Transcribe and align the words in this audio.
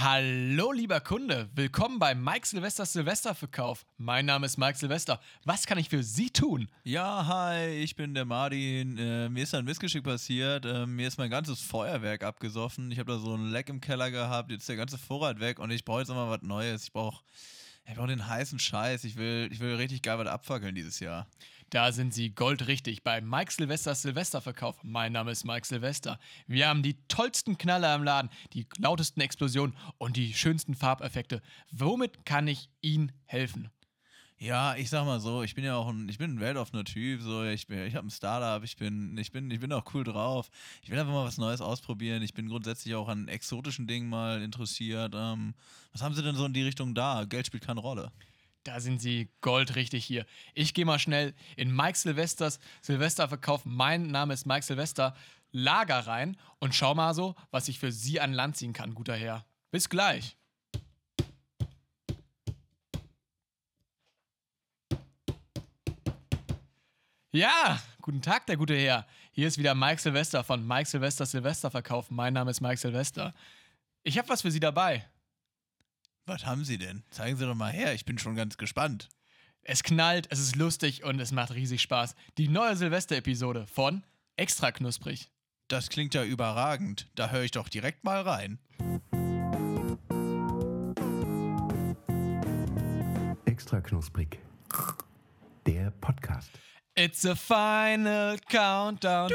Hallo, 0.00 0.70
lieber 0.70 1.00
Kunde. 1.00 1.48
Willkommen 1.56 1.98
bei 1.98 2.14
Mike 2.14 2.46
Silvesters 2.46 2.92
Silvesterverkauf. 2.92 3.84
Mein 3.96 4.26
Name 4.26 4.46
ist 4.46 4.56
Mike 4.56 4.78
Silvester. 4.78 5.20
Was 5.44 5.66
kann 5.66 5.76
ich 5.76 5.88
für 5.88 6.04
Sie 6.04 6.30
tun? 6.30 6.68
Ja, 6.84 7.26
hi, 7.26 7.66
ich 7.82 7.96
bin 7.96 8.14
der 8.14 8.24
Martin. 8.24 8.96
Äh, 8.96 9.28
mir 9.28 9.42
ist 9.42 9.56
ein 9.56 9.64
Missgeschick 9.64 10.04
passiert. 10.04 10.64
Äh, 10.64 10.86
mir 10.86 11.08
ist 11.08 11.18
mein 11.18 11.30
ganzes 11.30 11.60
Feuerwerk 11.60 12.22
abgesoffen. 12.22 12.92
Ich 12.92 13.00
habe 13.00 13.10
da 13.10 13.18
so 13.18 13.34
ein 13.34 13.50
Leck 13.50 13.70
im 13.70 13.80
Keller 13.80 14.12
gehabt. 14.12 14.52
Jetzt 14.52 14.60
ist 14.60 14.68
der 14.68 14.76
ganze 14.76 14.98
Vorrat 14.98 15.40
weg 15.40 15.58
und 15.58 15.72
ich 15.72 15.84
brauche 15.84 15.98
jetzt 15.98 16.10
mal 16.10 16.30
was 16.30 16.42
Neues. 16.42 16.84
Ich 16.84 16.92
brauche 16.92 17.24
ich 17.90 17.96
brauch 17.96 18.06
den 18.06 18.28
heißen 18.28 18.60
Scheiß. 18.60 19.02
Ich 19.02 19.16
will, 19.16 19.48
ich 19.50 19.58
will 19.58 19.74
richtig 19.74 20.02
geil 20.02 20.18
was 20.18 20.28
abfackeln 20.28 20.76
dieses 20.76 21.00
Jahr. 21.00 21.26
Da 21.70 21.92
sind 21.92 22.14
Sie 22.14 22.30
goldrichtig 22.30 23.02
bei 23.02 23.20
Mike 23.20 23.52
Silvesters 23.52 24.00
Silvesterverkauf. 24.00 24.82
Mein 24.82 25.12
Name 25.12 25.32
ist 25.32 25.44
Mike 25.44 25.66
Silvester. 25.66 26.18
Wir 26.46 26.66
haben 26.66 26.82
die 26.82 26.96
tollsten 27.08 27.58
Knaller 27.58 27.94
im 27.94 28.04
Laden, 28.04 28.30
die 28.54 28.66
lautesten 28.78 29.20
Explosionen 29.20 29.76
und 29.98 30.16
die 30.16 30.32
schönsten 30.32 30.74
Farbeffekte. 30.74 31.42
Womit 31.70 32.24
kann 32.24 32.48
ich 32.48 32.70
Ihnen 32.80 33.12
helfen? 33.26 33.70
Ja, 34.38 34.76
ich 34.76 34.88
sag 34.88 35.04
mal 35.04 35.20
so, 35.20 35.42
ich 35.42 35.54
bin 35.54 35.64
ja 35.64 35.76
auch 35.76 35.88
ein, 35.88 36.08
ich 36.08 36.16
bin 36.16 36.36
ein 36.36 36.40
weltoffener 36.40 36.84
Typ, 36.84 37.20
so, 37.20 37.44
ich 37.44 37.66
bin, 37.66 37.80
ich 37.80 37.96
habe 37.96 38.06
ein 38.06 38.10
Startup, 38.10 38.64
ich 38.64 38.76
bin, 38.76 39.18
ich 39.18 39.30
bin, 39.30 39.50
ich 39.50 39.60
bin 39.60 39.70
auch 39.72 39.92
cool 39.92 40.04
drauf. 40.04 40.48
Ich 40.80 40.88
will 40.88 40.98
einfach 40.98 41.12
mal 41.12 41.26
was 41.26 41.36
Neues 41.36 41.60
ausprobieren. 41.60 42.22
Ich 42.22 42.32
bin 42.32 42.48
grundsätzlich 42.48 42.94
auch 42.94 43.08
an 43.08 43.28
exotischen 43.28 43.86
Dingen 43.86 44.08
mal 44.08 44.40
interessiert. 44.40 45.12
Ähm, 45.14 45.52
was 45.92 46.00
haben 46.00 46.14
Sie 46.14 46.22
denn 46.22 46.34
so 46.34 46.46
in 46.46 46.54
die 46.54 46.62
Richtung 46.62 46.94
da? 46.94 47.24
Geld 47.24 47.46
spielt 47.46 47.66
keine 47.66 47.80
Rolle. 47.80 48.10
Da 48.64 48.80
sind 48.80 49.00
Sie 49.00 49.30
goldrichtig 49.40 50.04
hier. 50.04 50.26
Ich 50.54 50.74
gehe 50.74 50.84
mal 50.84 50.98
schnell 50.98 51.34
in 51.56 51.74
Mike 51.74 51.96
Silvesters 51.96 52.58
Silvesterverkauf. 52.82 53.64
Mein 53.64 54.08
Name 54.08 54.34
ist 54.34 54.46
Mike 54.46 54.64
Silvester. 54.64 55.14
Lager 55.50 56.00
rein 56.00 56.36
und 56.58 56.74
schau 56.74 56.94
mal 56.94 57.14
so, 57.14 57.34
was 57.50 57.68
ich 57.68 57.78
für 57.78 57.92
Sie 57.92 58.20
an 58.20 58.32
Land 58.32 58.56
ziehen 58.56 58.74
kann, 58.74 58.94
guter 58.94 59.16
Herr. 59.16 59.46
Bis 59.70 59.88
gleich. 59.88 60.36
Ja, 67.30 67.80
guten 68.00 68.22
Tag, 68.22 68.46
der 68.46 68.56
gute 68.56 68.76
Herr. 68.76 69.06
Hier 69.32 69.46
ist 69.46 69.58
wieder 69.58 69.74
Mike 69.74 70.00
Silvester 70.00 70.42
von 70.42 70.66
Mike 70.66 70.88
Silvester 70.88 71.24
Silvesterverkauf. 71.24 72.10
Mein 72.10 72.32
Name 72.32 72.50
ist 72.50 72.60
Mike 72.60 72.78
Silvester. 72.78 73.34
Ich 74.02 74.18
habe 74.18 74.28
was 74.28 74.42
für 74.42 74.50
Sie 74.50 74.60
dabei. 74.60 75.06
Was 76.28 76.44
haben 76.44 76.62
Sie 76.62 76.76
denn? 76.76 77.04
Zeigen 77.10 77.38
Sie 77.38 77.46
doch 77.46 77.54
mal 77.54 77.72
her, 77.72 77.94
ich 77.94 78.04
bin 78.04 78.18
schon 78.18 78.34
ganz 78.34 78.58
gespannt. 78.58 79.08
Es 79.62 79.82
knallt, 79.82 80.26
es 80.30 80.38
ist 80.38 80.56
lustig 80.56 81.02
und 81.02 81.18
es 81.20 81.32
macht 81.32 81.54
riesig 81.54 81.80
Spaß. 81.80 82.14
Die 82.36 82.48
neue 82.48 82.76
Silvester-Episode 82.76 83.66
von 83.66 84.04
Extra 84.36 84.70
Knusprig. 84.70 85.30
Das 85.68 85.88
klingt 85.88 86.12
ja 86.12 86.24
überragend. 86.24 87.08
Da 87.14 87.30
höre 87.30 87.44
ich 87.44 87.50
doch 87.52 87.70
direkt 87.70 88.04
mal 88.04 88.20
rein. 88.20 88.58
Extra 93.46 93.80
knusprig. 93.80 94.38
Der 95.66 95.90
Podcast. 95.92 96.50
It's 96.94 97.24
a 97.24 97.34
final 97.34 98.38
countdown. 98.50 99.30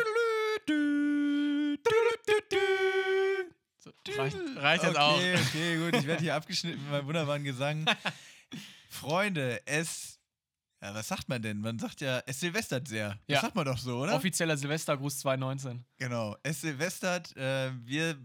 So, 3.84 3.92
reicht, 4.17 4.38
reicht 4.56 4.84
jetzt 4.84 4.98
auch. 4.98 5.17
Okay, 5.17 5.36
okay, 5.36 5.78
gut. 5.78 5.95
Ich 6.00 6.08
werde 6.08 6.22
hier 6.23 6.36
abgeschnitten 6.36 6.81
mit 6.81 6.92
meinem 6.92 7.06
wunderbaren 7.08 7.44
Gesang. 7.44 7.86
Freunde, 8.89 9.62
es. 9.66 10.20
Ja, 10.81 10.94
was 10.94 11.08
sagt 11.08 11.30
man 11.30 11.42
denn? 11.42 11.59
Man 11.62 11.80
sagt 11.80 12.02
ja, 12.02 12.22
es 12.26 12.42
silvestert 12.42 12.88
sehr. 12.89 13.11
Das 13.28 13.36
Ja. 13.36 13.42
sagt 13.42 13.56
man 13.56 13.64
doch 13.66 13.78
so, 13.78 14.00
oder? 14.00 14.16
Offizieller 14.16 14.58
Silvestergruß 14.58 15.20
2019. 15.20 15.86
Genau, 15.98 16.36
es 16.44 16.59
silvestert. 16.61 17.36
Äh, 17.38 17.72
wir 17.86 18.17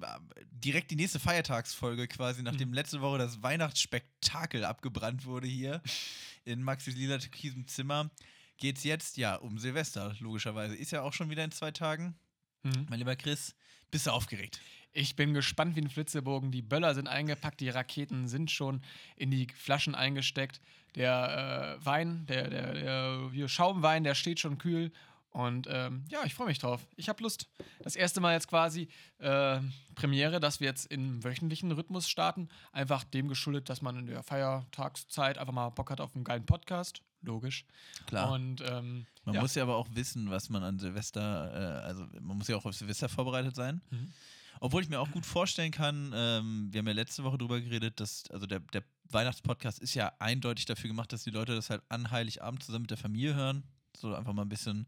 direkt 0.51 0.91
die 0.91 0.97
nächste 0.97 1.21
Feiertagsfolge 1.21 2.09
quasi, 2.09 2.43
nachdem 2.43 2.73
letzte 2.73 3.01
Woche 3.01 3.19
das 3.19 3.43
Weihnachtsspektakel 3.43 4.65
abgebrannt 4.65 5.25
wurde 5.25 5.47
hier 5.47 5.81
in 6.45 6.63
Maxis 6.65 6.97
lila 6.97 7.19
türkisem 7.19 7.69
Zimmer, 7.69 8.11
geht's 8.57 8.83
jetzt 8.83 9.17
ja 9.17 9.37
um 9.37 9.59
Silvester, 9.59 10.17
logischerweise. 10.19 10.75
Ist 10.75 10.91
ja 10.91 11.03
auch 11.03 11.13
schon 11.13 11.31
wieder 11.31 11.45
in 11.45 11.53
zwei 11.53 11.71
Tagen. 11.71 12.19
Mhm. 12.65 12.87
Mein 12.91 12.99
lieber 12.99 13.15
Chris, 13.15 13.55
bist 13.93 14.07
du 14.09 14.11
aufgeregt? 14.11 14.61
Ich 14.93 15.17
bin 15.17 15.35
gespannt 15.35 15.77
wie 15.77 15.81
ein 15.81 15.91
Flitzebogen. 15.91 16.51
Die 16.51 16.63
Böller 16.63 16.95
sind 16.95 17.09
eingepackt, 17.09 17.61
die 17.61 17.69
Raketen 17.69 18.29
sind 18.29 18.51
schon 18.51 18.83
in 19.17 19.31
die 19.31 19.47
Flaschen 19.55 19.95
eingesteckt. 19.95 20.61
Der 20.95 21.79
äh, 21.81 21.85
Wein, 21.85 22.27
der, 22.27 22.49
der, 22.49 22.75
der 22.75 23.31
hier 23.33 23.49
Schaumwein, 23.49 24.05
der 24.05 24.15
steht 24.15 24.41
schon 24.41 24.59
kühl. 24.59 24.91
Und 25.31 25.69
ähm, 25.71 26.05
ja, 26.09 26.21
ich 26.25 26.35
freue 26.35 26.47
mich 26.47 26.59
drauf. 26.59 26.87
Ich 26.97 27.09
habe 27.09 27.23
Lust. 27.23 27.49
Das 27.81 27.97
erste 27.97 28.21
Mal 28.21 28.33
jetzt 28.33 28.49
quasi 28.49 28.89
äh, 29.19 29.61
Premiere, 29.95 30.41
dass 30.41 30.61
wir 30.61 30.67
jetzt 30.67 30.87
im 30.87 31.23
wöchentlichen 31.23 31.71
Rhythmus 31.71 32.09
starten. 32.09 32.49
Einfach 32.73 33.05
dem 33.05 33.29
geschuldet, 33.29 33.69
dass 33.69 33.83
man 33.83 33.99
in 33.99 34.07
der 34.07 34.23
Feiertagszeit 34.23 35.39
einfach 35.39 35.53
mal 35.53 35.69
Bock 35.69 35.91
hat 35.91 36.01
auf 36.01 36.15
einen 36.15 36.25
geilen 36.25 36.47
Podcast. 36.47 37.03
Logisch. 37.23 37.65
Klar. 38.07 38.33
Und 38.33 38.63
ähm, 38.63 39.07
Man 39.25 39.35
ja. 39.35 39.41
muss 39.43 39.55
ja 39.55 39.63
aber 39.65 39.77
auch 39.77 39.89
wissen, 39.93 40.31
was 40.31 40.49
man 40.51 40.63
an 40.63 40.79
Silvester, 40.79 41.83
äh, 41.83 41.87
also 41.87 42.07
man 42.21 42.39
muss 42.39 42.49
ja 42.49 42.57
auch 42.57 42.65
auf 42.65 42.75
Silvester 42.75 43.09
vorbereitet 43.09 43.55
sein. 43.55 43.83
Mhm. 43.91 44.13
Obwohl 44.61 44.83
ich 44.83 44.89
mir 44.89 45.01
auch 45.01 45.11
gut 45.11 45.27
vorstellen 45.27 45.71
kann, 45.71 46.13
ähm, 46.15 46.69
wir 46.71 46.79
haben 46.79 46.87
ja 46.87 46.93
letzte 46.93 47.25
Woche 47.25 47.39
drüber 47.39 47.61
geredet, 47.61 48.01
dass, 48.01 48.25
also 48.31 48.47
der, 48.47 48.61
der 48.61 48.83
Weihnachtspodcast 49.11 49.79
ist 49.79 49.95
ja 49.95 50.13
eindeutig 50.19 50.67
dafür 50.67 50.89
gemacht, 50.89 51.13
dass 51.13 51.25
die 51.25 51.31
Leute 51.31 51.55
das 51.55 51.71
halt 51.71 51.83
an 51.89 52.11
Heiligabend 52.11 52.63
zusammen 52.63 52.83
mit 52.83 52.91
der 52.91 52.99
Familie 52.99 53.35
hören. 53.35 53.63
So 53.97 54.15
einfach 54.15 54.33
mal 54.33 54.43
ein 54.43 54.49
bisschen 54.49 54.87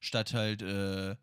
statt 0.00 0.34
halt 0.34 0.62
äh, 0.62 1.16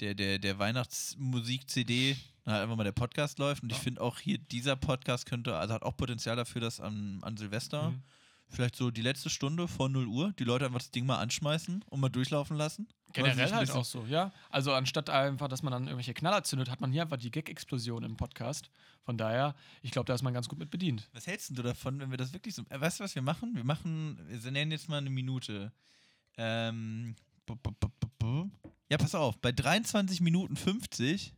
der, 0.00 0.14
der, 0.14 0.38
der 0.38 0.58
Weihnachtsmusik-CD 0.58 2.16
halt 2.46 2.62
einfach 2.62 2.76
mal 2.76 2.84
der 2.84 2.92
Podcast 2.92 3.38
läuft. 3.38 3.62
Und 3.62 3.72
ich 3.72 3.78
finde 3.78 4.00
auch 4.00 4.18
hier, 4.18 4.38
dieser 4.38 4.76
Podcast 4.76 5.26
könnte, 5.26 5.56
also 5.56 5.74
hat 5.74 5.82
auch 5.82 5.96
Potenzial 5.96 6.36
dafür, 6.36 6.60
dass 6.60 6.80
an, 6.80 7.18
an 7.22 7.36
Silvester 7.36 7.90
Mhm. 7.90 8.02
Vielleicht 8.50 8.76
so 8.76 8.90
die 8.90 9.02
letzte 9.02 9.30
Stunde 9.30 9.66
vor 9.68 9.88
0 9.88 10.06
Uhr 10.06 10.32
die 10.38 10.44
Leute 10.44 10.66
einfach 10.66 10.78
das 10.80 10.90
Ding 10.90 11.06
mal 11.06 11.18
anschmeißen 11.18 11.84
und 11.88 12.00
mal 12.00 12.08
durchlaufen 12.08 12.56
lassen. 12.56 12.88
Generell 13.12 13.50
halt 13.52 13.70
auch 13.72 13.84
so, 13.84 14.04
ja. 14.06 14.32
Also 14.50 14.72
anstatt 14.72 15.10
einfach, 15.10 15.48
dass 15.48 15.62
man 15.62 15.72
dann 15.72 15.84
irgendwelche 15.84 16.14
Knaller 16.14 16.44
zündet, 16.44 16.70
hat 16.70 16.80
man 16.80 16.92
hier 16.92 17.02
einfach 17.02 17.16
die 17.16 17.30
Gag-Explosion 17.30 18.04
im 18.04 18.16
Podcast. 18.16 18.70
Von 19.02 19.16
daher, 19.18 19.56
ich 19.82 19.90
glaube, 19.90 20.06
da 20.06 20.14
ist 20.14 20.22
man 20.22 20.32
ganz 20.32 20.48
gut 20.48 20.58
mit 20.58 20.70
bedient. 20.70 21.08
Was 21.12 21.26
hältst 21.26 21.50
du 21.56 21.62
davon, 21.62 21.98
wenn 21.98 22.10
wir 22.10 22.18
das 22.18 22.32
wirklich 22.32 22.54
so. 22.54 22.62
Äh, 22.68 22.80
weißt 22.80 23.00
du, 23.00 23.04
was 23.04 23.14
wir 23.14 23.22
machen? 23.22 23.56
Wir 23.56 23.64
machen, 23.64 24.18
wir 24.28 24.50
nennen 24.52 24.70
jetzt 24.70 24.88
mal 24.88 24.98
eine 24.98 25.10
Minute. 25.10 25.72
Ähm. 26.36 27.16
Ja, 28.88 28.98
pass 28.98 29.14
auf, 29.14 29.38
bei 29.38 29.52
23 29.52 30.20
Minuten 30.20 30.56
50 30.56 31.32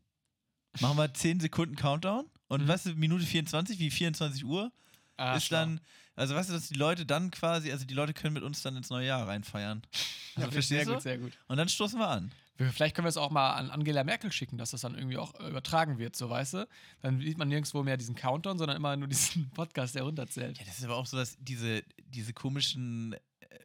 machen 0.80 0.96
wir 0.98 1.12
10 1.12 1.40
Sekunden 1.40 1.76
Countdown. 1.76 2.26
Und 2.48 2.62
Mhm. 2.64 2.68
weißt 2.68 2.86
du, 2.86 2.94
Minute 2.94 3.24
24, 3.24 3.78
wie 3.78 3.90
24 3.90 4.44
Uhr, 4.44 4.70
Ah, 5.16 5.36
ist 5.36 5.50
dann, 5.52 5.80
also 6.16 6.34
weißt 6.34 6.48
du, 6.50 6.54
dass 6.54 6.68
die 6.68 6.74
Leute 6.74 7.06
dann 7.06 7.30
quasi, 7.30 7.70
also 7.72 7.84
die 7.84 7.94
Leute 7.94 8.12
können 8.14 8.34
mit 8.34 8.42
uns 8.42 8.62
dann 8.62 8.76
ins 8.76 8.90
neue 8.90 9.06
Jahr 9.06 9.26
reinfeiern. 9.28 9.82
Ja, 10.36 10.44
Also, 10.46 10.50
sehr 10.50 10.62
verstehst 10.62 10.88
du? 10.88 10.92
gut, 10.94 11.02
sehr 11.02 11.18
gut. 11.18 11.32
Und 11.48 11.58
dann 11.58 11.68
stoßen 11.68 11.98
wir 11.98 12.08
an. 12.08 12.32
Vielleicht 12.56 12.94
können 12.96 13.04
wir 13.04 13.10
es 13.10 13.18
auch 13.18 13.30
mal 13.30 13.52
an 13.52 13.68
Angela 13.70 14.02
Merkel 14.02 14.32
schicken, 14.32 14.56
dass 14.56 14.70
das 14.70 14.80
dann 14.80 14.94
irgendwie 14.94 15.18
auch 15.18 15.34
äh, 15.40 15.48
übertragen 15.50 15.98
wird, 15.98 16.16
so 16.16 16.30
weißt 16.30 16.54
du? 16.54 16.68
Dann 17.02 17.20
sieht 17.20 17.36
man 17.36 17.48
nirgendwo 17.48 17.82
mehr 17.82 17.98
diesen 17.98 18.14
Countdown, 18.14 18.56
sondern 18.56 18.76
immer 18.78 18.96
nur 18.96 19.08
diesen 19.08 19.50
Podcast, 19.54 19.94
der 19.94 20.04
runterzählt. 20.04 20.56
Ja, 20.58 20.64
das 20.64 20.78
ist 20.78 20.84
aber 20.84 20.96
auch 20.96 21.04
so, 21.04 21.18
dass 21.18 21.36
diese, 21.38 21.82
diese 22.06 22.32
komischen 22.32 23.12
äh, 23.12 23.18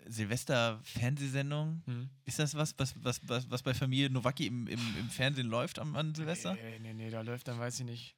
Silvester-Fernsehsendungen, 0.08 1.84
Hm. 1.86 2.10
ist 2.26 2.40
das 2.40 2.56
was, 2.56 2.76
was, 2.78 2.96
was, 3.02 3.22
was, 3.24 3.50
was 3.50 3.64
bei 3.64 3.74
Familie 3.74 4.10
Nowacki 4.10 4.48
im, 4.48 4.68
im, 4.68 4.80
im 5.00 5.10
Fernsehen 5.10 5.48
läuft 5.48 5.80
am, 5.80 5.96
an 5.96 6.14
Silvester? 6.16 6.56
Nee, 6.56 6.80
nee, 6.80 6.94
nee, 6.94 7.10
da 7.10 7.22
läuft 7.22 7.48
dann, 7.48 7.60
weiß 7.60 7.80
ich 7.80 7.86
nicht. 7.86 8.16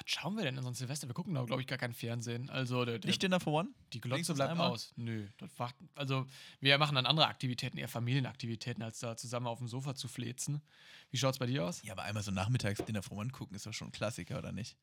Was 0.00 0.12
schauen 0.12 0.36
wir 0.36 0.44
denn 0.44 0.56
in 0.56 0.62
so 0.62 0.68
ein 0.68 0.74
Silvester? 0.74 1.08
Wir 1.08 1.14
gucken 1.14 1.34
da, 1.34 1.42
glaube 1.42 1.60
ich, 1.60 1.66
gar 1.66 1.78
kein 1.78 1.92
Fernsehen. 1.92 2.48
Also, 2.50 2.84
der, 2.84 2.98
der, 2.98 3.08
Nicht 3.08 3.22
Dinner 3.22 3.40
for 3.40 3.52
One? 3.52 3.70
die 3.92 4.00
Glotze 4.00 4.34
bleibt 4.34 4.52
einmal? 4.52 4.70
aus. 4.70 4.92
Nö, 4.96 5.26
wacht, 5.56 5.74
also 5.94 6.26
wir 6.60 6.78
machen 6.78 6.94
dann 6.94 7.06
andere 7.06 7.26
Aktivitäten, 7.26 7.78
eher 7.78 7.88
Familienaktivitäten, 7.88 8.82
als 8.82 9.00
da 9.00 9.16
zusammen 9.16 9.46
auf 9.46 9.58
dem 9.58 9.66
Sofa 9.66 9.94
zu 9.94 10.06
flezen. 10.06 10.62
Wie 11.10 11.16
schaut's 11.16 11.38
bei 11.38 11.46
dir 11.46 11.64
aus? 11.64 11.82
Ja, 11.82 11.92
aber 11.92 12.02
einmal 12.04 12.22
so 12.22 12.30
nachmittags 12.30 12.84
Dinner 12.84 13.02
for 13.02 13.16
One 13.16 13.30
gucken 13.30 13.56
ist 13.56 13.66
doch 13.66 13.72
schon 13.72 13.88
ein 13.88 13.92
Klassiker, 13.92 14.38
oder 14.38 14.52
nicht? 14.52 14.76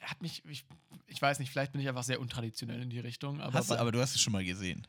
Hat 0.00 0.22
mich, 0.22 0.44
ich, 0.44 0.64
ich 1.06 1.20
weiß 1.20 1.40
nicht, 1.40 1.50
vielleicht 1.50 1.72
bin 1.72 1.80
ich 1.80 1.88
einfach 1.88 2.04
sehr 2.04 2.20
untraditionell 2.20 2.80
in 2.80 2.90
die 2.90 3.00
Richtung, 3.00 3.40
aber, 3.40 3.54
Hast 3.54 3.70
du, 3.70 3.74
aber 3.74 3.90
du 3.90 4.00
hast 4.00 4.14
es 4.14 4.20
schon 4.20 4.32
mal 4.32 4.44
gesehen. 4.44 4.86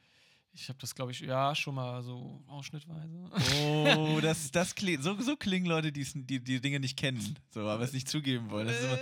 Ich 0.54 0.68
habe 0.70 0.80
das, 0.80 0.94
glaube 0.96 1.12
ich, 1.12 1.20
ja, 1.22 1.54
schon 1.56 1.76
mal 1.76 2.02
so 2.02 2.44
ausschnittweise. 2.48 3.30
Oh, 3.66 4.20
das, 4.22 4.52
das 4.52 4.76
klingt, 4.76 5.04
so, 5.04 5.20
so 5.22 5.36
klingen 5.38 5.66
Leute, 5.68 5.92
die, 5.92 6.04
die 6.26 6.44
die 6.44 6.60
Dinge 6.62 6.80
nicht 6.80 6.98
kennen, 6.98 7.38
so, 7.52 7.62
aber 7.68 7.84
es 7.84 7.94
nicht 7.94 8.10
zugeben 8.10 8.50
wollen. 8.50 8.68
Das 8.68 8.78
ist 8.78 8.84
immer, 8.86 9.00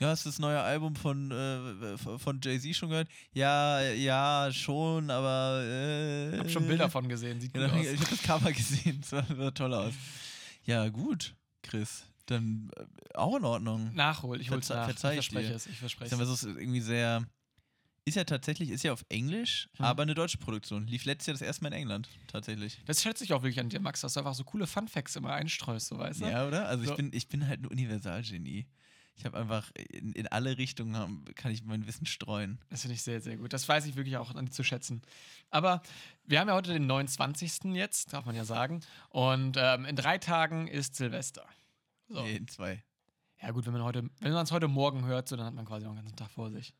ja, 0.00 0.08
hast 0.10 0.24
du 0.24 0.28
das 0.28 0.38
neue 0.38 0.60
Album 0.60 0.94
von, 0.96 1.30
äh, 1.32 1.98
von 1.98 2.18
von 2.18 2.40
Jay-Z 2.42 2.74
schon 2.76 2.90
gehört? 2.90 3.08
Ja, 3.32 3.80
ja, 3.92 4.48
schon, 4.52 5.10
aber. 5.10 5.60
Äh, 5.64 6.32
Ich 6.34 6.38
habe 6.38 6.50
schon 6.50 6.66
Bilder 6.68 6.84
davon 6.84 7.08
gesehen, 7.08 7.40
sieht 7.40 7.52
gut 7.52 7.62
Genau, 7.62 7.74
aus. 7.74 7.84
ich 7.86 8.00
habe 8.00 8.10
das 8.10 8.22
Cover 8.22 8.52
gesehen, 8.52 9.00
das 9.00 9.10
sah, 9.10 9.50
toll 9.50 9.74
aus. 9.74 9.94
Ja, 10.64 10.88
gut, 10.88 11.34
Chris. 11.62 12.04
Dann 12.26 12.70
äh, 12.76 13.16
auch 13.16 13.36
in 13.36 13.44
Ordnung. 13.44 13.92
Nachhol, 13.94 14.40
ich 14.40 14.50
hol's 14.50 14.66
Verze- 14.70 14.76
nach. 14.76 14.84
verzeih 14.84 15.10
ich 15.10 15.14
verspreche 15.16 15.48
dir. 15.48 15.54
es, 15.56 15.66
ich 15.66 15.78
verspreche 15.78 16.14
es. 16.14 16.28
ist 16.30 16.44
irgendwie 16.44 16.80
sehr. 16.80 17.24
Ist 18.08 18.14
ja 18.14 18.24
tatsächlich, 18.24 18.70
ist 18.70 18.82
ja 18.84 18.92
auf 18.92 19.04
Englisch, 19.08 19.68
Hm. 19.76 19.84
aber 19.84 20.02
eine 20.02 20.14
deutsche 20.14 20.38
Produktion. 20.38 20.86
Lief 20.86 21.04
letztes 21.04 21.26
Jahr 21.26 21.34
das 21.34 21.42
erste 21.42 21.62
Mal 21.62 21.68
in 21.68 21.74
England, 21.82 22.08
tatsächlich. 22.26 22.78
Das 22.86 23.02
schätze 23.02 23.22
ich 23.24 23.32
auch 23.34 23.42
wirklich 23.42 23.60
an 23.60 23.68
dir, 23.68 23.80
Max, 23.80 24.00
dass 24.00 24.14
du 24.14 24.20
einfach 24.20 24.34
so 24.34 24.44
coole 24.44 24.66
Funfacts 24.66 25.16
immer 25.16 25.32
einstreust, 25.32 25.88
so 25.88 25.98
weißt 25.98 26.20
du? 26.22 26.26
Ja, 26.26 26.46
oder? 26.46 26.66
Also 26.68 26.84
So. 26.84 26.90
ich 26.92 26.96
bin, 26.96 27.10
ich 27.12 27.28
bin 27.28 27.46
halt 27.46 27.60
ein 27.62 27.66
Universalgenie. 27.66 28.66
Ich 29.16 29.24
habe 29.24 29.36
einfach 29.36 29.70
in, 29.90 30.12
in 30.12 30.28
alle 30.28 30.58
Richtungen 30.58 30.96
haben, 30.96 31.24
kann 31.34 31.50
ich 31.50 31.64
mein 31.64 31.86
Wissen 31.88 32.06
streuen. 32.06 32.60
Das 32.70 32.82
finde 32.82 32.94
ich 32.94 33.02
sehr, 33.02 33.20
sehr 33.20 33.36
gut. 33.36 33.52
Das 33.52 33.68
weiß 33.68 33.84
ich 33.86 33.96
wirklich 33.96 34.16
auch 34.16 34.32
an 34.34 34.50
zu 34.52 34.62
schätzen. 34.62 35.02
Aber 35.50 35.82
wir 36.24 36.38
haben 36.38 36.46
ja 36.48 36.54
heute 36.54 36.72
den 36.72 36.86
29. 36.86 37.74
jetzt, 37.74 38.12
darf 38.12 38.26
man 38.26 38.36
ja 38.36 38.44
sagen. 38.44 38.80
Und 39.10 39.56
ähm, 39.58 39.84
in 39.86 39.96
drei 39.96 40.18
Tagen 40.18 40.68
ist 40.68 40.94
Silvester. 40.94 41.44
So. 42.08 42.22
Nee, 42.22 42.36
in 42.36 42.46
zwei. 42.46 42.84
Ja, 43.42 43.50
gut, 43.50 43.66
wenn 43.66 43.72
man 43.72 43.82
heute, 43.82 44.08
wenn 44.20 44.32
man 44.32 44.44
es 44.44 44.52
heute 44.52 44.68
Morgen 44.68 45.04
hört, 45.04 45.28
so, 45.28 45.36
dann 45.36 45.46
hat 45.46 45.54
man 45.54 45.64
quasi 45.64 45.84
noch 45.84 45.92
einen 45.92 46.00
ganzen 46.02 46.16
Tag 46.16 46.30
vor 46.30 46.50
sich. 46.52 46.72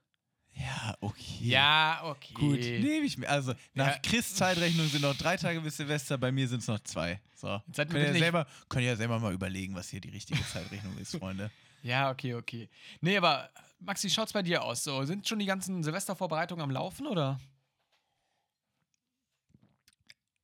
Ja, 0.59 0.97
okay. 1.01 1.39
Ja, 1.41 2.01
okay. 2.05 2.35
Gut, 2.35 2.59
nehme 2.59 3.07
ich 3.07 3.17
mir. 3.17 3.29
Also, 3.29 3.55
nach 3.75 3.95
Ja. 3.95 3.99
Chris 3.99 4.35
Zeitrechnung 4.35 4.89
sind 4.89 5.03
noch 5.03 5.17
drei 5.17 5.37
Tage 5.37 5.61
bis 5.61 5.77
Silvester, 5.77 6.19
bei 6.19 6.33
mir 6.33 6.49
sind 6.49 6.61
es 6.61 6.67
noch 6.67 6.81
zwei. 6.81 7.21
So. 7.37 7.63
Jetzt 7.69 7.77
Könnt 7.77 7.95
ihr, 7.95 8.13
selber, 8.15 8.47
könnt 8.69 8.83
ihr 8.83 8.91
ja 8.91 8.97
selber 8.97 9.21
mal 9.21 9.33
überlegen, 9.33 9.75
was 9.75 9.89
hier 9.89 10.01
die 10.01 10.09
richtige 10.09 10.45
Zeitrechnung 10.47 10.97
ist, 10.99 11.17
Freunde. 11.17 11.51
Ja, 11.85 12.11
okay, 12.11 12.35
okay. 12.35 12.69
Nee, 13.01 13.17
aber 13.17 13.49
Maxi, 13.79 14.11
schaut's 14.11 14.33
bei 14.33 14.43
dir 14.43 14.65
aus? 14.65 14.83
So, 14.83 15.05
sind 15.05 15.29
schon 15.29 15.39
die 15.39 15.47
ganzen 15.47 15.85
Silvestervorbereitungen 15.85 16.61
am 16.61 16.73
Laufen 16.73 17.07
oder? 17.07 17.39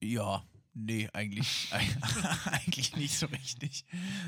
Ja, 0.01 0.45
nee, 0.75 1.09
eigentlich, 1.13 1.73
eigentlich 2.53 2.95
nicht 2.95 3.19
so 3.19 3.27
richtig. 3.27 3.85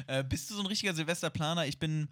Äh, 0.09 0.25
bist 0.25 0.50
du 0.50 0.55
so 0.55 0.61
ein 0.61 0.67
richtiger 0.67 0.94
Silvesterplaner? 0.94 1.67
Ich 1.67 1.79
bin, 1.79 2.09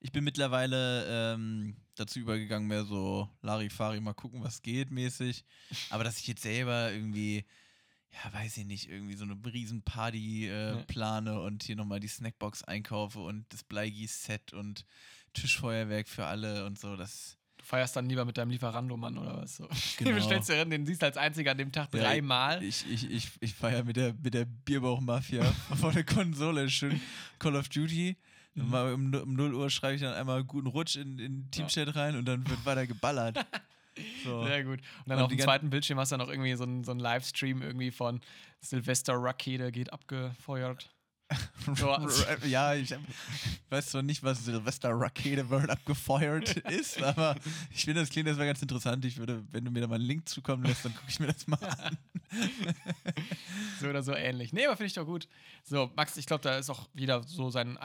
ich 0.00 0.12
bin 0.12 0.24
mittlerweile 0.24 1.34
ähm, 1.34 1.76
dazu 1.94 2.18
übergegangen, 2.20 2.68
mehr 2.68 2.84
so 2.84 3.28
Larifari, 3.42 4.00
mal 4.00 4.14
gucken, 4.14 4.42
was 4.42 4.62
geht 4.62 4.90
mäßig. 4.90 5.44
Aber 5.90 6.04
dass 6.04 6.18
ich 6.18 6.26
jetzt 6.26 6.42
selber 6.42 6.90
irgendwie, 6.92 7.44
ja, 8.12 8.32
weiß 8.32 8.56
ich 8.56 8.64
nicht, 8.64 8.88
irgendwie 8.88 9.14
so 9.14 9.24
eine 9.24 9.36
Riesenparty 9.44 10.48
äh, 10.48 10.74
Nee. 10.76 10.84
plane 10.84 11.40
und 11.40 11.62
hier 11.62 11.76
nochmal 11.76 12.00
die 12.00 12.08
Snackbox 12.08 12.64
einkaufe 12.64 13.20
und 13.20 13.44
das 13.52 13.62
Bleigieß-Set 13.64 14.52
und 14.54 14.84
Tischfeuerwerk 15.34 16.08
für 16.08 16.26
alle 16.26 16.64
und 16.66 16.78
so, 16.78 16.96
das. 16.96 17.36
Du 17.58 17.64
feierst 17.66 17.94
dann 17.94 18.08
lieber 18.08 18.24
mit 18.24 18.38
deinem 18.38 18.50
Lieferando-Mann 18.50 19.18
oder 19.18 19.36
was 19.42 19.56
so. 19.56 19.68
Genau. 19.98 20.10
Den 20.10 20.14
bestellst 20.16 20.48
du 20.48 20.54
rein, 20.54 20.70
den 20.70 20.86
siehst 20.86 21.02
du 21.02 21.06
als 21.06 21.18
einziger 21.18 21.50
an 21.50 21.58
dem 21.58 21.70
Tag 21.72 21.92
Ja, 21.94 22.00
dreimal. 22.00 22.62
Ich, 22.64 22.90
ich, 22.90 23.08
ich, 23.10 23.28
ich 23.38 23.54
feiere 23.54 23.84
mit 23.84 23.96
der, 23.96 24.14
mit 24.14 24.32
der 24.32 24.46
Bierbauch-Mafia 24.46 25.44
vor 25.78 25.92
der 25.92 26.04
Konsole 26.04 26.70
schön 26.70 26.98
Call 27.38 27.54
of 27.56 27.68
Duty. 27.68 28.16
Mhm. 28.54 28.70
Mal 28.70 28.92
um, 28.92 29.14
um 29.14 29.34
0 29.34 29.54
Uhr 29.54 29.70
schreibe 29.70 29.94
ich 29.94 30.00
dann 30.00 30.14
einmal 30.14 30.44
guten 30.44 30.66
Rutsch 30.66 30.96
in, 30.96 31.18
in 31.18 31.50
Teamchat 31.50 31.94
rein 31.94 32.16
und 32.16 32.26
dann 32.26 32.48
wird 32.48 32.64
weiter 32.64 32.86
geballert. 32.86 33.38
So. 34.24 34.44
Sehr 34.44 34.64
gut. 34.64 34.80
Und 34.80 35.08
dann 35.08 35.18
Und 35.18 35.24
auf 35.24 35.30
dem 35.30 35.40
zweiten 35.40 35.68
Bildschirm 35.68 35.98
hast 35.98 36.10
du 36.10 36.16
dann 36.16 36.26
noch 36.26 36.32
irgendwie 36.32 36.54
so 36.54 36.62
einen 36.64 36.84
so 36.84 36.92
einen 36.92 37.00
Livestream 37.00 37.60
irgendwie 37.60 37.90
von 37.90 38.20
Silvester 38.60 39.14
Rakete 39.16 39.72
geht 39.72 39.92
abgefeuert. 39.92 40.90
Ja, 42.46 42.74
ich 42.74 42.92
hab, 42.92 43.00
weiß 43.68 43.90
zwar 43.90 44.02
nicht, 44.02 44.22
was 44.22 44.44
Silvester 44.44 44.90
Rakete 44.90 45.48
World 45.50 45.70
abgefeuert 45.70 46.56
ist, 46.56 47.02
aber 47.02 47.36
ich 47.70 47.84
finde, 47.84 48.00
das 48.00 48.10
klingt 48.10 48.26
erstmal 48.26 48.46
ganz 48.46 48.62
interessant. 48.62 49.04
Ich 49.04 49.18
würde, 49.18 49.44
wenn 49.50 49.64
du 49.64 49.70
mir 49.70 49.80
da 49.80 49.86
mal 49.86 49.96
einen 49.96 50.04
Link 50.04 50.28
zukommen 50.28 50.64
lässt, 50.64 50.84
dann 50.84 50.94
gucke 50.94 51.06
ich 51.08 51.20
mir 51.20 51.26
das 51.26 51.46
mal 51.46 51.62
an. 51.62 51.98
so 53.80 53.88
oder 53.88 54.02
so 54.02 54.14
ähnlich. 54.14 54.52
Nee, 54.52 54.66
aber 54.66 54.76
finde 54.76 54.86
ich 54.88 54.94
doch 54.94 55.06
gut. 55.06 55.28
So, 55.62 55.90
Max, 55.94 56.16
ich 56.16 56.26
glaube, 56.26 56.42
da 56.42 56.58
ist 56.58 56.70
auch 56.70 56.88
jeder 56.94 57.22
so 57.22 57.50
sein 57.50 57.76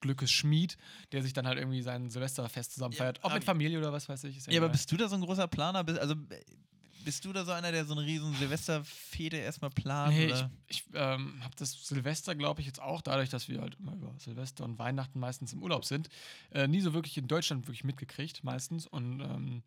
eigener 0.00 0.10
Glückesschmied, 0.10 0.76
der 1.12 1.22
sich 1.22 1.32
dann 1.32 1.46
halt 1.46 1.58
irgendwie 1.58 1.82
sein 1.82 2.10
Silvesterfest 2.10 2.72
zusammen 2.72 2.94
Ja, 2.94 3.12
aber- 3.22 3.34
mit 3.34 3.44
Familie 3.44 3.78
oder 3.78 3.92
was 3.92 4.08
weiß 4.08 4.24
ich. 4.24 4.38
Ist 4.38 4.50
Ja, 4.50 4.60
aber 4.60 4.70
bist 4.70 4.90
du 4.90 4.96
da 4.96 5.08
so 5.08 5.14
ein 5.14 5.20
großer 5.22 5.48
Planer? 5.48 5.84
Bist, 5.84 5.98
also 5.98 6.14
bist 7.04 7.24
du 7.24 7.32
da 7.32 7.44
so 7.44 7.52
einer, 7.52 7.72
der 7.72 7.84
so 7.86 7.94
eine 7.94 8.02
riesen 8.04 8.34
Silvesterfete 8.34 9.36
erstmal 9.36 9.70
plant? 9.70 10.14
Nee, 10.14 10.26
ich, 10.26 10.32
oder? 10.32 10.50
ich 10.66 10.84
ähm, 10.94 11.42
habe 11.42 11.54
das 11.56 11.72
Silvester, 11.86 12.34
glaube 12.34 12.60
ich, 12.60 12.66
jetzt 12.66 12.80
auch, 12.80 13.00
dadurch, 13.00 13.30
dass 13.30 13.48
wir 13.48 13.60
halt 13.60 13.76
immer 13.78 13.92
über 13.94 14.14
Silvester 14.18 14.64
und 14.64 14.78
Weihnachten 14.78 15.18
meistens 15.18 15.52
im 15.52 15.62
Urlaub 15.62 15.84
sind, 15.84 16.08
äh, 16.50 16.66
nie 16.68 16.80
so 16.80 16.92
wirklich 16.92 17.16
in 17.16 17.26
Deutschland 17.28 17.66
wirklich 17.66 17.84
mitgekriegt, 17.84 18.44
meistens. 18.44 18.86
Und 18.86 19.20
ähm, 19.20 19.62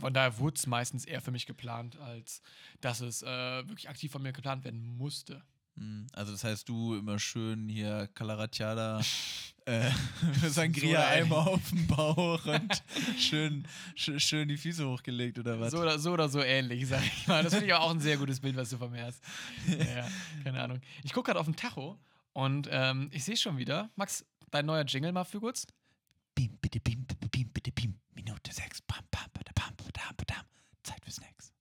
von 0.00 0.12
daher 0.12 0.38
wurde 0.38 0.56
es 0.56 0.66
meistens 0.66 1.04
eher 1.04 1.20
für 1.20 1.30
mich 1.30 1.46
geplant, 1.46 1.96
als 1.98 2.42
dass 2.80 3.00
es 3.00 3.22
äh, 3.22 3.26
wirklich 3.68 3.88
aktiv 3.88 4.10
von 4.10 4.22
mir 4.22 4.32
geplant 4.32 4.64
werden 4.64 4.84
musste. 4.96 5.40
Hm, 5.76 6.06
Also 6.12 6.32
das 6.32 6.44
heißt, 6.44 6.68
du 6.68 6.94
immer 6.96 7.18
schön 7.18 7.68
hier 7.68 8.08
Calaratiada, 8.14 9.00
äh, 9.66 9.90
Sangria-Eimer 10.48 11.46
auf 11.48 11.68
dem 11.70 11.86
Bauch 11.86 12.44
und 12.46 12.82
schön, 13.18 13.66
schön, 13.94 14.20
schön 14.20 14.48
die 14.48 14.56
Füße 14.56 14.86
hochgelegt 14.88 15.38
oder 15.38 15.58
was? 15.58 15.72
So 15.72 15.80
oder, 15.80 15.98
so 15.98 16.12
oder 16.12 16.28
so 16.28 16.40
ähnlich, 16.42 16.86
sag 16.86 17.02
ich 17.04 17.26
mal. 17.26 17.42
Das 17.42 17.52
finde 17.52 17.66
ich 17.66 17.74
aber 17.74 17.84
auch 17.84 17.90
ein 17.90 18.00
sehr 18.00 18.16
gutes 18.16 18.40
Bild, 18.40 18.56
was 18.56 18.70
du 18.70 18.78
von 18.78 18.90
mir 18.90 19.04
hast. 19.04 19.22
Ja, 19.66 20.08
keine 20.44 20.62
Ahnung. 20.62 20.80
Ich 21.02 21.12
gucke 21.12 21.28
gerade 21.28 21.40
auf 21.40 21.46
den 21.46 21.56
Tacho 21.56 21.98
und 22.32 22.68
ähm, 22.70 23.08
ich 23.12 23.24
sehe 23.24 23.36
schon 23.36 23.56
wieder. 23.58 23.90
Max, 23.96 24.24
dein 24.50 24.66
neuer 24.66 24.84
Jingle 24.84 25.12
mal 25.12 25.24
für 25.24 25.40
kurz. 25.40 25.66
Bim, 26.34 26.56
bitte, 26.60 26.80
bim, 26.80 27.04
bitte, 27.06 27.28
bim, 27.28 27.48
bitte, 27.50 27.72
bim. 27.72 27.94
Minute 28.12 28.52
sechs. 28.52 28.82
Pam, 28.82 29.04
pam, 29.10 29.26
bada, 29.32 29.50
pam, 29.54 29.74
badam, 29.76 30.16
badam. 30.16 30.44
Zeit 30.82 31.04
für 31.04 31.10
Snacks. 31.10 31.52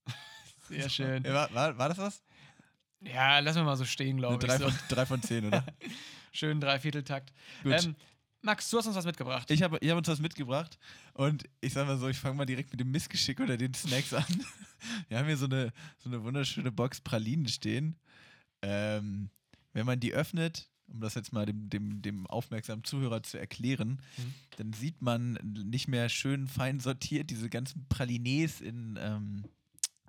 Sehr 0.69 0.89
schön. 0.89 1.23
Ja, 1.23 1.33
war, 1.33 1.53
war, 1.53 1.77
war 1.77 1.89
das 1.89 1.97
was? 1.99 2.23
Ja, 3.05 3.39
lassen 3.39 3.59
wir 3.59 3.63
mal 3.63 3.75
so 3.75 3.85
stehen, 3.85 4.17
glaube 4.17 4.35
ich. 4.35 4.39
drei, 4.49 4.57
So. 4.57 4.69
von, 4.69 4.79
drei 4.89 5.05
von 5.05 5.21
zehn, 5.21 5.45
oder? 5.45 5.65
Schön 6.31 6.59
Dreivierteltakt. 6.61 7.31
Gut. 7.63 7.83
Ähm, 7.83 7.95
Max, 8.41 8.69
du 8.69 8.77
hast 8.77 8.87
uns 8.87 8.95
was 8.95 9.05
mitgebracht. 9.05 9.49
Ich 9.51 9.61
habe 9.63 9.77
ich 9.79 9.89
hab 9.89 9.97
uns 9.97 10.07
was 10.07 10.19
mitgebracht 10.19 10.77
und 11.13 11.45
ich 11.61 11.71
sag 11.73 11.87
mal 11.87 11.97
so, 11.97 12.09
ich 12.09 12.17
fange 12.17 12.35
mal 12.35 12.45
direkt 12.45 12.71
mit 12.71 12.79
dem 12.79 12.91
Missgeschick 12.91 13.39
oder 13.39 13.55
den 13.57 13.73
Snacks 13.73 14.13
an. 14.13 14.25
Wir 15.07 15.17
haben 15.17 15.27
hier 15.27 15.37
so 15.37 15.45
eine, 15.45 15.71
so 15.97 16.09
eine 16.09 16.23
wunderschöne 16.23 16.71
Box 16.71 16.99
Pralinen 16.99 17.47
stehen. 17.47 17.95
Ähm, 18.61 19.29
wenn 19.71 19.85
man 19.85 19.99
die 20.01 20.13
öffnet, 20.13 20.69
um 20.87 20.99
das 20.99 21.15
jetzt 21.15 21.31
mal 21.31 21.45
dem, 21.45 21.69
dem, 21.69 22.01
dem 22.01 22.27
aufmerksamen 22.27 22.83
Zuhörer 22.83 23.23
zu 23.23 23.37
erklären, 23.39 24.01
Mhm. 24.17 24.33
dann 24.57 24.73
sieht 24.73 25.01
man 25.01 25.33
nicht 25.43 25.87
mehr 25.87 26.09
schön 26.09 26.47
fein 26.47 26.79
sortiert 26.81 27.29
diese 27.29 27.49
ganzen 27.49 27.85
Pralines 27.87 28.59
in, 28.59 28.99
ähm, 29.01 29.45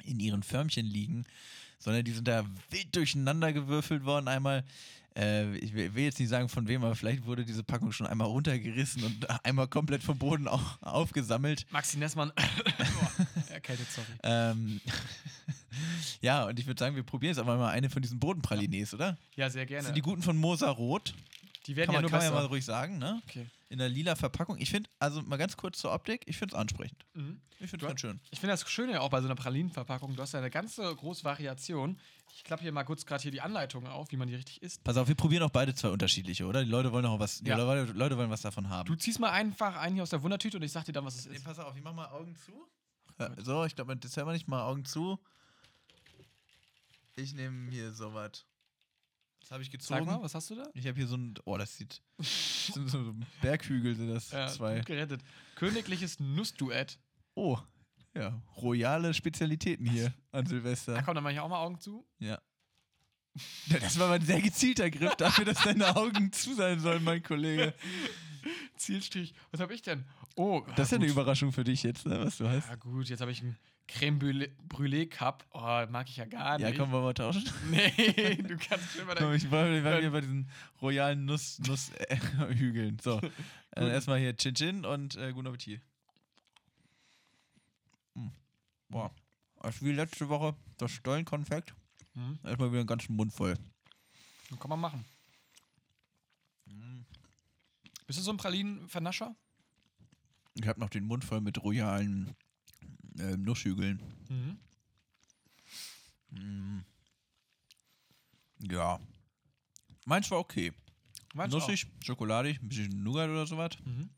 in 0.02 0.18
ihren 0.18 0.42
Förmchen 0.42 0.86
liegen, 0.86 1.24
sondern 1.84 2.02
die 2.04 2.12
sind 2.12 2.26
da 2.26 2.44
wild 2.70 2.96
durcheinander 2.96 3.52
gewürfelt 3.52 4.04
worden. 4.06 4.26
Einmal, 4.28 4.64
äh, 5.16 5.54
ich 5.58 5.74
will 5.74 5.90
jetzt 6.04 6.18
nicht 6.18 6.30
sagen 6.30 6.48
von 6.48 6.66
wem, 6.66 6.82
aber 6.82 6.94
vielleicht 6.94 7.26
wurde 7.26 7.44
diese 7.44 7.62
Packung 7.62 7.92
schon 7.92 8.06
einmal 8.06 8.26
runtergerissen 8.28 9.04
und 9.04 9.28
einmal 9.44 9.68
komplett 9.68 10.02
vom 10.02 10.18
Boden 10.18 10.48
au- 10.48 10.60
aufgesammelt. 10.80 11.66
Maxi 11.70 11.98
Nessmann. 11.98 12.32
Erkältet, 13.50 13.86
sorry. 13.92 14.06
Ähm, 14.22 14.80
ja, 16.22 16.44
und 16.46 16.58
ich 16.58 16.66
würde 16.66 16.78
sagen, 16.80 16.96
wir 16.96 17.02
probieren 17.02 17.30
jetzt 17.32 17.38
aber 17.38 17.56
mal 17.56 17.70
eine 17.70 17.90
von 17.90 18.02
diesen 18.02 18.18
Bodenpralines, 18.18 18.94
oder? 18.94 19.16
Ja, 19.36 19.50
sehr 19.50 19.62
Das 19.64 19.68
gerne. 19.68 19.84
sind 19.86 19.96
die 19.96 20.02
guten 20.02 20.22
von 20.22 20.36
Mosa 20.36 20.70
Rot. 20.70 21.14
Die 21.66 21.76
werden 21.76 21.86
Kann 21.86 21.94
ja 21.94 21.98
man, 21.98 22.02
nur 22.02 22.10
kann 22.10 22.18
man 22.20 22.26
ja 22.34 22.40
mal 22.42 22.46
ruhig 22.46 22.64
sagen, 22.64 22.98
ne? 22.98 23.22
okay. 23.26 23.46
In 23.70 23.78
der 23.78 23.88
lila 23.88 24.14
Verpackung. 24.14 24.58
Ich 24.58 24.70
finde, 24.70 24.88
also 24.98 25.22
mal 25.22 25.36
ganz 25.38 25.56
kurz 25.56 25.78
zur 25.78 25.92
Optik, 25.92 26.22
ich 26.26 26.36
finde 26.36 26.54
es 26.54 26.60
ansprechend. 26.60 27.04
Mhm. 27.14 27.40
Ich 27.58 27.70
finde 27.70 27.86
es 27.86 27.88
ganz 27.88 28.00
schön. 28.00 28.20
Ich 28.30 28.38
finde 28.38 28.52
das 28.52 28.70
Schöne 28.70 28.92
ja 28.92 29.00
auch 29.00 29.08
bei 29.08 29.20
so 29.20 29.26
einer 29.26 29.34
Pralinenverpackung. 29.34 30.14
Du 30.14 30.22
hast 30.22 30.32
ja 30.32 30.40
eine 30.40 30.50
ganze 30.50 30.94
große 30.94 31.24
Variation. 31.24 31.98
Ich 32.36 32.44
klappe 32.44 32.62
hier 32.62 32.72
mal 32.72 32.84
kurz 32.84 33.06
gerade 33.06 33.22
hier 33.22 33.30
die 33.32 33.40
Anleitung 33.40 33.86
auf, 33.86 34.10
wie 34.12 34.16
man 34.16 34.28
die 34.28 34.34
richtig 34.34 34.60
isst. 34.62 34.84
Pass 34.84 34.96
auf, 34.96 35.08
wir 35.08 35.14
probieren 35.14 35.42
auch 35.44 35.50
beide 35.50 35.74
zwei 35.74 35.88
unterschiedliche, 35.88 36.44
oder? 36.46 36.62
Die 36.62 36.70
Leute 36.70 36.92
wollen 36.92 37.06
auch 37.06 37.18
was, 37.18 37.38
die 37.38 37.48
Ja. 37.48 37.56
Leute, 37.56 37.92
Leute 37.92 38.18
wollen 38.18 38.30
was 38.30 38.42
davon 38.42 38.68
haben. 38.68 38.86
Du 38.86 38.94
ziehst 38.96 39.18
mal 39.18 39.30
einfach 39.30 39.76
einen 39.76 39.94
hier 39.94 40.02
aus 40.02 40.10
der 40.10 40.22
Wundertüte 40.22 40.58
und 40.58 40.62
ich 40.62 40.72
sag 40.72 40.84
dir 40.84 40.92
dann, 40.92 41.04
was 41.06 41.16
es 41.16 41.26
Nee, 41.26 41.36
ist. 41.36 41.44
pass 41.44 41.58
auf, 41.58 41.74
ich 41.76 41.82
mach 41.82 41.94
mal 41.94 42.08
Augen 42.08 42.36
zu. 42.36 42.52
Ja, 43.18 43.30
so, 43.42 43.64
ich 43.64 43.74
glaube, 43.74 43.96
das 43.96 44.16
hört 44.16 44.26
man 44.26 44.34
nicht 44.34 44.46
mal 44.48 44.62
Augen 44.62 44.84
zu. 44.84 45.18
Ich 47.16 47.32
nehme 47.34 47.70
hier 47.70 47.92
sowas. 47.92 48.44
Das 49.44 49.50
habe 49.50 49.62
ich 49.62 49.70
gezogen. 49.70 50.06
Sag 50.06 50.06
mal, 50.06 50.22
was 50.22 50.34
hast 50.34 50.48
du 50.48 50.54
da? 50.54 50.62
Ich 50.72 50.86
habe 50.86 50.96
hier 50.96 51.06
so 51.06 51.18
ein. 51.18 51.34
Oh, 51.44 51.58
das 51.58 51.76
sieht. 51.76 52.00
Das 52.16 52.68
sind 52.72 52.88
so 52.88 53.14
Berghügel, 53.42 53.94
sind 53.94 54.08
das 54.08 54.30
Ja, 54.30 54.46
zwei. 54.48 54.80
gerettet. 54.80 55.20
Königliches 55.54 56.18
Nussduett. 56.18 56.98
Oh, 57.34 57.58
ja. 58.16 58.40
Royale 58.56 59.12
Spezialitäten 59.12 59.84
hier 59.86 60.14
an 60.32 60.44
Da 60.44 60.48
Silvester. 60.48 61.02
komm, 61.02 61.14
dann 61.14 61.22
mach 61.24 61.30
ich 61.30 61.40
auch 61.40 61.48
mal 61.50 61.58
Augen 61.62 61.78
zu. 61.78 62.06
Ja. 62.20 62.40
Ja, 63.66 63.78
Das 63.80 63.98
war 63.98 64.08
mal 64.08 64.14
ein 64.14 64.24
sehr 64.24 64.40
gezielter 64.40 64.90
Griff 64.90 65.14
dafür, 65.16 65.44
dass 65.44 65.62
deine 65.62 65.94
Augen 65.94 66.32
zu 66.32 66.54
sein 66.54 66.80
sollen, 66.80 67.04
mein 67.04 67.22
Kollege. 67.22 67.74
Zielstrich. 68.76 69.34
Was 69.50 69.60
habe 69.60 69.74
ich 69.74 69.82
denn? 69.82 70.04
Oh, 70.36 70.62
Das 70.76 70.86
ist 70.88 70.92
ja 70.92 70.96
eine 70.96 71.06
gut. 71.06 71.12
Überraschung 71.14 71.52
für 71.52 71.64
dich 71.64 71.82
jetzt, 71.82 72.06
ne, 72.06 72.18
was 72.24 72.38
du 72.38 72.48
hast. 72.48 72.68
Ja, 72.68 72.74
gut, 72.76 73.08
jetzt 73.08 73.20
habe 73.20 73.30
ich 73.30 73.40
einen 73.42 73.56
Creme 73.86 74.18
Brûlée- 74.68 75.08
Cup. 75.08 75.44
Oh, 75.52 75.60
mag 75.90 76.08
ich 76.08 76.16
ja 76.16 76.24
gar 76.24 76.58
nicht. 76.58 76.66
Ja, 76.66 76.74
komm, 76.76 76.90
wollen 76.90 77.04
wir 77.04 77.14
tauschen? 77.14 77.44
Nee, 77.70 78.34
du 78.36 78.56
kannst 78.56 78.96
immer 78.96 79.14
Komm, 79.14 79.34
ich 79.34 79.50
war, 79.50 79.70
ich 79.70 79.84
war 79.84 80.00
hier 80.00 80.10
bei 80.10 80.20
diesen 80.22 80.48
royalen 80.80 81.24
Nuss, 81.26 81.58
Nuss 81.60 81.90
äh, 81.98 82.16
Hügeln. 82.54 82.98
So, 83.02 83.20
äh, 83.76 83.88
erstmal 83.88 84.18
hier 84.18 84.34
Chin 84.36 84.54
Chin 84.54 84.84
und 84.86 85.16
äh, 85.16 85.32
guten 85.32 85.48
Appetit. 85.48 85.80
Mm. 88.14 88.28
Boah, 88.88 89.10
also 89.60 89.84
wie 89.84 89.92
letzte 89.92 90.28
Woche 90.28 90.54
das 90.78 90.90
Stollenkonfekt. 90.92 91.74
Hm, 92.14 92.38
Erstmal 92.44 92.70
wieder 92.70 92.80
einen 92.80 92.86
ganzen 92.86 93.16
Mund 93.16 93.32
voll. 93.32 93.56
kann 94.60 94.70
man 94.70 94.80
machen. 94.80 95.04
Bist 98.06 98.18
du 98.18 98.22
so 98.22 98.30
ein 98.32 98.36
Pralinen-Vernascher? 98.36 99.34
Ich 100.54 100.66
habe 100.66 100.80
noch 100.80 100.90
den 100.90 101.04
Mund 101.04 101.24
voll 101.24 101.40
mit 101.40 101.62
royalen 101.62 102.34
äh, 103.18 103.36
Nusshügeln. 103.36 104.00
Mhm. 104.28 104.58
Mm. 106.30 106.84
Ja. 108.70 109.00
Meins 110.06 110.30
war 110.30 110.38
okay. 110.38 110.72
Meins 111.34 111.52
Nussig, 111.52 111.86
schokoladig, 112.04 112.60
ein 112.62 112.68
bisschen 112.68 113.02
Nougat 113.02 113.28
oder 113.28 113.46
sowas. 113.46 113.72
auch. 113.80 113.86
Mhm. 113.86 114.10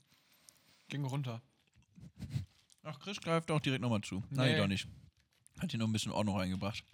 Ging 0.89 1.05
runter. 1.05 1.41
Ach, 2.83 2.99
Chris 3.01 3.21
greift 3.21 3.51
auch 3.51 3.61
direkt 3.61 3.83
nochmal 3.83 4.03
zu. 4.03 4.23
Nein, 4.31 4.53
Nee. 4.53 4.59
doch 4.59 4.67
nicht. 4.69 4.87
Hat 5.61 5.71
hier 5.71 5.79
noch 5.81 5.87
ein 5.87 5.93
bisschen 5.93 6.13
Ordnung 6.13 6.37
reingebracht. 6.37 6.85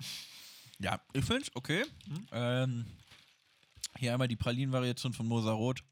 Ja, 0.78 1.00
ich 1.12 1.24
finde 1.24 1.42
es 1.42 1.54
okay. 1.56 1.84
Mhm. 2.06 2.26
Ähm, 2.32 2.86
hier 3.98 4.12
einmal 4.12 4.28
die 4.28 4.36
Pralinen-Variation 4.36 5.12
von 5.12 5.26
Moser 5.26 5.52
Rot. 5.52 5.82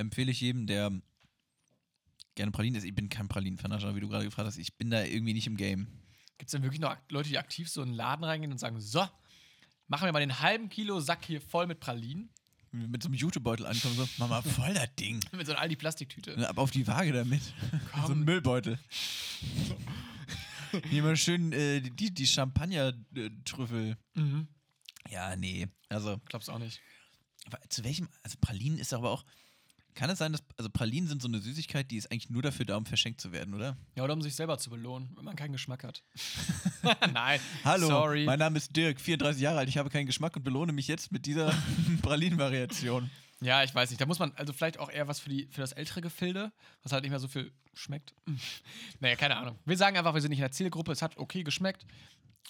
Empfehle 0.00 0.30
ich 0.30 0.40
jedem, 0.40 0.66
der 0.66 0.90
gerne 2.34 2.52
Pralinen 2.52 2.76
isst. 2.76 2.86
Ich 2.86 2.94
bin 2.94 3.08
kein 3.08 3.28
Pralinen-Fan, 3.28 3.94
wie 3.94 4.00
du 4.00 4.08
gerade 4.08 4.24
gefragt 4.24 4.46
hast. 4.46 4.56
Ich 4.56 4.76
bin 4.76 4.90
da 4.90 5.04
irgendwie 5.04 5.34
nicht 5.34 5.46
im 5.46 5.56
Game. 5.56 5.86
Gibt 6.38 6.48
es 6.48 6.52
denn 6.52 6.62
wirklich 6.62 6.80
noch 6.80 6.96
Leute, 7.10 7.28
die 7.28 7.38
aktiv 7.38 7.68
so 7.68 7.82
in 7.82 7.90
den 7.90 7.94
Laden 7.94 8.24
reingehen 8.24 8.50
und 8.50 8.58
sagen, 8.58 8.80
so, 8.80 9.06
machen 9.88 10.06
wir 10.06 10.12
mal 10.12 10.20
den 10.20 10.40
halben 10.40 10.70
Kilo 10.70 11.00
Sack 11.00 11.24
hier 11.26 11.40
voll 11.40 11.66
mit 11.66 11.80
Pralinen? 11.80 12.30
Mit 12.72 13.02
so 13.02 13.08
einem 13.08 13.14
Jutebeutel 13.14 13.66
ankommen, 13.66 13.94
so, 13.94 14.08
Mama, 14.16 14.40
voll 14.56 14.72
das 14.72 14.94
Ding. 14.94 15.20
Mit 15.32 15.46
so 15.46 15.52
einer 15.52 15.60
Aldi-Plastiktüte. 15.60 16.48
Ab 16.48 16.56
auf 16.58 16.70
die 16.70 16.86
Waage 16.86 17.12
damit. 17.12 17.42
Komm. 17.92 18.02
so 18.06 18.12
ein 18.12 18.20
Müllbeutel. 18.20 18.78
Hier 20.88 21.02
mal 21.02 21.16
schön 21.16 21.52
äh, 21.52 21.80
die, 21.80 22.14
die 22.14 22.26
Champagner-Trüffel. 22.26 23.96
Mhm. 24.14 24.46
Ja, 25.10 25.34
nee. 25.34 25.66
Also, 25.88 26.20
Glaub's 26.26 26.48
auch 26.48 26.60
nicht. 26.60 26.80
Aber 27.46 27.58
zu 27.68 27.82
welchem, 27.82 28.08
also 28.22 28.38
Pralinen 28.40 28.78
ist 28.78 28.94
aber 28.94 29.10
auch, 29.10 29.24
kann 29.94 30.10
es 30.10 30.18
sein, 30.18 30.32
dass, 30.32 30.42
also 30.56 30.70
Pralinen 30.70 31.08
sind 31.08 31.20
so 31.22 31.28
eine 31.28 31.40
Süßigkeit, 31.40 31.90
die 31.90 31.96
ist 31.96 32.10
eigentlich 32.10 32.30
nur 32.30 32.42
dafür 32.42 32.64
da, 32.66 32.76
um 32.76 32.86
verschenkt 32.86 33.20
zu 33.20 33.32
werden, 33.32 33.54
oder? 33.54 33.76
Ja, 33.96 34.04
oder 34.04 34.12
um 34.14 34.22
sich 34.22 34.34
selber 34.34 34.58
zu 34.58 34.70
belohnen, 34.70 35.10
wenn 35.16 35.24
man 35.24 35.36
keinen 35.36 35.52
Geschmack 35.52 35.84
hat. 35.84 36.02
Nein, 37.12 37.40
Hallo, 37.64 37.86
sorry. 37.88 38.24
mein 38.24 38.38
Name 38.38 38.56
ist 38.58 38.74
Dirk, 38.76 39.00
34 39.00 39.40
Jahre 39.42 39.58
alt, 39.58 39.68
ich 39.68 39.78
habe 39.78 39.90
keinen 39.90 40.06
Geschmack 40.06 40.36
und 40.36 40.42
belohne 40.44 40.72
mich 40.72 40.88
jetzt 40.88 41.12
mit 41.12 41.26
dieser 41.26 41.52
Pralinen-Variation. 42.02 43.10
Ja, 43.42 43.64
ich 43.64 43.74
weiß 43.74 43.88
nicht. 43.90 44.00
Da 44.00 44.06
muss 44.06 44.18
man, 44.18 44.32
also 44.36 44.52
vielleicht 44.52 44.78
auch 44.78 44.90
eher 44.90 45.08
was 45.08 45.18
für, 45.20 45.30
die, 45.30 45.46
für 45.50 45.62
das 45.62 45.72
ältere 45.72 46.02
Gefilde, 46.02 46.52
was 46.82 46.92
halt 46.92 47.02
nicht 47.02 47.10
mehr 47.10 47.20
so 47.20 47.28
viel 47.28 47.52
schmeckt. 47.74 48.14
Hm. 48.26 48.38
Naja, 49.00 49.16
keine 49.16 49.36
Ahnung. 49.36 49.58
Wir 49.64 49.76
sagen 49.76 49.96
einfach, 49.96 50.12
wir 50.14 50.20
sind 50.20 50.30
nicht 50.30 50.40
in 50.40 50.44
der 50.44 50.52
Zielgruppe, 50.52 50.92
es 50.92 51.00
hat 51.02 51.16
okay 51.16 51.42
geschmeckt. 51.42 51.86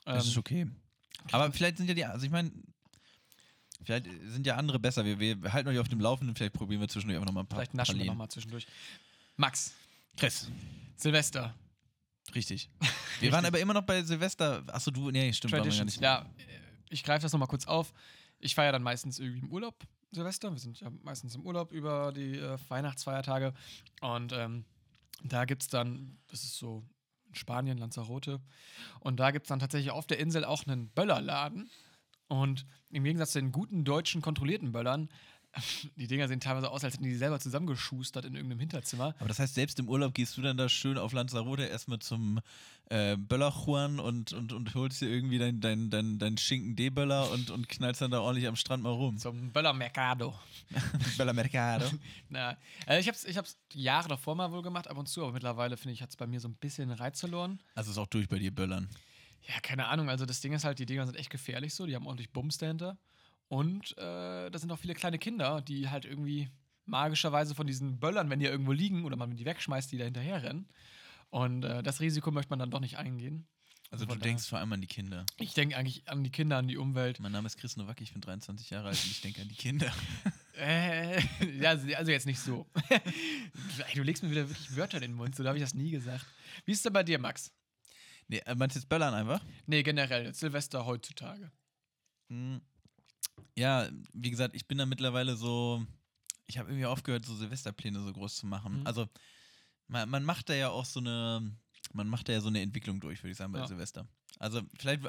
Das 0.05 0.27
ist 0.27 0.33
Ähm, 0.35 0.41
okay. 0.41 0.67
Aber 1.33 1.53
vielleicht 1.53 1.77
sind 1.77 1.87
ja 1.89 1.95
die, 1.95 2.05
also 2.05 2.25
ich 2.25 2.33
meine, 2.33 2.51
vielleicht 3.85 4.07
sind 4.27 4.47
ja 4.47 4.57
andere 4.57 4.79
besser. 4.79 5.05
Wir, 5.05 5.19
wir 5.19 5.53
halten 5.53 5.69
euch 5.69 5.79
auf 5.79 5.89
dem 5.89 6.01
Laufenden, 6.01 6.35
vielleicht 6.37 6.55
probieren 6.55 6.81
wir 6.81 6.89
zwischendurch 6.89 7.17
einfach 7.17 7.27
nochmal 7.27 7.45
ein 7.45 7.49
paar 7.49 7.59
vielleicht 7.59 7.75
naschen 7.75 7.93
wir 7.93 7.99
Pralinen. 7.99 8.13
nochmal 8.15 8.29
zwischendurch. 8.29 8.67
Max, 9.37 9.73
Chris, 10.17 10.51
Silvester, 10.97 11.55
richtig. 12.35 12.71
Wir 13.21 13.33
waren 13.33 13.45
aber 13.45 13.61
immer 13.61 13.75
noch 13.75 13.83
bei 13.83 14.03
Silvester. 14.03 14.63
Achso, 14.69 14.91
du, 14.91 15.11
nee, 15.11 15.33
stimmt, 15.33 15.53
waren 15.53 15.65
wir 15.65 15.77
gar 15.77 15.85
nicht. 15.85 16.01
Ja, 16.01 16.27
ich 16.89 17.05
greife 17.05 17.23
das 17.23 17.33
nochmal 17.33 17.49
kurz 17.49 17.67
auf. 17.67 17.93
Ich 18.39 18.55
feiere 18.55 18.73
dann 18.73 18.83
meistens 18.83 19.19
irgendwie 19.19 19.41
im 19.41 19.53
Urlaub 19.53 19.75
Silvester. 20.13 20.51
Wir 20.51 20.59
sind 20.59 20.81
ja 20.81 20.91
meistens 21.03 21.35
im 21.35 21.43
Urlaub 21.43 21.73
über 21.73 22.13
die 22.13 22.37
äh, 22.37 22.59
Weihnachtsfeiertage. 22.69 23.55
Und 24.01 24.33
ähm, 24.33 24.65
da 25.23 25.45
gibt 25.45 25.63
es 25.63 25.69
dann, 25.69 26.19
das 26.29 26.43
ist 26.43 26.57
so 26.57 26.83
in 27.29 27.35
Spanien, 27.35 27.79
Lanzarote. 27.79 28.41
Und 29.01 29.21
da 29.21 29.31
gibt 29.31 29.47
es 29.47 29.49
dann 29.49 29.61
tatsächlich 29.61 29.93
auf 29.93 30.07
der 30.07 30.19
Insel 30.19 30.45
auch 30.45 30.67
einen 30.67 30.89
Böllerladen. 30.89 31.71
Und 32.31 32.65
im 32.91 33.03
Gegensatz 33.03 33.33
zu 33.33 33.41
den 33.41 33.51
guten 33.51 33.85
deutschen 33.85 34.23
kontrollierten 34.23 34.71
Böllern, 34.71 35.09
die 35.97 36.07
Dinger 36.07 36.29
sehen 36.29 36.39
teilweise 36.39 36.71
aus, 36.71 36.85
als 36.85 36.95
hätten 36.95 37.05
die 37.05 37.17
selber 37.17 37.41
zusammengeschustert 37.41 38.25
in 38.25 38.35
irgendeinem 38.35 38.61
Hinterzimmer. 38.61 39.17
Aber 39.19 39.29
das 39.29 39.41
heißt, 39.41 39.55
selbst 39.55 39.81
im 39.81 39.89
Urlaub 39.89 40.15
gehst 40.15 40.37
du 40.37 40.43
dann 40.43 40.57
da 40.57 40.69
schön 40.69 40.97
auf 40.97 41.13
Lanzarote 41.13 41.65
erstmal 41.65 41.99
zum 41.99 42.41
äh, 42.89 43.17
Böllerchuan 43.17 43.99
und, 43.99 44.33
und, 44.33 44.53
und 44.53 44.75
holst 44.77 45.01
dir 45.01 45.09
irgendwie 45.09 45.39
dein, 45.39 45.61
dein, 45.61 45.91
dein, 45.91 46.21
dein 46.21 46.39
Schinken-D-Böller 46.39 47.33
und, 47.33 47.51
und 47.51 47.69
knallst 47.69 48.01
dann 48.01 48.13
da 48.13 48.21
ordentlich 48.21 48.47
am 48.47 48.55
Strand 48.55 48.85
mal 48.85 48.91
rum. 48.91 49.19
Zum 49.19 49.53
Böllermercado. 49.53 50.35
Böller 51.17 51.33
Mercado. 51.33 51.87
Na, 52.29 52.57
äh, 52.87 53.01
ich 53.01 53.09
habe 53.09 53.17
es 53.17 53.25
ich 53.25 53.37
hab's 53.37 53.59
Jahre 53.73 54.09
davor 54.09 54.37
mal 54.37 54.53
wohl 54.53 54.63
gemacht, 54.63 54.87
ab 54.87 54.99
und 54.99 55.09
zu, 55.09 55.23
aber 55.23 55.33
mittlerweile 55.33 55.77
finde 55.77 55.95
ich, 55.95 56.03
hat 56.03 56.11
es 56.11 56.17
bei 56.17 56.29
mir 56.29 56.39
so 56.39 56.47
ein 56.47 56.55
bisschen 56.55 56.93
Reiz 56.93 57.19
verloren. 57.19 57.61
Also 57.75 57.91
ist 57.91 57.99
auch 57.99 58.07
durch 58.07 58.29
bei 58.29 58.39
dir 58.39 58.55
Böllern. 58.55 58.89
Ja, 59.49 59.61
keine 59.61 59.89
Ahnung. 59.89 60.09
Also 60.09 60.27
das 60.27 60.41
Ding 60.41 60.53
ist 60.53 60.65
halt, 60.65 60.79
die 60.79 60.87
Dinger 60.87 61.07
sind 61.07 61.17
echt 61.17 61.31
gefährlich 61.31 61.75
so. 61.75 61.87
Die 61.87 61.95
haben 61.95 62.07
ordentlich 62.07 62.33
Bums 62.33 62.59
dahinter. 62.59 62.99
Und 63.49 63.97
äh, 63.99 64.51
da 64.51 64.59
sind 64.59 64.71
auch 64.71 64.79
viele 64.79 64.95
kleine 64.95 65.19
Kinder, 65.19 65.61
die 65.61 65.89
halt 65.89 66.05
irgendwie 66.05 66.51
magischerweise 66.87 67.55
von 67.55 67.67
diesen 67.67 67.99
Böllern, 67.99 68.31
wenn 68.31 68.39
die 68.39 68.47
irgendwo 68.47 68.73
liegen 68.73 69.05
oder 69.05 69.17
man 69.17 69.37
die 69.37 69.45
wegschmeißt, 69.45 69.91
die 69.91 69.99
da 69.99 70.05
hinterher 70.05 70.43
rennen. 70.43 70.69
Und 71.31 71.65
äh, 71.65 71.83
das 71.83 72.01
Risiko 72.01 72.31
möchte 72.31 72.51
man 72.51 72.59
dann 72.59 72.71
doch 72.71 72.81
nicht 72.81 72.99
eingehen. 72.99 73.47
Also 73.93 74.07
du 74.07 74.15
denkst 74.15 74.47
vor 74.47 74.61
allem 74.61 74.73
an 74.73 74.81
die 74.81 74.87
Kinder. 74.87 75.27
Ich 75.39 75.53
denke 75.53 75.77
eigentlich 75.77 76.09
an 76.09 76.23
die 76.23 76.31
Kinder, 76.31 76.59
an 76.59 76.69
die 76.69 76.77
Umwelt. 76.77 77.19
Mein 77.19 77.33
Name 77.33 77.47
ist 77.47 77.57
Chris 77.57 77.77
Nowacki, 77.77 78.05
ich 78.05 78.13
bin 78.13 78.21
23 78.21 78.71
Jahre 78.71 78.89
alt 78.89 78.97
und 79.03 79.11
ich 79.11 79.21
denke 79.21 79.43
an 79.43 79.49
die 79.49 79.57
Kinder. 79.57 79.93
Äh, 80.63 81.23
ja, 81.59 81.71
also 81.71 82.11
jetzt 82.11 82.27
nicht 82.27 82.39
so. 82.39 82.67
Du 83.95 84.03
legst 84.03 84.23
mir 84.23 84.31
wieder 84.31 84.47
wirklich 84.47 84.77
Wörter 84.77 84.99
in 84.99 85.03
den 85.03 85.15
Mund, 85.15 85.35
so 85.35 85.43
da 85.43 85.49
habe 85.49 85.59
ich 85.59 85.65
das 85.65 85.73
nie 85.73 85.91
gesagt. 85.91 86.27
Wie 86.67 86.73
ist 86.73 86.79
es 86.79 86.83
denn 86.83 86.93
bei 86.93 87.03
dir, 87.03 87.19
Max? 87.19 87.51
Nee, 88.31 88.39
äh, 88.47 88.55
meinst 88.55 88.77
du 88.77 88.79
jetzt 88.81 88.89
Böllern 88.89 89.13
einfach? 89.13 89.45
Nee, 89.67 89.83
generell, 89.83 90.33
Silvester 90.33 90.87
heutzutage. 90.87 91.51
Hm. 92.29 92.61
Ja, 93.57 93.89
wie 94.13 94.31
gesagt, 94.31 94.55
ich 94.55 94.67
bin 94.69 94.79
da 94.79 94.87
mittlerweile 94.87 95.35
so. 95.35 95.85
Ich 96.47 96.57
habe 96.57 96.71
irgendwie 96.71 96.87
aufgehört, 96.87 97.25
so 97.27 97.35
Silvesterpläne 97.35 98.01
so 98.01 98.13
groß 98.13 98.37
zu 98.37 98.47
machen. 98.47 98.81
Mhm. 98.81 98.87
Also, 98.87 99.09
man, 99.89 100.09
man 100.09 100.23
macht 100.23 100.49
da 100.49 100.55
ja 100.55 100.69
auch 100.71 100.85
so 100.85 101.01
eine. 101.01 101.53
Man 101.93 102.07
macht 102.07 102.29
da 102.29 102.33
ja 102.33 102.41
so 102.41 102.47
eine 102.49 102.61
Entwicklung 102.61 103.01
durch, 103.01 103.21
würde 103.25 103.33
ich 103.33 103.37
sagen, 103.37 103.51
bei 103.51 103.59
Ja. 103.59 103.67
Silvester. 103.67 104.07
Also, 104.39 104.63
vielleicht, 104.79 105.03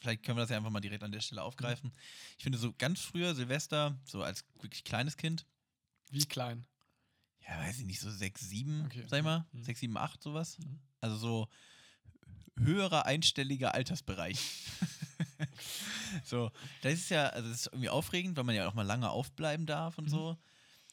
vielleicht 0.00 0.22
können 0.22 0.38
wir 0.38 0.42
das 0.42 0.50
ja 0.50 0.56
einfach 0.56 0.70
mal 0.70 0.78
direkt 0.80 1.02
an 1.02 1.10
der 1.10 1.20
Stelle 1.20 1.42
aufgreifen. 1.42 1.92
Ich 2.38 2.44
finde, 2.44 2.58
so 2.58 2.72
ganz 2.78 3.00
früher 3.00 3.34
Silvester, 3.34 3.98
so 4.04 4.22
als 4.22 4.44
wirklich 4.60 4.84
kleines 4.84 5.16
Kind, 5.16 5.46
Wie 6.10 6.24
klein? 6.26 6.64
ja, 7.40 7.58
weiß 7.58 7.80
ich 7.80 7.86
nicht, 7.86 7.98
so 7.98 8.08
sechs, 8.08 8.48
sieben, 8.48 8.84
Okay. 8.86 9.04
sag 9.08 9.18
ich 9.18 9.24
mal, 9.24 9.44
Mhm. 9.50 9.64
sechs, 9.64 9.80
sieben, 9.80 9.96
acht, 9.96 10.22
sowas. 10.22 10.58
Mhm. 10.60 10.78
Also 11.00 11.16
so 11.16 11.48
höherer 12.58 13.06
einstelliger 13.06 13.74
Altersbereich. 13.74 14.38
so, 16.24 16.50
das 16.82 16.94
ist 16.94 17.10
ja, 17.10 17.28
also 17.28 17.48
das 17.48 17.60
ist 17.60 17.66
irgendwie 17.72 17.88
aufregend, 17.88 18.36
weil 18.36 18.44
man 18.44 18.54
ja 18.54 18.68
auch 18.68 18.74
mal 18.74 18.82
lange 18.86 19.10
aufbleiben 19.10 19.66
darf 19.66 19.98
und 19.98 20.06
Mhm. 20.06 20.10
so. 20.10 20.38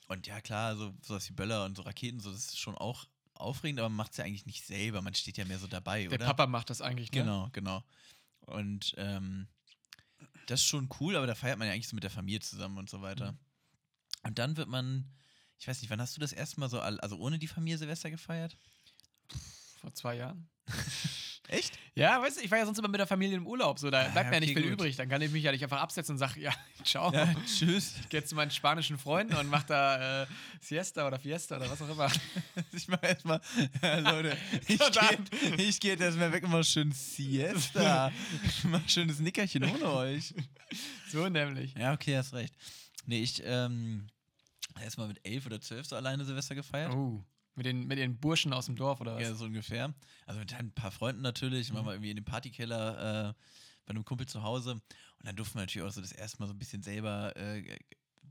Und 0.08 0.26
ja, 0.28 0.42
klar, 0.42 0.76
so 0.76 0.94
sowas 1.02 1.30
wie 1.30 1.34
Böller 1.34 1.66
und 1.66 1.76
so 1.76 1.84
Raketen, 1.84 2.20
so, 2.20 2.32
das 2.32 2.46
ist 2.46 2.60
schon 2.60 2.76
auch 2.76 3.06
aufregend, 3.36 3.80
aber 3.80 3.90
man 3.90 3.98
macht 3.98 4.12
es 4.12 4.18
ja 4.18 4.26
eigentlich 4.26 4.46
nicht 4.46 4.66
selber, 4.66 5.02
man 5.02 5.14
steht 5.14 5.38
ja 5.38 5.46
mehr 5.46 5.60
so 5.60 5.68
dabei, 5.68 6.04
Der 6.08 6.14
oder? 6.14 6.26
Papa 6.26 6.48
macht 6.48 6.70
das 6.70 6.82
eigentlich, 6.82 7.12
ne? 7.12 7.20
Genau, 7.22 7.50
genau. 7.54 7.84
Und 8.42 8.96
ähm, 8.98 9.48
das 10.48 10.62
ist 10.62 10.66
schon 10.66 10.90
cool, 11.00 11.16
aber 11.16 11.28
da 11.28 11.36
feiert 11.36 11.60
man 11.60 11.68
ja 11.68 11.74
eigentlich 11.74 11.88
so 11.88 11.96
mit 11.96 12.04
der 12.04 12.10
Familie 12.12 12.40
zusammen 12.42 12.78
und 12.80 12.90
so 12.90 13.02
weiter. 13.02 13.34
Mhm. 13.34 13.38
Und 14.24 14.40
dann 14.40 14.58
wird 14.58 14.68
man, 14.68 15.06
ich 15.60 15.68
weiß 15.68 15.80
nicht, 15.82 15.90
wann 15.92 16.02
hast 16.02 16.18
du 16.18 16.20
das 16.22 16.34
erste 16.34 16.60
Mal 16.60 16.70
so, 16.70 16.82
also 16.82 17.18
ohne 17.18 17.38
die 17.40 17.48
Familie 17.48 17.78
Silvester 17.78 18.10
gefeiert? 18.10 18.58
Vor 19.80 19.94
zwei 19.94 20.16
Jahren. 20.16 20.50
Echt? 21.50 21.74
Ja, 21.96 22.22
weißt 22.22 22.38
du, 22.38 22.42
ich 22.44 22.52
war 22.52 22.60
ja 22.60 22.66
sonst 22.66 22.78
immer 22.78 22.88
mit 22.90 23.00
der 23.00 23.08
Familie 23.08 23.36
im 23.36 23.48
Urlaub, 23.48 23.80
so 23.80 23.90
da 23.90 24.02
Ah, 24.06 24.10
bleibt 24.10 24.30
mir 24.30 24.36
ja 24.36 24.40
nicht 24.40 24.54
viel 24.54 24.62
gut. 24.62 24.74
übrig. 24.74 24.96
Dann 24.98 25.10
kann 25.10 25.20
ich 25.22 25.32
mich 25.32 25.42
ja 25.44 25.52
nicht 25.52 25.64
einfach 25.64 25.80
absetzen 25.82 26.14
und 26.14 26.20
sage, 26.20 26.40
ja, 26.40 26.54
ciao. 26.84 27.12
Ja, 27.12 27.34
tschüss. 27.44 27.96
Ich 28.02 28.10
gehe 28.10 28.20
jetzt 28.20 28.30
zu 28.30 28.36
meinen 28.36 28.52
spanischen 28.52 29.00
Freunden 29.00 29.34
und 29.36 29.50
mach 29.50 29.64
da 29.64 30.22
äh, 30.24 30.28
Siesta 30.62 31.08
oder 31.08 31.18
Fiesta 31.20 31.58
oder 31.58 31.70
was 31.70 31.82
auch 31.82 31.90
immer. 31.90 32.08
Ich 32.72 32.88
mach 32.88 33.02
erstmal, 33.02 33.42
ja, 33.82 33.98
Leute, 33.98 34.38
ich 34.68 34.78
gehe 34.78 35.74
geh 35.80 35.88
jetzt 35.90 36.02
erstmal 36.02 36.32
weg 36.32 36.44
und 36.44 36.52
mach 36.52 36.64
schön 36.64 36.92
Siesta. 36.92 38.12
Ich 38.46 38.64
mach 38.66 38.88
schönes 38.88 39.20
Nickerchen 39.20 39.64
ohne 39.64 39.92
euch. 39.92 40.34
So 41.12 41.28
nämlich. 41.30 41.74
Ja, 41.74 41.94
okay, 41.94 42.16
hast 42.16 42.34
recht. 42.34 42.54
Nee, 43.08 43.22
ich, 43.24 43.42
ähm, 43.44 44.06
erstmal 44.80 45.08
mit 45.08 45.20
elf 45.26 45.48
oder 45.48 45.60
zwölf 45.60 45.88
so 45.88 45.96
alleine 45.96 46.24
Silvester 46.26 46.54
gefeiert. 46.54 46.94
Oh. 46.94 47.24
Mit 47.56 47.66
den, 47.66 47.88
mit 47.88 47.98
den 47.98 48.18
Burschen 48.20 48.54
aus 48.54 48.68
dem 48.68 48.76
Dorf 48.76 49.02
oder 49.02 49.16
was? 49.16 49.24
Ja, 49.24 49.34
so 49.34 49.46
ungefähr. 49.46 49.94
Also 50.26 50.40
mit 50.40 50.54
ein 50.54 50.72
paar 50.72 50.92
Freunden 50.92 51.22
natürlich. 51.22 51.72
Mhm. 51.72 51.76
Waren 51.76 51.86
wir 51.86 51.94
irgendwie 51.94 52.12
in 52.12 52.16
dem 52.16 52.26
Partykeller 52.26 53.30
äh, 53.30 53.34
bei 53.86 53.92
einem 53.92 54.06
Kumpel 54.06 54.28
zu 54.28 54.44
Hause. 54.44 54.74
Und 54.74 54.84
dann 55.24 55.36
durften 55.36 55.56
wir 55.56 55.62
natürlich 55.62 55.88
auch 55.88 55.92
so 55.92 56.02
das 56.02 56.12
erste 56.12 56.40
Mal 56.40 56.48
so 56.48 56.54
ein 56.54 56.60
bisschen 56.60 56.84
selber 56.84 57.36
äh, 57.36 57.78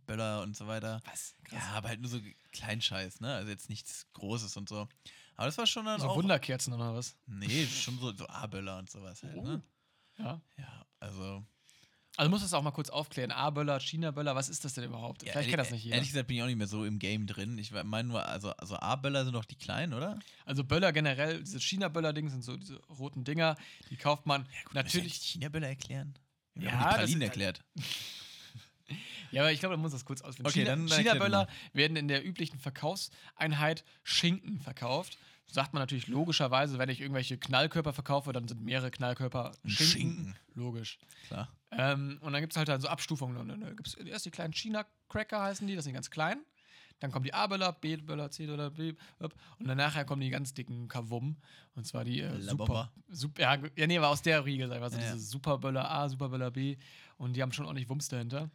Böller 0.06 0.42
und 0.42 0.56
so 0.56 0.66
weiter. 0.66 1.00
Was? 1.04 1.34
Ja, 1.50 1.60
aber 1.74 1.88
halt 1.88 2.00
nur 2.00 2.10
so 2.10 2.18
Kleinscheiß, 2.52 3.20
ne? 3.20 3.34
Also 3.34 3.50
jetzt 3.50 3.68
nichts 3.68 4.06
Großes 4.14 4.56
und 4.56 4.68
so. 4.68 4.88
Aber 5.36 5.46
das 5.46 5.58
war 5.58 5.66
schon 5.66 5.84
dann 5.84 6.00
So 6.00 6.08
auch. 6.08 6.16
Wunderkerzen 6.16 6.72
oder 6.72 6.94
was? 6.94 7.16
Nee, 7.26 7.66
schon 7.66 7.98
so, 7.98 8.12
so 8.12 8.26
A-Böller 8.26 8.78
und 8.78 8.90
sowas 8.90 9.22
halt, 9.22 9.36
ne? 9.42 9.62
Ja. 10.16 10.40
Ja, 10.56 10.86
also. 11.00 11.44
Also 12.18 12.30
muss 12.30 12.42
das 12.42 12.52
auch 12.52 12.62
mal 12.62 12.72
kurz 12.72 12.90
aufklären. 12.90 13.30
A-Böller, 13.30 13.78
China-Böller, 13.78 14.34
was 14.34 14.48
ist 14.48 14.64
das 14.64 14.74
denn 14.74 14.82
überhaupt? 14.82 15.22
Ja, 15.22 15.30
Vielleicht 15.32 15.50
kennt 15.50 15.60
das 15.60 15.70
nicht 15.70 15.84
jeder. 15.84 15.94
Ehrlich 15.94 16.10
gesagt 16.10 16.26
bin 16.26 16.36
ich 16.36 16.42
auch 16.42 16.46
nicht 16.48 16.56
mehr 16.58 16.66
so 16.66 16.84
im 16.84 16.98
Game 16.98 17.28
drin. 17.28 17.56
Ich 17.58 17.70
meine 17.84 18.08
nur, 18.08 18.26
also, 18.26 18.50
also 18.56 18.74
A-Böller 18.76 19.24
sind 19.24 19.34
doch 19.34 19.44
die 19.44 19.54
kleinen, 19.54 19.94
oder? 19.94 20.18
Also 20.44 20.64
Böller 20.64 20.92
generell, 20.92 21.38
diese 21.44 21.60
China-Böller-Ding 21.60 22.28
sind 22.28 22.42
so 22.42 22.56
diese 22.56 22.74
roten 22.88 23.22
Dinger, 23.22 23.54
die 23.90 23.96
kauft 23.96 24.26
man 24.26 24.46
natürlich. 24.72 25.14
China-Böller 25.14 25.68
erklären? 25.68 26.18
Wir 26.54 26.70
Ja, 26.70 26.72
haben 26.72 26.88
die 26.90 26.96
Pralinen 26.96 27.20
ist- 27.22 27.28
erklärt. 27.28 27.64
Ja, 29.30 29.42
aber 29.42 29.52
ich 29.52 29.60
glaube, 29.60 29.76
man 29.76 29.82
muss 29.82 29.92
das 29.92 30.06
kurz 30.06 30.22
ausführen. 30.22 30.46
Okay, 30.46 30.64
China- 30.64 30.88
China-Böller 30.96 31.44
doch 31.44 31.74
werden 31.76 31.96
in 31.98 32.08
der 32.08 32.24
üblichen 32.24 32.58
Verkaufseinheit 32.58 33.84
Schinken 34.02 34.58
verkauft. 34.60 35.18
sagt 35.46 35.74
man 35.74 35.82
natürlich 35.82 36.08
logischerweise, 36.08 36.78
wenn 36.78 36.88
ich 36.88 37.00
irgendwelche 37.02 37.36
Knallkörper 37.38 37.92
verkaufe, 37.92 38.32
dann 38.32 38.48
sind 38.48 38.62
mehrere 38.62 38.90
Knallkörper 38.90 39.52
Schinken. 39.66 39.86
Schinken. 39.86 40.36
Logisch. 40.54 40.98
Klar. 41.26 41.48
Ähm, 41.70 42.18
und 42.22 42.32
dann 42.32 42.40
gibt 42.40 42.52
es 42.52 42.56
halt, 42.56 42.68
halt 42.68 42.82
so 42.82 42.88
Abstufungen. 42.88 43.36
Und 43.36 43.48
dann 43.48 43.76
gibt 43.76 43.88
es 43.88 43.94
erst 43.94 44.26
die 44.26 44.30
kleinen 44.30 44.52
China-Cracker 44.52 45.40
heißen 45.40 45.66
die, 45.66 45.74
das 45.76 45.84
sind 45.84 45.94
ganz 45.94 46.10
klein. 46.10 46.40
Dann 47.00 47.12
kommen 47.12 47.24
die 47.24 47.34
A-Böller, 47.34 47.72
B-Böller, 47.72 48.30
C-Böller, 48.30 48.70
B. 48.70 48.94
Up. 49.20 49.34
Und 49.58 49.68
dann 49.68 49.76
nachher 49.76 50.04
kommen 50.04 50.20
die 50.20 50.30
ganz 50.30 50.54
dicken 50.54 50.88
Kavum. 50.88 51.36
Und 51.74 51.86
zwar 51.86 52.04
die 52.04 52.20
äh, 52.20 52.40
super, 52.40 52.92
super. 53.08 53.40
Ja, 53.40 53.58
ja, 53.76 53.86
nee, 53.86 54.00
war 54.00 54.08
aus 54.08 54.22
der 54.22 54.44
Riege, 54.44 54.66
sag 54.66 54.76
ich 54.76 54.80
mal. 54.80 54.90
So 54.90 54.98
Ja, 54.98 55.04
ja. 55.04 55.12
diese 55.12 55.24
Superböller 55.24 55.88
A, 55.88 56.08
Superböller 56.08 56.50
B. 56.50 56.76
Und 57.16 57.34
die 57.34 57.42
haben 57.42 57.52
schon 57.52 57.66
ordentlich 57.66 57.88
Wumms 57.88 58.08
dahinter. 58.08 58.50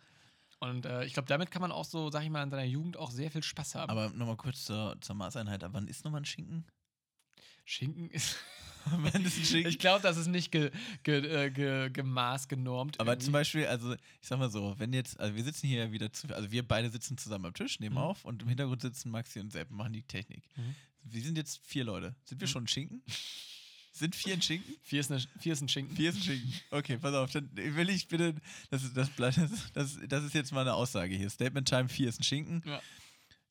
Und 0.60 0.86
äh, 0.86 1.06
ich 1.06 1.14
glaube, 1.14 1.28
damit 1.28 1.52
kann 1.52 1.62
man 1.62 1.72
auch 1.72 1.86
so, 1.86 2.10
sag 2.10 2.24
ich 2.24 2.30
mal, 2.30 2.44
in 2.44 2.50
seiner 2.50 2.64
Jugend 2.64 2.98
auch 2.98 3.12
sehr 3.12 3.32
viel 3.32 3.44
Spaß 3.44 3.76
haben. 3.76 3.90
Aber 3.90 4.10
nochmal 4.10 4.38
kurz 4.38 4.66
zur, 4.66 4.98
zur 5.02 5.16
Maßeinheit. 5.16 5.64
Wann 5.72 5.88
ist 5.88 6.04
nochmal 6.04 6.22
ein 6.22 6.26
Schinken? 6.26 6.66
Schinken 7.66 8.10
ist. 8.10 8.38
ist 9.14 9.48
Schinken? 9.50 9.70
ich 9.72 9.80
glaube, 9.80 10.02
das 10.04 10.18
ist 10.18 10.28
nicht 10.28 10.52
ge, 10.52 10.72
ge, 11.04 11.20
äh, 11.46 11.50
ge, 11.52 11.90
gemaß 11.90 12.48
genormt. 12.50 13.00
Aber 13.00 13.12
irgendwie. 13.14 13.26
zum 13.26 13.32
Beispiel, 13.34 13.66
also 13.68 13.94
ich 13.94 14.28
sag 14.28 14.40
mal 14.40 14.50
so, 14.52 14.76
wenn 14.78 14.92
jetzt, 14.94 15.20
also 15.20 15.36
wir 15.36 15.44
sitzen 15.44 15.68
hier 15.68 15.92
wieder 15.92 16.12
zu, 16.12 16.28
also 16.36 16.52
wir 16.52 16.68
beide 16.68 16.90
sitzen 16.90 17.18
zusammen 17.18 17.46
am 17.46 17.54
Tisch, 17.54 17.80
nehmen 17.80 17.96
Mhm. 17.96 18.02
auf 18.02 18.26
und 18.26 18.42
im 18.42 18.50
Hintergrund 18.50 18.82
sitzen 18.82 19.10
Maxi 19.10 19.40
und 19.40 19.52
Sepp 19.52 19.70
und 19.72 19.78
machen 19.78 19.94
die 19.94 20.04
Technik. 20.04 20.44
Mhm. 20.58 20.76
Wir 21.04 21.22
sind 21.22 21.38
jetzt 21.38 21.62
vier 21.66 21.86
Leute. 21.86 22.16
Sind 22.26 22.42
wir 22.42 22.48
Mhm. 22.48 22.52
schon 22.52 22.64
ein 22.66 22.68
Schinken? 22.68 23.04
Sind 23.96 24.16
vier 24.16 24.34
ein 24.34 24.42
Schinken? 24.42 24.76
Vier 24.82 25.00
ist, 25.02 25.12
eine, 25.12 25.22
vier 25.40 25.54
ist 25.54 25.62
ein 25.62 25.70
Schinken. 25.70 25.96
Vier 25.96 26.10
ist 26.10 26.16
ein 26.18 26.24
Schinken. 26.24 26.54
Okay, 26.72 26.98
pass 26.98 27.14
auf, 27.14 27.32
dann 27.32 27.50
will 27.56 27.90
ich 27.90 28.08
bitte, 28.08 28.36
das 28.72 28.84
ist, 28.84 28.98
das, 28.98 29.10
das, 29.74 29.98
das, 30.10 30.24
ist 30.24 30.34
jetzt 30.34 30.52
mal 30.52 30.62
eine 30.62 30.74
Aussage 30.74 31.16
hier. 31.16 31.30
Statement 31.30 31.68
Time, 31.70 31.88
vier 31.88 32.10
ist 32.10 32.20
ein 32.20 32.24
Schinken. 32.24 32.64
Ja. 32.66 32.82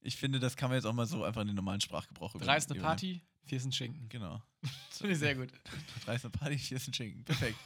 Ich 0.00 0.16
finde, 0.16 0.40
das 0.40 0.57
kann 0.57 0.69
man 0.69 0.76
jetzt 0.76 0.85
auch 0.85 0.92
mal 0.92 1.07
so 1.07 1.23
einfach 1.23 1.42
in 1.42 1.47
den 1.47 1.54
normalen 1.57 1.81
Sprachgebrauch 1.81 2.33
Drei 2.33 2.57
ist 2.57 2.71
eine 2.71 2.81
übernehmen. 2.81 2.83
Party, 2.83 3.23
vier 3.44 3.61
ein 3.61 3.72
Schinken. 3.72 4.08
Genau. 4.08 4.42
Finde 4.90 5.12
ich 5.14 5.18
sehr 5.18 5.34
gut. 5.34 5.49
Drei 6.04 6.14
ist 6.14 6.25
eine 6.25 6.30
Party, 6.30 6.58
vier 6.58 6.78
ein 6.78 6.94
Schinken. 6.94 7.25
Perfekt. 7.25 7.56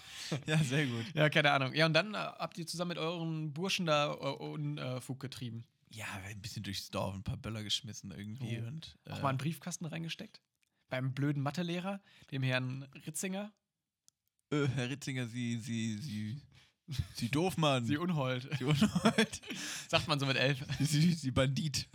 Ja, 0.46 0.58
sehr 0.58 0.86
gut. 0.86 1.04
Ja, 1.14 1.28
keine 1.28 1.52
Ahnung. 1.52 1.72
Ja, 1.74 1.86
und 1.86 1.92
dann 1.94 2.14
äh, 2.14 2.16
habt 2.18 2.58
ihr 2.58 2.66
zusammen 2.66 2.88
mit 2.90 2.98
euren 2.98 3.52
Burschen 3.52 3.86
da 3.86 4.12
äh, 4.12 4.16
Unfug 4.16 5.20
getrieben. 5.20 5.64
Ja, 5.90 6.06
ein 6.24 6.40
bisschen 6.42 6.62
durchs 6.64 6.90
Dorf, 6.90 7.14
ein 7.14 7.22
paar 7.22 7.36
Böller 7.36 7.62
geschmissen 7.62 8.10
irgendwie 8.10 8.60
Oh. 8.60 8.66
und 8.66 8.96
Auch 9.08 9.18
äh, 9.18 9.22
mal 9.22 9.28
einen 9.30 9.38
Briefkasten 9.38 9.86
reingesteckt. 9.86 10.40
Beim 10.88 11.14
blöden 11.14 11.42
Mathelehrer, 11.42 12.00
dem 12.32 12.42
Herrn 12.42 12.82
Ritzinger. 13.06 13.52
Äh, 14.50 14.66
Herr 14.68 14.88
Ritzinger, 14.90 15.26
Sie, 15.26 15.58
Sie, 15.58 15.96
Sie, 15.98 16.40
Sie 17.14 17.28
doof, 17.30 17.56
Mann. 17.56 17.84
Sie 17.86 17.96
Unhold. 17.98 18.48
Sie 18.58 18.64
Unhold. 18.64 19.40
Sagt 19.88 20.08
man 20.08 20.18
so 20.18 20.26
mit 20.26 20.36
elf. 20.36 20.64
Sie, 20.80 21.12
Sie 21.12 21.30
Bandit. 21.30 21.88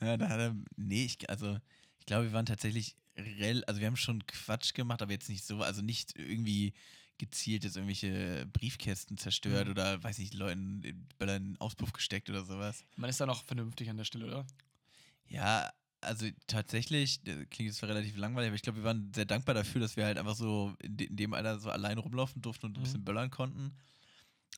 Ja, 0.00 0.16
da 0.16 0.28
hat 0.28 0.38
er, 0.40 0.56
nee, 0.76 1.04
ich, 1.04 1.28
also, 1.30 1.58
ich 2.04 2.06
glaube, 2.06 2.26
wir 2.26 2.32
waren 2.34 2.44
tatsächlich, 2.44 2.96
rel, 3.16 3.64
also 3.64 3.80
wir 3.80 3.86
haben 3.86 3.96
schon 3.96 4.26
Quatsch 4.26 4.74
gemacht, 4.74 5.00
aber 5.00 5.12
jetzt 5.12 5.30
nicht 5.30 5.42
so, 5.42 5.62
also 5.62 5.80
nicht 5.80 6.18
irgendwie 6.18 6.74
gezielt 7.16 7.64
jetzt 7.64 7.76
irgendwelche 7.76 8.44
Briefkästen 8.52 9.16
zerstört 9.16 9.66
Mhm. 9.66 9.70
oder, 9.70 10.02
weiß 10.02 10.18
nicht, 10.18 10.34
Leuten 10.34 10.82
Böller 11.18 11.36
in 11.36 11.44
den 11.52 11.60
Auspuff 11.62 11.94
gesteckt 11.94 12.28
oder 12.28 12.44
sowas. 12.44 12.84
Man 12.96 13.08
ist 13.08 13.20
da 13.20 13.24
noch 13.24 13.42
vernünftig 13.42 13.88
an 13.88 13.96
der 13.96 14.04
Stelle, 14.04 14.26
oder? 14.26 14.46
Ja, 15.28 15.72
also 16.02 16.26
tatsächlich, 16.46 17.22
klingt 17.24 17.60
jetzt 17.60 17.78
zwar 17.78 17.88
relativ 17.88 18.18
langweilig, 18.18 18.48
aber 18.48 18.56
ich 18.56 18.62
glaube, 18.62 18.80
wir 18.80 18.84
waren 18.84 19.10
sehr 19.14 19.24
dankbar 19.24 19.54
dafür, 19.54 19.80
dass 19.80 19.96
wir 19.96 20.04
halt 20.04 20.18
einfach 20.18 20.34
so 20.36 20.76
in, 20.82 20.98
de 20.98 21.06
in 21.06 21.16
dem 21.16 21.32
Alter 21.32 21.58
so 21.58 21.70
allein 21.70 21.96
rumlaufen 21.96 22.42
durften 22.42 22.66
und 22.66 22.76
ein 22.76 22.80
Mhm. 22.80 22.84
bisschen 22.84 23.04
böllern 23.06 23.30
konnten. 23.30 23.72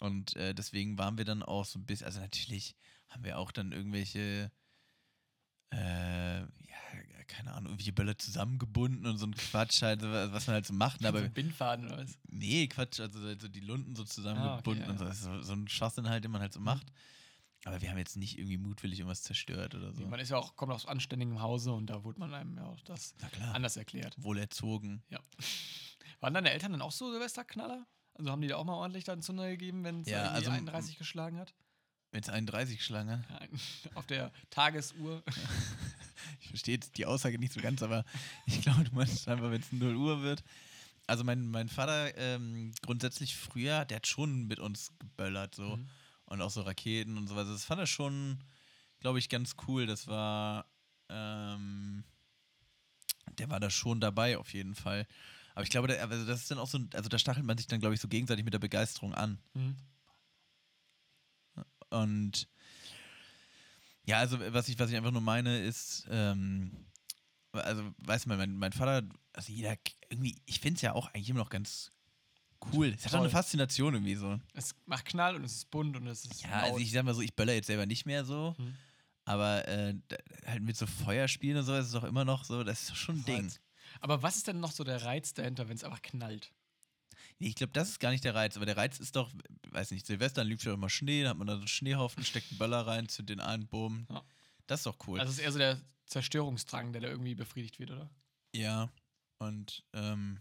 Und 0.00 0.34
äh, 0.34 0.52
deswegen 0.52 0.98
waren 0.98 1.16
wir 1.16 1.24
dann 1.24 1.44
auch 1.44 1.64
so 1.64 1.78
ein 1.78 1.86
bisschen, 1.86 2.06
also 2.06 2.18
natürlich 2.18 2.74
haben 3.08 3.22
wir 3.22 3.38
auch 3.38 3.52
dann 3.52 3.70
irgendwelche, 3.70 4.50
äh, 5.72 6.40
ja, 6.40 6.46
keine 7.26 7.52
Ahnung, 7.52 7.66
irgendwelche 7.72 7.92
Böller 7.92 8.16
zusammengebunden 8.18 9.06
und 9.06 9.18
so 9.18 9.26
ein 9.26 9.34
Quatsch 9.34 9.82
halt, 9.82 10.00
so 10.00 10.08
was 10.10 10.46
man 10.46 10.54
halt 10.54 10.66
so 10.66 10.72
macht. 10.74 11.00
so 11.00 11.08
Aber 11.08 11.20
ein 11.20 11.32
Bindfaden 11.32 11.86
oder 11.86 11.98
was? 11.98 12.18
nee, 12.28 12.66
Quatsch, 12.68 13.00
also 13.00 13.18
so 13.38 13.48
die 13.48 13.60
Lunden 13.60 13.94
so 13.96 14.04
zusammengebunden 14.04 14.84
ja, 14.84 14.90
und 14.90 14.98
so, 14.98 15.04
ja. 15.04 15.12
so, 15.14 15.42
so 15.42 15.52
ein 15.52 15.68
Schwachsinn 15.68 16.08
halt, 16.08 16.24
den 16.24 16.30
man 16.30 16.40
halt 16.40 16.52
so 16.52 16.60
Mhm. 16.60 16.66
macht. 16.66 16.86
Aber 17.64 17.80
wir 17.82 17.90
haben 17.90 17.98
jetzt 17.98 18.16
nicht 18.16 18.38
irgendwie 18.38 18.58
mutwillig 18.58 19.00
irgendwas 19.00 19.22
zerstört 19.24 19.74
oder 19.74 19.92
so. 19.92 20.06
Man 20.06 20.20
ist 20.20 20.28
ja 20.30 20.36
auch, 20.36 20.54
kommt 20.54 20.70
aus 20.72 20.86
anständigem 20.86 21.40
Hause 21.42 21.72
und 21.72 21.86
da 21.90 22.04
wurde 22.04 22.20
man 22.20 22.32
einem 22.32 22.56
ja 22.56 22.64
auch 22.64 22.80
das 22.82 23.14
anders 23.52 23.76
erklärt. 23.76 24.14
Wohlerzogen. 24.22 25.02
Ja. 25.08 25.18
Waren 26.20 26.34
deine 26.34 26.50
Eltern 26.52 26.72
dann 26.72 26.82
auch 26.82 26.92
so 26.92 27.10
Silvesterknaller? 27.10 27.84
Also 28.14 28.30
haben 28.30 28.40
die 28.40 28.48
da 28.48 28.56
auch 28.56 28.64
mal 28.64 28.74
ordentlich 28.74 29.02
dann 29.04 29.20
Zunder 29.20 29.48
gegeben, 29.50 29.82
wenn 29.84 30.02
es 30.02 30.08
Ja, 30.08 30.30
also- 30.30 30.50
31 30.50 30.96
geschlagen 30.96 31.38
hat? 31.38 31.54
Wenn 32.12 32.22
es 32.22 32.28
31 32.28 32.78
geschlagen 32.78 33.10
hat. 33.10 33.28
Ja, 33.28 33.40
auf 33.94 34.06
der 34.06 34.32
Tagesuhr. 34.50 35.24
Ich 36.40 36.48
verstehe 36.48 36.78
die 36.78 37.06
Aussage 37.06 37.38
nicht 37.38 37.52
so 37.52 37.60
ganz, 37.60 37.82
aber 37.82 38.04
ich 38.46 38.60
glaube, 38.62 38.84
du 38.84 38.94
meinst 38.94 39.26
einfach, 39.28 39.50
wenn 39.50 39.60
es 39.60 39.72
0 39.72 39.94
Uhr 39.96 40.22
wird. 40.22 40.42
Also 41.06 41.22
mein, 41.22 41.48
mein 41.50 41.68
Vater 41.68 42.16
ähm, 42.18 42.72
grundsätzlich 42.82 43.36
früher, 43.36 43.84
der 43.84 43.96
hat 43.96 44.06
schon 44.06 44.46
mit 44.46 44.58
uns 44.58 44.90
geböllert 44.98 45.54
so 45.54 45.76
Mhm. 45.76 45.88
und 46.26 46.42
auch 46.42 46.50
so 46.50 46.62
Raketen 46.62 47.16
und 47.16 47.28
sowas. 47.28 47.46
Das 47.46 47.64
fand 47.64 47.80
er 47.80 47.86
schon, 47.86 48.38
glaube 49.00 49.18
ich, 49.20 49.28
ganz 49.28 49.54
cool. 49.68 49.86
Das 49.86 50.08
war, 50.08 50.66
ähm, 51.08 52.02
der 53.38 53.50
war 53.50 53.60
da 53.60 53.70
schon 53.70 54.00
dabei 54.00 54.36
auf 54.38 54.52
jeden 54.52 54.74
Fall. 54.74 55.06
Aber 55.54 55.62
ich 55.62 55.70
glaube, 55.70 55.88
der, 55.88 56.02
also 56.10 56.26
das 56.26 56.40
ist 56.40 56.50
dann 56.50 56.58
auch 56.58 56.68
so, 56.68 56.78
also 56.92 57.08
da 57.08 57.18
stachelt 57.18 57.46
man 57.46 57.56
sich 57.56 57.66
dann, 57.68 57.80
glaube 57.80 57.94
ich, 57.94 58.00
so 58.00 58.08
gegenseitig 58.08 58.44
mit 58.44 58.52
der 58.52 58.58
Begeisterung 58.58 59.14
an. 59.14 59.38
Mhm. 59.54 59.76
Und 61.90 62.48
ja, 64.06 64.18
also 64.18 64.38
was 64.52 64.68
ich, 64.68 64.78
was 64.78 64.90
ich 64.90 64.96
einfach 64.96 65.10
nur 65.10 65.20
meine, 65.20 65.58
ist, 65.60 66.06
ähm, 66.10 66.86
also 67.52 67.82
weißt 67.98 68.26
du, 68.26 68.28
mein, 68.30 68.56
mein 68.56 68.72
Vater, 68.72 69.06
also 69.32 69.52
jeder, 69.52 69.76
irgendwie, 70.08 70.36
ich 70.46 70.60
finde 70.60 70.76
es 70.76 70.82
ja 70.82 70.92
auch 70.94 71.08
eigentlich 71.12 71.28
immer 71.30 71.40
noch 71.40 71.50
ganz 71.50 71.90
cool. 72.72 72.94
Es 72.96 73.04
hat 73.06 73.14
auch 73.14 73.20
eine. 73.20 73.30
Faszination 73.30 73.94
irgendwie 73.94 74.14
so. 74.14 74.38
Es 74.54 74.74
macht 74.86 75.04
Knall 75.06 75.36
und 75.36 75.44
es 75.44 75.52
ist 75.56 75.70
bunt 75.70 75.96
und 75.96 76.06
es 76.06 76.24
ist. 76.24 76.42
Ja, 76.42 76.50
also 76.60 76.72
laut. 76.74 76.80
ich 76.80 76.90
sag 76.92 77.04
mal 77.04 77.14
so, 77.14 77.20
ich 77.20 77.34
böller 77.34 77.52
jetzt 77.54 77.66
selber 77.66 77.86
nicht 77.86 78.06
mehr 78.06 78.24
so, 78.24 78.54
Mhm. 78.58 78.74
aber 79.24 79.66
äh, 79.68 79.94
halt 80.46 80.62
mit 80.62 80.76
so 80.76 80.86
Feuerspielen 80.86 81.58
und 81.58 81.64
so 81.64 81.74
ist 81.74 81.86
es 81.86 81.92
doch 81.92 82.04
immer 82.04 82.24
noch 82.24 82.44
so, 82.44 82.64
das 82.64 82.82
ist 82.82 82.90
doch 82.90 82.96
schon 82.96 83.16
ein 83.16 83.24
Ding. 83.24 83.52
Aber 84.00 84.22
was 84.22 84.36
ist 84.36 84.46
denn 84.46 84.60
noch 84.60 84.72
so 84.72 84.84
der 84.84 85.02
Reiz 85.04 85.32
dahinter, 85.34 85.68
wenn 85.68 85.76
es 85.76 85.84
einfach 85.84 86.02
knallt? 86.02 86.52
Nee, 87.38 87.48
ich 87.48 87.54
glaube, 87.54 87.72
das 87.74 87.90
ist 87.90 88.00
gar 88.00 88.10
nicht 88.10 88.24
der 88.24 88.34
Reiz, 88.34 88.56
aber 88.56 88.64
der 88.66 88.76
Reiz 88.78 88.98
ist 88.98 89.14
doch, 89.14 89.30
weiß 89.70 89.90
nicht, 89.90 90.06
Silvester, 90.06 90.40
dann 90.40 90.48
liegt 90.48 90.64
ja 90.64 90.72
immer 90.72 90.88
Schnee, 90.88 91.22
dann 91.22 91.30
hat 91.30 91.36
man 91.38 91.46
da 91.46 91.54
so 91.54 91.58
einen 91.60 91.68
Schneehaufen, 91.68 92.24
steckt 92.24 92.50
einen 92.50 92.58
Böller 92.58 92.86
rein, 92.86 93.08
zündet 93.08 93.38
den 93.38 93.44
ein, 93.44 93.66
boom. 93.66 94.06
Ja. 94.10 94.22
Das 94.66 94.80
ist 94.80 94.86
doch 94.86 94.96
cool. 95.06 95.20
Also 95.20 95.30
es 95.32 95.38
ist 95.38 95.44
eher 95.44 95.52
so 95.52 95.58
der 95.58 95.80
Zerstörungsdrang, 96.06 96.92
der 96.92 97.02
da 97.02 97.08
irgendwie 97.08 97.34
befriedigt 97.34 97.78
wird, 97.78 97.90
oder? 97.90 98.08
Ja, 98.54 98.88
und 99.38 99.84
ähm, 99.92 100.40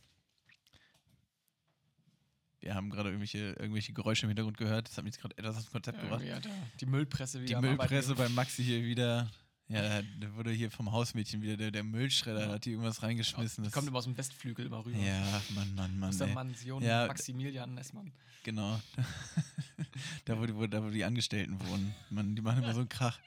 wir 2.61 2.73
haben 2.73 2.89
gerade 2.89 3.09
irgendwelche, 3.09 3.37
irgendwelche 3.59 3.93
Geräusche 3.93 4.23
im 4.25 4.29
Hintergrund 4.29 4.57
gehört. 4.57 4.87
Das 4.87 4.97
hat 4.97 5.03
mich 5.03 5.17
gerade 5.17 5.37
etwas 5.37 5.57
aus 5.57 5.65
dem 5.65 5.71
Konzept 5.73 5.99
gebracht. 5.99 6.21
Irgendwie 6.21 6.33
hat 6.35 6.45
er 6.45 6.69
die 6.79 6.85
Müllpresse 6.85 7.41
wieder 7.41 7.59
Die 7.59 7.67
Müllpresse 7.67 8.15
gemacht. 8.15 8.29
bei 8.29 8.29
Maxi 8.29 8.63
hier 8.63 8.83
wieder. 8.83 9.29
Ja, 9.67 10.01
da 10.19 10.35
wurde 10.35 10.51
hier 10.51 10.69
vom 10.69 10.91
Hausmädchen 10.91 11.41
wieder 11.41 11.57
der, 11.57 11.71
der 11.71 11.83
Müllschredder, 11.83 12.45
Ja. 12.47 12.51
hat 12.53 12.63
hier 12.65 12.73
irgendwas 12.73 13.01
reingeschmissen. 13.01 13.63
Die 13.63 13.67
Das- 13.69 13.73
kommt 13.73 13.87
immer 13.87 13.97
aus 13.97 14.03
dem 14.03 14.15
Westflügel 14.15 14.67
immer 14.67 14.85
rüber. 14.85 14.97
ja, 14.99 15.41
Mann, 15.55 15.73
Mann, 15.75 15.97
Mann. 15.99 16.09
Aus 16.09 16.17
der. 16.19 16.27
Mansion 16.27 16.83
Ja, 16.83 17.07
Maximilian 17.07 17.73
Nessmann. 17.73 18.11
Genau. 18.43 18.79
da, 20.25 20.37
wo, 20.39 20.45
die- 20.45 20.55
wo, 20.55 20.67
da, 20.67 20.83
wo 20.83 20.89
die 20.89 21.03
Angestellten 21.03 21.59
wohnen. 21.67 21.95
Mann, 22.11 22.35
die 22.35 22.41
machen 22.41 22.63
immer 22.63 22.73
so 22.73 22.81
einen 22.81 22.89
Krach. 22.89 23.19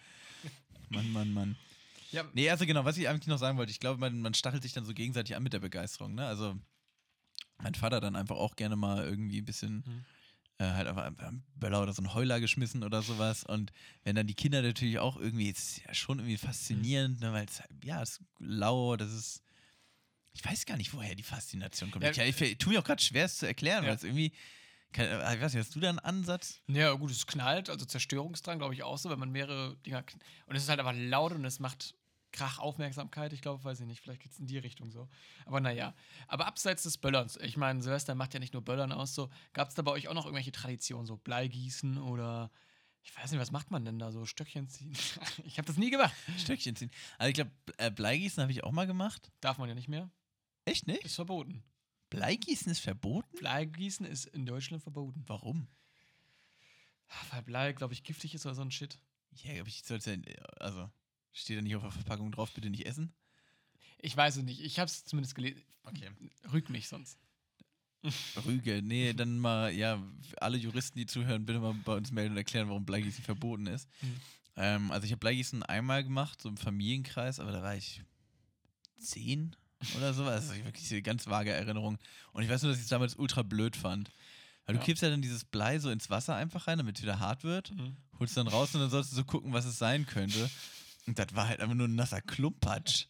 Mann, 0.90 1.11
Mann, 1.12 1.33
Mann. 1.33 1.57
Ja, 2.12 2.24
Nee, 2.33 2.48
also 2.48 2.64
genau, 2.66 2.85
was 2.85 2.96
ich 2.96 3.09
eigentlich 3.09 3.27
noch 3.27 3.38
sagen 3.38 3.59
wollte, 3.59 3.72
ich 3.72 3.81
glaube, 3.81 4.01
man, 4.01 4.20
man 4.20 4.33
stachelt 4.33 4.62
sich 4.62 4.72
dann 4.72 4.85
so 4.87 4.94
gegenseitig 4.94 5.35
an 5.37 5.42
mit 5.42 5.53
der 5.53 5.59
Begeisterung, 5.59 6.14
ne? 6.14 6.24
Also 6.24 6.57
mein 7.59 7.74
Vater 7.74 8.01
dann 8.01 8.14
einfach 8.16 8.37
auch 8.37 8.55
gerne 8.57 8.77
mal 8.77 9.05
irgendwie 9.05 9.38
ein 9.40 9.44
bisschen 9.44 9.83
Mhm. 9.85 10.05
Äh, 10.59 10.64
halt 10.64 10.88
einfach 10.88 11.05
einen 11.05 11.44
Böller 11.55 11.83
oder 11.83 11.92
so 11.92 12.03
einen 12.03 12.14
Heuler 12.14 12.40
geschmissen 12.40 12.83
oder 12.83 13.03
sowas. 13.03 13.44
Und 13.44 13.73
wenn 14.05 14.16
dann 14.16 14.27
die 14.27 14.35
Kinder 14.35 14.61
natürlich 14.62 14.99
auch 14.99 15.16
irgendwie, 15.16 15.51
es 15.51 15.59
ist 15.59 15.87
ja 15.87 15.94
schon 15.94 16.18
irgendwie 16.18 16.37
faszinierend, 16.37 17.21
ne? 17.21 17.33
Weil 17.33 17.47
es, 17.47 17.62
ja, 17.85 18.03
es 18.03 18.11
ist 18.11 18.23
lau, 18.38 18.97
das 18.97 19.12
ist. 19.12 19.42
Ich 20.33 20.44
weiß 20.44 20.66
gar 20.66 20.77
nicht, 20.77 20.92
woher 20.92 21.14
die 21.14 21.23
Faszination 21.23 21.90
kommt. 21.90 22.05
Ja, 22.05 22.11
ich, 22.25 22.40
ich, 22.40 22.59
tue 22.59 22.73
mir 22.73 22.81
auch 22.81 22.85
gerade 22.85 23.03
schwer, 23.03 23.25
es 23.25 23.38
zu 23.38 23.47
erklären, 23.47 23.85
Ja. 23.85 23.90
weil 23.90 23.97
es 23.97 24.05
irgendwie. 24.05 24.33
Kann, 24.92 25.07
äh, 25.07 25.35
ich 25.35 25.40
weiß 25.40 25.53
nicht, 25.53 25.64
hast 25.64 25.75
du 25.75 25.81
da 25.81 25.90
einen 25.90 25.99
Ansatz? 25.99 26.61
Ja, 26.66 26.92
gut, 26.92 27.11
es 27.11 27.27
knallt, 27.27 27.68
also 27.68 27.85
Zerstörungsdrang, 27.85 28.59
glaube 28.59 28.75
ich, 28.75 28.83
auch 28.83 28.97
so, 28.99 29.11
wenn 29.11 29.18
man 29.18 29.31
mehrere 29.31 29.77
Dinger. 29.85 30.03
Und 30.47 30.57
es 30.57 30.62
ist 30.62 30.68
halt 30.68 30.81
einfach 30.81 30.94
laut 30.97 31.33
und 31.33 31.44
es 31.44 31.59
macht 31.59 31.94
Krach 32.33 32.59
Aufmerksamkeit. 32.59 33.33
Ich 33.33 33.41
glaube, 33.41 33.64
weiß 33.64 33.81
ich 33.81 33.87
nicht, 33.87 34.01
vielleicht 34.01 34.23
geht 34.23 34.33
es 34.33 34.38
in 34.38 34.47
die 34.47 34.59
Richtung 34.59 34.91
so. 34.91 35.09
Aber 35.47 35.61
naja. 35.61 35.95
Aber 36.27 36.47
abseits 36.47 36.83
des 36.83 36.99
Böllerns, 36.99 37.37
ich 37.37 37.57
meine, 37.57 37.83
Silvester 37.83 38.14
macht 38.14 38.35
ja 38.35 38.41
nicht 38.41 38.53
nur 38.53 38.62
Böllern 38.62 38.93
aus, 38.93 39.14
so. 39.14 39.31
Gab 39.53 39.69
es 39.69 39.75
da 39.75 39.83
bei 39.83 39.91
euch 39.93 40.09
auch 40.09 40.14
noch 40.14 40.25
irgendwelche 40.25 40.53
Traditionen, 40.53 41.07
so 41.07 41.17
Bleigießen 41.17 41.99
oder. 41.99 42.51
Ich 43.03 43.17
weiß 43.17 43.31
nicht, 43.31 43.41
was 43.41 43.53
macht 43.53 43.71
man 43.71 43.85
denn 43.85 43.99
da? 43.99 44.12
So 44.12 44.27
Stöckchen 44.27 44.69
ziehen? 44.69 44.93
ich 45.45 45.57
habe 45.57 45.67
das 45.67 45.79
nie 45.79 45.91
gemacht. 45.91 46.12
Stöckchen 46.37 46.77
ziehen. 46.77 46.91
Also 47.17 47.29
ich 47.29 47.35
glaube, 47.35 47.53
äh, 47.79 47.91
Bleigießen 47.91 48.43
habe 48.43 48.53
ich 48.53 48.64
auch 48.64 48.73
mal 48.73 48.87
gemacht. 48.87 49.31
Darf 49.41 49.57
man 49.59 49.69
ja 49.69 49.75
nicht 49.75 49.88
mehr. 49.88 50.11
Echt 50.64 50.87
nicht? 50.87 51.05
Ist 51.05 51.14
verboten. 51.14 51.62
Bleigießen 52.11 52.71
ist 52.71 52.81
verboten? 52.81 53.37
Bleigießen 53.38 54.05
ist 54.05 54.27
in 54.27 54.45
Deutschland 54.45 54.83
verboten. 54.83 55.25
Warum? 55.27 55.69
Weil 57.31 57.43
Blei, 57.43 57.73
glaube 57.73 57.95
ich, 57.95 58.03
giftig 58.03 58.35
ist 58.35 58.45
oder 58.45 58.55
so 58.55 58.62
ein 58.62 58.71
Shit. 58.71 58.99
Ja, 59.43 59.61
aber 59.61 59.69
ich 59.69 59.85
sollte 59.85 60.21
also 60.59 60.91
steht 61.38 61.59
da 61.59 61.62
nicht 61.62 61.77
auf 61.77 61.83
der 61.83 61.92
Verpackung 61.92 62.31
drauf, 62.33 62.53
bitte 62.53 62.70
nicht 62.70 62.87
essen. 62.87 63.12
Ich 63.98 64.16
weiß 64.16 64.37
es 64.37 64.42
nicht. 64.44 64.61
Ich 64.61 64.79
habe 64.79 64.87
es 64.88 65.05
zumindest 65.05 65.35
gelesen. 65.35 65.62
Okay. 65.85 66.09
Rügt 66.53 66.70
mich 66.70 66.88
sonst. 66.88 67.18
Rüge, 68.46 68.81
nee, 68.83 69.12
dann 69.16 69.38
mal, 69.38 69.72
ja, 69.72 70.01
alle 70.40 70.57
Juristen, 70.57 70.98
die 70.98 71.07
zuhören, 71.07 71.44
bitte 71.46 71.59
mal 71.59 71.74
bei 71.85 71.94
uns 71.96 72.12
melden 72.12 72.33
und 72.33 72.38
erklären, 72.38 72.68
warum 72.68 72.85
Bleigießen 72.85 73.24
verboten 73.24 73.66
ist. 73.66 73.88
Mhm. 74.03 74.16
Ähm, 74.57 74.90
also 74.92 75.05
ich 75.05 75.11
habe 75.12 75.20
Bleigießen 75.20 75.62
einmal 75.64 76.05
gemacht, 76.05 76.40
so 76.40 76.48
im 76.48 76.57
Familienkreis, 76.57 77.40
aber 77.40 77.53
da 77.53 77.62
war 77.62 77.74
ich 77.77 78.03
zehn 78.98 79.57
oder 79.96 80.14
so. 80.14 80.24
Also 80.24 80.55
wirklich 80.64 80.90
eine 80.90 81.03
ganz 81.03 81.27
vage 81.27 81.51
Erinnerung. 81.51 81.98
Und 82.33 82.42
ich 82.42 82.48
weiß 82.48 82.62
nur, 82.62 82.70
dass 82.72 82.79
ich 82.79 82.85
es 82.85 82.90
damals 82.90 83.14
ultra 83.16 83.42
blöd 83.42 83.77
fand. 83.77 84.11
Weil 84.66 84.74
du 84.74 84.81
Ja. 84.81 84.85
kippst 84.85 85.03
ja 85.03 85.11
dann 85.11 85.22
dieses 85.22 85.44
Blei 85.44 85.79
so 85.79 85.90
ins 85.90 86.11
Wasser 86.11 86.35
einfach 86.37 86.66
rein, 86.66 86.79
damit 86.79 86.96
es 86.96 87.03
wieder 87.03 87.18
hart 87.20 87.42
wird. 87.42 87.74
Mhm. 87.74 87.96
Holst 88.18 88.37
dann 88.37 88.48
raus 88.48 88.74
und 88.74 88.81
dann 88.81 88.90
sollst 88.90 89.12
du 89.12 89.16
so 89.16 89.24
gucken, 89.24 89.53
was 89.53 89.64
es 89.64 89.79
sein 89.79 90.07
könnte. 90.07 90.51
Und 91.09 91.18
das 91.18 91.35
war 91.35 91.49
halt 91.49 91.61
einfach 91.61 91.75
nur 91.75 91.88
ein 91.88 91.94
nasser 91.94 92.21
Klumpatsch. 92.21 93.07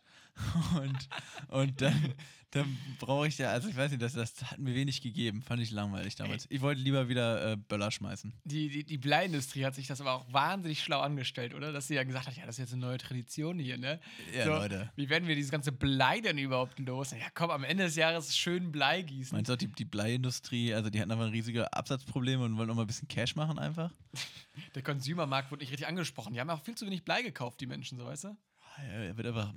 Und, 0.77 1.09
und 1.48 1.81
dann, 1.81 2.14
dann 2.51 2.79
brauche 2.98 3.27
ich 3.27 3.38
ja, 3.38 3.51
also 3.51 3.68
ich 3.68 3.77
weiß 3.77 3.90
nicht, 3.90 4.03
das, 4.03 4.12
das 4.12 4.42
hat 4.42 4.59
mir 4.59 4.74
wenig 4.74 5.03
gegeben. 5.03 5.42
Fand 5.42 5.61
ich 5.61 5.70
langweilig 5.70 6.14
damals. 6.14 6.46
Ich 6.48 6.61
wollte 6.61 6.81
lieber 6.81 7.09
wieder 7.09 7.53
äh, 7.53 7.57
Böller 7.57 7.90
schmeißen. 7.90 8.33
Die, 8.44 8.68
die, 8.68 8.85
die 8.85 8.98
Bleiindustrie 8.98 9.64
hat 9.64 9.74
sich 9.74 9.87
das 9.87 10.01
aber 10.01 10.12
auch 10.12 10.33
wahnsinnig 10.33 10.83
schlau 10.83 11.01
angestellt, 11.01 11.55
oder? 11.55 11.72
Dass 11.72 11.88
sie 11.88 11.94
ja 11.94 12.05
gesagt 12.05 12.27
hat, 12.27 12.37
ja, 12.37 12.46
das 12.46 12.57
ist 12.57 12.61
jetzt 12.61 12.72
eine 12.72 12.83
neue 12.83 12.98
Tradition 12.98 13.59
hier, 13.59 13.79
ne? 13.79 14.01
Ja, 14.35 14.44
So, 14.44 14.51
Leute. 14.53 14.90
Wie 14.96 15.09
werden 15.09 15.29
wir 15.29 15.35
dieses 15.35 15.51
ganze 15.51 15.72
Blei 15.72 16.20
denn 16.20 16.38
überhaupt 16.38 16.79
los? 16.79 17.11
Ja, 17.11 17.27
komm, 17.35 17.51
am 17.51 17.64
Ende 17.64 17.85
des 17.85 17.96
Jahres 17.96 18.37
schön 18.37 18.72
Blei 18.72 19.03
gießen. 19.03 19.37
Meinst 19.37 19.48
du 19.48 19.55
auch 19.55 19.59
die, 19.59 19.68
die 19.72 19.85
Bleiindustrie, 19.85 20.72
also 20.74 20.90
die 20.90 21.01
hatten 21.01 21.11
aber 21.11 21.31
riesige 21.33 21.72
Absatzprobleme 21.72 22.44
und 22.44 22.57
wollen 22.57 22.68
noch 22.68 22.77
mal 22.77 22.83
ein 22.83 22.87
bisschen 22.87 23.09
Cash 23.09 23.35
machen 23.37 23.59
einfach? 23.59 23.92
Der 24.74 24.83
Consumermarkt 24.83 25.51
wurde 25.51 25.62
nicht 25.62 25.70
richtig 25.70 25.87
angesprochen. 25.87 26.33
Die 26.33 26.40
haben 26.40 26.51
auch 26.51 26.62
viel 26.62 26.74
zu 26.74 26.87
wenig 26.87 27.05
Blei 27.05 27.22
gekauft, 27.22 27.61
die 27.61 27.66
Menschen, 27.66 27.98
so 27.98 28.05
weißt 28.07 28.24
du? 28.24 28.37
Ja, 28.79 28.85
er 28.85 29.16
wird 29.16 29.27
aber. 29.27 29.55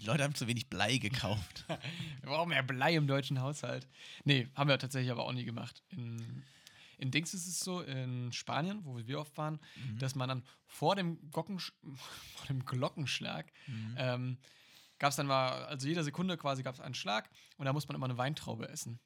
Die 0.00 0.06
Leute 0.06 0.24
haben 0.24 0.34
zu 0.34 0.46
wenig 0.46 0.68
Blei 0.68 0.98
gekauft. 0.98 1.64
Wir 1.68 2.30
brauchen 2.30 2.50
mehr 2.50 2.62
Blei 2.62 2.94
im 2.94 3.06
deutschen 3.06 3.40
Haushalt. 3.40 3.86
Nee, 4.24 4.48
haben 4.54 4.68
wir 4.68 4.78
tatsächlich 4.78 5.10
aber 5.10 5.24
auch 5.24 5.32
nie 5.32 5.44
gemacht. 5.44 5.82
In, 5.90 6.42
in 6.98 7.10
Dings 7.10 7.32
ist 7.34 7.46
es 7.46 7.60
so, 7.60 7.80
in 7.80 8.32
Spanien, 8.32 8.84
wo 8.84 8.96
wir 8.98 9.18
oft 9.20 9.36
waren, 9.38 9.58
dass 9.98 10.14
man 10.14 10.28
dann 10.28 10.42
vor 10.66 10.96
dem, 10.96 11.18
Glockensch 11.30 11.72
vor 12.36 12.46
dem 12.48 12.64
Glockenschlag 12.64 13.50
ähm, 13.96 14.36
gab 14.98 15.10
es 15.10 15.16
dann 15.16 15.26
mal, 15.26 15.64
also 15.64 15.88
jede 15.88 16.04
Sekunde 16.04 16.36
quasi 16.36 16.62
gab 16.62 16.74
es 16.74 16.80
einen 16.80 16.94
Schlag 16.94 17.30
und 17.56 17.64
da 17.64 17.72
muss 17.72 17.88
man 17.88 17.94
immer 17.94 18.04
eine 18.06 18.18
Weintraube 18.18 18.68
essen. 18.68 19.00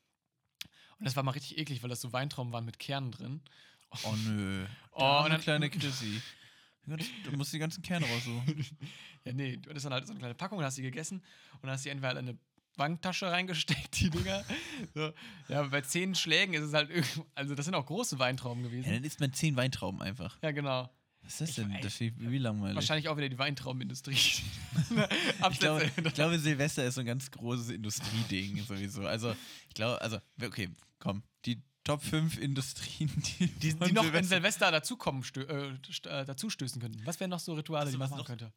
Und 0.99 1.05
das 1.07 1.15
war 1.17 1.23
mal 1.23 1.33
richtig 1.33 1.59
eklig, 1.59 1.83
weil 1.83 1.91
das 1.91 2.01
so 2.01 2.13
Weintrauben 2.13 2.53
waren 2.53 2.65
mit 2.65 2.79
Kernen 2.79 3.13
drin. 3.13 3.43
Oh 4.05 4.15
nö. 4.27 4.67
Oh, 4.97 5.03
und 5.03 5.05
eine 5.25 5.29
dann- 5.31 5.41
kleine 5.41 5.71
Chrissy. 5.71 6.21
Du 6.87 7.37
musst 7.37 7.53
die 7.53 7.59
ganzen 7.59 7.83
Kerne 7.83 8.07
raussuchen. 8.07 8.65
Ja, 9.27 9.33
nee, 9.33 9.57
du 9.57 9.71
hattest 9.71 9.87
dann 9.87 9.95
halt 9.95 10.07
so 10.07 10.13
eine 10.13 10.19
kleine 10.21 10.35
Packung, 10.35 10.63
hast 10.63 10.77
die 10.77 10.83
gegessen 10.83 11.17
und 11.55 11.63
dann 11.63 11.71
hast 11.71 11.85
du 11.85 11.89
die 11.89 11.93
entweder 11.93 12.13
in 12.21 12.29
eine 12.29 12.39
Banktasche 12.77 13.31
reingesteckt, 13.31 13.99
die 14.01 14.11
Dinger. 14.11 14.45
So. 14.95 15.13
Ja, 15.49 15.63
bei 15.63 15.81
zehn 15.81 16.15
Schlägen 16.15 16.53
ist 16.53 16.63
es 16.65 16.75
halt 16.75 16.91
irgendwie, 16.91 17.23
also 17.35 17.55
das 17.55 17.65
sind 17.65 17.75
auch 17.75 17.87
große 17.87 18.19
Weintrauben 18.19 18.63
Ja, 18.65 18.69
gewesen. 18.69 18.93
dann 18.93 19.03
isst 19.05 19.21
man 19.21 19.33
zehn 19.33 19.57
Weintrauben 19.57 20.03
einfach. 20.03 20.37
Ja, 20.43 20.51
genau. 20.51 20.91
Was 21.23 21.33
ist 21.33 21.41
das 21.41 21.49
Ich 21.51 21.55
denn? 21.55 21.73
weiß- 21.73 21.81
Das 21.83 21.93
ist 21.95 22.01
wie, 22.01 22.13
wie 22.19 22.37
langweilig. 22.37 22.75
Wahrscheinlich 22.75 23.09
auch 23.09 23.17
wieder 23.17 23.31
die 23.31 23.39
Weintraubenindustrie. 23.39 24.15
Ich 25.51 25.59
glaube, 25.59 25.91
ich 26.05 26.15
glaube, 26.15 26.39
Silvester 26.39 26.85
ist 26.85 26.97
so 26.97 27.01
ein 27.01 27.07
ganz 27.07 27.31
großes 27.31 27.71
Industrieding 27.71 28.63
sowieso. 28.65 29.07
Also, 29.07 29.35
ich 29.69 29.75
glaube, 29.75 30.01
also, 30.03 30.19
okay, 30.43 30.69
komm. 30.99 31.23
Die 31.47 31.63
Top 31.85 32.03
5 32.03 32.39
Industrien, 32.39 33.11
die, 33.39 33.47
die, 33.49 33.75
die 33.75 33.93
noch 33.93 34.05
in 34.13 34.25
Silvester- 34.25 34.71
dazukommen, 34.71 35.23
stö 35.23 35.43
äh, 35.43 35.69
äh, 36.09 36.25
dazustößen 36.25 36.81
könnten. 36.81 37.05
Was 37.07 37.21
wären 37.21 37.31
noch 37.31 37.41
so 37.41 37.53
Rituale, 37.55 37.91
die 37.91 37.97
man 37.99 38.09
machen 38.09 38.19
noch? 38.21 38.27
könnte? 38.27 38.53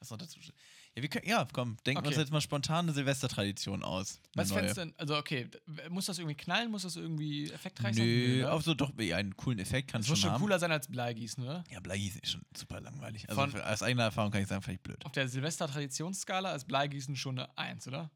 Was 0.00 0.10
noch 0.10 0.18
dazu. 0.18 0.38
Ja, 0.94 1.02
wir 1.02 1.08
können, 1.08 1.26
ja, 1.28 1.46
komm, 1.52 1.76
denken 1.86 2.02
wir 2.02 2.08
uns 2.08 2.16
Okay. 2.16 2.22
jetzt 2.22 2.30
mal 2.32 2.40
spontan 2.40 2.84
eine 2.86 2.92
Silvestertradition 2.92 3.82
aus. 3.82 4.20
Eine 4.36 4.42
Was 4.44 4.52
fändest 4.52 4.76
du 4.76 4.80
denn? 4.82 4.94
Also, 4.96 5.16
okay, 5.16 5.48
muss 5.90 6.06
das 6.06 6.18
irgendwie 6.18 6.36
knallen? 6.36 6.70
Muss 6.70 6.82
das 6.82 6.96
irgendwie 6.96 7.50
effektreich 7.50 7.96
sein? 7.96 8.04
Nö, 8.06 8.38
ne? 8.42 8.52
auch 8.52 8.60
so 8.62 8.74
doch 8.74 8.92
ja, 9.00 9.16
einen 9.16 9.36
coolen 9.36 9.58
Effekt 9.58 9.90
kann 9.90 10.00
es 10.02 10.08
muss 10.08 10.18
schon 10.18 10.28
schon 10.28 10.32
haben. 10.34 10.40
cooler 10.42 10.58
sein 10.58 10.70
als 10.70 10.88
Bleigießen, 10.88 11.42
oder? 11.42 11.64
Ja, 11.70 11.80
Bleigießen 11.80 12.20
ist 12.20 12.32
schon 12.32 12.42
super 12.56 12.80
langweilig. 12.80 13.28
Also 13.28 13.40
Von- 13.40 13.60
aus 13.60 13.82
eigener 13.82 14.04
Erfahrung 14.04 14.30
kann 14.30 14.42
ich 14.42 14.48
sagen, 14.48 14.62
vielleicht 14.62 14.82
blöd. 14.82 15.04
Auf 15.04 15.12
der 15.12 15.28
Silvester-Traditionsskala 15.28 16.52
ist 16.54 16.66
Bleigießen 16.66 17.16
schon 17.16 17.38
eine 17.38 17.56
1, 17.58 17.88
oder? 17.88 18.10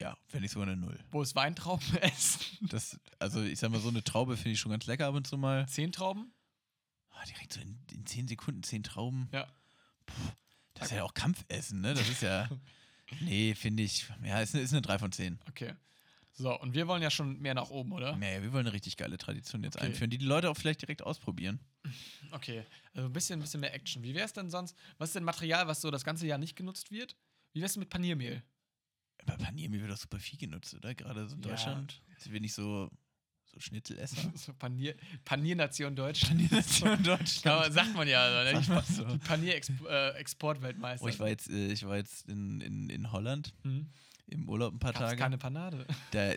Ja, 0.00 0.16
finde 0.26 0.46
ich 0.46 0.52
sogar 0.52 0.68
eine 0.68 0.76
Null. 0.76 0.98
Wo 1.10 1.22
ist 1.22 1.34
Weintrauben 1.34 1.96
essen? 2.00 2.40
Das, 2.68 2.98
also 3.18 3.42
ich 3.42 3.58
sag 3.58 3.70
mal, 3.70 3.80
so 3.80 3.88
eine 3.88 4.02
Traube 4.02 4.36
finde 4.36 4.50
ich 4.50 4.60
schon 4.60 4.70
ganz 4.72 4.86
lecker 4.86 5.06
ab 5.06 5.14
und 5.14 5.26
zu 5.26 5.38
mal. 5.38 5.66
Zehn 5.68 5.92
Trauben? 5.92 6.32
Ah, 7.10 7.24
direkt 7.26 7.52
so 7.52 7.60
in, 7.60 7.78
in 7.92 8.04
10 8.04 8.26
Sekunden 8.28 8.62
10 8.62 8.82
Trauben. 8.82 9.28
Ja. 9.32 9.46
Puh, 10.06 10.12
das 10.74 10.90
ist 10.90 10.96
ja 10.96 11.04
auch 11.04 11.14
Kampfessen, 11.14 11.80
ne? 11.80 11.94
Das 11.94 12.08
ist 12.08 12.22
ja. 12.22 12.48
Nee, 13.20 13.54
finde 13.54 13.82
ich. 13.82 14.06
Ja, 14.24 14.40
ist, 14.40 14.54
eine- 14.54 14.64
ist 14.64 14.72
eine 14.72 14.80
3 14.82 14.98
von 14.98 15.12
10. 15.12 15.38
Okay. 15.48 15.74
So, 16.32 16.58
und 16.58 16.74
wir 16.74 16.88
wollen 16.88 17.02
ja 17.02 17.10
schon 17.10 17.38
mehr 17.38 17.54
nach 17.54 17.68
oben, 17.70 17.92
oder? 17.92 18.16
Naja, 18.16 18.42
wir 18.42 18.52
wollen 18.52 18.66
eine 18.66 18.72
richtig 18.72 18.96
geile 18.96 19.18
Tradition 19.18 19.62
jetzt 19.62 19.76
Okay. 19.76 19.86
einführen, 19.86 20.10
die 20.10 20.18
die 20.18 20.24
Leute 20.24 20.50
auch 20.50 20.56
vielleicht 20.56 20.80
direkt 20.82 21.02
ausprobieren. 21.02 21.60
Okay. 22.32 22.64
Also 22.94 23.06
ein 23.08 23.12
bisschen, 23.12 23.38
ein 23.38 23.42
bisschen 23.42 23.60
mehr 23.60 23.72
Action. 23.74 24.02
Wie 24.02 24.14
wäre 24.14 24.24
es 24.24 24.32
denn 24.32 24.50
sonst? 24.50 24.74
Was 24.98 25.10
ist 25.10 25.14
denn 25.16 25.22
Material, 25.22 25.68
was 25.68 25.80
so 25.82 25.90
das 25.92 26.02
ganze 26.02 26.26
Jahr 26.26 26.38
nicht 26.38 26.56
genutzt 26.56 26.90
wird? 26.90 27.14
Wie 27.52 27.60
wär's 27.60 27.74
denn 27.74 27.80
mit 27.80 27.90
Paniermehl? 27.90 28.42
Aber 29.26 29.36
Paniermehl 29.42 29.80
wird 29.80 29.90
doch 29.90 29.96
super 29.96 30.18
viel 30.18 30.38
genutzt, 30.38 30.74
oder? 30.74 30.94
Gerade 30.94 31.26
so 31.28 31.36
in 31.36 31.42
Ja. 31.42 31.48
Deutschland. 31.50 32.00
Sind 32.18 32.32
wir 32.32 32.40
nicht 32.40 32.54
so, 32.54 32.90
so 33.44 33.60
Schnitzelesser? 33.60 34.32
So 34.36 34.52
Panier, 34.54 34.94
Paniernation 35.24 35.94
Deutschland. 35.96 36.36
Paniernation 36.48 36.88
Ja, 36.88 36.96
Deutschland. 37.16 37.46
aber 37.46 37.72
sagt 37.72 37.94
man 37.94 38.06
ja. 38.08 38.22
Also, 38.24 38.58
ne? 38.58 38.64
Sag 38.64 38.84
so. 38.84 39.04
Die 39.04 39.18
Panier-Exportweltmeister. 39.18 41.04
Oh, 41.04 41.08
ich 41.08 41.18
war 41.18 41.28
jetzt, 41.28 41.48
äh, 41.50 41.72
ich 41.72 41.84
war 41.86 41.96
jetzt 41.96 42.28
in, 42.28 42.60
in, 42.60 42.90
in 42.90 43.12
Holland 43.12 43.54
hm? 43.62 43.86
im 44.26 44.48
Urlaub 44.48 44.74
ein 44.74 44.78
paar 44.78 44.92
Gab's 44.92 45.04
Tage. 45.10 45.16
keine 45.16 45.38
Panade. 45.38 45.86
Da, 46.10 46.34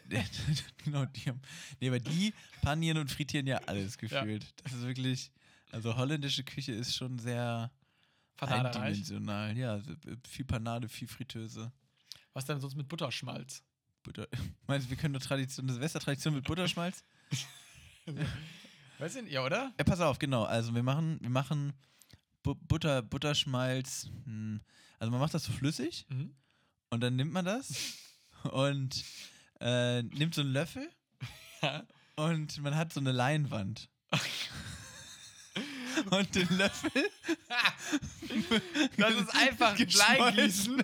genau, 0.83 1.05
die 1.05 1.21
haben. 1.29 1.41
Nee, 1.79 1.87
aber 1.89 1.99
die 1.99 2.33
panieren 2.61 2.97
und 2.97 3.09
frittieren 3.11 3.47
ja 3.47 3.57
alles 3.65 3.97
gefühlt. 3.97 4.45
Das 4.63 4.73
ist 4.73 4.81
wirklich. 4.85 5.31
Also 5.71 5.95
holländische 5.97 6.43
Küche 6.43 6.71
ist 6.71 6.95
schon 6.95 7.19
sehr 7.19 7.69
Panade 8.37 8.79
eindimensional. 8.79 9.57
Ja, 9.57 9.79
so, 9.79 9.91
äh, 9.91 10.15
viel 10.27 10.45
Panade, 10.45 10.87
viel 10.87 11.07
Fritteuse. 11.07 11.71
Was 12.37 12.45
denn 12.45 12.59
sonst 12.61 12.75
mit 12.75 12.87
Butterschmalz? 12.87 13.63
Butter. 14.03 14.27
Meinst 14.67 14.85
du, 14.85 14.89
wir 14.91 14.97
können 14.97 15.15
eine 15.15 15.23
Tradition, 15.25 15.65
eine 15.65 15.73
Silvestertradition 15.73 16.35
mit 16.35 16.43
Butterschmalz? 16.45 17.03
Weißt 18.99 19.15
du, 19.15 19.25
ja, 19.25 19.43
oder? 19.43 19.73
Ja, 19.75 19.83
pass 19.83 19.99
auf, 20.01 20.19
genau. 20.19 20.43
Also 20.43 20.75
wir 20.75 20.83
machen, 20.83 21.17
wir 21.19 21.31
machen 21.31 21.73
Bu 22.43 22.53
Butter, 22.53 23.01
Butterschmalz. 23.01 24.11
Hm, 24.25 24.61
also 24.99 25.09
man 25.09 25.19
macht 25.19 25.33
das 25.33 25.45
so 25.45 25.51
flüssig 25.51 26.05
Mhm. 26.09 26.35
und 26.91 27.01
dann 27.01 27.15
nimmt 27.15 27.33
man 27.33 27.43
das 27.43 27.73
und 28.51 29.03
äh, 29.59 30.03
nimmt 30.03 30.35
so 30.35 30.41
einen 30.41 30.51
Löffel 30.53 30.87
Ja. 31.63 31.83
und 32.17 32.59
man 32.61 32.75
hat 32.75 32.93
so 32.93 32.99
eine 32.99 33.13
Leinwand. 33.13 33.89
Und 36.11 36.35
den 36.35 36.47
Löffel 36.57 37.09
Das 38.97 39.13
ist 39.13 39.35
einfach 39.35 39.75
Bleigießen. 39.75 40.83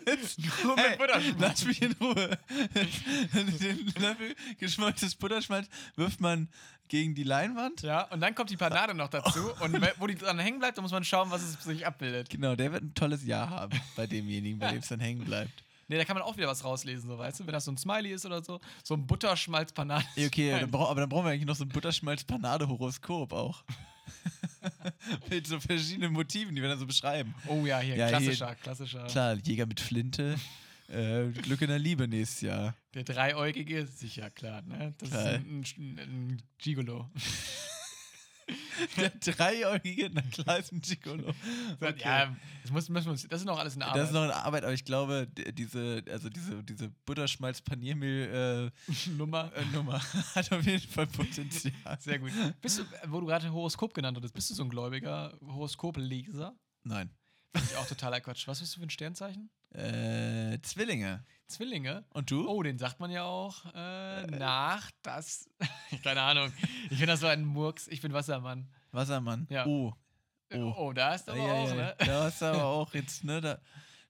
Hey. 0.76 0.98
Lass 1.40 1.66
mich 1.66 1.82
in 1.82 1.92
Ruhe. 1.94 2.38
Den 2.74 3.94
Löffel 4.00 4.36
geschmolzenes 4.60 5.16
Butterschmalz 5.16 5.68
wirft 5.96 6.22
man 6.22 6.48
gegen 6.90 7.16
die 7.16 7.24
Leinwand. 7.24 7.82
Ja, 7.82 8.04
und 8.12 8.22
dann 8.22 8.36
kommt 8.36 8.50
die 8.50 8.58
Panade 8.58 8.94
noch 8.94 9.10
dazu. 9.10 9.52
Und 9.62 9.74
we- 9.82 9.94
wo 9.98 10.08
die 10.08 10.16
dran 10.16 10.38
hängen 10.40 10.60
bleibt, 10.60 10.78
da 10.78 10.82
muss 10.82 10.92
man 10.92 11.04
schauen, 11.04 11.32
was 11.32 11.42
es 11.42 11.64
sich 11.64 11.86
abbildet. 11.88 12.30
Genau, 12.30 12.56
der 12.56 12.72
wird 12.72 12.84
ein 12.84 12.94
tolles 12.94 13.24
Jahr 13.26 13.50
haben 13.50 13.80
bei 13.96 14.06
demjenigen, 14.06 14.60
bei 14.60 14.70
dem 14.74 14.80
es 14.80 14.88
dann 14.90 15.00
hängen 15.00 15.24
bleibt. 15.26 15.64
Ne, 15.88 15.98
da 15.98 16.06
kann 16.06 16.16
man 16.16 16.24
auch 16.24 16.38
wieder 16.38 16.48
was 16.48 16.64
rauslesen, 16.64 17.10
so 17.10 17.18
weißt 17.18 17.40
du, 17.42 17.46
wenn 17.46 17.54
das 17.54 17.66
so 17.66 17.72
ein 17.72 17.78
Smiley 17.78 18.12
ist 18.14 18.26
oder 18.26 18.42
so. 18.44 18.62
So 18.84 18.94
ein 18.94 19.06
Butterschmalz-Panade. 19.06 20.06
Okay, 20.18 20.52
dann 20.52 20.74
aber 20.74 21.02
dann 21.02 21.10
brauchen 21.10 21.26
wir 21.26 21.32
eigentlich 21.32 21.46
noch 21.46 21.56
so 21.56 21.66
ein 21.66 21.70
Butterschmalz-Panade-Horoskop 21.70 23.34
auch. 23.34 23.64
mit 25.30 25.48
so 25.48 25.60
verschiedenen 25.60 26.14
Motiven, 26.14 26.56
die 26.56 26.62
wir 26.62 26.70
dann 26.70 26.80
so 26.80 26.86
beschreiben. 26.86 27.34
Oh 27.48 27.66
ja, 27.66 27.80
hier, 27.80 27.96
Ja, 27.96 28.08
hier- 28.08 28.18
klassischer, 28.18 28.56
klassischer. 28.56 29.06
Klar, 29.08 29.36
Jäger 29.46 29.66
mit 29.66 29.80
Flinte, 29.80 30.36
äh, 30.88 31.26
Glück 31.42 31.62
in 31.62 31.68
der 31.70 31.80
Liebe 31.80 32.08
nächstes 32.08 32.42
Jahr. 32.42 32.76
Der 32.94 33.04
Dreieugige, 33.04 33.86
sicher, 33.88 34.30
klar, 34.30 34.62
ne? 34.64 34.94
Das 35.00 35.10
Klar. 35.10 35.34
ist 35.36 35.36
ein, 35.46 35.64
ein, 35.78 36.00
ein 36.00 36.42
Gigolo. 36.60 37.10
Der 38.98 39.10
Dreieugige, 39.10 40.10
na 40.14 40.22
klar, 40.22 40.60
ist 40.60 40.72
ein 40.72 40.82
Gigolo. 40.82 41.34
Okay. 41.80 42.02
Ja, 42.04 42.36
das, 42.62 42.72
muss, 42.72 42.90
müssen 42.90 43.06
wir 43.06 43.12
uns, 43.12 43.28
das 43.28 43.42
ist 43.42 43.46
noch 43.46 43.58
alles 43.60 43.76
in 43.76 43.82
Arbeit. 43.82 44.02
Das 44.02 44.10
ist 44.10 44.14
noch 44.14 44.24
eine 44.24 44.36
Arbeit, 44.36 44.64
aber 44.64 44.74
ich 44.74 44.86
glaube, 44.86 45.28
diese, 45.28 46.04
also 46.10 46.30
diese, 46.30 46.64
diese 46.64 46.90
Butterschmalz-Paniermehl-Nummer 47.06 48.72
Nummer. 49.18 49.52
äh, 49.56 49.66
Nummer 49.74 50.02
hat 50.36 50.52
auf 50.52 50.66
jeden 50.66 50.88
Fall 50.88 51.08
Potenzial. 51.08 51.74
Sehr 52.00 52.20
gut. 52.20 52.32
Bist 52.62 52.80
du, 52.80 52.84
wo 53.08 53.20
du 53.20 53.28
gerade 53.28 53.52
Horoskop 53.52 53.94
genannt 53.94 54.18
hattest, 54.18 54.34
bist 54.34 54.50
du 54.50 54.54
so 54.54 54.64
ein 54.64 54.70
gläubiger 54.70 55.38
Horoskopleser? 55.46 56.56
Nein. 56.84 57.10
Finde 57.56 57.70
ich 57.72 57.78
auch 57.78 57.88
totaler 57.88 58.20
Quatsch. 58.20 58.48
Was 58.48 58.60
bist 58.60 58.76
du 58.76 58.80
für 58.80 58.86
ein 58.88 58.90
Sternzeichen? 58.90 59.50
Äh, 59.74 60.60
Zwillinge. 60.62 61.26
Zwillinge. 61.48 62.04
Und 62.12 62.32
du? 62.32 62.48
Oh, 62.48 62.64
den 62.64 62.78
sagt 62.78 63.00
man 63.00 63.12
ja 63.12 63.24
auch 63.24 63.66
äh, 63.74 64.26
nach 64.28 64.90
das. 65.02 65.50
Keine 66.04 66.22
Ahnung. 66.22 66.52
Ich 66.86 66.98
finde 66.98 67.08
das 67.08 67.20
so 67.20 67.28
ein 67.28 67.44
Murks. 67.46 67.88
Ich 67.88 68.02
bin 68.02 68.14
Wassermann. 68.14 68.68
Wassermann. 68.92 69.48
Ja. 69.50 69.66
Oh. 69.66 69.94
Oh, 70.56 70.94
da 70.94 71.16
ist 71.16 71.28
aber 71.30 71.40
Ja, 71.40 71.54
auch, 71.54 71.68
ja, 71.70 71.74
ne? 71.76 71.96
ja. 72.00 72.06
Da 72.06 72.30
du 72.40 72.46
aber 72.46 72.66
auch 72.66 72.94
jetzt, 72.94 73.24
ne? 73.24 73.42
Da, 73.42 73.60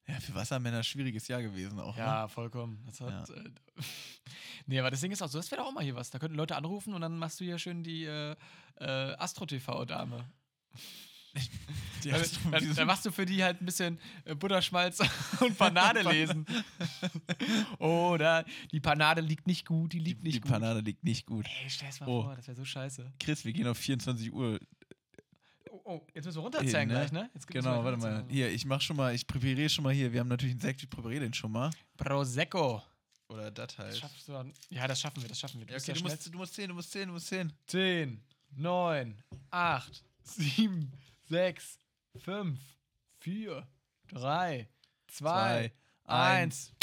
Ja, 0.07 0.19
für 0.19 0.35
Wassermänner 0.35 0.83
schwieriges 0.83 1.27
Jahr 1.29 1.41
gewesen 1.41 1.79
auch. 1.79 1.95
Ne? 1.95 2.01
Ja, 2.03 2.27
vollkommen. 2.27 2.83
Das 2.85 2.99
hat, 2.99 3.29
äh, 3.29 3.49
nee, 4.65 4.77
aber 4.79 4.91
das 4.91 4.99
Ding 4.99 5.11
ist 5.11 5.21
auch 5.21 5.29
so, 5.29 5.37
das 5.37 5.49
wäre 5.51 5.61
doch 5.61 5.69
auch 5.69 5.73
mal 5.73 5.83
hier 5.83 5.95
was. 5.95 6.09
Da 6.09 6.19
könnten 6.19 6.35
Leute 6.35 6.57
anrufen 6.57 6.93
und 6.93 6.99
dann 7.01 7.17
machst 7.17 7.39
du 7.39 7.45
hier 7.45 7.57
schön 7.59 7.83
die 7.83 8.03
äh, 8.03 8.35
äh, 8.79 8.85
Astro-TV-Dame. 9.17 10.25
Die 12.03 12.09
Dann, 12.09 12.21
du- 12.21 12.73
dann, 12.73 12.85
machst 12.87 13.05
du 13.05 13.11
für 13.11 13.25
die 13.25 13.41
halt 13.43 13.61
ein 13.61 13.65
bisschen 13.65 13.97
äh, 14.25 14.35
Butterschmalz 14.35 14.99
und 15.39 15.57
Panade 15.57 16.01
lesen. 16.11 16.45
Oder 17.79 18.45
die 18.71 18.79
Panade 18.79 19.21
liegt 19.21 19.47
nicht 19.47 19.65
gut, 19.65 19.93
die 19.93 19.99
die, 19.99 20.03
liegt 20.11 20.23
nicht 20.23 20.35
die 20.35 20.41
gut. 20.41 20.51
Panade 20.51 20.81
liegt 20.81 21.03
nicht 21.03 21.25
gut. 21.25 21.45
Ey, 21.63 21.69
stell's 21.69 21.99
mal 21.99 22.07
Oh. 22.09 22.23
vor, 22.23 22.35
das 22.35 22.47
wäre 22.47 22.55
so 22.57 22.65
scheiße. 22.65 23.11
Chris, 23.19 23.45
wir 23.45 23.53
gehen 23.53 23.67
auf 23.67 23.77
24 23.77 24.33
Uhr. 24.33 24.59
Oh, 25.71 25.81
oh, 25.85 26.07
jetzt 26.13 26.25
müssen 26.25 26.37
wir 26.37 26.43
runterzählen 26.43 26.87
ne? 26.87 26.93
gleich, 26.93 27.11
ne? 27.11 27.29
Genau, 27.47 27.83
warte 27.83 27.97
mal. 27.97 28.25
Hier, 28.29 28.51
ich 28.51 28.65
mach 28.65 28.81
schon 28.81 28.97
mal, 28.97 29.15
ich 29.15 29.25
präpariere 29.25 29.69
schon 29.69 29.83
mal 29.83 29.93
hier. 29.93 30.11
Wir 30.11 30.19
haben 30.19 30.27
natürlich 30.27 30.53
einen 30.53 30.61
Sekt, 30.61 30.83
ich 30.83 30.89
präpariere 30.89 31.21
den 31.23 31.33
schon 31.33 31.51
mal. 31.51 31.71
Prosecco. 31.97 32.83
Oder 33.29 33.49
das 33.49 33.67
Das 33.75 33.77
halt. 33.79 33.97
schaffst 33.97 34.27
du 34.27 34.33
dann. 34.33 34.53
Ja, 34.69 34.87
das 34.87 34.99
schaffen 35.01 35.21
wir, 35.21 35.29
das 35.29 35.39
schaffen 35.39 35.59
wir. 35.61 35.67
Ja, 35.67 35.77
okay, 35.77 35.93
du 35.93 35.99
ja 35.99 36.03
musst, 36.03 36.33
du 36.33 36.37
musst 36.37 36.53
zählen, 36.53 36.69
du 36.69 36.75
musst 36.75 36.91
zählen, 36.91 37.07
du 37.07 37.13
musst 37.13 37.27
zählen. 37.27 37.51
10, 37.67 38.21
9, 38.57 39.23
8, 39.49 40.03
7, 40.23 40.91
6, 41.33 41.79
5, 42.19 42.59
4, 43.21 43.67
3, 44.09 44.67
2, 45.07 45.07
Zwei, 45.07 45.71
1. 46.05 46.73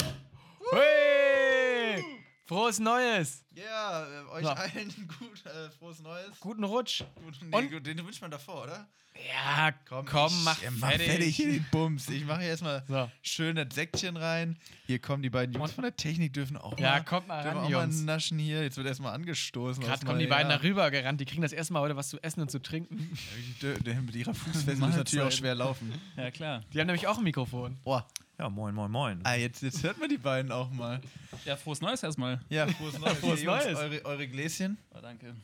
Frohes 2.51 2.79
Neues! 2.81 3.45
Ja, 3.55 4.05
äh, 4.05 4.25
euch 4.33 4.43
So. 4.43 4.49
allen 4.49 5.07
gut, 5.19 5.45
äh, 5.45 5.69
frohes 5.79 6.01
Neues. 6.01 6.37
Guten 6.41 6.65
Rutsch! 6.65 7.01
Gut, 7.23 7.35
Und- 7.49 7.71
gut, 7.71 7.87
den 7.87 8.05
wünscht 8.05 8.21
man 8.21 8.29
davor, 8.29 8.63
oder? 8.63 8.89
Ja, 9.33 9.71
komm, 9.87 10.05
ich- 10.05 10.43
mach, 10.43 10.61
ja, 10.61 10.69
fertig. 10.71 11.33
hier 11.37 11.47
den 11.53 11.65
Bums. 11.71 12.09
Ich 12.09 12.25
mache 12.25 12.41
hier 12.41 12.49
erstmal 12.49 12.83
So. 12.89 13.09
schön 13.21 13.55
das 13.55 13.67
Säckchen 13.73 14.17
rein. 14.17 14.57
Hier 14.85 14.99
kommen 14.99 15.23
die 15.23 15.29
beiden 15.29 15.53
Jungs 15.55 15.69
Und- 15.69 15.75
von 15.75 15.83
der 15.85 15.95
Technik, 15.95 16.33
dürfen 16.33 16.57
auch 16.57 16.77
Ja, 16.77 16.91
mal, 16.91 17.03
kommt 17.05 17.29
mal 17.29 17.41
dürfen 17.41 17.57
ran, 17.59 17.65
auch 17.67 17.69
mal 17.69 17.87
naschen 17.87 18.37
hier. 18.37 18.63
Jetzt 18.63 18.75
wird 18.75 18.87
erstmal 18.87 19.13
angestoßen. 19.13 19.81
Gerade 19.81 20.05
kommen 20.05 20.19
die 20.19 20.25
neue 20.25 20.31
beiden 20.35 20.49
darüber 20.49 20.91
gerannt. 20.91 21.21
Die 21.21 21.25
kriegen 21.25 21.41
das 21.43 21.53
erste 21.53 21.71
Mal 21.71 21.79
heute 21.83 21.95
was 21.95 22.09
zu 22.09 22.21
essen 22.21 22.41
und 22.41 22.51
zu 22.51 22.61
trinken. 22.61 23.17
Ja, 23.61 24.01
Mit 24.01 24.13
ihrer 24.15 24.33
Fußfessel 24.33 24.75
müssen 24.75 24.97
natürlich 24.97 25.25
auch 25.25 25.31
schwer 25.31 25.55
laufen. 25.55 25.93
Ja, 26.17 26.31
klar. 26.31 26.63
Die 26.73 26.79
haben 26.81 26.87
nämlich 26.87 27.07
auch 27.07 27.17
ein 27.17 27.23
Mikrofon. 27.23 27.77
Boah, 27.85 28.05
Ja, 28.41 28.49
moin, 28.49 28.73
moin, 28.73 28.89
moin. 28.89 29.19
ah, 29.23 29.35
jetzt, 29.35 29.61
jetzt 29.61 29.83
hört 29.83 29.99
man 29.99 30.09
die 30.09 30.17
beiden 30.17 30.51
auch 30.51 30.71
mal. 30.71 30.99
Ja, 31.45 31.55
frohes 31.55 31.79
Neues 31.79 32.01
erstmal. 32.01 32.41
Ja, 32.49 32.65
frohes 32.65 32.97
Neues. 32.97 33.17
Frohes 33.19 33.39
Hier, 33.41 33.51
Jungs, 33.51 33.65
Neues. 33.65 33.77
Eure, 33.77 34.05
eure 34.05 34.27
Gläschen. 34.27 34.79
Oh, 34.95 34.99
danke. 34.99 35.35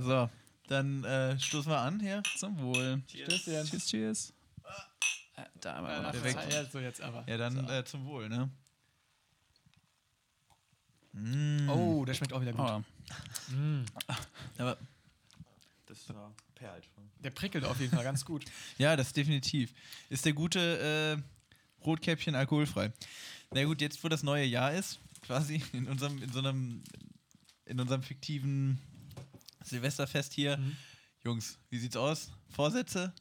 So, 0.00 0.30
dann 0.66 1.04
äh, 1.04 1.38
stoßen 1.38 1.70
wir 1.70 1.78
an 1.78 2.00
hier. 2.00 2.22
Zum 2.38 2.58
Wohl. 2.58 3.02
Stößchen. 3.06 3.66
Cheers, 3.66 3.86
cheers. 3.86 4.32
Äh, 5.36 5.42
Da 5.60 5.74
haben 5.74 5.86
wir 5.86 5.92
Ja, 5.92 6.10
ist 6.10 6.52
ja 6.54 6.64
so 6.64 6.78
jetzt 6.78 7.02
aber. 7.02 7.22
Ja, 7.28 7.36
dann 7.36 7.68
äh, 7.68 7.84
zum 7.84 8.06
Wohl, 8.06 8.30
ne? 8.30 8.48
Mm. 11.12 11.68
Oh, 11.68 12.02
der 12.06 12.14
schmeckt 12.14 12.32
auch 12.32 12.40
wieder 12.40 12.52
gut. 12.54 12.64
Oh, 12.66 12.82
Mm. 13.54 13.84
Aber, 14.58 14.78
Das 15.84 16.08
war 16.14 16.34
perlt 16.54 16.84
schon. 16.86 17.10
Der 17.22 17.30
prickelt 17.30 17.64
auf 17.66 17.78
jeden 17.78 17.94
Fall 17.94 18.04
ganz 18.10 18.24
gut. 18.24 18.46
ja, 18.78 18.96
das 18.96 19.12
definitiv. 19.12 19.74
Ist 20.08 20.24
der 20.24 20.32
gute 20.32 21.18
äh, 21.18 21.22
Rotkäppchen 21.84 22.34
alkoholfrei. 22.34 22.92
Na 23.52 23.64
gut, 23.64 23.80
jetzt 23.80 24.02
wo 24.04 24.08
das 24.08 24.22
neue 24.22 24.44
Jahr 24.44 24.74
ist, 24.74 25.00
quasi 25.22 25.62
in 25.72 25.86
unserem, 25.86 26.22
in 26.22 26.32
so 26.32 26.40
einem, 26.40 26.82
in 27.64 27.80
unserem 27.80 28.02
fiktiven 28.02 28.78
Silvesterfest 29.64 30.32
hier. 30.32 30.56
Mhm. 30.56 30.76
Jungs, 31.24 31.58
wie 31.70 31.78
sieht's 31.78 31.96
aus? 31.96 32.30
Vorsätze? 32.50 33.12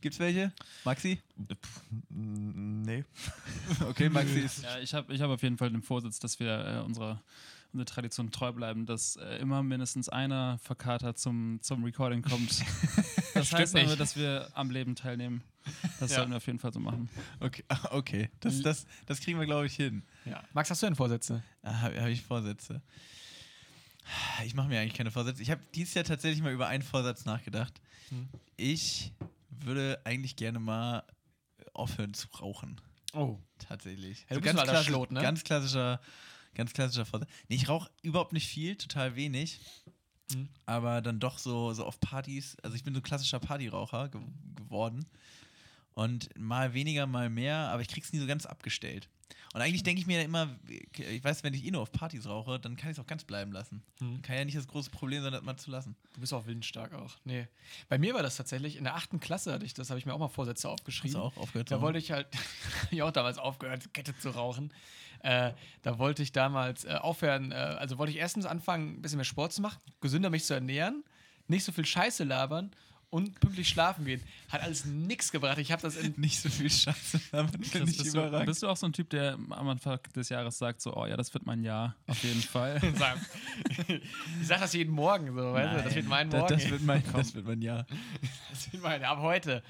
Gibt's 0.00 0.18
welche? 0.18 0.52
Maxi? 0.84 1.20
Nee. 2.08 3.04
Okay, 3.80 4.08
Maxi 4.08 4.40
ist. 4.40 4.62
Ja, 4.62 4.78
ich 4.78 4.94
habe 4.94 5.12
ich 5.12 5.20
hab 5.20 5.30
auf 5.30 5.42
jeden 5.42 5.58
Fall 5.58 5.70
den 5.70 5.82
Vorsitz, 5.82 6.18
dass 6.20 6.38
wir 6.38 6.64
äh, 6.64 6.84
unserer, 6.84 7.22
unserer 7.78 7.94
Tradition 7.94 8.30
treu 8.30 8.52
bleiben, 8.52 8.86
dass 8.86 9.16
äh, 9.16 9.36
immer 9.38 9.62
mindestens 9.62 10.08
einer 10.08 10.58
verkatert 10.58 11.18
zum, 11.18 11.58
zum 11.62 11.84
Recording 11.84 12.22
kommt. 12.22 12.62
Das 13.34 13.48
Stimmt 13.48 13.60
heißt 13.60 13.74
aber, 13.76 13.84
nicht. 13.84 14.00
dass 14.00 14.16
wir 14.16 14.48
am 14.54 14.70
Leben 14.70 14.94
teilnehmen. 14.94 15.42
Das 16.00 16.10
Ja. 16.10 16.16
sollten 16.16 16.30
wir 16.30 16.38
auf 16.38 16.46
jeden 16.46 16.58
Fall 16.58 16.72
so 16.72 16.80
machen. 16.80 17.10
Okay, 17.38 17.64
okay. 17.90 18.30
Das, 18.40 18.62
das, 18.62 18.86
das 19.04 19.20
kriegen 19.20 19.38
wir, 19.38 19.44
glaube 19.44 19.66
ich, 19.66 19.74
hin. 19.76 20.04
Ja. 20.24 20.42
Max, 20.54 20.70
hast 20.70 20.80
du 20.82 20.86
denn 20.86 20.94
Vorsätze? 20.96 21.42
Ah, 21.62 21.82
Habe 21.82 22.00
hab 22.00 22.08
ich 22.08 22.22
Vorsätze? 22.22 22.80
Ich 24.44 24.54
mache 24.54 24.68
mir 24.68 24.80
eigentlich 24.80 24.94
keine 24.94 25.10
Vorsätze. 25.10 25.42
Ich 25.42 25.50
habe 25.50 25.60
dieses 25.74 25.92
Jahr 25.92 26.04
tatsächlich 26.04 26.42
mal 26.42 26.52
über 26.52 26.68
einen 26.68 26.82
Vorsatz 26.82 27.24
nachgedacht. 27.26 27.80
Hm. 28.08 28.28
Ich 28.56 29.12
würde 29.50 30.00
eigentlich 30.04 30.36
gerne 30.36 30.58
mal 30.60 31.02
aufhören 31.74 32.14
zu 32.14 32.28
rauchen. 32.40 32.80
Oh. 33.12 33.38
Tatsächlich. 33.58 34.24
Bist 34.28 34.46
ein 34.46 34.58
alter 34.58 34.72
klassisch- 34.72 34.86
Schlot, 34.86 35.10
ne? 35.10 35.20
ganz 35.20 35.42
klassischer, 35.44 36.00
ganz 36.56 36.72
klassischer 36.72 37.06
Vorsatz. 37.06 37.28
Nee, 37.48 37.56
ich 37.56 37.68
rauche 37.68 37.90
überhaupt 38.02 38.32
nicht 38.32 38.48
viel, 38.48 38.76
total 38.76 39.14
wenig. 39.14 39.60
Hm. 40.32 40.48
Aber 40.64 41.00
dann 41.00 41.20
doch 41.20 41.38
so, 41.38 41.72
so 41.72 41.84
auf 41.84 42.00
Partys. 42.00 42.56
Also 42.62 42.74
ich 42.76 42.82
bin 42.82 42.94
so 42.94 43.00
ein 43.00 43.04
klassischer 43.04 43.38
Partyraucher 43.38 44.08
ge 44.08 44.20
geworden. 44.56 45.06
Und 45.94 46.28
mal 46.36 46.74
weniger, 46.74 47.06
mal 47.06 47.30
mehr, 47.30 47.56
aber 47.56 47.80
ich 47.80 47.88
krieg's 47.88 48.12
nie 48.12 48.18
so 48.18 48.26
ganz 48.26 48.44
abgestellt. 48.44 49.08
Und 49.54 49.62
eigentlich 49.62 49.82
denke 49.82 50.00
ich 50.00 50.06
mir 50.06 50.22
immer, 50.22 50.54
ich 50.68 51.24
weiß, 51.24 51.42
wenn 51.42 51.54
ich 51.54 51.64
eh 51.64 51.70
nur 51.70 51.80
auf 51.80 51.90
Partys 51.90 52.26
rauche, 52.26 52.60
dann 52.60 52.76
kann 52.76 52.90
ich 52.90 52.98
es 52.98 53.02
auch 53.02 53.06
ganz 53.06 53.24
bleiben 53.24 53.52
lassen. 53.52 53.82
Hm. 54.00 54.20
Kann 54.20 54.36
ja 54.36 54.44
nicht 54.44 54.56
das 54.56 54.66
große 54.66 54.90
Problem 54.90 55.22
sein, 55.22 55.32
das 55.32 55.42
mal 55.42 55.56
zu 55.56 55.70
lassen. 55.70 55.96
Du 56.12 56.20
bist 56.20 56.34
auch 56.34 56.46
willensstark 56.46 56.92
auch. 56.92 57.16
Nee. 57.24 57.48
Bei 57.88 57.96
mir 57.96 58.12
war 58.12 58.22
das 58.22 58.36
tatsächlich, 58.36 58.76
in 58.76 58.84
der 58.84 58.96
achten 58.96 59.18
Klasse 59.18 59.52
hatte 59.52 59.64
ich 59.64 59.72
das, 59.72 59.88
habe 59.88 59.98
ich 59.98 60.04
mir 60.04 60.12
auch 60.12 60.18
mal 60.18 60.28
Vorsätze 60.28 60.68
Hast 60.68 60.80
aufgeschrieben. 60.80 61.14
du 61.14 61.24
auch 61.24 61.36
aufgehört? 61.38 61.70
Da 61.70 61.80
wollte 61.80 61.98
ich 61.98 62.12
halt, 62.12 62.26
ich 62.90 63.02
auch 63.02 63.12
damals 63.12 63.38
aufgehört, 63.38 63.94
Kette 63.94 64.16
zu 64.18 64.30
rauchen. 64.30 64.72
Äh, 65.20 65.52
da 65.82 65.98
wollte 65.98 66.22
ich 66.22 66.32
damals 66.32 66.84
äh, 66.84 66.98
aufhören, 67.00 67.52
äh, 67.52 67.54
also 67.54 67.98
wollte 67.98 68.12
ich 68.12 68.18
erstens 68.18 68.46
anfangen, 68.46 68.98
ein 68.98 69.02
bisschen 69.02 69.16
mehr 69.16 69.24
Sport 69.24 69.52
zu 69.52 69.62
machen, 69.62 69.80
gesünder 70.00 70.28
mich 70.28 70.44
zu 70.44 70.54
ernähren, 70.54 71.02
nicht 71.48 71.64
so 71.64 71.72
viel 71.72 71.86
Scheiße 71.86 72.24
labern 72.24 72.72
und 73.10 73.38
pünktlich 73.40 73.68
schlafen 73.68 74.04
gehen. 74.04 74.20
Hat 74.48 74.62
alles 74.62 74.84
nichts 74.84 75.30
gebracht. 75.30 75.58
Ich 75.58 75.72
habe 75.72 75.82
das 75.82 75.96
in. 75.96 76.14
nicht 76.20 76.40
so 76.40 76.48
viel 76.48 76.70
Scheiße, 76.70 77.20
das 77.32 77.50
finde 77.50 77.68
Chris, 77.68 77.90
ich 77.90 77.98
bist, 77.98 78.14
du, 78.14 78.44
bist 78.44 78.62
du 78.62 78.68
auch 78.68 78.76
so 78.76 78.86
ein 78.86 78.92
Typ, 78.92 79.10
der 79.10 79.34
am 79.34 79.68
Anfang 79.68 80.00
des 80.14 80.28
Jahres 80.28 80.58
sagt, 80.58 80.80
so, 80.80 80.94
oh 80.96 81.06
ja, 81.06 81.16
das 81.16 81.32
wird 81.32 81.46
mein 81.46 81.62
Jahr, 81.62 81.94
auf 82.06 82.22
jeden 82.22 82.42
Fall. 82.42 82.80
ich 84.40 84.46
sage 84.46 84.60
das 84.60 84.72
jeden 84.72 84.92
Morgen 84.92 85.34
so, 85.34 85.52
weißt 85.52 85.78
du? 85.78 85.82
Das 85.84 85.94
wird 85.94 86.08
mein 86.08 86.30
Das, 86.30 86.40
Morgen. 86.40 86.54
das, 86.54 86.70
wird 86.70 86.82
mein, 86.82 87.02
das 87.12 87.34
wird 87.34 87.46
mein 87.46 87.62
Jahr. 87.62 87.86
Das 88.50 88.72
wird 88.72 88.82
mein, 88.82 89.04
ab 89.04 89.18
heute. 89.20 89.62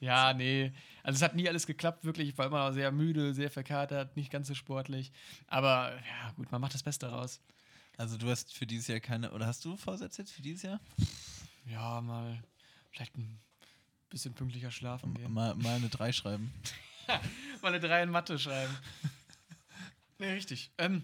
Ja, 0.00 0.34
nee. 0.34 0.72
Also 1.04 1.16
es 1.16 1.22
hat 1.22 1.36
nie 1.36 1.48
alles 1.48 1.66
geklappt, 1.66 2.04
wirklich. 2.04 2.30
Ich 2.30 2.38
war 2.38 2.46
immer 2.46 2.72
sehr 2.72 2.90
müde, 2.92 3.34
sehr 3.34 3.50
verkatert, 3.50 4.16
nicht 4.16 4.30
ganz 4.30 4.48
so 4.48 4.54
sportlich. 4.54 5.12
Aber 5.46 5.92
ja, 5.94 6.32
gut, 6.36 6.50
man 6.50 6.60
macht 6.60 6.74
das 6.74 6.82
Beste 6.82 7.06
raus. 7.06 7.40
Also 7.96 8.16
du 8.16 8.28
hast 8.28 8.52
für 8.52 8.66
dieses 8.66 8.88
Jahr 8.88 9.00
keine, 9.00 9.30
oder 9.32 9.46
hast 9.46 9.64
du 9.64 9.76
Vorsätze 9.76 10.22
jetzt 10.22 10.32
für 10.32 10.42
dieses 10.42 10.62
Jahr? 10.62 10.80
Ja, 11.66 12.00
mal 12.00 12.42
vielleicht 12.92 13.16
ein 13.16 13.40
bisschen 14.10 14.34
pünktlicher 14.34 14.70
schlafen 14.70 15.14
gehen. 15.14 15.32
Mal, 15.32 15.54
mal 15.56 15.76
eine 15.76 15.88
3 15.88 16.12
schreiben. 16.12 16.52
Mal 17.62 17.68
eine 17.74 17.80
3 17.80 18.04
in 18.04 18.10
Mathe 18.10 18.38
schreiben. 18.38 18.76
nee, 20.18 20.30
richtig. 20.32 20.70
Ähm, 20.78 21.02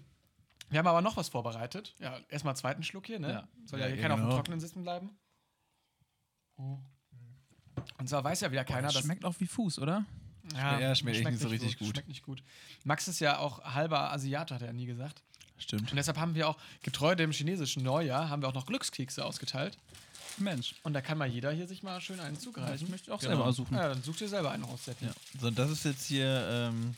wir 0.70 0.78
haben 0.78 0.86
aber 0.86 1.02
noch 1.02 1.16
was 1.16 1.28
vorbereitet. 1.28 1.94
Ja, 1.98 2.18
erstmal 2.28 2.52
einen 2.52 2.58
zweiten 2.58 2.82
Schluck 2.82 3.06
hier, 3.06 3.18
ne? 3.18 3.32
Ja. 3.32 3.48
Soll 3.64 3.80
ja, 3.80 3.86
Ja, 3.86 3.92
hier 3.92 4.02
keiner 4.02 4.14
auf 4.14 4.20
genau. 4.20 4.30
dem 4.30 4.36
Trockenen 4.36 4.60
sitzen 4.60 4.82
bleiben. 4.82 5.10
Und 6.56 8.08
zwar 8.08 8.24
weiß 8.24 8.40
ja 8.40 8.50
wieder 8.52 8.64
keiner, 8.64 8.88
das 8.88 8.94
dass. 8.94 9.04
schmeckt 9.04 9.24
auch 9.24 9.34
wie 9.38 9.46
Fuß, 9.46 9.78
oder? 9.78 10.04
Ja, 10.54 10.94
schmeckt 10.94 11.18
echt 11.18 11.30
nicht 11.30 11.40
so 11.40 11.48
richtig 11.48 11.78
gut. 11.78 11.94
Schmeckt 11.94 12.08
nicht 12.08 12.22
gut. 12.22 12.42
Max 12.84 13.08
ist 13.08 13.20
ja 13.20 13.38
auch 13.38 13.62
halber 13.62 14.12
Asiat, 14.12 14.50
hat 14.50 14.62
er 14.62 14.72
nie 14.72 14.86
gesagt. 14.86 15.22
Stimmt. 15.58 15.90
Und 15.90 15.96
deshalb 15.96 16.18
haben 16.18 16.34
wir 16.34 16.48
auch, 16.48 16.56
getreu 16.82 17.14
dem 17.14 17.32
chinesischen 17.32 17.82
Neujahr, 17.82 18.28
haben 18.28 18.42
wir 18.42 18.48
auch 18.48 18.54
noch 18.54 18.66
Glückskekse 18.66 19.24
ausgeteilt. 19.24 19.76
Mensch. 20.40 20.74
Und 20.82 20.92
da 20.94 21.00
kann 21.00 21.18
mal 21.18 21.28
jeder 21.28 21.52
hier 21.52 21.66
sich 21.66 21.82
mal 21.82 22.00
schön 22.00 22.20
einen 22.20 22.38
zugreifen. 22.38 22.74
Ich 22.86 22.88
möchte 22.90 23.12
auch 23.12 23.18
Genau. 23.20 23.30
selber 23.32 23.46
aussuchen. 23.46 23.74
Ja, 23.74 23.88
dann 23.88 24.02
such 24.02 24.16
dir 24.16 24.28
selber 24.28 24.50
einen 24.50 24.64
aus, 24.64 24.84
Seppi. 24.84 25.06
Ja. 25.06 25.12
So, 25.40 25.48
und 25.48 25.58
das 25.58 25.70
ist 25.70 25.84
jetzt 25.84 26.06
hier 26.06 26.46
ähm, 26.50 26.94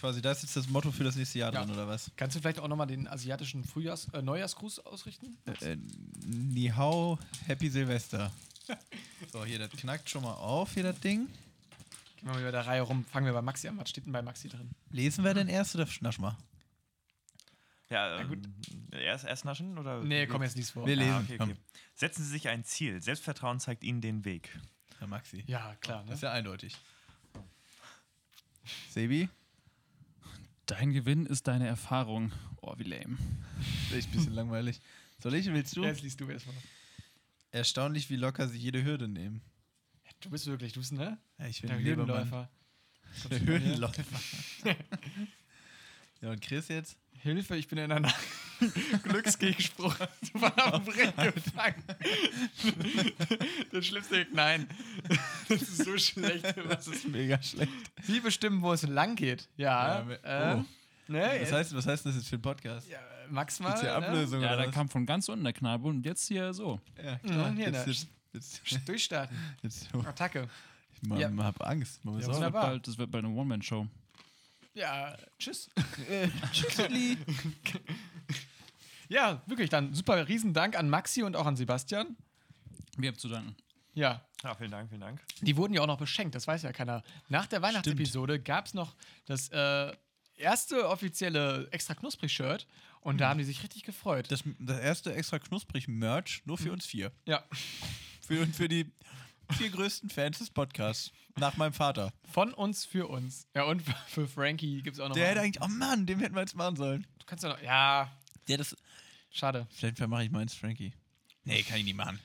quasi, 0.00 0.20
das 0.22 0.38
ist 0.38 0.42
jetzt 0.44 0.56
das 0.56 0.68
Motto 0.68 0.90
für 0.92 1.04
das 1.04 1.16
nächste 1.16 1.38
Jahr 1.38 1.52
Ja. 1.52 1.60
drin, 1.64 1.72
oder 1.74 1.86
was? 1.88 2.10
Kannst 2.16 2.36
du 2.36 2.40
vielleicht 2.40 2.58
auch 2.60 2.68
nochmal 2.68 2.86
den 2.86 3.06
asiatischen 3.08 3.64
Frühjahrs-, 3.64 4.08
äh, 4.14 4.22
Neujahrsgruß 4.22 4.80
ausrichten? 4.86 5.36
Äh, 5.60 5.76
Ni 6.26 6.68
hao, 6.74 7.18
Happy 7.46 7.68
Silvester. 7.70 8.30
so, 9.32 9.44
hier, 9.44 9.58
das 9.58 9.70
knackt 9.70 10.08
schon 10.08 10.22
mal 10.22 10.34
auf, 10.34 10.74
hier 10.74 10.82
das 10.84 10.98
Ding. 11.00 11.26
Gehen 12.16 12.26
wir 12.28 12.32
mal 12.34 12.40
über 12.40 12.52
der 12.52 12.66
Reihe 12.66 12.82
rum. 12.82 13.04
Fangen 13.10 13.26
wir 13.26 13.32
bei 13.32 13.42
Maxi 13.42 13.66
an. 13.68 13.76
Was 13.78 13.90
steht 13.90 14.06
denn 14.06 14.12
bei 14.12 14.22
Maxi 14.22 14.48
drin? 14.48 14.70
Lesen 14.90 15.24
wir 15.24 15.34
denn 15.34 15.48
erst 15.48 15.74
oder 15.74 15.86
schnasch 15.86 16.18
mal? 16.20 16.36
Ja, 17.92 18.16
Na 18.18 18.24
gut. 18.24 18.38
ähm, 18.44 18.98
erst, 19.00 19.24
erst 19.24 19.44
naschen? 19.44 19.78
Oder 19.78 20.02
Nee, 20.02 20.26
komm 20.26 20.42
jetzt 20.42 20.56
nicht 20.56 20.70
vor. 20.70 20.86
Wir 20.86 20.96
lesen. 20.96 21.12
Ah, 21.12 21.20
okay, 21.20 21.36
okay. 21.38 21.54
Setzen 21.94 22.24
Sie 22.24 22.30
sich 22.30 22.48
ein 22.48 22.64
Ziel. 22.64 23.02
Selbstvertrauen 23.02 23.60
zeigt 23.60 23.84
Ihnen 23.84 24.00
den 24.00 24.24
Weg. 24.24 24.58
Herr 24.98 25.06
Maxi. 25.08 25.44
Ja, 25.46 25.74
klar. 25.80 26.00
Das 26.00 26.08
Ne? 26.08 26.14
ist 26.14 26.22
ja 26.22 26.32
eindeutig. 26.32 26.76
Sebi? 28.90 29.28
Dein 30.66 30.92
Gewinn 30.92 31.26
ist 31.26 31.48
deine 31.48 31.66
Erfahrung. 31.66 32.32
Oh, 32.60 32.74
wie 32.78 32.84
lame. 32.84 33.18
Das 33.58 33.66
ist 33.90 33.92
echt 33.96 34.08
ein 34.08 34.12
bisschen 34.12 34.32
langweilig. 34.34 34.80
Soll 35.18 35.34
ich, 35.34 35.46
willst 35.52 35.76
du? 35.76 35.84
Jetzt 35.84 36.02
liest 36.02 36.20
du 36.20 36.28
erstmal. 36.28 36.54
Erstaunlich, 37.50 38.08
wie 38.10 38.16
locker 38.16 38.48
sie 38.48 38.58
jede 38.58 38.82
Hürde 38.84 39.08
nehmen. 39.08 39.42
Du 40.20 40.30
bist 40.30 40.46
wirklich, 40.46 40.72
du 40.72 40.80
bist, 40.80 40.92
ne? 40.92 41.18
Ja, 41.38 41.46
ich 41.46 41.60
bin 41.60 41.68
Der. 41.70 41.80
Hürdenläufer. 41.82 42.48
Der 43.30 43.40
Höhenläufer. 43.40 44.04
ja, 46.22 46.30
und 46.30 46.40
Chris 46.40 46.68
jetzt? 46.68 46.96
Hilfe, 47.22 47.54
ich 47.56 47.68
bin 47.68 47.78
in 47.78 47.92
einer 47.92 48.12
Glücksgegenspruch 49.04 49.94
von 50.34 50.52
am 50.56 50.84
Brett 50.84 51.16
gefangen. 51.34 51.82
Das 53.70 53.86
schlimmste, 53.86 54.26
nein. 54.32 54.66
Das 55.48 55.62
ist 55.62 55.84
so 55.84 55.96
schlecht. 55.98 56.44
Das 56.68 56.88
ist 56.88 57.06
mega 57.08 57.40
schlecht. 57.42 57.70
Wie 58.06 58.18
bestimmen, 58.20 58.60
wo 58.60 58.72
es 58.72 58.82
lang 58.82 59.14
geht? 59.14 59.48
Ja. 59.56 60.04
Ja, 60.24 60.54
äh, 60.54 60.56
oh. 60.56 60.64
ne, 61.06 61.38
Was 61.42 61.52
heißt, 61.52 61.76
was 61.76 61.86
heißt 61.86 62.06
das 62.06 62.16
jetzt 62.16 62.28
für 62.28 62.36
ein 62.36 62.42
Podcast? 62.42 62.88
ja, 62.90 62.98
Max 63.30 63.60
mal. 63.60 63.68
Gibt's 63.68 63.82
hier 63.82 63.98
ne? 64.00 64.06
Ablösung 64.06 64.40
Ja, 64.42 64.48
oder 64.48 64.56
der 64.58 64.66
was? 64.68 64.74
kam 64.74 64.88
von 64.88 65.06
ganz 65.06 65.28
unten 65.28 65.44
der 65.44 65.52
Kneipe 65.52 65.84
und 65.84 66.04
jetzt 66.04 66.26
hier 66.26 66.52
so. 66.52 66.80
Ja, 67.02 67.20
Ja, 67.22 67.50
hier, 67.50 67.66
jetzt, 67.70 67.86
ne. 67.86 67.92
jetzt, 68.32 68.60
jetzt, 68.70 68.88
Durchstarten. 68.88 69.36
jetzt, 69.62 69.88
Attacke. 69.94 70.48
ich 71.00 71.18
Ja. 71.18 71.30
hab 71.38 71.64
Angst. 71.64 72.04
Man 72.04 72.14
Ja, 72.14 72.18
Das 72.20 72.26
wird 72.28 72.36
wunderbar. 72.36 72.66
bald, 72.66 72.86
das 72.88 72.98
wird 72.98 73.10
bald 73.12 73.24
eine 73.24 73.34
One-Man-Show. 73.34 73.86
Ja, 74.74 75.16
tschüss. 75.38 75.70
Tschüsseli. 76.52 77.18
Ja, 79.08 79.42
wirklich, 79.46 79.68
dann 79.68 79.92
super 79.94 80.26
Riesendank 80.28 80.76
an 80.78 80.88
Maxi 80.88 81.22
und 81.22 81.36
auch 81.36 81.44
an 81.46 81.56
Sebastian. 81.56 82.16
Wir 82.96 83.08
haben 83.10 83.18
zu 83.18 83.28
danken. 83.28 83.54
Ja, 83.94 84.26
Ja, 84.42 84.54
vielen 84.54 84.70
Dank, 84.70 84.88
vielen 84.88 85.02
Dank. 85.02 85.20
die 85.42 85.56
wurden 85.56 85.74
ja 85.74 85.82
auch 85.82 85.86
noch 85.86 85.98
beschenkt, 85.98 86.34
das 86.34 86.46
weiß 86.46 86.62
ja 86.62 86.72
keiner. 86.72 87.02
Nach 87.28 87.46
der 87.46 87.60
Weihnachtsepisode 87.60 88.40
gab 88.40 88.66
es 88.66 88.72
noch 88.74 88.96
das 89.26 89.50
äh, 89.50 89.92
erste 90.36 90.88
offizielle 90.88 91.68
extra 91.72 91.94
knusprig-Shirt 91.94 92.66
und 93.02 93.20
da 93.20 93.28
haben 93.28 93.38
die 93.38 93.44
sich 93.44 93.62
richtig 93.62 93.82
gefreut. 93.84 94.30
Das, 94.30 94.42
das 94.58 94.80
erste 94.80 95.14
extra 95.14 95.38
knusprig 95.38 95.88
Merch 95.88 96.40
nur 96.46 96.56
für 96.56 96.72
uns 96.72 96.86
vier. 96.86 97.12
ja, 97.26 97.44
Für, 98.26 98.46
für 98.46 98.68
die 98.68 98.90
vier 99.52 99.70
größten 99.70 100.10
Fans 100.10 100.38
des 100.38 100.50
Podcasts. 100.50 101.12
Nach 101.38 101.56
meinem 101.56 101.72
Vater. 101.72 102.12
von 102.30 102.52
uns 102.52 102.84
für 102.84 103.08
uns. 103.08 103.46
Ja, 103.54 103.62
und 103.64 103.80
für- 103.82 103.94
für 104.06 104.28
Frankie 104.28 104.82
gibt 104.82 104.96
es 104.96 105.00
auch 105.00 105.08
noch. 105.08 105.14
Der 105.16 105.28
hätte 105.28 105.40
eigentlich, 105.40 105.62
oh 105.62 105.68
Mann, 105.68 106.04
dem 106.06 106.18
hätten 106.20 106.34
wir 106.34 106.42
jetzt 106.42 106.54
machen 106.56 106.76
sollen. 106.76 107.06
du 107.18 107.24
kannst 107.26 107.42
ja 107.44 107.50
noch. 107.50 107.62
Ja, 107.62 108.10
Der 108.48 108.58
das. 108.58 108.76
schade. 109.30 109.66
Vielleicht 109.70 109.98
mache 110.06 110.24
ich 110.24 110.30
meins, 110.30 110.54
Frankie. 110.54 110.92
Nee, 111.44 111.62
kann 111.62 111.78
ich 111.78 111.84
nicht 111.84 111.96
machen. 111.96 112.18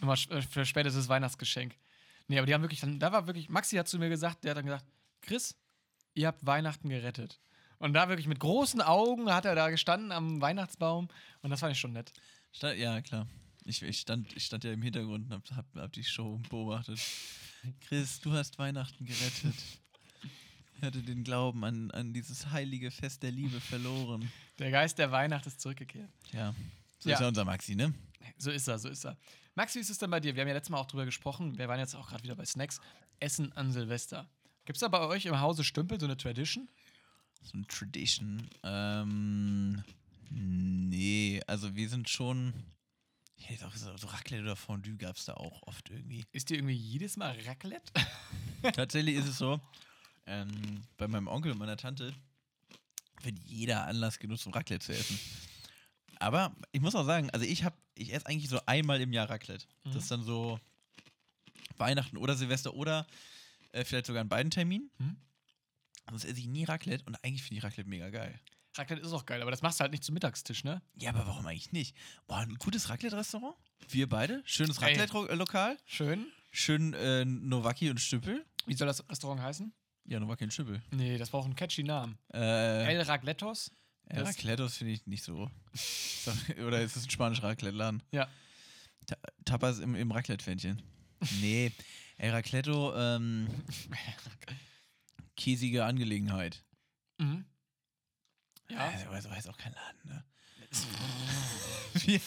Nochmal 0.00 0.18
äh, 0.30 0.42
für 0.42 0.66
spätes 0.66 1.08
Weihnachtsgeschenk. 1.08 1.76
Nee, 2.26 2.38
aber 2.38 2.46
die 2.46 2.54
haben 2.54 2.62
wirklich 2.62 2.80
dann, 2.80 2.98
da 2.98 3.12
war 3.12 3.26
wirklich, 3.26 3.48
Maxi 3.48 3.76
hat 3.76 3.86
zu 3.88 3.98
mir 3.98 4.08
gesagt, 4.08 4.42
der 4.44 4.50
hat 4.50 4.58
dann 4.58 4.64
gesagt, 4.66 4.84
Chris, 5.20 5.54
ihr 6.14 6.26
habt 6.26 6.44
Weihnachten 6.44 6.88
gerettet. 6.88 7.38
Und 7.78 7.92
da 7.92 8.08
wirklich 8.08 8.26
mit 8.26 8.40
großen 8.40 8.80
Augen 8.80 9.32
hat 9.32 9.44
er 9.44 9.54
da 9.54 9.70
gestanden 9.70 10.10
am 10.12 10.40
Weihnachtsbaum 10.40 11.08
und 11.42 11.50
das 11.50 11.60
fand 11.60 11.72
ich 11.72 11.78
schon 11.80 11.92
nett. 11.92 12.12
Ja, 12.60 13.00
klar. 13.00 13.26
Ich, 13.64 13.82
ich, 13.82 14.00
stand, 14.00 14.34
ich 14.36 14.44
stand 14.44 14.64
ja 14.64 14.72
im 14.72 14.82
Hintergrund 14.82 15.24
und 15.26 15.32
hab, 15.32 15.50
hab, 15.56 15.74
hab 15.76 15.92
die 15.92 16.04
Show 16.04 16.38
beobachtet. 16.50 17.00
Chris, 17.80 18.20
du 18.20 18.32
hast 18.32 18.58
Weihnachten 18.58 19.04
gerettet. 19.06 19.54
Ich 20.76 20.82
hatte 20.82 21.02
den 21.02 21.24
Glauben 21.24 21.64
an, 21.64 21.90
an 21.92 22.12
dieses 22.12 22.50
heilige 22.50 22.90
Fest 22.90 23.22
der 23.22 23.30
Liebe 23.30 23.58
verloren. 23.60 24.30
Der 24.58 24.70
Geist 24.70 24.98
der 24.98 25.10
Weihnacht 25.10 25.46
ist 25.46 25.60
zurückgekehrt. 25.60 26.10
Ja, 26.32 26.54
so 26.98 27.08
Ja. 27.08 27.14
ist 27.14 27.20
ja 27.22 27.28
unser 27.28 27.44
Maxi, 27.46 27.74
ne? 27.74 27.94
So 28.36 28.50
ist 28.50 28.68
er, 28.68 28.78
so 28.78 28.88
ist 28.90 29.04
er. 29.06 29.16
Maxi, 29.54 29.78
wie 29.78 29.80
ist 29.82 29.90
es 29.90 29.98
denn 29.98 30.10
bei 30.10 30.20
dir? 30.20 30.34
Wir 30.34 30.42
haben 30.42 30.48
ja 30.48 30.54
letztes 30.54 30.70
Mal 30.70 30.78
auch 30.78 30.86
drüber 30.86 31.04
gesprochen. 31.06 31.56
Wir 31.56 31.68
waren 31.68 31.78
jetzt 31.78 31.94
auch 31.94 32.08
gerade 32.08 32.22
wieder 32.24 32.34
bei 32.34 32.44
Snacks. 32.44 32.80
Essen 33.20 33.52
an 33.52 33.72
Silvester. 33.72 34.28
Gibt 34.66 34.76
es 34.76 34.80
da 34.80 34.88
bei 34.88 35.00
euch 35.00 35.24
im 35.26 35.40
Hause 35.40 35.64
Stümpel 35.64 35.98
so 35.98 36.06
eine 36.06 36.16
Tradition? 36.16 36.68
So 37.42 37.52
eine 37.54 37.66
Tradition. 37.66 38.48
Ähm, 38.62 39.82
nee, 40.30 41.40
also 41.46 41.74
wir 41.76 41.88
sind 41.88 42.08
schon. 42.10 42.52
Ich 43.36 43.50
hätte 43.50 43.66
auch 43.66 43.72
gesagt, 43.72 43.98
so 43.98 44.06
Raclette 44.06 44.42
oder 44.42 44.56
Fondue 44.56 44.96
gab 44.96 45.16
es 45.16 45.24
da 45.24 45.34
auch 45.34 45.62
oft 45.62 45.90
irgendwie. 45.90 46.24
Ist 46.32 46.50
dir 46.50 46.56
irgendwie 46.56 46.74
jedes 46.74 47.16
Mal 47.16 47.36
Raclette? 47.40 47.92
Tatsächlich 48.74 49.16
ist 49.16 49.26
es 49.28 49.38
so, 49.38 49.60
ähm, 50.26 50.82
bei 50.96 51.08
meinem 51.08 51.28
Onkel 51.28 51.52
und 51.52 51.58
meiner 51.58 51.76
Tante 51.76 52.14
wird 53.22 53.38
jeder 53.44 53.86
Anlass 53.86 54.18
genutzt, 54.18 54.46
um 54.46 54.52
Raclette 54.52 54.84
zu 54.84 54.92
essen. 54.92 55.18
Aber 56.20 56.54
ich 56.72 56.80
muss 56.80 56.94
auch 56.94 57.04
sagen, 57.04 57.30
also 57.30 57.44
ich 57.44 57.64
habe, 57.64 57.76
ich 57.94 58.12
esse 58.12 58.26
eigentlich 58.26 58.48
so 58.48 58.60
einmal 58.66 59.00
im 59.00 59.12
Jahr 59.12 59.28
Raclette. 59.28 59.66
Das 59.84 59.96
ist 59.96 60.10
dann 60.10 60.22
so 60.22 60.58
Weihnachten 61.76 62.16
oder 62.16 62.36
Silvester 62.36 62.74
oder 62.74 63.06
äh, 63.72 63.84
vielleicht 63.84 64.06
sogar 64.06 64.20
an 64.20 64.28
beiden 64.28 64.50
Terminen. 64.50 64.90
Mhm. 64.98 65.16
Sonst 66.08 66.24
esse 66.24 66.38
ich 66.38 66.46
nie 66.46 66.64
Raclette 66.64 67.04
und 67.06 67.16
eigentlich 67.24 67.42
finde 67.42 67.58
ich 67.58 67.64
Raclette 67.64 67.88
mega 67.88 68.10
geil. 68.10 68.38
Raclette 68.76 69.02
ist 69.02 69.12
auch 69.12 69.24
geil, 69.26 69.40
aber 69.42 69.50
das 69.50 69.62
machst 69.62 69.78
du 69.78 69.82
halt 69.82 69.92
nicht 69.92 70.02
zum 70.04 70.14
Mittagstisch, 70.14 70.64
ne? 70.64 70.82
Ja, 70.96 71.10
aber 71.10 71.26
warum 71.26 71.46
eigentlich 71.46 71.72
nicht? 71.72 71.96
Boah, 72.26 72.38
ein 72.38 72.54
gutes 72.56 72.88
Raclette-Restaurant. 72.88 73.54
Wir 73.88 74.08
beide. 74.08 74.42
Schönes. 74.46 74.80
Raclette-Lokal. 74.82 75.78
Schön. 75.86 76.26
Schön 76.50 76.92
äh, 76.94 77.24
Nowaki 77.24 77.90
und 77.90 78.00
Stüppel. 78.00 78.44
Wie 78.66 78.74
soll 78.74 78.86
das 78.86 79.08
Restaurant 79.08 79.40
heißen? 79.42 79.72
Ja, 80.06 80.18
Nowaki 80.20 80.44
und 80.44 80.52
Stüppel. 80.52 80.82
Nee, 80.90 81.18
das 81.18 81.30
braucht 81.30 81.44
einen 81.46 81.56
catchy 81.56 81.82
Namen. 81.84 82.18
Äh, 82.32 82.84
El 82.94 83.00
Raclettos? 83.02 83.70
Das- 84.06 84.28
Raclettos 84.28 84.76
finde 84.76 84.92
ich 84.92 85.06
nicht 85.06 85.22
so. 85.24 85.50
Oder 86.66 86.80
ist 86.82 86.96
es 86.96 87.04
ein 87.06 87.10
spanischer 87.10 87.44
Raclette-Laden? 87.44 88.02
Ja. 88.12 88.28
Ta 89.06 89.16
Tapas 89.44 89.78
im, 89.78 89.94
im 89.94 90.10
Raclette-Fännchen. 90.10 90.82
Nee, 91.40 91.72
El 92.18 92.32
Racletto, 92.32 92.94
ähm, 92.94 93.48
käsige 95.36 95.84
Angelegenheit. 95.84 96.62
Mhm. 97.18 97.44
Ja. 98.68 98.78
Also, 98.78 99.06
aber 99.06 99.22
so 99.22 99.30
heißt 99.30 99.48
auch 99.48 99.58
kein 99.58 99.72
Laden, 99.72 100.00
ne? 100.04 100.24
Wie 101.94 102.20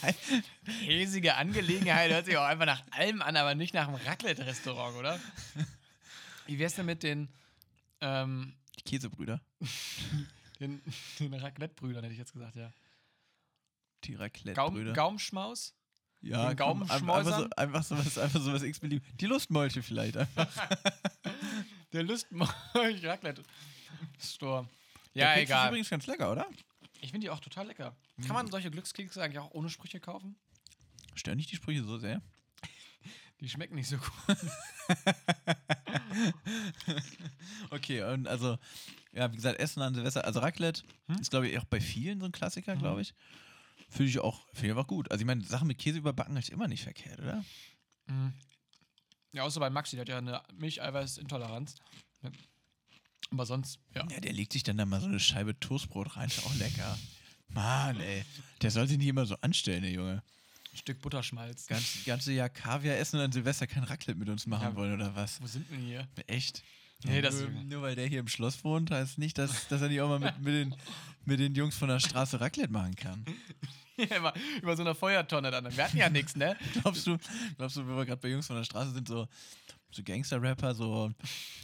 Käsige 0.86 1.34
Angelegenheit 1.36 2.10
hört 2.10 2.24
sich 2.26 2.36
auch 2.36 2.44
einfach 2.44 2.64
nach 2.64 2.82
allem 2.92 3.20
an, 3.20 3.36
aber 3.36 3.54
nicht 3.54 3.74
nach 3.74 3.88
einem 3.88 3.96
Raclette-Restaurant, 3.96 4.96
oder? 4.96 5.20
Wie 6.46 6.58
wär's 6.58 6.74
denn 6.74 6.86
mit 6.86 7.02
den, 7.02 7.28
ähm, 8.00 8.54
die 8.78 8.84
Käsebrüder? 8.84 9.42
den, 10.60 10.80
den 11.18 11.34
Raclette-Brüdern, 11.34 12.02
hätte 12.02 12.14
ich 12.14 12.18
jetzt 12.18 12.32
gesagt, 12.32 12.56
ja. 12.56 12.72
Die 14.04 14.12
Gaum, 14.12 14.22
Raclette-Brüder. 14.22 14.92
Gaumschmaus? 14.94 15.74
ja, 16.20 16.48
den 16.48 16.56
komm, 16.56 16.82
einfach, 16.82 17.14
einfach, 17.16 17.38
so, 17.38 17.48
einfach 17.56 17.82
sowas, 17.82 18.18
einfach 18.18 18.40
sowas 18.40 18.62
x-belieb. 18.62 19.02
Die 19.18 19.26
Lustmolche 19.26 19.82
vielleicht. 19.82 20.16
Einfach. 20.16 20.48
Der 21.92 22.02
Lustmolch 22.02 23.02
Store. 25.10 25.12
Der 25.14 25.22
Ja, 25.28 25.34
Keks 25.34 25.42
Ist 25.42 25.48
egal. 25.50 25.68
übrigens 25.68 25.90
ganz 25.90 26.06
lecker, 26.06 26.32
oder? 26.32 26.46
Ich 27.00 27.10
finde 27.12 27.26
die 27.26 27.30
auch 27.30 27.40
total 27.40 27.66
lecker. 27.66 27.96
Kann 28.16 28.26
Mhm. 28.28 28.32
man 28.34 28.50
solche 28.50 28.70
Glückskekse 28.70 29.22
eigentlich 29.22 29.38
auch 29.38 29.50
ohne 29.52 29.68
Sprüche 29.70 30.00
kaufen? 30.00 30.36
Stören 31.14 31.36
nicht 31.36 31.50
die 31.50 31.56
Sprüche 31.56 31.82
so 31.84 31.98
sehr? 31.98 32.22
Die 33.40 33.48
schmecken 33.48 33.76
nicht 33.76 33.88
so 33.88 33.98
gut. 33.98 34.10
Okay, 37.70 38.02
und 38.02 38.26
also, 38.28 38.58
ja, 39.12 39.30
wie 39.32 39.36
gesagt, 39.36 39.58
Essen 39.60 39.82
an 39.82 39.94
Silvester, 39.94 40.24
also 40.24 40.40
Raclette 40.40 40.82
Hm? 41.06 41.16
ist, 41.20 41.30
glaube 41.30 41.48
ich, 41.48 41.58
auch 41.58 41.64
bei 41.64 41.80
vielen 41.80 42.20
so 42.20 42.26
ein 42.26 42.32
Klassiker, 42.32 42.76
glaube 42.76 43.02
ich. 43.02 43.14
Finde 43.90 44.10
ich 44.10 44.18
auch, 44.18 44.46
finde 44.48 44.66
ich 44.66 44.70
einfach 44.72 44.86
gut. 44.86 45.10
Also, 45.10 45.22
ich 45.22 45.26
meine, 45.26 45.42
Sachen 45.44 45.68
mit 45.68 45.78
Käse 45.78 45.98
überbacken 45.98 46.36
ist 46.36 46.50
immer 46.50 46.68
nicht 46.68 46.82
verkehrt, 46.82 47.18
oder? 47.20 47.44
Mhm. 48.06 48.32
Ja, 49.32 49.42
außer 49.44 49.60
bei 49.60 49.70
Maxi, 49.70 49.96
der 49.96 50.02
hat 50.02 50.08
ja 50.08 50.18
eine 50.18 50.42
Milcheiweißintoleranz. 50.54 51.76
Ja. 53.30 53.34
Aber 53.34 53.46
sonst, 53.46 53.78
ja. 53.94 54.06
Ja, 54.10 54.20
der 54.20 54.32
legt 54.32 54.52
sich 54.52 54.62
dann 54.62 54.76
da 54.78 54.86
mal 54.86 55.00
so 55.00 55.06
eine 55.06 55.20
Scheibe 55.20 55.58
Toastbrot 55.60 56.16
rein, 56.16 56.28
ist 56.28 56.44
auch 56.44 56.54
lecker. 56.56 56.98
Mann, 57.48 58.00
ey. 58.00 58.24
Der 58.62 58.70
soll 58.70 58.86
sich 58.88 58.98
nicht 58.98 59.06
immer 59.08 59.26
so 59.26 59.36
anstellen, 59.40 59.82
der 59.82 59.92
Junge. 59.92 60.22
Ein 60.72 60.76
Stück 60.76 61.00
Butterschmalz. 61.00 61.66
Ganz, 61.66 62.04
ganze 62.04 62.32
Jahr 62.32 62.48
Kaviar 62.48 62.96
essen 62.96 63.16
und 63.16 63.22
an 63.24 63.32
Silvester 63.32 63.66
kein 63.66 63.84
Raclette 63.84 64.18
mit 64.18 64.28
uns 64.28 64.46
machen 64.46 64.68
Ja. 64.70 64.74
wollen, 64.76 64.94
oder 64.94 65.14
was? 65.14 65.40
Wo 65.40 65.46
sind 65.46 65.70
wir 65.70 65.78
hier? 65.78 66.08
Echt? 66.26 66.62
Nee, 67.04 67.20
das- 67.22 67.40
nur, 67.40 67.50
nur 67.50 67.82
weil 67.82 67.94
der 67.94 68.06
hier 68.06 68.20
im 68.20 68.28
Schloss 68.28 68.64
wohnt, 68.64 68.90
heißt 68.90 69.18
nicht, 69.18 69.38
dass, 69.38 69.68
dass 69.68 69.80
er 69.80 69.88
nicht 69.88 70.00
auch 70.00 70.08
mal 70.08 70.18
mit, 70.18 70.38
mit, 70.40 70.54
den, 70.54 70.74
mit 71.24 71.40
den 71.40 71.54
Jungs 71.54 71.76
von 71.76 71.88
der 71.88 72.00
Straße 72.00 72.40
Raclette 72.40 72.72
machen 72.72 72.96
kann. 72.96 73.24
über, 73.96 74.32
über 74.62 74.76
so 74.76 74.82
einer 74.82 74.94
Feuertonne 74.94 75.50
dann. 75.50 75.74
Wir 75.76 75.84
hatten 75.84 75.96
ja 75.96 76.08
nichts, 76.10 76.34
ne? 76.36 76.56
Glaubst 76.82 77.06
du, 77.06 77.16
glaubst 77.56 77.76
du, 77.76 77.86
wenn 77.86 77.96
wir 77.96 78.04
gerade 78.04 78.20
bei 78.20 78.28
Jungs 78.28 78.46
von 78.46 78.56
der 78.56 78.64
Straße 78.64 78.92
sind, 78.92 79.08
so, 79.08 79.26
so 79.90 80.02
Gangster-Rapper, 80.02 80.74
so, 80.74 81.10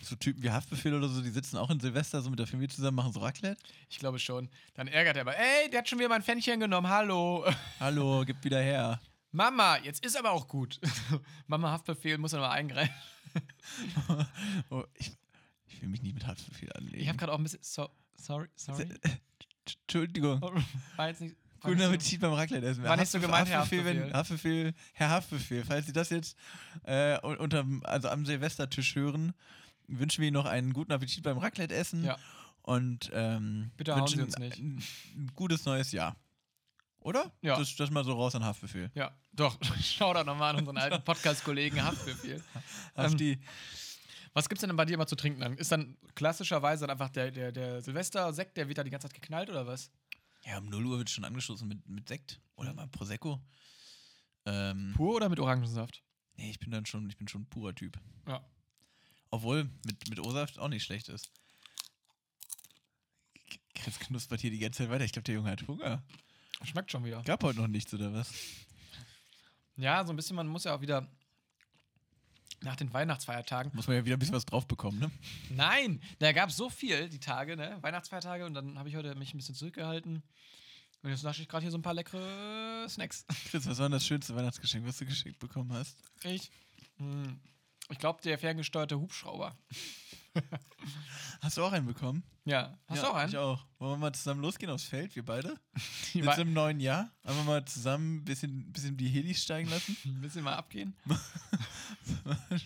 so 0.03 0.17
Typen 0.17 0.43
wie 0.43 0.51
Haftbefehl 0.51 0.95
oder 0.95 1.09
so, 1.09 1.21
die 1.21 1.31
sitzen 1.31 1.57
auch 1.57 1.71
in 1.71 1.81
Silvester 1.81 2.23
so 2.23 2.31
mit 2.31 2.39
der 2.39 2.47
Familie 2.47 2.75
zusammen, 2.75 2.97
machen 2.97 3.13
so 3.13 3.21
Raclette? 3.21 3.61
Ich 3.91 3.99
glaube 3.99 4.19
schon. 4.19 4.49
Dann 4.75 4.89
ärgert 4.89 5.17
er 5.17 5.23
aber, 5.23 5.37
ey, 5.37 5.71
der 5.71 5.81
hat 5.81 5.89
schon 5.89 5.99
wieder 5.99 6.09
mein 6.09 6.23
Pfännchen 6.23 6.61
genommen, 6.61 6.89
hallo. 6.89 7.45
Hallo, 7.81 8.23
gib 8.25 8.43
wieder 8.45 8.61
her. 8.61 9.01
Mama, 9.33 9.79
jetzt 9.79 10.05
ist 10.05 10.17
aber 10.17 10.31
auch 10.31 10.47
gut. 10.49 10.81
Mama 11.47 11.71
Haftbefehl 11.71 12.19
muss 12.19 12.33
er 12.33 12.41
mal 12.41 12.51
eingreifen. 12.51 12.95
Oh, 14.71 14.85
ich, 14.95 15.11
ich 15.67 15.83
will 15.83 15.89
mich 15.89 16.03
nicht 16.03 16.15
mit 16.15 16.25
Haftbefehl 16.27 16.73
anlegen. 16.75 17.01
Ich 17.01 17.09
habe 17.09 17.19
gerade 17.19 17.33
auch 17.33 17.39
ein 17.39 17.43
bisschen, 17.43 17.63
so, 17.63 17.89
sorry, 18.15 18.47
sorry. 18.55 18.87
Entschuldigung. 19.65 20.41
War 20.97 21.09
jetzt 21.09 21.21
nicht, 21.23 21.35
Guten 21.65 21.83
Appetit 21.83 22.21
beim 22.21 22.33
Raclette 22.33 22.67
essen. 22.67 22.83
War 22.85 22.97
nicht 22.97 23.11
so 23.11 23.19
gemeint, 23.21 23.49
Herr 23.49 23.61
Haftbefehl, 23.61 23.85
wenn, 23.85 24.13
Haftbefehl. 24.13 24.75
Herr 24.93 25.11
Haftbefehl, 25.11 25.65
falls 25.65 25.87
Sie 25.87 25.93
das 25.93 26.11
jetzt 26.11 26.37
äh, 26.85 27.19
un- 27.27 27.37
unterm, 27.39 27.83
also 27.85 28.09
am 28.09 28.25
Silvestertisch 28.27 28.95
hören, 28.95 29.33
wünschen 29.87 30.21
wir 30.23 30.29
Ihnen 30.29 30.35
noch 30.35 30.47
einen 30.47 30.73
guten 30.73 30.93
Appetit 30.93 31.23
beim 31.23 31.39
Raclette 31.39 31.75
essen. 31.75 32.05
Ja. 32.05 32.17
Und 32.63 33.11
ähm, 33.13 33.71
Bitte 33.77 33.93
hauen 33.95 34.03
wünschen 34.03 34.17
Sie 34.19 34.23
uns 34.25 34.39
nicht. 34.39 34.59
Ein, 34.59 34.83
ein 35.17 35.33
gutes 35.35 35.65
neues 35.65 35.93
Jahr. 35.93 36.17
Oder? 37.01 37.31
Ja. 37.43 37.59
Das, 37.59 37.77
das 37.77 37.91
mal 37.91 38.03
so 38.05 38.15
raus 38.15 38.35
an 38.35 38.45
Haftbefehl. 38.45 38.91
Ja, 38.95 39.11
doch. 39.33 39.59
Schau 39.83 40.15
doch 40.15 40.25
nochmal 40.25 40.51
an 40.55 40.61
unseren 40.61 40.79
alten 40.79 41.03
Podcast-Kollegen 41.05 41.83
Haftbefehl. 41.85 42.43
Hafti. 42.97 43.39
Was 44.33 44.49
gibt's 44.49 44.63
denn 44.63 44.75
bei 44.75 44.85
dir 44.85 44.95
immer 44.95 45.07
zu 45.07 45.15
trinken? 45.15 45.43
Ist 45.59 45.71
dann 45.71 45.97
klassischerweise 46.17 46.81
dann 46.87 46.91
einfach 46.91 47.11
der, 47.11 47.31
der, 47.31 47.53
der 47.53 47.81
Silvester-Sekt, 47.83 48.57
der 48.57 48.67
wird 48.67 48.79
da 48.79 48.83
die 48.83 48.91
ganze 48.91 49.07
Zeit 49.09 49.15
geknallt 49.15 49.49
oder 49.49 49.65
was? 49.67 49.93
Ja, 50.47 50.59
um 50.59 50.67
0 50.67 50.85
Uhr 50.87 50.99
wird 50.99 51.11
schon 51.11 51.25
angestoßen 51.25 51.67
mit, 51.67 51.87
mit 51.89 52.09
Sekt 52.09 52.41
oder 52.57 52.71
Mhm. 52.71 52.77
mal 52.77 52.89
Prosecco. 52.89 53.41
Ähm, 54.47 54.93
Pur 54.95 55.17
oder 55.17 55.29
mit 55.29 55.41
Orangensaft? 55.41 56.03
nee, 56.37 56.51
ich 56.51 56.59
bin 56.59 56.71
dann 56.71 56.85
schon, 56.85 57.09
ich 57.09 57.17
bin 57.17 57.29
schon 57.29 57.43
ein 57.43 57.47
purer 57.49 57.75
Typ. 57.75 57.99
Ja. 58.27 58.45
Obwohl 59.31 59.65
mit, 59.87 60.09
mit 60.11 60.21
O-Saft 60.21 60.59
auch 60.59 60.69
nicht 60.69 60.85
schlecht 60.85 61.09
ist. 61.09 61.31
Chris 63.75 63.99
knuspert 63.99 64.41
hier 64.41 64.51
die 64.51 64.59
ganze 64.59 64.79
Zeit 64.79 64.91
weiter. 64.91 65.05
Ich 65.05 65.13
glaube, 65.13 65.25
der 65.25 65.35
Junge 65.37 65.51
hat 65.51 65.67
Hunger. 65.67 66.03
Schmeckt 66.63 66.91
schon 66.91 67.05
wieder. 67.05 67.23
Gab 67.23 67.43
heute 67.43 67.61
noch 67.61 67.67
nichts, 67.69 67.93
oder 67.95 68.13
was? 68.13 68.33
Ja, 69.77 70.05
so 70.05 70.13
ein 70.13 70.17
bisschen, 70.17 70.37
man 70.37 70.47
muss 70.47 70.65
ja 70.65 70.75
auch 70.75 70.81
wieder 70.81 71.09
nach 72.65 72.77
den 72.77 72.93
Weihnachtsfeiertagen. 72.93 73.71
Muss 73.75 73.87
man 73.87 73.97
ja 73.97 74.05
wieder 74.05 74.17
ein 74.17 74.19
bisschen 74.19 74.35
was 74.35 74.47
drauf 74.47 74.67
bekommen, 74.67 74.99
ne? 74.99 75.11
Nein, 75.51 76.01
da 76.19 76.33
gab 76.33 76.49
es 76.51 76.57
so 76.57 76.69
viel 76.71 77.09
die 77.09 77.21
Tage, 77.21 77.57
ne? 77.57 77.79
Weihnachtsfeiertage 77.83 78.45
und 78.47 78.55
dann 78.55 78.79
habe 78.79 78.89
ich 78.89 78.97
heute 78.97 79.15
mich 79.15 79.33
ein 79.35 79.37
bisschen 79.37 79.55
zurückgehalten. 79.55 80.23
Und 81.03 81.11
jetzt 81.11 81.23
nasche 81.23 81.43
ich 81.43 81.49
gerade 81.49 81.63
hier 81.63 81.71
so 81.71 81.77
ein 81.79 81.83
paar 81.83 81.95
leckere 81.95 82.87
Snacks. 82.89 83.27
Chris, 83.51 83.67
was 83.69 83.79
war 83.79 83.87
denn 83.87 83.93
das 83.93 84.07
schönste 84.07 84.35
Weihnachtsgeschenk, 84.35 84.87
was 84.87 84.97
du 84.99 85.05
geschenkt 85.05 85.39
bekommen 85.39 85.73
hast? 85.73 85.99
Ich? 86.25 86.51
Hm, 86.97 87.39
Ich 87.91 87.99
glaube, 87.99 88.23
der 88.23 88.39
ferngesteuerte 88.39 88.99
Hubschrauber. 88.99 89.55
Hast 91.41 91.57
du 91.57 91.65
auch 91.65 91.73
einen 91.73 91.87
bekommen? 91.87 92.23
Ja. 92.45 92.77
Hast 92.87 92.99
ja, 92.99 93.03
du 93.03 93.11
auch 93.11 93.15
einen? 93.15 93.29
Ich 93.31 93.37
auch. 93.37 93.65
Wollen 93.79 93.93
wir 93.93 93.97
mal 93.99 94.13
zusammen 94.13 94.41
losgehen 94.41 94.71
aufs 94.71 94.85
Feld, 94.85 95.15
wir 95.15 95.25
beide? 95.25 95.59
Jetzt 96.13 96.39
im 96.39 96.53
neuen 96.53 96.81
Jahr? 96.81 97.11
Einfach 97.23 97.45
mal 97.45 97.65
zusammen 97.65 98.17
ein 98.17 98.25
bisschen, 98.25 98.73
bisschen 98.73 98.97
die 98.97 99.09
Helis 99.09 99.43
steigen 99.43 99.69
lassen? 99.69 99.97
Ein 100.05 100.21
bisschen 100.21 100.43
mal 100.43 100.55
abgehen. 100.55 100.95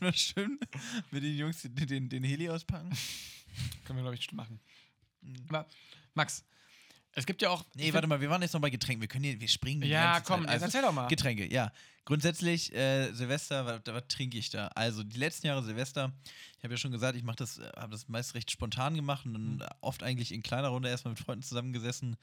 mal 0.01 0.15
schön 0.15 0.59
mit 1.11 1.23
den 1.23 1.37
Jungs 1.37 1.63
den, 1.63 1.75
den, 1.75 2.09
den 2.09 2.25
Heli 2.25 2.49
auspacken? 2.49 2.91
Können 3.85 3.99
wir, 3.99 4.03
glaube 4.03 4.17
ich, 4.17 4.33
machen. 4.33 4.61
Aber, 5.49 5.67
Max, 6.15 6.45
es 7.19 7.27
gibt 7.27 7.43
ja 7.43 7.51
auch. 7.51 7.65
Nee, 7.75 7.93
warte 7.93 8.07
mal, 8.07 8.21
wir 8.21 8.31
waren 8.31 8.43
jetzt 8.43 8.53
noch 8.55 8.61
bei 8.61 8.71
Getränken. 8.71 9.01
Wir 9.01 9.09
können 9.09 9.25
hier, 9.25 9.41
wir 9.41 9.49
springen. 9.49 9.83
Ja, 9.85 10.21
komm. 10.21 10.47
Also, 10.47 10.65
erzähl 10.67 10.83
doch 10.83 10.93
mal. 10.93 11.09
Getränke, 11.09 11.53
ja. 11.53 11.73
Grundsätzlich, 12.05 12.73
äh, 12.75 13.13
Silvester, 13.13 13.67
was, 13.67 13.81
was 13.85 14.09
trinke 14.09 14.39
ich 14.39 14.49
da? 14.51 14.69
Also, 14.69 15.05
die 15.05 15.19
letzten 15.19 15.47
Jahre 15.47 15.63
Silvester, 15.63 16.13
ich 16.57 16.65
habe 16.65 16.73
ja 16.75 16.79
schon 16.79 16.91
gesagt, 16.93 17.17
ich 17.17 17.23
mache 17.23 17.37
das, 17.37 17.59
äh, 17.59 17.71
habe 17.77 17.93
das 17.93 18.09
meist 18.09 18.35
recht 18.35 18.51
spontan 18.51 18.95
gemacht 18.95 19.27
und 19.27 19.35
dann 19.35 19.55
Mhm. 19.57 19.63
oft 19.83 20.03
eigentlich 20.03 20.33
in 20.33 20.43
kleiner 20.43 20.69
Runde 20.69 20.89
erstmal 20.89 21.13
mit 21.13 21.21
Freunden 21.23 21.43
zusammengesessen, 21.43 22.17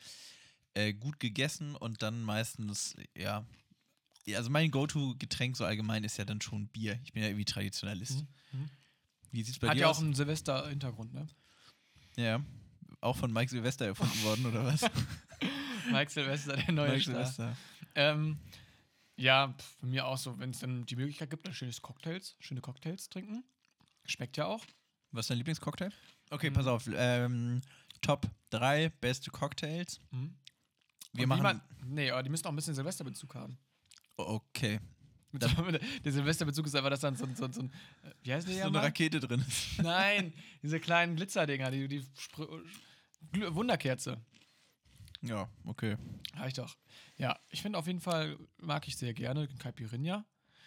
äh, 0.73 0.91
gut 0.93 1.19
gegessen 1.19 1.75
und 1.75 2.01
dann 2.01 2.21
meistens, 2.23 2.95
ja. 3.15 3.45
ja, 4.25 4.37
Also, 4.39 4.49
mein 4.49 4.71
Go-To-Getränk 4.71 5.55
so 5.55 5.65
allgemein 5.65 6.03
ist 6.03 6.17
ja 6.17 6.25
dann 6.25 6.41
schon 6.41 6.67
Bier. 6.69 6.99
Ich 7.03 7.13
bin 7.13 7.21
ja 7.21 7.29
irgendwie 7.29 7.45
Traditionalist. 7.45 8.21
Mhm, 8.53 8.59
mhm. 8.61 8.69
Wie 9.31 9.43
sieht's 9.43 9.59
bei 9.59 9.67
Hat 9.67 9.75
dir 9.77 9.81
ja 9.81 9.87
aus? 9.89 9.97
auch 9.97 10.01
einen 10.01 10.15
Silvester-Hintergrund, 10.15 11.13
ne? 11.13 11.27
ja. 12.17 12.41
Auch 13.05 13.15
von 13.17 13.31
Mike 13.31 13.51
Silvester 13.51 13.85
erfunden 13.85 14.23
worden, 14.23 14.45
oder 14.47 14.65
was? 14.65 14.81
Mike 15.91 16.11
Silvester, 16.11 16.57
der 16.57 16.71
neue 16.73 16.89
Mike 16.89 17.01
Star. 17.01 17.13
Silvester. 17.25 17.57
Ähm, 17.93 18.39
ja, 19.15 19.53
bei 19.79 19.87
mir 19.87 20.05
auch 20.07 20.17
so, 20.17 20.37
wenn 20.39 20.49
es 20.49 20.59
dann 20.59 20.85
die 20.85 20.95
Möglichkeit 20.95 21.29
gibt, 21.29 21.45
dann 21.45 21.53
schönes 21.53 21.81
Cocktails, 21.81 22.35
schöne 22.39 22.61
Cocktails 22.61 23.07
trinken. 23.09 23.43
Schmeckt 24.05 24.37
ja 24.37 24.45
auch. 24.47 24.65
Was 25.11 25.25
ist 25.25 25.29
dein 25.29 25.37
Lieblingscocktail? 25.37 25.91
Okay, 26.31 26.49
Mhm. 26.49 26.53
pass 26.55 26.67
auf. 26.67 26.89
Ähm, 26.93 27.61
Top 28.01 28.27
3 28.49 28.89
beste 28.89 29.29
Cocktails. 29.31 29.99
Mhm. 30.11 30.35
Wir 31.13 31.23
Und 31.23 31.29
machen. 31.29 31.43
Man, 31.43 31.61
nee, 31.85 32.09
aber 32.11 32.23
die 32.23 32.29
müssen 32.29 32.45
auch 32.47 32.51
ein 32.51 32.55
bisschen 32.55 32.73
Silvesterbezug 32.75 33.35
haben. 33.35 33.57
okay. 34.17 34.79
Der 35.35 36.11
Silvesterbezug 36.13 36.65
ist 36.65 36.75
einfach, 36.75 36.89
dass 36.89 37.01
dann 37.01 37.15
so, 37.17 37.25
ein- 37.25 37.35
so, 37.35 37.51
so 37.51 37.61
äh, 37.61 37.69
Wie 38.23 38.33
heißt 38.33 38.47
der 38.47 38.55
So 38.63 38.67
eine? 38.69 38.81
Rakete 38.81 39.19
drin 39.19 39.43
ist. 39.45 39.81
Nein, 39.83 40.33
diese 40.63 40.79
kleinen 40.79 41.17
Glitzerdinger, 41.17 41.71
die, 41.71 41.87
die 41.89 42.05
Wunderkerze. 43.33 44.21
Ja, 45.21 45.49
okay. 45.65 45.97
Reicht 46.35 46.57
doch. 46.57 46.75
Ja, 47.17 47.39
ich 47.49 47.61
finde 47.61 47.79
auf 47.79 47.87
jeden 47.87 48.01
Fall, 48.01 48.37
mag 48.57 48.87
ich 48.87 48.95
sehr 48.97 49.13
gerne 49.13 49.47
Caipirinha. 49.59 50.25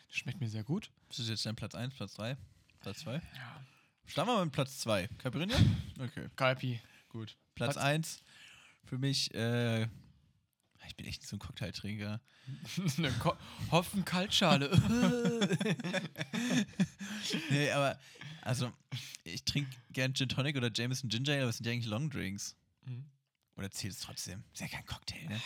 Der 0.09 0.15
schmeckt 0.17 0.41
mir 0.41 0.49
sehr 0.49 0.65
gut. 0.65 0.91
Das 1.09 1.19
ist 1.19 1.29
jetzt 1.29 1.45
dein 1.47 1.55
Platz 1.57 1.75
1, 1.75 1.95
Platz 1.95 2.15
3, 2.15 2.37
Platz 2.81 2.99
2. 3.01 3.15
Ja. 3.15 3.65
Starten 4.07 4.31
wir 4.31 4.45
mit 4.45 4.53
Platz 4.53 4.79
2. 4.81 5.09
Caipirinha? 5.19 5.57
Okay, 6.01 6.29
Caipi. 6.37 6.81
gut. 7.09 7.37
Platz 7.55 7.75
Platz- 7.75 7.85
1 7.85 8.23
für 8.85 8.99
mich, 8.99 9.35
äh, 9.35 9.89
ich 10.89 10.97
bin 10.97 11.07
echt 11.07 11.21
nicht 11.21 11.29
so 11.29 11.37
ein 11.37 11.41
Cocktailtrinker. 11.41 12.21
Eine 12.99 13.13
Ko 13.13 13.35
Hopfen-Kaltschale. 13.71 14.71
nee, 17.51 17.71
aber, 17.71 17.99
also, 18.43 18.73
ich 19.25 19.45
trinke 19.45 19.71
gern 19.91 20.15
Gin 20.15 20.29
Tonic 20.29 20.57
oder 20.57 20.71
Jameson 20.75 21.09
Ginger 21.09 21.33
Ale, 21.33 21.43
aber 21.43 21.49
das 21.49 21.59
sind 21.59 21.67
ja 21.67 21.73
eigentlich 21.73 21.87
Long 21.87 22.11
Drinks. 22.11 22.57
Mhm. 22.85 23.05
Oder 23.59 23.73
zählt 23.73 23.93
es 23.93 23.99
trotzdem? 23.99 24.45
Ist 24.53 24.61
ja 24.61 24.69
kein 24.69 24.87
Cocktail, 24.87 25.29
ne? 25.29 25.41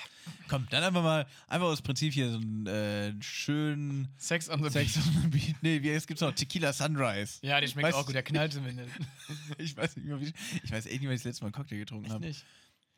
Komm, 0.47 0.67
dann 0.69 0.85
einfach 0.85 1.03
mal, 1.03 1.27
einfach 1.49 1.67
aus 1.67 1.81
Prinzip 1.81 2.13
hier 2.13 2.31
so 2.31 2.37
einen 2.37 2.67
äh, 2.67 3.15
schönen 3.23 4.09
Sex 4.19 4.51
on 4.51 4.63
the 4.63 4.69
Sex 4.69 4.95
Beach. 4.95 5.07
on 5.07 5.23
the 5.23 5.29
Beach. 5.29 5.55
Nee, 5.63 5.83
wie, 5.83 5.89
es 5.89 6.07
gibt 6.07 6.21
noch 6.21 6.33
Tequila 6.33 6.75
Sunrise. 6.75 7.39
Ja, 7.41 7.59
der 7.59 7.69
schmeckt 7.69 7.89
Weißt 7.89 7.97
auch 7.97 8.05
gut. 8.05 8.15
Der 8.15 8.23
knallt 8.23 8.53
zumindest. 8.53 8.91
Ich 9.59 9.75
weiß 9.75 9.97
nicht 9.97 10.07
mehr, 10.07 10.21
wie, 10.21 10.31
ich 10.63 10.71
weiß 10.71 10.85
echt 10.87 11.01
nicht, 11.01 11.09
wann 11.09 11.15
ich 11.15 11.21
das 11.21 11.25
letzte 11.25 11.43
Mal 11.45 11.47
einen 11.47 11.55
Cocktail 11.55 11.79
getrunken 11.79 12.11
habe. 12.11 12.27
nicht. 12.27 12.45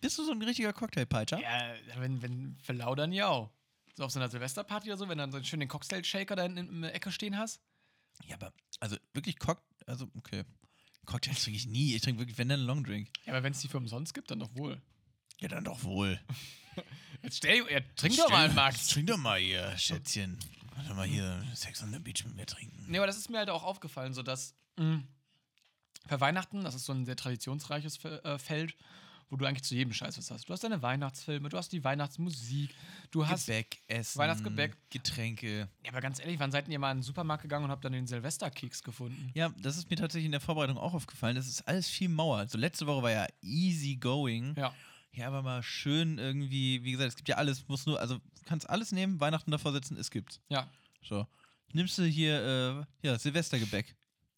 Bist 0.04 0.18
du 0.18 0.24
so 0.26 0.32
ein 0.32 0.42
richtiger 0.42 0.74
Cocktailpeitscher? 0.74 1.40
Ja, 1.40 1.74
wenn, 1.96 2.20
wenn 2.20 2.58
verlaudern, 2.62 3.10
ja. 3.10 3.50
So 3.94 4.04
auf 4.04 4.10
so 4.10 4.18
einer 4.18 4.28
Silvesterparty 4.28 4.90
oder 4.90 4.98
so, 4.98 5.08
wenn 5.08 5.16
du 5.16 5.22
dann 5.22 5.30
so 5.30 5.38
einen 5.38 5.46
schönen 5.46 5.66
Cocktail-Shaker 5.66 6.36
da 6.36 6.44
in, 6.44 6.58
in 6.58 6.82
der 6.82 6.94
Ecke 6.94 7.10
stehen 7.10 7.38
hast. 7.38 7.62
Ja, 8.26 8.34
aber, 8.34 8.52
also 8.80 8.98
wirklich 9.14 9.38
Cock, 9.38 9.62
also, 9.86 10.06
okay. 10.18 10.44
Cocktails 11.06 11.42
trinke 11.42 11.56
ich 11.56 11.66
nie. 11.66 11.94
Ich 11.94 12.02
trinke 12.02 12.20
wirklich, 12.20 12.36
wenn 12.36 12.50
dann 12.50 12.60
einen 12.60 12.66
Long 12.66 12.84
Drink. 12.84 13.08
Ja, 13.24 13.32
aber 13.32 13.44
wenn 13.44 13.52
es 13.52 13.60
die 13.60 13.68
für 13.68 13.78
umsonst 13.78 14.12
gibt, 14.12 14.30
dann 14.30 14.40
doch 14.40 14.54
wohl. 14.54 14.78
Ja, 15.40 15.48
dann 15.48 15.64
doch 15.64 15.82
wohl. 15.84 16.20
Jetzt 17.22 17.38
stell, 17.38 17.64
ja, 17.70 17.80
trink 17.96 18.18
doch 18.18 18.28
mal, 18.28 18.52
Max. 18.52 18.88
Trink 18.88 19.06
doch 19.06 19.16
mal 19.16 19.40
hier, 19.40 19.72
Schätzchen. 19.78 20.38
Warte 20.76 20.92
mal 20.92 21.06
hier 21.06 21.42
Sex 21.54 21.82
on 21.82 21.90
the 21.94 21.98
Beach 21.98 22.26
mit 22.26 22.36
mir 22.36 22.44
trinken. 22.44 22.84
Nee, 22.88 22.98
aber 22.98 23.06
das 23.06 23.16
ist 23.16 23.30
mir 23.30 23.38
halt 23.38 23.48
auch 23.48 23.62
aufgefallen, 23.62 24.12
so 24.12 24.22
dass 24.22 24.54
mh, 24.76 25.02
bei 26.08 26.20
Weihnachten, 26.20 26.62
das 26.62 26.74
ist 26.74 26.84
so 26.84 26.92
ein 26.92 27.06
sehr 27.06 27.16
traditionsreiches 27.16 28.04
äh, 28.04 28.38
Feld, 28.38 28.76
wo 29.34 29.36
du 29.36 29.46
eigentlich 29.46 29.64
zu 29.64 29.74
jedem 29.74 29.92
Scheiß 29.92 30.16
was 30.16 30.30
hast. 30.30 30.48
Du 30.48 30.52
hast 30.52 30.62
deine 30.62 30.80
Weihnachtsfilme, 30.80 31.48
du 31.48 31.56
hast 31.56 31.72
die 31.72 31.82
Weihnachtsmusik, 31.82 32.70
du 33.10 33.26
hast. 33.26 33.46
Gebäck, 33.46 33.80
Essen, 33.88 34.20
Weihnachtsgebäck. 34.20 34.76
Getränke. 34.90 35.68
Ja, 35.82 35.90
aber 35.90 36.00
ganz 36.00 36.20
ehrlich, 36.20 36.38
wann 36.38 36.52
seid 36.52 36.68
ihr 36.68 36.78
mal 36.78 36.92
in 36.92 36.98
den 36.98 37.02
Supermarkt 37.02 37.42
gegangen 37.42 37.64
und 37.64 37.72
habt 37.72 37.84
dann 37.84 37.92
den 37.92 38.06
Silvesterkeks 38.06 38.84
gefunden? 38.84 39.32
Ja, 39.34 39.48
das 39.58 39.76
ist 39.76 39.90
mir 39.90 39.96
tatsächlich 39.96 40.26
in 40.26 40.30
der 40.30 40.40
Vorbereitung 40.40 40.78
auch 40.78 40.94
aufgefallen. 40.94 41.34
Das 41.34 41.48
ist 41.48 41.66
alles 41.66 41.88
viel 41.88 42.08
Mauer. 42.08 42.38
Also 42.38 42.58
letzte 42.58 42.86
Woche 42.86 43.02
war 43.02 43.10
ja 43.10 43.26
easy 43.42 43.96
going. 43.96 44.54
Ja. 44.56 44.72
Ja, 45.10 45.26
aber 45.26 45.42
mal 45.42 45.64
schön 45.64 46.18
irgendwie, 46.18 46.84
wie 46.84 46.92
gesagt, 46.92 47.08
es 47.08 47.16
gibt 47.16 47.28
ja 47.28 47.36
alles, 47.36 47.66
muss 47.66 47.86
nur, 47.86 47.98
also 47.98 48.18
du 48.18 48.42
kannst 48.44 48.70
alles 48.70 48.92
nehmen, 48.92 49.18
Weihnachten 49.18 49.50
davor 49.50 49.72
setzen, 49.72 49.96
es 49.96 50.12
gibt's. 50.12 50.40
Ja. 50.48 50.70
So. 51.02 51.26
Nimmst 51.72 51.98
du 51.98 52.04
hier, 52.04 52.86
äh, 53.02 53.06
ja, 53.08 53.18
Silvestergebäck. 53.18 53.96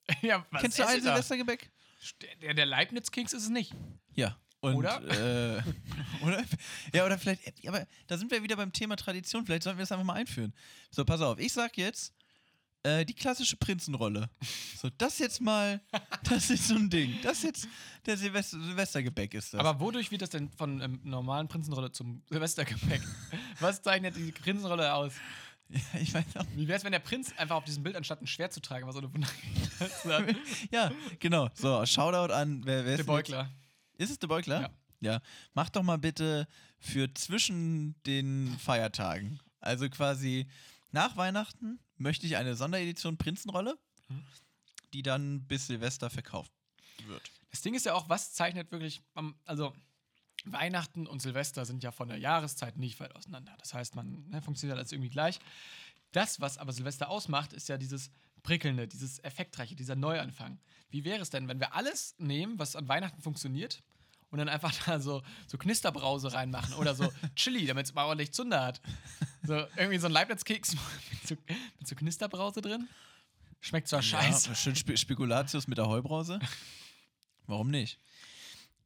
ja 0.22 0.46
was 0.50 0.62
Kennst 0.62 0.78
du 0.78 0.86
ein? 0.86 1.02
Silvestergebäck? 1.02 1.70
Der, 2.40 2.54
der 2.54 2.66
Leibniz-Keks 2.66 3.34
ist 3.34 3.42
es 3.42 3.48
nicht. 3.50 3.74
Ja. 4.14 4.38
Und, 4.66 4.76
Oder? 4.76 5.58
Äh, 5.58 5.62
oder? 6.24 6.44
Ja, 6.94 7.06
oder 7.06 7.18
vielleicht, 7.18 7.66
aber 7.66 7.86
da 8.06 8.18
sind 8.18 8.30
wir 8.30 8.42
wieder 8.42 8.56
beim 8.56 8.72
Thema 8.72 8.96
Tradition. 8.96 9.44
Vielleicht 9.46 9.62
sollten 9.62 9.78
wir 9.78 9.82
das 9.82 9.92
einfach 9.92 10.04
mal 10.04 10.14
einführen. 10.14 10.52
So, 10.90 11.04
pass 11.04 11.20
auf, 11.20 11.38
ich 11.38 11.52
sag 11.52 11.76
jetzt, 11.76 12.12
äh, 12.86 13.04
die 13.04 13.14
klassische 13.14 13.56
Prinzenrolle. 13.56 14.30
So, 14.80 14.88
das 14.96 15.18
jetzt 15.18 15.40
mal, 15.40 15.80
das 16.24 16.50
ist 16.50 16.68
so 16.68 16.76
ein 16.76 16.88
Ding. 16.88 17.18
Das 17.22 17.42
jetzt, 17.42 17.66
der 18.06 18.16
Silvester, 18.16 18.60
Silvestergebäck 18.60 19.34
ist 19.34 19.54
das. 19.54 19.60
Aber 19.60 19.80
wodurch 19.80 20.10
wird 20.10 20.22
das 20.22 20.30
denn 20.30 20.50
von 20.50 20.80
ähm, 20.80 21.00
normalen 21.02 21.48
Prinzenrolle 21.48 21.90
zum 21.90 22.22
Silvestergebäck? 22.30 23.02
Was 23.60 23.82
zeichnet 23.82 24.16
die 24.16 24.30
Prinzenrolle 24.30 24.94
aus? 24.94 25.14
ja, 25.68 25.80
ich 26.00 26.14
weiß 26.14 26.24
auch. 26.36 26.44
Wie 26.54 26.68
wäre 26.68 26.78
es, 26.78 26.84
wenn 26.84 26.92
der 26.92 27.00
Prinz 27.00 27.32
einfach 27.36 27.56
auf 27.56 27.64
diesem 27.64 27.82
Bild 27.82 27.96
anstatt 27.96 28.22
ein 28.22 28.28
Schwert 28.28 28.52
zu 28.52 28.60
tragen, 28.60 28.86
was 28.86 28.94
so 28.94 29.00
eine 29.00 29.12
Wunder 29.12 29.26
Ja, 30.70 30.92
genau. 31.18 31.48
So, 31.54 31.84
Shoutout 31.84 32.32
an, 32.32 32.62
wer, 32.64 32.84
wer 32.84 32.92
ist 32.92 32.98
Der 32.98 33.04
Beugler. 33.04 33.42
Jetzt? 33.42 33.65
Ist 33.98 34.10
es 34.10 34.18
der 34.18 34.26
Beugler? 34.28 34.60
Ja. 34.62 34.70
Ja. 35.00 35.20
Mach 35.54 35.68
doch 35.70 35.82
mal 35.82 35.98
bitte 35.98 36.48
für 36.78 37.12
zwischen 37.14 37.94
den 38.04 38.56
Feiertagen, 38.58 39.40
also 39.60 39.88
quasi 39.90 40.46
nach 40.90 41.16
Weihnachten, 41.16 41.78
möchte 41.96 42.26
ich 42.26 42.36
eine 42.36 42.56
Sonderedition 42.56 43.16
Prinzenrolle, 43.18 43.78
Mhm. 44.08 44.22
die 44.94 45.02
dann 45.02 45.46
bis 45.46 45.66
Silvester 45.66 46.08
verkauft 46.10 46.50
wird. 47.06 47.30
Das 47.50 47.60
Ding 47.60 47.74
ist 47.74 47.84
ja 47.86 47.94
auch, 47.94 48.08
was 48.08 48.32
zeichnet 48.34 48.70
wirklich, 48.70 49.02
also 49.44 49.74
Weihnachten 50.44 51.06
und 51.06 51.20
Silvester 51.20 51.64
sind 51.64 51.82
ja 51.82 51.90
von 51.90 52.08
der 52.08 52.18
Jahreszeit 52.18 52.76
nicht 52.76 53.00
weit 53.00 53.14
auseinander. 53.16 53.54
Das 53.58 53.74
heißt, 53.74 53.96
man 53.96 54.28
ne, 54.28 54.40
funktioniert 54.40 54.78
alles 54.78 54.92
irgendwie 54.92 55.10
gleich. 55.10 55.40
Das, 56.12 56.40
was 56.40 56.56
aber 56.58 56.72
Silvester 56.72 57.08
ausmacht, 57.10 57.52
ist 57.52 57.68
ja 57.68 57.76
dieses 57.78 58.10
Prickelnde, 58.46 58.86
dieses 58.86 59.18
Effektreiche, 59.24 59.74
dieser 59.74 59.96
Neuanfang. 59.96 60.60
Wie 60.90 61.04
wäre 61.04 61.20
es 61.20 61.30
denn, 61.30 61.48
wenn 61.48 61.58
wir 61.58 61.74
alles 61.74 62.14
nehmen, 62.18 62.58
was 62.60 62.76
an 62.76 62.86
Weihnachten 62.86 63.20
funktioniert, 63.20 63.82
und 64.30 64.38
dann 64.38 64.48
einfach 64.48 64.72
da 64.86 65.00
so, 65.00 65.22
so 65.46 65.58
Knisterbrause 65.58 66.32
reinmachen 66.32 66.74
oder 66.74 66.94
so 66.94 67.12
Chili, 67.36 67.66
damit 67.66 67.86
es 67.86 67.94
mal 67.94 68.04
ordentlich 68.04 68.32
Zunder 68.32 68.64
hat. 68.64 68.80
So 69.42 69.54
irgendwie 69.76 69.98
so 69.98 70.06
ein 70.06 70.12
Leibniz-Keks 70.12 70.74
mit, 71.10 71.28
so, 71.28 71.36
mit 71.78 71.88
so 71.88 71.94
Knisterbrause 71.94 72.60
drin. 72.60 72.88
Schmeckt 73.60 73.88
zwar 73.88 74.00
Ja, 74.00 74.02
scheiße. 74.02 74.54
schön 74.54 74.76
Spe 74.76 74.96
Spekulatius 74.96 75.66
mit 75.66 75.78
der 75.78 75.88
Heubrause. 75.88 76.38
Warum 77.46 77.70
nicht? 77.70 77.98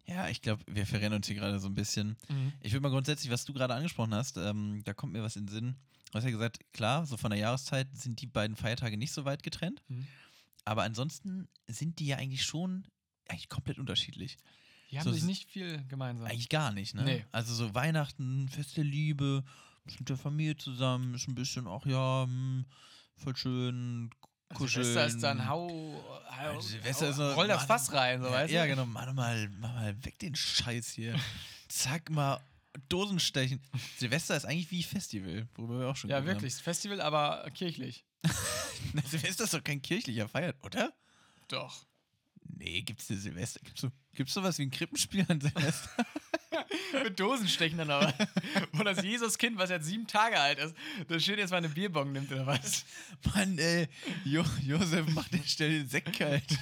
Ja, 0.06 0.28
ich 0.28 0.42
glaube, 0.42 0.62
wir 0.66 0.86
verrennen 0.86 1.14
uns 1.14 1.26
hier 1.26 1.36
gerade 1.36 1.58
so 1.60 1.68
ein 1.68 1.74
bisschen. 1.74 2.16
Mhm. 2.28 2.52
Ich 2.60 2.72
würde 2.72 2.82
mal 2.82 2.90
grundsätzlich, 2.90 3.30
was 3.30 3.44
du 3.44 3.52
gerade 3.52 3.74
angesprochen 3.74 4.14
hast, 4.14 4.36
ähm, 4.36 4.82
da 4.84 4.94
kommt 4.94 5.12
mir 5.12 5.22
was 5.22 5.36
in 5.36 5.46
den 5.46 5.52
Sinn. 5.52 5.76
Du 6.10 6.16
hast 6.18 6.24
ja 6.24 6.30
gesagt, 6.30 6.58
klar, 6.72 7.06
so 7.06 7.16
von 7.16 7.30
der 7.30 7.38
Jahreszeit 7.40 7.88
sind 7.96 8.20
die 8.20 8.26
beiden 8.26 8.56
Feiertage 8.56 8.96
nicht 8.96 9.12
so 9.12 9.24
weit 9.24 9.42
getrennt. 9.42 9.82
Mhm. 9.88 10.06
Aber 10.64 10.82
ansonsten 10.82 11.48
sind 11.68 11.98
die 11.98 12.06
ja 12.06 12.16
eigentlich 12.16 12.44
schon 12.44 12.84
eigentlich 13.28 13.48
komplett 13.48 13.78
unterschiedlich. 13.78 14.36
Die 14.90 14.98
haben 14.98 15.04
So, 15.04 15.12
sich 15.12 15.22
nicht 15.22 15.48
viel 15.48 15.84
gemeinsam. 15.88 16.26
Eigentlich 16.26 16.48
gar 16.48 16.72
nicht, 16.72 16.94
ne? 16.94 17.04
Nee. 17.04 17.24
Also 17.30 17.54
so 17.54 17.74
Weihnachten, 17.74 18.48
Fest 18.48 18.76
der 18.76 18.82
Liebe, 18.84 19.44
mit 19.98 20.08
der 20.08 20.16
Familie 20.16 20.56
zusammen, 20.56 21.14
ist 21.14 21.28
ein 21.28 21.34
bisschen, 21.36 21.66
ach 21.68 21.86
ja, 21.86 22.24
hm, 22.24 22.64
voll 23.16 23.36
schön, 23.36 24.10
kuscheln. 24.52 24.84
Silvester 24.84 25.06
ist 25.06 25.22
dann 25.22 25.46
hau, 25.48 25.68
hau 26.28 26.54
Ja, 26.54 26.60
Silvester 26.60 27.08
ist 27.10 27.16
so- 27.16 27.32
roll 27.34 27.46
das 27.48 27.64
Fass 27.64 27.92
rein, 27.92 28.20
so 28.20 28.26
ja, 28.26 28.32
weißt 28.32 28.52
ja, 28.52 28.62
du? 28.64 28.68
genau. 28.70 28.86
Mach 28.86 29.12
mal, 29.12 29.48
mach 29.60 29.72
mal 29.74 30.04
weg 30.04 30.18
den 30.18 30.34
Scheiß 30.34 30.90
hier. 30.90 31.14
Zack, 31.68 32.10
mal 32.10 32.40
Dosen 32.88 33.20
stechen. 33.20 33.60
Silvester 33.98 34.36
ist 34.36 34.44
eigentlich 34.44 34.70
wie 34.70 34.82
Festival, 34.82 35.48
worüber 35.54 35.80
wir 35.80 35.88
auch 35.88 35.96
schon 35.96 36.10
Ja, 36.10 36.24
wirklich. 36.24 36.54
Festival, 36.54 37.00
aber 37.00 37.48
kirchlich. 37.54 38.04
haben. 38.24 39.02
Silvester 39.06 39.44
ist 39.44 39.54
doch 39.54 39.64
kein 39.64 39.82
kirchlicher 39.82 40.28
Feier, 40.28 40.54
oder? 40.62 40.92
Doch. 41.48 41.86
Nee, 42.42 42.82
gibt's 42.82 43.10
eine 43.10 43.18
Silvester? 43.18 43.60
Gibt's, 43.62 43.80
so, 43.80 43.90
gibt's 44.14 44.34
sowas 44.34 44.58
wie 44.58 44.62
ein 44.62 44.70
Krippenspiel 44.70 45.24
an 45.28 45.40
Silvester? 45.40 45.90
Mit 47.04 47.18
Dosen 47.18 47.48
stechen 47.48 47.78
dann 47.78 47.90
aber. 47.90 48.12
Wo 48.72 48.82
das 48.82 49.02
Jesuskind, 49.02 49.58
was 49.58 49.70
jetzt 49.70 49.86
sieben 49.86 50.06
Tage 50.06 50.38
alt 50.38 50.58
ist, 50.58 50.74
das 51.08 51.24
schön 51.24 51.38
jetzt 51.38 51.50
mal 51.50 51.58
eine 51.58 51.68
Bierbong 51.68 52.12
nimmt 52.12 52.30
oder 52.32 52.46
was? 52.46 52.84
Mann, 53.34 53.58
ey, 53.58 53.88
jo 54.24 54.44
Josef 54.62 55.08
macht 55.14 55.32
den 55.32 55.44
Stell 55.44 55.70
den 55.70 55.88
Sekt 55.88 56.18
kalt. 56.18 56.58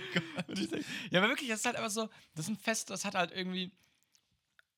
Ja, 1.10 1.20
aber 1.20 1.28
wirklich, 1.28 1.48
das 1.48 1.60
ist 1.60 1.66
halt 1.66 1.76
einfach 1.76 1.90
so, 1.90 2.08
das 2.34 2.46
ist 2.46 2.50
ein 2.50 2.56
Fest, 2.58 2.90
das 2.90 3.04
hat 3.04 3.14
halt 3.14 3.32
irgendwie, 3.32 3.72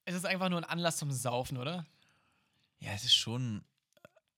es 0.04 0.14
ist 0.14 0.26
einfach 0.26 0.48
nur 0.48 0.58
ein 0.58 0.64
Anlass 0.64 0.96
zum 0.98 1.10
Saufen, 1.12 1.58
oder? 1.58 1.86
Ja, 2.80 2.92
es 2.92 3.04
ist 3.04 3.14
schon. 3.14 3.64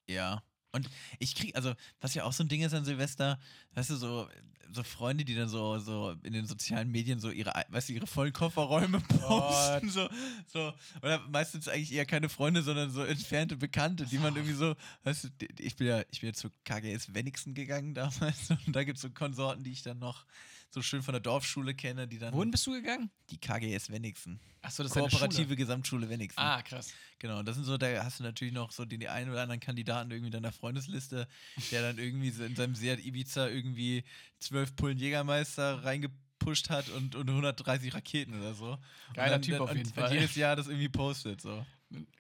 äh, 0.07 0.13
Ja. 0.15 0.43
Und 0.73 0.89
ich 1.19 1.35
krieg, 1.35 1.57
also, 1.57 1.75
was 2.01 2.15
ja 2.15 2.23
auch 2.25 2.33
so 2.33 2.45
ein 2.45 2.49
Ding 2.49 2.63
ist 2.63 2.73
an 2.75 2.85
Silvester, 2.85 3.41
weißt 3.75 3.91
du, 3.91 3.97
so, 3.97 4.29
so 4.73 4.85
Freunde, 4.85 5.25
die 5.25 5.35
dann 5.35 5.49
so, 5.49 5.81
so 5.81 6.15
in 6.23 6.33
den 6.33 6.47
sozialen 6.47 6.93
Medien 6.93 7.19
so 7.19 7.29
ihre, 7.33 7.53
weißt 7.71 7.89
du, 7.89 7.93
ihre 7.95 8.07
vollen 8.07 8.33
Kofferräume 8.33 9.01
posten, 9.01 9.91
so, 9.91 10.09
so, 10.47 10.73
oder 11.03 11.19
meistens 11.27 11.67
eigentlich 11.67 11.93
eher 11.93 12.07
keine 12.07 12.29
Freunde, 12.29 12.63
sondern 12.63 12.93
so 12.93 13.03
entfernte 13.03 13.57
Bekannte, 13.57 14.07
die 14.07 14.19
man 14.19 14.37
irgendwie 14.37 14.55
so, 14.55 14.77
weißt 15.03 15.25
du, 15.25 15.29
ich 15.59 15.75
bin 15.75 15.89
ja, 15.89 16.03
ich 16.09 16.21
bin 16.21 16.29
ja 16.29 16.35
zu 16.35 16.51
KGS 16.65 17.15
Wenigsen 17.15 17.53
gegangen 17.55 17.95
damals 17.95 18.51
und 18.67 18.69
da 18.77 18.85
gibt 18.85 18.99
es 18.99 19.03
so 19.03 19.11
Konsorten, 19.11 19.65
die 19.65 19.73
ich 19.73 19.83
dann 19.83 19.99
noch 19.99 20.25
so 20.71 20.83
schön 20.83 21.03
von 21.03 21.13
der 21.13 21.21
Dorfschule 21.21 21.75
kenne, 21.75 22.07
die 22.07 22.19
dann, 22.19 22.33
Wohin 22.33 22.51
bist 22.51 22.67
du 22.67 22.73
gegangen? 22.73 23.11
die 23.31 23.39
KGS 23.39 23.91
Wenigsen, 23.91 24.41
Achso, 24.63 24.83
das 24.83 24.93
ist 24.93 24.99
Kooperative 24.99 25.45
Schule. 25.45 25.57
Gesamtschule 25.57 26.09
Wenigsen. 26.09 26.39
Ah, 26.39 26.63
krass. 26.63 26.93
Genau, 27.19 27.43
das 27.43 27.57
sind 27.57 27.65
so, 27.65 27.79
da 27.79 28.05
hast 28.05 28.21
du 28.21 28.25
natürlich 28.25 28.53
noch 28.53 28.71
so 28.73 28.85
den 28.85 29.07
einen 29.09 29.31
oder 29.31 29.43
anderen 29.43 29.61
Kandidaten 29.61 30.11
irgendwie 30.11 30.29
in 30.29 30.43
deiner 30.43 30.53
Freundesliste, 30.53 31.27
der 31.71 31.83
dann 31.83 31.99
irgendwie 31.99 32.31
so 32.31 32.45
in 32.45 32.55
seinem 32.55 32.75
Seat 32.75 33.05
Ibiza 33.05 33.49
irgendwie 33.49 34.05
zwölf 34.39 34.77
Pullen 34.77 34.99
Jägermeister 34.99 35.85
reingepusht 35.85 36.71
hat 36.71 36.89
und, 36.91 37.15
und 37.15 37.29
130 37.29 37.95
Raketen 37.95 38.39
oder 38.39 38.55
so. 38.55 38.79
Geiler 39.15 39.37
und 39.37 39.43
Typ 39.43 39.61
auf 39.61 39.71
und, 39.71 39.79
jeden 39.79 39.93
Fall. 39.93 40.13
jedes 40.13 40.35
Jahr 40.35 40.57
das 40.57 40.69
irgendwie 40.69 40.89
postet, 40.89 41.41
so. 41.41 41.65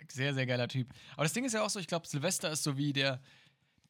Sehr, 0.08 0.34
sehr 0.34 0.46
geiler 0.46 0.66
Typ. 0.66 0.88
Aber 1.12 1.22
das 1.22 1.32
Ding 1.32 1.44
ist 1.44 1.52
ja 1.52 1.62
auch 1.62 1.70
so, 1.70 1.78
ich 1.78 1.86
glaube, 1.86 2.06
Silvester 2.06 2.50
ist 2.50 2.64
so 2.64 2.76
wie 2.76 2.92
der, 2.92 3.20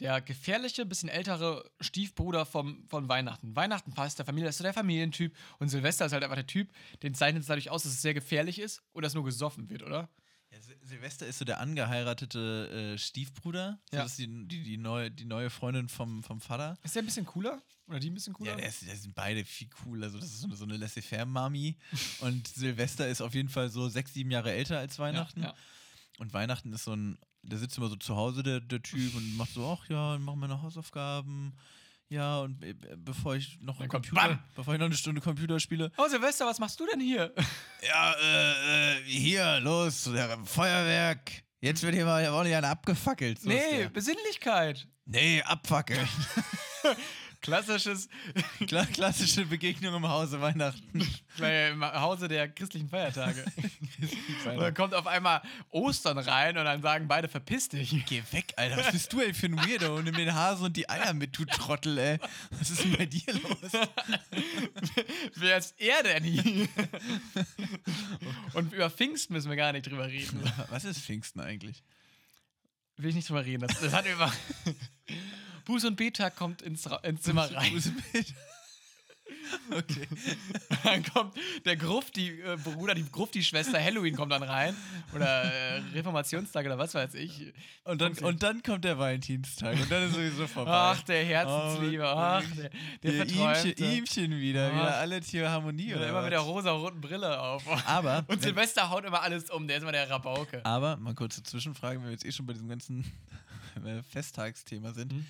der 0.01 0.21
gefährliche, 0.21 0.85
bisschen 0.87 1.09
ältere 1.09 1.71
Stiefbruder 1.81 2.47
vom, 2.47 2.87
von 2.89 3.09
Weihnachten. 3.09 3.55
Weihnachten 3.55 3.93
fast 3.93 4.19
der 4.19 4.27
Familie, 4.27 4.49
ist 4.49 4.59
so 4.59 4.65
der 4.65 4.73
Familientyp. 4.75 5.37
Und 5.59 5.69
Silvester 5.69 6.07
ist 6.07 6.13
halt 6.13 6.23
einfach 6.25 6.37
der 6.37 6.47
Typ, 6.47 6.73
den 7.03 7.15
zeichnet 7.15 7.43
es 7.43 7.47
dadurch 7.49 7.71
aus, 7.71 7.83
dass 7.85 7.93
es 7.93 8.03
sehr 8.03 8.15
gefährlich 8.15 8.59
ist 8.59 8.83
oder 8.93 9.07
es 9.07 9.15
nur 9.15 9.25
gesoffen 9.25 9.69
wird, 9.71 9.83
oder? 9.83 10.09
Ja, 10.51 10.59
Sil- 10.59 10.81
Silvester 10.83 11.27
ist 11.27 11.39
so 11.39 11.45
der 11.45 11.61
angeheiratete 11.61 12.95
äh, 12.95 12.99
Stiefbruder. 12.99 13.79
So, 13.91 13.97
Ja. 13.97 14.03
Das 14.03 14.13
ist 14.13 14.19
die, 14.19 14.49
die, 14.49 14.63
die, 14.63 14.77
neue, 14.79 15.11
die 15.11 15.25
neue 15.25 15.51
Freundin 15.51 15.89
vom, 15.89 16.23
vom 16.23 16.41
Vater. 16.41 16.77
Ist 16.83 16.95
der 16.97 17.03
ein 17.03 17.07
bisschen 17.07 17.27
cooler? 17.27 17.63
Oder 17.87 18.01
die 18.01 18.11
ein 18.11 18.15
bisschen 18.15 18.33
cooler? 18.33 18.53
Ja, 18.53 18.57
der 18.57 18.71
sind 18.73 19.15
beide 19.15 19.45
viel 19.45 19.69
cool. 19.85 20.03
Also, 20.03 20.19
das 20.19 20.29
ist 20.31 20.41
so 20.41 20.47
eine, 20.47 20.57
so 20.57 20.65
eine 20.65 20.77
Laissez-faire-Mami. 20.77 21.77
und 22.21 22.49
Silvester 22.49 23.07
ist 23.09 23.21
auf 23.21 23.35
jeden 23.35 23.49
Fall 23.49 23.69
so 23.71 23.89
sechs, 23.89 24.15
sieben 24.15 24.31
Jahre 24.31 24.53
älter 24.53 24.79
als 24.79 24.99
Weihnachten. 24.99 25.43
Ja, 25.43 25.49
ja. 25.51 25.55
Und 26.19 26.33
Weihnachten 26.35 26.73
ist 26.73 26.85
so 26.85 26.95
ein, 26.95 27.19
der 27.43 27.59
sitzt 27.59 27.79
immer 27.79 27.89
so 27.89 27.97
zu 27.97 28.17
Hause, 28.17 28.43
der, 28.43 28.61
der 28.61 28.83
Typ, 28.83 29.15
und 29.15 29.37
macht 29.37 29.53
so, 29.53 29.67
ach 29.67 29.89
ja, 29.89 30.19
wir 30.19 30.49
noch 30.49 30.63
Hausaufgaben. 30.63 31.55
Ja, 32.09 32.41
und 32.41 32.63
äh, 32.65 32.75
bevor 32.97 33.37
ich 33.37 33.61
noch 33.61 33.79
Computer, 33.87 34.29
BAM! 34.29 34.39
bevor 34.57 34.75
ich 34.75 34.81
noch 34.81 34.87
eine 34.87 34.97
Stunde 34.97 35.21
Computer 35.21 35.61
spiele, 35.61 35.93
Oh, 35.97 36.09
Silvester, 36.09 36.45
was 36.45 36.59
machst 36.59 36.81
du 36.81 36.87
denn 36.87 37.01
hier? 37.01 37.33
ja, 37.89 38.15
äh, 38.21 38.97
äh, 38.97 39.03
hier, 39.05 39.61
los, 39.61 40.11
Feuerwerk. 40.45 41.45
Jetzt 41.61 41.83
wird 41.83 41.95
hier 41.95 42.07
mal 42.07 42.27
ordentlich 42.29 42.57
einer 42.57 42.71
abgefackelt. 42.71 43.41
So 43.41 43.49
nee. 43.49 43.89
Besinnlichkeit. 43.93 44.89
Nee, 45.05 45.43
abfackeln. 45.43 46.09
Klassisches 47.41 48.09
Kla 48.67 48.85
klassische 48.85 49.47
Begegnung 49.47 49.95
im 49.95 50.09
Hause 50.09 50.41
Weihnachten. 50.41 51.01
im 51.39 51.85
Hause 51.85 52.29
der 52.29 52.49
christlichen 52.49 52.89
Feiertage. 52.89 53.45
Und 54.45 54.59
dann 54.61 54.75
kommt 54.75 54.95
auf 54.95 55.07
einmal 55.07 55.43
Ostern 55.71 56.19
rein 56.19 56.57
und 56.57 56.65
dann 56.65 56.81
sagen 56.81 57.07
beide, 57.07 57.29
verpiss 57.29 57.69
dich. 57.69 57.95
Geh 58.07 58.23
weg, 58.31 58.55
Alter. 58.57 58.79
Was 58.79 58.93
bist 58.93 59.13
du 59.13 59.21
ey 59.21 59.35
für 59.35 59.47
ein 59.47 59.57
Weirdo? 59.57 60.01
Nimm 60.01 60.15
den 60.15 60.35
Hase 60.35 60.65
und 60.65 60.77
die 60.77 60.89
Eier 60.89 61.13
mit, 61.13 61.37
du 61.37 61.45
Trottel, 61.45 61.99
ey. 61.99 62.19
Was 62.51 62.71
ist 62.71 62.85
denn 62.85 62.97
bei 62.97 63.07
dir 63.07 63.33
los? 63.35 63.73
Wer 65.35 65.59
ist 65.59 65.75
er 65.79 66.03
denn 66.03 66.25
hier? 66.25 66.69
Und 68.55 68.73
über 68.73 68.91
Pfingsten 68.91 69.35
müssen 69.35 69.51
wir 69.51 69.57
gar 69.57 69.73
nicht 69.73 69.87
drüber 69.87 70.07
reden. 70.07 70.43
Was 70.71 70.85
ist 70.85 71.01
Pfingsten 71.01 71.41
eigentlich? 71.41 71.83
Will 72.97 73.11
ich 73.11 73.17
nicht 73.17 73.29
drüber 73.29 73.45
reden. 73.45 73.67
Das, 73.67 73.81
das 73.81 73.93
hat 73.93 74.07
über. 74.07 74.33
Buß- 75.71 75.87
und 75.87 75.97
Betag 75.97 76.37
kommt 76.37 76.63
ins, 76.63 76.91
Ra 76.91 76.97
ins 76.97 77.23
Zimmer 77.23 77.51
rein. 77.55 77.73
Buße-Bild. 77.73 78.35
Okay. 79.71 80.07
Dann 80.85 81.03
kommt 81.05 81.35
der 81.65 81.77
Grufti-Bruder, 81.77 82.95
die 82.95 83.11
Grufti-Schwester 83.11 83.83
Halloween 83.83 84.15
kommt 84.17 84.33
dann 84.33 84.43
rein. 84.43 84.77
Oder 85.15 85.45
äh, 85.45 85.79
Reformationstag 85.95 86.67
oder 86.67 86.79
was 86.79 86.95
weiß 86.95 87.15
ich. 87.15 87.53
Und 87.85 88.01
dann, 88.01 88.13
und 88.19 88.43
dann 88.43 88.63
kommt 88.63 88.85
der 88.85 88.99
Valentinstag 88.99 89.79
und 89.81 89.91
dann 89.91 90.05
ist 90.09 90.15
sowieso 90.15 90.47
vorbei. 90.47 90.71
Ach, 90.73 91.03
der 91.03 91.25
Herzensliebe. 91.25 92.03
Oh, 92.03 92.07
Ach, 92.17 92.45
der, 93.03 93.25
der 93.25 93.25
Hier, 93.25 93.79
Ihmchen, 93.79 94.39
wieder. 94.41 94.71
Ach. 94.73 94.77
Wieder 94.81 94.97
alle 94.99 95.21
Tiere 95.21 95.51
Harmonie, 95.51 95.93
Oder 95.95 96.01
oder? 96.01 96.09
immer 96.11 96.23
mit 96.23 96.33
der 96.33 96.41
rosa-roten 96.41 97.01
Brille 97.01 97.41
auf. 97.41 97.65
Aber, 97.89 98.25
Und 98.29 98.43
Silvester 98.43 98.91
haut 98.91 99.05
immer 99.05 99.23
alles 99.23 99.51
um. 99.51 99.67
Der 99.67 99.77
ist 99.79 99.83
immer 99.83 99.93
der 99.93 100.09
Rabauke. 100.11 100.65
aber, 100.65 100.97
mal 100.97 101.15
kurze 101.15 101.43
Zwischenfrage, 101.43 101.99
wenn 101.99 102.07
wir 102.07 102.13
jetzt 102.13 102.25
eh 102.25 102.33
schon 102.33 102.47
bei 102.47 102.53
diesem 102.53 102.69
ganzen 102.69 103.05
äh, 103.85 104.03
Festtagsthema 104.11 104.93
sind. 104.93 105.13
Mhm. 105.13 105.27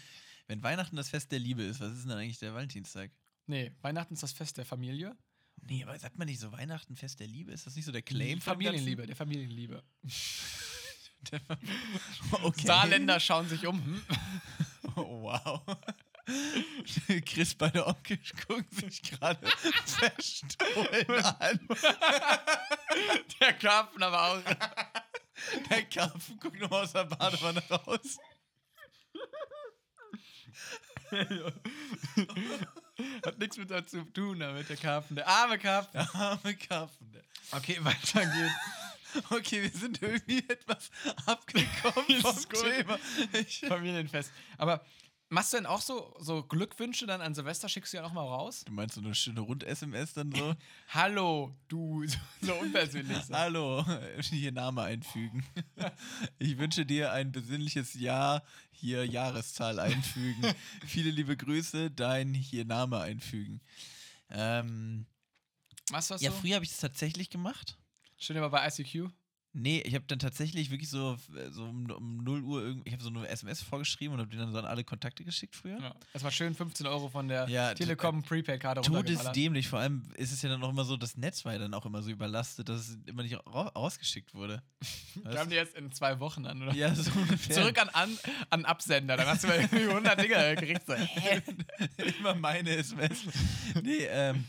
Wenn 0.50 0.64
Weihnachten 0.64 0.96
das 0.96 1.08
Fest 1.08 1.30
der 1.30 1.38
Liebe 1.38 1.62
ist, 1.62 1.78
was 1.78 1.92
ist 1.92 2.02
denn 2.02 2.08
dann 2.08 2.18
eigentlich 2.18 2.40
der 2.40 2.52
Valentinstag? 2.52 3.12
Nee, 3.46 3.70
Weihnachten 3.82 4.14
ist 4.14 4.24
das 4.24 4.32
Fest 4.32 4.58
der 4.58 4.66
Familie. 4.66 5.16
Nee, 5.62 5.84
aber 5.84 5.96
sagt 5.96 6.18
man 6.18 6.26
nicht 6.26 6.40
so 6.40 6.50
Weihnachten 6.50 6.96
Fest 6.96 7.20
der 7.20 7.28
Liebe? 7.28 7.52
Ist 7.52 7.66
das 7.66 7.76
nicht 7.76 7.84
so 7.84 7.92
der 7.92 8.02
Claim? 8.02 8.34
Die 8.34 8.40
Familienliebe, 8.40 9.06
der 9.06 9.14
Familienliebe. 9.14 9.84
Ganzen? 10.02 11.46
Okay. 12.42 12.66
Saarländer 12.66 13.20
schauen 13.20 13.48
sich 13.48 13.64
um. 13.64 13.80
Hm? 13.84 14.02
Oh, 14.96 15.22
wow. 15.22 15.62
Chris 17.26 17.54
beide 17.54 17.86
Onkels 17.86 18.32
gucken 18.48 18.66
sich 18.72 19.02
gerade 19.02 19.46
verstohlen 19.84 21.24
an. 21.38 21.68
Der 23.40 23.52
Karpfen 23.52 24.02
aber 24.02 24.32
auch. 24.32 24.42
Der 25.70 25.84
Karpfen 25.84 26.40
guckt 26.40 26.58
nur 26.58 26.72
aus 26.72 26.92
der 26.92 27.04
Badewanne 27.04 27.62
raus. 27.68 28.18
Hat 33.24 33.38
nichts 33.38 33.56
mit 33.56 33.70
dazu 33.70 34.04
zu 34.04 34.12
tun, 34.12 34.40
damit 34.40 34.68
der 34.68 34.76
Karpfen. 34.76 35.16
Der 35.16 35.26
arme 35.26 35.58
Karpfen. 35.58 35.92
Der 35.94 36.14
arme 36.20 36.54
Karpfen. 36.54 37.10
Okay, 37.52 37.78
weiter 37.80 38.26
geht's. 38.26 38.52
Okay, 39.30 39.62
wir 39.62 39.70
sind 39.70 40.02
irgendwie 40.02 40.44
etwas 40.48 40.90
abgekommen 41.26 42.20
vom. 42.22 42.36
Thema. 42.52 42.98
Ich, 43.32 43.60
Familienfest. 43.66 44.30
Aber 44.56 44.84
machst 45.30 45.52
du 45.52 45.56
denn 45.56 45.66
auch 45.66 45.80
so, 45.80 46.14
so 46.18 46.42
Glückwünsche 46.42 47.06
dann 47.06 47.20
an 47.20 47.34
Silvester? 47.34 47.68
Schickst 47.68 47.92
du 47.92 47.96
ja 47.96 48.02
noch 48.02 48.12
mal 48.12 48.22
raus? 48.22 48.64
du 48.66 48.72
meinst 48.72 48.96
so 48.96 49.00
eine 49.00 49.14
schöne 49.14 49.40
Rund-SMS 49.40 50.12
dann 50.12 50.32
so? 50.32 50.54
Hallo, 50.88 51.56
du. 51.68 52.06
So, 52.06 52.18
so 52.42 52.54
unpersönlich. 52.54 53.24
So. 53.24 53.34
Hallo, 53.34 53.84
hier 54.20 54.52
Name 54.52 54.82
einfügen. 54.82 55.44
Ich 56.38 56.58
wünsche 56.58 56.84
dir 56.84 57.12
ein 57.12 57.32
besinnliches 57.32 57.94
Jahr, 57.94 58.42
hier 58.70 59.06
Jahreszahl 59.06 59.78
einfügen. 59.78 60.54
Viele 60.86 61.10
liebe 61.10 61.36
Grüße, 61.36 61.90
dein 61.90 62.34
hier 62.34 62.64
Name 62.64 63.00
einfügen. 63.00 63.60
Ähm, 64.30 65.06
Machst 65.90 66.10
du 66.10 66.14
das 66.14 66.22
ja, 66.22 66.30
so? 66.30 66.38
früher 66.38 66.56
habe 66.56 66.64
ich 66.64 66.72
es 66.72 66.78
tatsächlich 66.78 67.30
gemacht. 67.30 67.78
Schön 68.16 68.36
immer 68.36 68.50
bei 68.50 68.66
ICQ. 68.66 69.10
Nee, 69.52 69.80
ich 69.84 69.96
habe 69.96 70.04
dann 70.06 70.20
tatsächlich 70.20 70.70
wirklich 70.70 70.88
so, 70.88 71.18
äh, 71.36 71.50
so 71.50 71.64
um, 71.64 71.90
um 71.90 72.18
0 72.22 72.42
Uhr, 72.44 72.62
irgend- 72.62 72.86
ich 72.86 72.92
habe 72.92 73.02
so 73.02 73.08
eine 73.08 73.26
SMS 73.26 73.60
vorgeschrieben 73.60 74.14
und 74.14 74.20
habe 74.20 74.30
die 74.30 74.36
dann 74.36 74.52
so 74.52 74.58
an 74.58 74.64
alle 74.64 74.84
Kontakte 74.84 75.24
geschickt 75.24 75.56
früher. 75.56 75.76
Ja. 75.80 75.92
Das 76.12 76.22
war 76.22 76.30
schön 76.30 76.54
15 76.54 76.86
Euro 76.86 77.08
von 77.08 77.26
der 77.26 77.48
Ja, 77.48 77.74
Telekom 77.74 78.22
Prepaid-Karte 78.22 78.80
runtergeballert. 78.82 79.18
Todesdämlich. 79.24 79.66
Vor 79.66 79.80
allem 79.80 80.04
ist 80.14 80.30
es 80.30 80.40
ja 80.42 80.50
dann 80.50 80.62
auch 80.62 80.68
immer 80.70 80.84
so, 80.84 80.96
das 80.96 81.16
Netz 81.16 81.44
war 81.44 81.52
ja 81.52 81.58
dann 81.58 81.74
auch 81.74 81.84
immer 81.84 82.00
so 82.00 82.10
überlastet, 82.10 82.68
dass 82.68 82.90
es 82.90 82.98
immer 83.06 83.24
nicht 83.24 83.34
ra 83.44 83.62
rausgeschickt 83.68 84.34
wurde. 84.34 84.62
Wir 85.24 85.40
haben 85.40 85.50
die 85.50 85.56
jetzt 85.56 85.74
in 85.74 85.90
zwei 85.90 86.20
Wochen 86.20 86.46
an, 86.46 86.62
oder? 86.62 86.72
ja, 86.72 86.94
so 86.94 87.10
ungefähr. 87.18 87.56
Zurück 87.56 87.76
an, 87.80 87.88
an, 87.88 88.16
an 88.50 88.64
Absender. 88.64 89.16
Dann 89.16 89.26
hast 89.26 89.42
du 89.42 89.48
mal 89.48 89.56
irgendwie 89.58 89.82
100 89.88 90.20
Dinger 90.22 90.54
gekriegt. 90.54 90.86
So, 90.86 90.94
hä? 90.94 91.42
immer 92.20 92.36
meine 92.36 92.70
SMS. 92.76 93.24
nee, 93.82 94.04
ähm. 94.08 94.44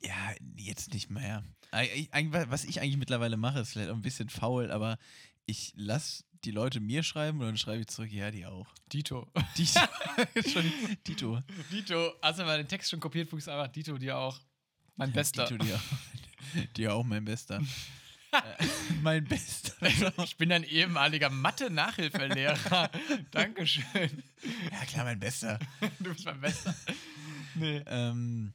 Ja, 0.00 0.32
jetzt 0.56 0.92
nicht 0.94 1.10
mehr. 1.10 1.42
Was 1.72 2.64
ich 2.64 2.80
eigentlich 2.80 2.98
mittlerweile 2.98 3.36
mache, 3.36 3.60
ist 3.60 3.72
vielleicht 3.72 3.90
auch 3.90 3.96
ein 3.96 4.02
bisschen 4.02 4.28
faul, 4.28 4.70
aber 4.70 4.98
ich 5.46 5.72
lasse 5.74 6.24
die 6.44 6.50
Leute 6.50 6.80
mir 6.80 7.02
schreiben 7.02 7.40
und 7.40 7.46
dann 7.46 7.56
schreibe 7.56 7.80
ich 7.80 7.86
zurück, 7.86 8.10
ja, 8.10 8.30
die 8.30 8.46
auch. 8.46 8.66
Dito. 8.92 9.26
Dito. 9.56 9.80
Dito. 11.06 11.42
Dito. 11.70 12.12
Hast 12.20 12.38
du 12.38 12.44
mal 12.44 12.58
den 12.58 12.68
Text 12.68 12.90
schon 12.90 13.00
kopiert? 13.00 13.28
Fuchs 13.28 13.48
einfach 13.48 13.68
Dito, 13.68 13.96
dir 13.96 14.18
auch. 14.18 14.40
Mein 14.96 15.12
Bester. 15.12 15.46
Dito, 15.46 15.64
die 15.64 15.72
auch. 15.72 15.80
Die 16.76 16.88
auch, 16.88 17.04
mein 17.04 17.24
Bester. 17.24 17.60
Äh, 18.32 18.66
mein 19.02 19.24
Bester. 19.24 19.74
Ich 20.24 20.38
bin 20.38 20.50
ein 20.52 20.64
ehemaliger 20.64 21.28
Mathe-Nachhilfelehrer. 21.28 22.90
Dankeschön. 23.30 24.22
Ja, 24.70 24.84
klar, 24.86 25.04
mein 25.04 25.20
Bester. 25.20 25.58
Du 25.98 26.14
bist 26.14 26.24
mein 26.24 26.40
Bester. 26.40 26.74
Nee. 27.54 27.82
Ähm, 27.86 28.54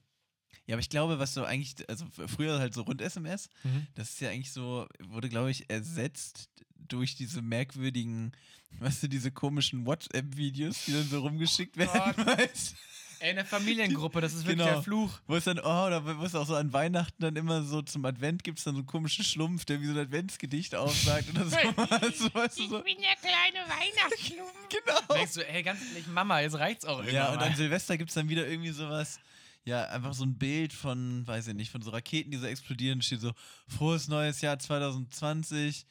ja, 0.67 0.75
aber 0.75 0.81
ich 0.81 0.89
glaube, 0.89 1.17
was 1.17 1.33
so 1.33 1.43
eigentlich, 1.43 1.75
also 1.89 2.05
früher 2.27 2.59
halt 2.59 2.73
so 2.73 2.83
rund 2.83 3.01
SMS, 3.01 3.49
Mhm. 3.63 3.87
das 3.95 4.09
ist 4.11 4.21
ja 4.21 4.29
eigentlich 4.29 4.51
so, 4.51 4.87
wurde, 4.99 5.29
glaube 5.29 5.49
ich, 5.49 5.69
ersetzt 5.69 6.49
durch 6.87 7.15
diese 7.15 7.41
merkwürdigen, 7.41 8.31
weißt 8.79 9.03
du, 9.03 9.07
diese 9.09 9.31
komischen 9.31 9.85
WhatsApp-Videos, 9.85 10.85
die 10.85 10.93
dann 10.93 11.07
so 11.07 11.21
rumgeschickt 11.21 11.77
werden, 11.77 12.13
Gott. 12.15 12.27
weißt 12.39 12.75
Ey, 13.19 13.31
eine 13.31 13.45
Familiengruppe, 13.45 14.21
das 14.21 14.33
ist 14.35 14.45
wirklich 14.45 14.57
Genau. 14.59 14.73
der 14.73 14.83
Fluch. 14.83 15.09
Wo 15.25 15.35
es 15.35 15.45
dann, 15.45 15.57
oh, 15.57 15.87
oder 15.87 16.05
wo 16.19 16.23
es 16.23 16.35
auch 16.35 16.45
so 16.45 16.53
an 16.55 16.71
Weihnachten 16.71 17.19
dann 17.19 17.35
immer 17.35 17.63
so 17.63 17.81
zum 17.81 18.05
Advent 18.05 18.43
gibt 18.43 18.59
es 18.59 18.65
dann 18.65 18.75
so 18.75 18.81
einen 18.81 18.85
komischen 18.85 19.25
Schlumpf, 19.25 19.65
der 19.65 19.81
wie 19.81 19.87
so 19.87 19.93
ein 19.93 19.97
Adventsgedicht 19.97 20.75
aufsagt 20.75 21.27
oder 21.31 21.45
so. 21.49 21.49
so 21.49 22.33
weißt 22.35 22.59
du, 22.59 22.67
so. 22.67 22.83
bin 22.83 22.97
der 23.01 23.15
kleine 23.15 23.65
Weihnachtsschlumpf. 23.67 24.53
Genau. 24.69 25.15
Denkst 25.15 25.33
du, 25.33 25.49
ey, 25.49 25.63
ganz 25.63 25.79
ehrlich, 25.89 26.05
Mama, 26.07 26.41
jetzt 26.41 26.59
reicht's 26.59 26.85
auch 26.85 26.97
irgendwann 26.99 27.15
Ja, 27.15 27.31
und 27.33 27.39
an 27.39 27.55
Silvester 27.55 27.97
gibt 27.97 28.11
es 28.11 28.13
dann 28.13 28.29
wieder 28.29 28.47
irgendwie 28.47 28.69
sowas. 28.69 29.19
Ja, 29.67 29.83
einfach 29.89 30.13
so 30.13 30.23
ein 30.23 30.37
Bild 30.37 30.71
von, 30.71 31.27
weiß 31.27 31.49
ich 31.49 31.53
nicht, 31.53 31.71
von 31.71 31.81
so 31.81 31.91
Raketen, 31.91 32.31
die 32.31 32.37
so 32.37 32.45
explodieren. 32.45 33.01
Steht 33.01 33.19
so, 33.19 33.33
frohes 33.67 34.07
neues 34.07 34.39
Jahr 34.39 34.57
2020. 34.57 35.85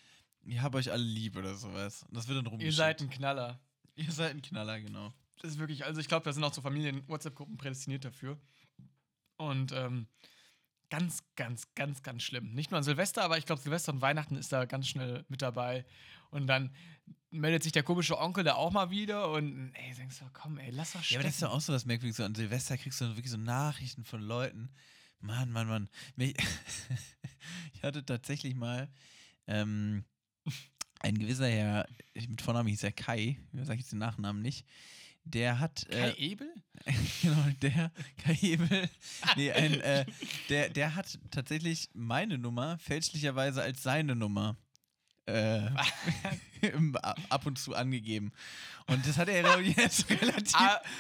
Ich 0.47 0.61
hab 0.63 0.75
euch 0.75 0.91
alle 0.91 1.03
lieb 1.03 1.37
oder 1.37 1.55
sowas. 1.55 2.03
Und 2.05 2.17
das 2.17 2.27
wird 2.27 2.39
dann 2.39 2.47
Ihr 2.47 2.51
rumgeschickt. 2.53 2.75
seid 2.75 3.03
ein 3.03 3.11
Knaller. 3.11 3.61
Ihr 3.95 4.11
seid 4.11 4.31
ein 4.31 4.41
Knaller, 4.41 4.81
genau. 4.81 5.13
Das 5.43 5.51
ist 5.51 5.59
wirklich, 5.59 5.85
also 5.85 6.01
ich 6.01 6.09
glaube, 6.09 6.25
da 6.25 6.33
sind 6.33 6.43
auch 6.43 6.55
so 6.55 6.63
Familien-WhatsApp-Gruppen 6.63 7.59
prädestiniert 7.59 8.07
dafür. 8.07 8.39
Und 9.37 9.73
ähm, 9.73 10.07
ganz, 10.91 11.23
ganz, 11.37 11.75
ganz, 11.75 12.03
ganz 12.03 12.23
schlimm. 12.23 12.55
Nicht 12.55 12.71
nur 12.71 12.79
an 12.79 12.85
Silvester, 12.85 13.23
aber 13.23 13.39
ich 13.39 13.47
glaube, 13.47 13.61
Silvester 13.61 13.93
und 13.93 14.01
Weihnachten 14.01 14.37
ist 14.37 14.53
da 14.53 14.65
ganz 14.65 14.89
schnell 14.89 15.25
mit 15.29 15.43
dabei. 15.43 15.85
Und 16.31 16.47
dann 16.47 16.75
meldet 17.31 17.63
sich 17.63 17.73
der 17.73 17.83
komische 17.83 18.19
Onkel 18.19 18.45
da 18.45 18.55
auch 18.55 18.73
mal 18.73 18.91
wieder 18.91 19.31
und 19.31 19.73
ey, 19.75 19.95
denkst 19.95 20.19
du, 20.21 20.25
komm, 20.33 20.59
ey, 20.59 20.71
lass 20.71 20.93
doch 20.93 21.01
Ja, 21.01 21.05
stecken. 21.05 21.21
aber 21.21 21.25
das 21.29 21.35
ist 21.35 21.43
doch 21.43 21.51
auch 21.53 21.61
so 21.61 21.73
was 21.73 21.85
Merkwürdiges. 21.87 22.17
So 22.17 22.25
an 22.25 22.35
Silvester 22.35 22.79
kriegst 22.79 23.01
du 23.01 23.07
wirklich 23.09 23.31
so 23.31 23.37
Nachrichten 23.37 24.05
von 24.05 24.21
Leuten. 24.23 24.71
Mann, 25.21 25.51
Mann, 25.51 25.67
Mann. 25.69 25.89
Ich 27.75 27.83
hatte 27.83 28.05
tatsächlich 28.05 28.55
mal 28.55 28.89
ähm, 29.47 30.05
ein 31.01 31.19
gewisser 31.19 31.49
Herr, 31.49 31.87
mit 32.15 32.43
Vornamen 32.43 32.69
hieß 32.69 32.83
er 32.83 32.93
Kai, 32.93 33.39
ich 33.53 33.67
sage 33.67 33.79
jetzt 33.79 33.93
den 33.93 33.99
Nachnamen 33.99 34.43
nicht, 34.43 34.67
der 35.27 35.61
hat. 35.61 35.87
Kai 35.91 36.11
äh, 36.11 36.19
Ebel? 36.19 36.49
genau, 37.23 37.45
der 37.63 37.91
Kai 38.19 38.35
Hebel. 38.35 38.89
Nee, 39.37 39.53
ein, 39.53 39.81
äh, 39.81 40.07
der, 40.49 40.69
der 40.71 40.95
hat 40.95 41.19
tatsächlich 41.31 41.89
meine 41.95 42.39
Nummer 42.39 42.79
fälschlicherweise 42.79 43.63
als 43.63 43.83
seine 43.83 44.15
Nummer 44.15 44.57
äh, 45.27 45.69
ab 47.29 47.47
und 47.47 47.59
zu 47.59 47.75
angegeben. 47.75 48.33
Und 48.87 49.05
das 49.07 49.19
hat 49.19 49.29
er 49.29 49.59
ich, 49.59 49.77
jetzt 49.77 50.09
relativ. 50.09 50.55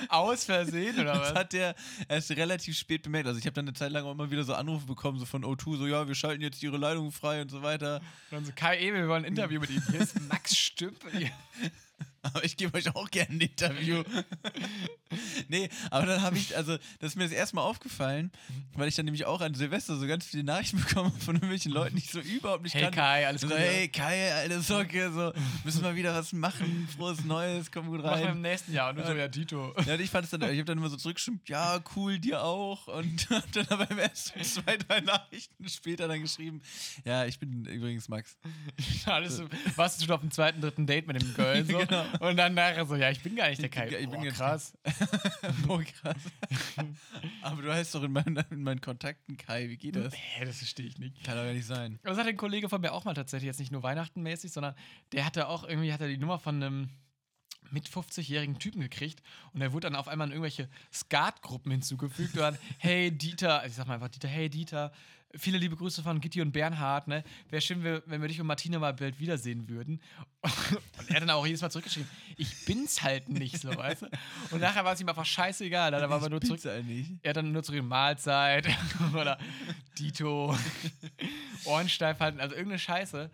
Aus 0.08 0.44
Versehen 0.44 0.98
oder 0.98 1.12
Das 1.14 1.30
was? 1.30 1.34
hat 1.34 1.54
er 1.54 1.74
erst 2.08 2.30
relativ 2.32 2.76
spät 2.76 3.04
bemerkt. 3.04 3.28
Also 3.28 3.38
ich 3.38 3.46
habe 3.46 3.54
dann 3.54 3.66
eine 3.66 3.74
Zeit 3.74 3.92
lang 3.92 4.04
auch 4.04 4.12
immer 4.12 4.30
wieder 4.30 4.42
so 4.42 4.54
Anrufe 4.54 4.86
bekommen, 4.86 5.18
so 5.20 5.24
von 5.24 5.44
O2, 5.44 5.76
so 5.76 5.86
ja, 5.86 6.08
wir 6.08 6.14
schalten 6.16 6.42
jetzt 6.42 6.62
ihre 6.62 6.76
Leitung 6.76 7.12
frei 7.12 7.40
und 7.40 7.50
so 7.50 7.62
weiter. 7.62 7.96
Und 8.30 8.38
dann 8.38 8.44
so, 8.44 8.52
Kai 8.54 8.80
Ebel, 8.80 9.02
wir 9.02 9.08
wollen 9.08 9.24
ein 9.24 9.28
Interview 9.30 9.60
mit 9.60 9.70
ihm. 9.70 9.82
Hier 9.90 10.00
ist 10.00 10.20
Max 10.22 10.56
Stümpel. 10.56 11.12
Aber 12.34 12.44
ich 12.44 12.56
gebe 12.56 12.76
euch 12.76 12.94
auch 12.94 13.10
gerne 13.10 13.30
ein 13.34 13.40
Interview. 13.40 14.02
nee, 15.48 15.68
aber 15.90 16.06
dann 16.06 16.22
habe 16.22 16.36
ich, 16.36 16.56
also, 16.56 16.76
das 16.98 17.12
ist 17.12 17.16
mir 17.16 17.24
das 17.24 17.32
erste 17.32 17.56
Mal 17.56 17.62
aufgefallen, 17.62 18.30
weil 18.74 18.88
ich 18.88 18.94
dann 18.94 19.04
nämlich 19.04 19.24
auch 19.24 19.40
an 19.40 19.54
Silvester 19.54 19.96
so 19.96 20.06
ganz 20.06 20.26
viele 20.26 20.44
Nachrichten 20.44 20.78
bekomme 20.86 21.12
von 21.18 21.36
irgendwelchen 21.36 21.72
Leuten, 21.72 21.96
die 21.96 22.02
ich 22.02 22.10
so 22.10 22.20
überhaupt 22.20 22.62
nicht 22.64 22.74
Hey 22.74 22.82
kannte. 22.82 22.98
Kai, 22.98 23.26
alles 23.26 23.40
so, 23.42 23.48
gut. 23.48 23.56
hey 23.56 23.88
Kai, 23.88 24.32
alte 24.34 24.60
Socke, 24.60 25.12
so, 25.12 25.32
müssen 25.64 25.82
wir 25.82 25.94
wieder 25.94 26.14
was 26.14 26.32
machen, 26.32 26.88
frohes 26.96 27.24
Neues, 27.24 27.70
komm 27.70 27.86
gut 27.86 28.02
Machen 28.02 28.18
wir 28.18 28.26
im 28.26 28.32
rein. 28.32 28.40
nächsten 28.42 28.72
Jahr. 28.72 28.90
Und 28.90 28.98
du 28.98 29.06
so, 29.06 29.12
ja, 29.14 29.28
Tito. 29.28 29.74
Ja, 29.86 29.94
und 29.94 30.00
ich 30.00 30.10
fand 30.10 30.24
es 30.24 30.30
dann, 30.30 30.42
ich 30.42 30.58
habe 30.58 30.64
dann 30.64 30.78
immer 30.78 30.88
so 30.90 30.96
zurückgeschrieben, 30.96 31.40
ja, 31.46 31.80
cool, 31.94 32.18
dir 32.18 32.42
auch. 32.42 32.86
Und 32.88 33.30
hab 33.30 33.50
dann 33.52 33.66
aber 33.68 33.90
im 33.90 33.98
ersten 33.98 34.42
zwei, 34.42 34.76
drei 34.76 35.00
Nachrichten 35.00 35.68
später 35.68 36.08
dann 36.08 36.20
geschrieben, 36.20 36.60
ja, 37.04 37.24
ich 37.24 37.38
bin 37.38 37.64
übrigens 37.64 38.08
Max. 38.08 38.36
Alles 39.06 39.42
warst 39.76 40.00
du 40.00 40.06
schon 40.06 40.14
auf 40.14 40.20
dem 40.20 40.30
zweiten, 40.30 40.60
dritten 40.60 40.86
Date 40.86 41.06
mit 41.06 41.20
dem 41.20 41.34
Girl 41.34 41.64
so? 41.64 41.78
Genau. 41.78 42.04
Und 42.20 42.36
dann 42.36 42.54
nachher 42.54 42.84
so, 42.86 42.96
ja, 42.96 43.10
ich 43.10 43.22
bin 43.22 43.36
gar 43.36 43.48
nicht 43.48 43.62
der 43.62 43.68
Kai. 43.68 43.88
Ich 43.88 44.08
bin 44.08 44.20
Boah, 44.20 44.30
krass. 44.30 44.72
oh, 45.68 45.78
krass. 45.78 46.16
aber 47.42 47.62
du 47.62 47.72
heißt 47.72 47.94
doch 47.94 48.02
in 48.02 48.12
meinen, 48.12 48.36
in 48.50 48.62
meinen 48.62 48.80
Kontakten 48.80 49.36
Kai, 49.36 49.68
wie 49.68 49.76
geht 49.76 49.96
das? 49.96 50.12
Nee, 50.12 50.44
das 50.44 50.58
verstehe 50.58 50.86
ich 50.86 50.98
nicht. 50.98 51.24
Kann 51.24 51.36
doch 51.36 51.44
gar 51.44 51.52
nicht 51.52 51.66
sein. 51.66 51.98
Das 52.02 52.18
hat 52.18 52.26
ein 52.26 52.36
Kollege 52.36 52.68
von 52.68 52.80
mir 52.80 52.92
auch 52.92 53.04
mal 53.04 53.14
tatsächlich, 53.14 53.46
jetzt 53.46 53.60
nicht 53.60 53.72
nur 53.72 53.82
Weihnachtenmäßig, 53.82 54.52
sondern 54.52 54.74
der 55.12 55.24
hatte 55.24 55.48
auch 55.48 55.64
irgendwie, 55.64 55.92
hat 55.92 56.00
er 56.00 56.08
die 56.08 56.18
Nummer 56.18 56.38
von 56.38 56.62
einem 56.62 56.90
mit 57.70 57.88
50-jährigen 57.88 58.58
Typen 58.58 58.80
gekriegt 58.80 59.22
und 59.52 59.60
er 59.60 59.72
wurde 59.72 59.88
dann 59.88 59.96
auf 59.96 60.08
einmal 60.08 60.28
in 60.28 60.32
irgendwelche 60.32 60.68
Skatgruppen 60.92 61.72
hinzugefügt 61.72 62.34
und 62.34 62.40
dann, 62.40 62.58
hey 62.78 63.10
Dieter, 63.10 63.60
also 63.60 63.68
ich 63.68 63.74
sag 63.74 63.86
mal 63.86 63.94
einfach 63.94 64.08
Dieter, 64.08 64.28
hey 64.28 64.48
Dieter, 64.48 64.92
viele 65.34 65.58
liebe 65.58 65.76
Grüße 65.76 66.02
von 66.02 66.20
Gitti 66.20 66.40
und 66.40 66.52
Bernhard, 66.52 67.08
ne? 67.08 67.24
Wäre 67.50 67.60
schön, 67.60 67.82
wenn 67.82 68.02
wenn 68.06 68.20
wir 68.20 68.28
dich 68.28 68.40
und 68.40 68.46
Martina 68.46 68.78
mal 68.78 68.94
bald 68.94 69.18
wiedersehen 69.20 69.68
würden. 69.68 70.00
Und 70.98 71.10
er 71.10 71.16
hat 71.16 71.22
dann 71.22 71.30
auch 71.30 71.46
jedes 71.46 71.60
Mal 71.60 71.70
zurückgeschrieben, 71.70 72.08
ich 72.36 72.64
bin's 72.64 73.02
halt 73.02 73.28
nicht 73.28 73.60
so, 73.60 73.68
weißt 73.76 74.02
du? 74.02 74.06
Und 74.50 74.60
nachher 74.60 74.84
war 74.84 74.92
es 74.92 75.00
ihm 75.00 75.08
einfach 75.08 75.24
scheißegal, 75.24 75.90
da 75.90 76.08
war 76.08 76.16
aber 76.16 76.30
nur 76.30 76.40
zurück, 76.40 76.64
eigentlich. 76.66 77.08
er 77.22 77.30
hat 77.30 77.36
dann 77.36 77.52
nur 77.52 77.62
zurück 77.62 77.82
Mahlzeit 77.82 78.68
oder 79.12 79.38
Dito, 79.98 80.56
Ohrensteif 81.64 82.20
halten, 82.20 82.40
also 82.40 82.54
irgendeine 82.54 82.78
Scheiße. 82.78 83.30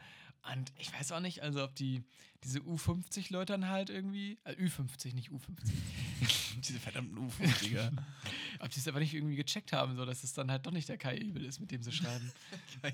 Und 0.52 0.72
ich 0.78 0.92
weiß 0.92 1.12
auch 1.12 1.20
nicht, 1.20 1.42
also 1.42 1.62
ob 1.64 1.74
die 1.74 2.02
diese 2.44 2.60
U50-Leute 2.60 3.52
dann 3.52 3.68
halt 3.68 3.90
irgendwie, 3.90 4.38
äh, 4.44 4.54
Ü50, 4.54 5.14
nicht 5.14 5.30
U50, 5.30 6.56
Diese 6.60 6.80
verdammten 6.80 7.18
U50er. 7.18 7.92
ob 8.60 8.70
die 8.70 8.80
es 8.80 8.88
aber 8.88 9.00
nicht 9.00 9.14
irgendwie 9.14 9.36
gecheckt 9.36 9.72
haben, 9.72 9.96
so 9.96 10.04
dass 10.04 10.24
es 10.24 10.34
dann 10.34 10.50
halt 10.50 10.66
doch 10.66 10.72
nicht 10.72 10.88
der 10.88 10.98
Kai 10.98 11.16
Ebel 11.16 11.44
ist, 11.44 11.60
mit 11.60 11.70
dem 11.70 11.82
sie 11.82 11.92
schreiben. 11.92 12.32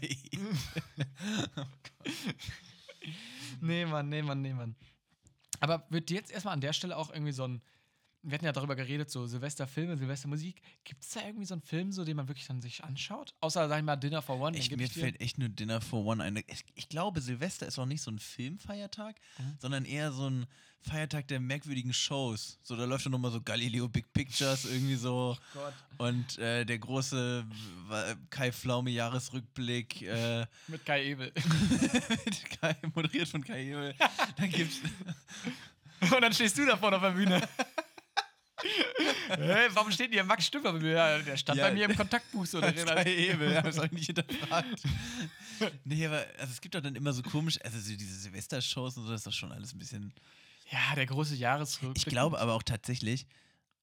nee, 3.61 3.87
Mann, 3.87 4.09
nee, 4.09 4.23
Mann, 4.23 4.43
nee, 4.43 4.53
Mann. 4.53 4.77
Aber 5.61 5.87
wird 5.91 6.09
dir 6.09 6.17
jetzt 6.17 6.31
erstmal 6.31 6.55
an 6.55 6.61
der 6.61 6.73
Stelle 6.73 6.97
auch 6.97 7.11
irgendwie 7.11 7.33
so 7.33 7.45
ein, 7.45 7.63
wir 8.23 8.35
hatten 8.35 8.45
ja 8.45 8.53
darüber 8.53 8.75
geredet, 8.77 9.11
so 9.11 9.27
Silvesterfilme, 9.27 9.97
Silvestermusik, 9.97 10.61
gibt 10.85 11.05
es 11.05 11.11
da 11.11 11.21
irgendwie 11.25 11.47
so 11.47 11.55
einen 11.55 11.63
Film, 11.63 11.93
so 11.93 12.05
den 12.05 12.17
man 12.17 12.29
wirklich 12.29 12.47
dann 12.47 12.61
sich 12.61 12.83
anschaut? 12.85 13.35
Außer, 13.41 13.69
sag 13.69 13.79
ich 13.79 13.85
mal, 13.85 13.97
Dinner 13.97 14.23
for 14.23 14.41
One. 14.41 14.57
Ich, 14.59 14.71
mir 14.77 14.89
fällt 14.89 15.21
echt 15.21 15.39
nur 15.39 15.49
Dinner 15.49 15.81
for 15.81 16.05
One 16.05 16.23
ein. 16.23 16.37
Ich, 16.49 16.65
ich 16.75 16.89
glaube, 16.89 17.21
Silvester 17.21 17.67
ist 17.67 17.79
auch 17.79 17.87
nicht 17.87 18.03
so 18.03 18.11
ein 18.11 18.19
Filmfeiertag, 18.19 19.17
Mhm. 19.39 19.57
sondern 19.61 19.85
eher 19.85 20.13
so 20.13 20.29
ein 20.29 20.47
Feiertag 20.81 21.27
der 21.29 21.41
merkwürdigen 21.41 21.93
Shows. 21.93 22.59
So, 22.63 22.77
da 22.77 22.85
läuft 22.85 23.05
dann 23.05 23.13
nochmal 23.13 23.31
so 23.33 23.41
Galileo 23.41 23.89
Big 23.89 24.13
Pictures 24.13 24.65
irgendwie 24.65 24.95
so. 24.95 25.37
Gott. 25.55 25.75
Und 25.99 26.39
äh, 26.39 26.65
der 26.65 26.79
große 26.79 27.45
Kai 28.31 28.53
Pflaume 28.53 28.91
Jahresrückblick, 28.91 30.03
äh, 30.03 30.47
Mit 30.69 30.85
Kai 30.85 31.05
Ebel. 31.05 31.33
mit 32.25 32.51
Kai, 32.61 32.77
moderiert 32.95 33.29
von 33.29 33.43
Kai 33.45 33.71
Ebel. 33.71 33.95
Dann 34.37 34.51
gibt's 34.51 34.81
Und 36.01 36.21
dann 36.23 36.33
stehst 36.33 36.57
du 36.59 36.67
da 36.67 36.77
vorne 36.77 36.97
auf 36.97 37.03
der 37.03 37.11
Bühne. 37.11 37.49
Hä, 39.29 39.69
warum 39.73 39.91
steht 39.93 40.13
hier 40.13 40.25
Max 40.25 40.47
Stümpfer 40.47 40.73
bei 40.73 40.79
mir? 40.81 40.93
Ja, 40.93 41.19
der 41.19 41.37
stand 41.37 41.59
Ja. 41.59 41.69
bei 41.69 41.75
mir 41.75 41.85
im 41.89 41.97
Kontaktbuch 41.97 42.47
so. 42.47 42.61
Der 42.61 42.73
Kai 42.73 43.15
Ebel, 43.15 43.53
ja, 43.53 43.63
das 43.63 43.77
habe 43.77 43.87
ich 43.87 43.93
nicht 43.93 44.07
hinterfragt. 44.07 44.83
nee, 45.85 46.07
aber 46.07 46.25
also 46.39 46.53
es 46.53 46.61
gibt 46.61 46.75
doch 46.75 46.81
dann 46.81 46.95
immer 46.97 47.13
so 47.13 47.23
komisch, 47.23 47.59
also 47.65 47.79
so 47.79 47.95
diese 47.97 48.15
Silvestershows 48.15 48.97
und 48.97 49.05
so, 49.05 49.11
das 49.13 49.21
ist 49.21 49.27
doch 49.27 49.33
schon 49.33 49.53
alles 49.53 49.73
ein 49.75 49.79
bisschen 49.79 50.13
ja, 50.71 50.95
der 50.97 51.07
große 51.07 51.35
Jahresrückblick. 51.35 51.97
Ich 51.97 52.05
glaube 52.07 52.39
aber 52.41 52.53
auch 52.55 52.63
tatsächlich, 52.63 53.27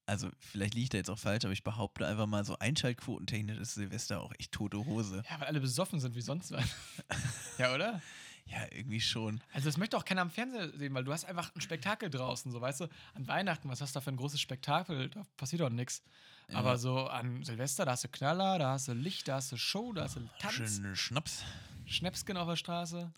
also 0.06 0.30
vielleicht 0.40 0.74
liege 0.76 0.84
ich 0.84 0.90
da 0.90 0.98
jetzt 0.98 1.10
auch 1.10 1.18
falsch, 1.18 1.46
aber 1.46 1.54
ich 1.54 1.64
behaupte 1.64 2.06
einfach 2.06 2.28
mal 2.28 2.46
so 2.46 2.58
einschaltquotentechnisch 2.60 3.58
ist 3.58 3.74
Silvester 3.74 4.22
auch 4.22 4.32
echt 4.38 4.52
tote 4.52 4.78
Hose. 4.86 5.24
Ja, 5.30 5.40
weil 5.40 5.48
alle 5.48 5.60
besoffen 5.62 6.00
sind 6.00 6.16
wie 6.16 6.22
sonst 6.22 6.52
was. 6.52 6.66
ja, 7.58 7.74
oder? 7.74 8.02
Ja, 8.48 8.60
irgendwie 8.72 9.02
schon. 9.02 9.42
Also 9.54 9.68
das 9.68 9.78
möchte 9.78 9.98
auch 9.98 10.06
keiner 10.06 10.22
am 10.22 10.30
Fernseher 10.30 10.70
sehen, 10.78 10.94
weil 10.94 11.04
du 11.04 11.12
hast 11.12 11.26
einfach 11.26 11.54
ein 11.56 11.62
Spektakel 11.62 12.10
draußen, 12.10 12.52
so 12.52 12.62
weißt 12.62 12.82
du, 12.82 12.88
an 13.16 13.28
Weihnachten, 13.28 13.70
was 13.70 13.82
hast 13.82 13.96
du 13.96 14.00
da 14.00 14.02
für 14.02 14.12
ein 14.12 14.18
großes 14.18 14.40
Spektakel? 14.40 15.10
Da 15.10 15.24
passiert 15.36 15.62
doch 15.62 15.70
nichts. 15.70 16.04
Ja. 16.50 16.60
Aber 16.60 16.78
so 16.78 17.08
an 17.08 17.44
Silvester, 17.44 17.86
da 17.86 17.94
hast 17.94 18.04
du 18.04 18.08
Knaller, 18.08 18.60
da 18.60 18.72
hast 18.74 18.88
du 18.88 18.94
Licht, 18.94 19.28
da 19.28 19.38
hast 19.38 19.52
du 19.52 19.58
Show, 19.58 19.94
da 19.94 20.04
hast 20.04 20.18
du 20.18 20.30
Tanz, 20.40 20.54
Schön 20.54 20.96
Schnaps. 20.96 21.44
Schnäpsken 21.88 22.38
auf 22.38 22.48
der 22.48 22.56
Straße. 22.56 23.12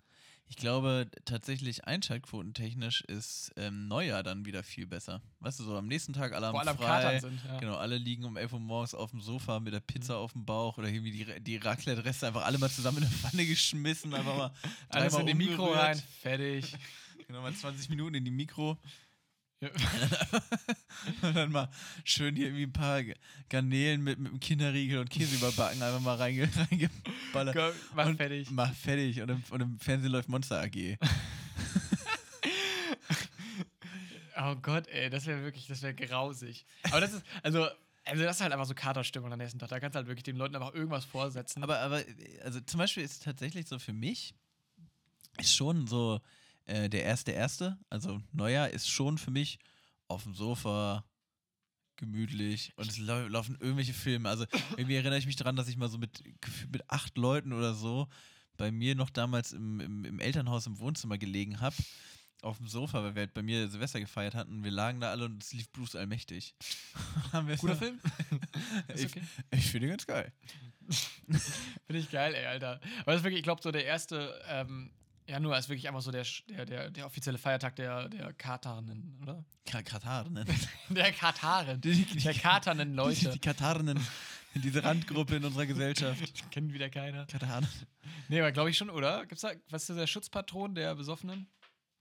Ich 0.50 0.56
glaube 0.56 1.10
tatsächlich 1.26 1.86
einschaltquotentechnisch 1.86 3.02
ist 3.02 3.52
ähm, 3.58 3.88
Neujahr 3.90 4.24
dann 4.24 4.46
wieder 4.46 4.64
viel 4.64 4.88
besser. 4.88 5.22
Weißt 5.42 5.60
du, 5.60 5.64
so 5.66 5.76
am 5.76 5.88
nächsten 5.88 6.14
Tag 6.14 6.34
alle 6.34 6.48
Wo 6.54 6.60
haben 6.60 6.60
alle 6.60 6.72
am 6.72 6.78
frei. 6.78 7.20
Sind. 7.20 7.42
Ja. 7.46 7.60
Genau, 7.60 7.76
alle 7.76 7.98
liegen 7.98 8.24
um 8.24 8.38
11 8.38 8.54
Uhr 8.54 8.60
morgens 8.60 8.94
auf 8.94 9.12
dem 9.12 9.20
Sofa 9.20 9.60
mit 9.60 9.74
der 9.74 9.82
Pizza 9.82 10.18
auf 10.18 10.32
dem 10.32 10.46
Bauch 10.46 10.78
oder 10.78 10.88
irgendwie 10.88 11.12
die, 11.12 11.40
die 11.42 11.58
Raclette-Reste 11.58 12.28
einfach 12.28 12.46
alle 12.46 12.58
mal 12.58 12.70
zusammen 12.70 13.00
in 13.00 13.04
eine 13.04 13.12
Pfanne 13.12 13.46
geschmissen, 13.46 14.14
einfach 14.14 14.38
mal 14.38 14.52
Alles 14.90 15.16
in 15.16 15.26
die 15.26 15.34
Mikro 15.34 15.74
rein, 15.74 16.02
fertig. 16.22 16.76
Genau, 17.28 17.42
mal 17.42 17.54
20 17.54 17.90
Minuten 17.90 18.16
in 18.16 18.24
die 18.24 18.32
Mikro. 18.32 18.78
Ja. 19.60 19.70
Und 21.22 21.36
dann 21.36 21.52
mal 21.52 21.70
schön 22.04 22.36
hier 22.36 22.48
irgendwie 22.48 22.66
ein 22.66 22.74
paar 22.74 23.02
Garnelen 23.50 24.04
mit, 24.04 24.20
mit 24.20 24.30
einem 24.30 24.40
Kinderriegel 24.40 25.00
und 25.00 25.10
Käse 25.10 25.36
überbacken, 25.36 25.82
einfach 25.82 26.00
mal 26.00 26.16
reinge, 26.16 26.50
reingeballert. 26.72 27.56
Komm, 27.56 27.72
mach 27.96 28.06
und 28.06 28.18
fertig. 28.18 28.52
Mach 28.52 28.74
fertig. 28.74 29.22
Und 29.22 29.30
im, 29.30 29.44
und 29.50 29.62
im 29.62 29.80
Fernsehen 29.80 30.12
läuft 30.12 30.30
Monster 30.30 30.62
AG. 30.62 30.98
Oh 34.40 34.56
Gott, 34.56 34.88
ey, 34.90 35.10
das 35.10 35.26
wäre 35.26 35.42
wirklich, 35.42 35.66
das 35.66 35.82
wäre 35.82 35.96
grausig. 35.96 36.68
Aber 36.84 37.02
das 37.02 37.12
ist, 37.12 37.26
also, 37.42 37.68
also 38.06 38.24
das 38.24 38.36
ist 38.36 38.42
halt 38.44 38.54
einfach 38.54 38.68
so 38.68 38.76
Katerstimmung 38.76 39.34
am 39.34 39.40
nächsten 39.40 39.58
Tag. 39.58 39.70
Da 39.70 39.80
kannst 39.80 39.96
du 39.96 39.98
halt 39.98 40.08
wirklich 40.08 40.26
den 40.26 40.36
Leuten 40.36 40.56
einfach 40.56 40.76
irgendwas 40.76 41.06
vorsetzen. 41.06 41.64
Aber, 41.64 41.80
aber, 41.80 42.04
also 42.44 42.62
zum 42.62 42.78
Beispiel 42.78 43.02
ist 43.02 43.14
es 43.14 43.20
tatsächlich 43.20 43.68
so 43.68 43.80
für 43.80 43.94
mich, 43.94 44.36
ist 45.40 45.56
schon 45.56 45.88
so 45.88 46.22
äh, 46.68 46.90
der 46.90 47.04
erste 47.04 47.32
erste, 47.32 47.78
also 47.90 48.22
Neujahr 48.32 48.70
ist 48.70 48.88
schon 48.90 49.18
für 49.18 49.32
mich 49.32 49.60
auf 50.08 50.24
dem 50.24 50.34
Sofa 50.36 51.04
gemütlich 51.98 52.74
und 52.76 52.88
es 52.88 52.98
lau 53.00 53.28
laufen 53.28 53.58
irgendwelche 53.60 53.94
Filme. 53.94 54.30
Also 54.30 54.46
irgendwie 54.72 54.96
erinnere 54.96 55.18
ich 55.18 55.26
mich 55.26 55.36
daran, 55.36 55.56
dass 55.56 55.68
ich 55.68 55.78
mal 55.78 55.90
so 55.90 55.98
mit, 55.98 56.24
mit 56.72 56.90
acht 56.92 57.18
Leuten 57.18 57.54
oder 57.54 57.74
so 57.74 58.08
bei 58.56 58.72
mir 58.72 58.96
noch 58.96 59.10
damals 59.10 59.52
im, 59.54 59.80
im, 59.80 60.06
im 60.06 60.20
Elternhaus 60.20 60.68
im 60.68 60.80
Wohnzimmer 60.80 61.18
gelegen 61.18 61.60
habe. 61.60 61.76
Auf 62.44 62.58
dem 62.58 62.68
Sofa, 62.68 63.02
weil 63.04 63.16
wir 63.16 63.22
halt 63.22 63.34
bei 63.34 63.42
mir 63.42 63.68
Silvester 63.68 64.00
gefeiert 64.00 64.36
hatten. 64.36 64.64
Wir 64.64 64.70
lagen 64.70 65.00
da 65.00 65.10
alle 65.10 65.26
und 65.26 65.42
es 65.44 65.54
lief 65.54 65.72
Bruce 65.72 65.96
Allmächtig. 65.96 66.54
Haben 67.34 67.48
wir 67.48 67.58
Guter 67.58 67.74
so- 67.74 67.80
Film? 67.80 68.00
Ich, 68.96 69.06
okay. 69.06 69.22
ich 69.52 69.66
finde 69.66 69.88
ihn 69.88 69.92
ganz 69.92 70.06
geil. 70.06 70.32
Finde 71.88 72.00
ich 72.00 72.10
geil, 72.12 72.34
ey, 72.36 72.46
Alter. 72.46 72.80
Aber 73.02 73.12
das 73.12 73.18
ist 73.18 73.24
wirklich, 73.24 73.40
ich 73.40 73.44
glaube, 73.44 73.62
so 73.62 73.72
der 73.72 73.86
erste 73.86 74.40
ähm, 74.48 74.92
Januar 75.28 75.60
ist 75.60 75.68
wirklich 75.70 75.88
einfach 75.88 76.02
so 76.02 76.12
der, 76.12 76.26
der, 76.50 76.66
der, 76.66 76.90
der 76.90 77.06
offizielle 77.06 77.38
Feiertag 77.38 77.76
der, 77.76 78.08
der 78.10 78.34
Katarinnen, 78.34 79.20
oder? 79.22 79.44
Ka- 79.66 79.82
Katarinnen. 79.84 80.46
Der 80.90 81.12
Kataren. 81.12 81.82
Die- 81.82 82.06
die- 82.06 82.20
Der 82.20 82.34
Katernen 82.34 82.92
Die, 82.92 82.96
Leute. 82.96 83.30
die 83.32 83.40
Katarinnen, 83.40 84.00
diese 84.56 84.82
Randgruppe 84.84 85.36
in 85.36 85.44
unserer 85.46 85.66
Gesellschaft. 85.66 86.50
Kennen 86.52 86.72
wieder 86.74 86.90
keiner. 86.90 87.26
Kataren. 87.26 87.68
Nee, 88.30 88.40
aber 88.40 88.52
glaube 88.54 88.70
ich 88.70 88.78
schon, 88.78 88.90
oder? 88.90 89.26
Gibt's 89.26 89.42
da, 89.42 89.52
was 89.70 89.90
ist 89.90 89.98
der 89.98 90.08
Schutzpatron 90.08 90.74
der 90.76 90.96
Besoffenen? 90.96 91.48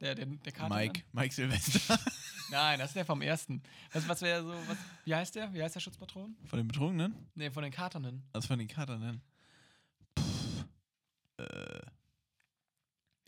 Der, 0.00 0.14
der, 0.14 0.26
der 0.26 0.52
Katernen? 0.52 0.78
Mike, 0.86 1.02
Mike 1.12 1.34
Silvester. 1.34 1.98
Nein, 2.50 2.78
das 2.78 2.90
ist 2.90 2.96
der 2.96 3.04
vom 3.06 3.22
ersten. 3.22 3.60
Was, 3.92 4.06
was 4.08 4.22
wäre 4.22 4.42
so, 4.42 4.50
was, 4.68 4.76
wie 5.04 5.14
heißt 5.14 5.34
der? 5.34 5.52
Wie 5.52 5.60
heißt 5.62 5.74
der 5.74 5.80
Schutzpatron? 5.80 6.36
Von 6.44 6.58
den 6.58 6.68
Betrunkenen? 6.68 7.28
Nee, 7.34 7.50
von 7.50 7.64
den 7.64 7.72
Katernen. 7.72 8.22
Also 8.32 8.46
von 8.46 8.58
den 8.60 8.68
Katarinnen. 8.68 9.20
Pff, 10.18 10.64
äh, 11.38 11.80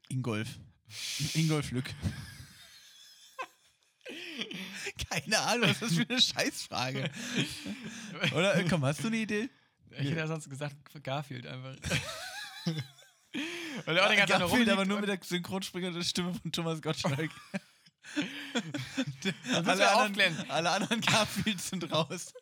Ingolf. 0.08 0.48
Ingolf 1.34 1.70
Lück. 1.70 1.90
Keine 5.10 5.38
Ahnung, 5.40 5.68
was 5.68 5.72
ist 5.72 5.82
das 5.82 5.94
für 5.94 6.08
eine 6.08 6.20
Scheißfrage? 6.20 7.10
Oder, 8.34 8.56
äh, 8.56 8.64
komm, 8.68 8.84
hast 8.84 9.02
du 9.02 9.08
eine 9.08 9.18
Idee? 9.18 9.50
Ich 9.90 9.98
hätte 9.98 10.16
ja 10.16 10.26
sonst 10.26 10.48
gesagt 10.48 10.76
Garfield 11.02 11.46
einfach. 11.46 11.76
Weil 13.84 13.94
der 13.94 14.08
nur 14.08 14.26
Garfield, 14.26 14.68
aber 14.70 14.84
nur 14.84 15.00
mit 15.00 15.08
der 15.08 15.18
Synchronsprecher 15.22 15.92
der 15.92 16.02
Stimme 16.02 16.34
von 16.34 16.52
Thomas 16.52 16.82
Gottschalk. 16.82 17.30
Alle, 19.52 19.90
anderen, 19.90 20.34
alle 20.50 20.70
anderen 20.70 21.00
Garfields 21.00 21.70
sind 21.70 21.90
raus. 21.92 22.32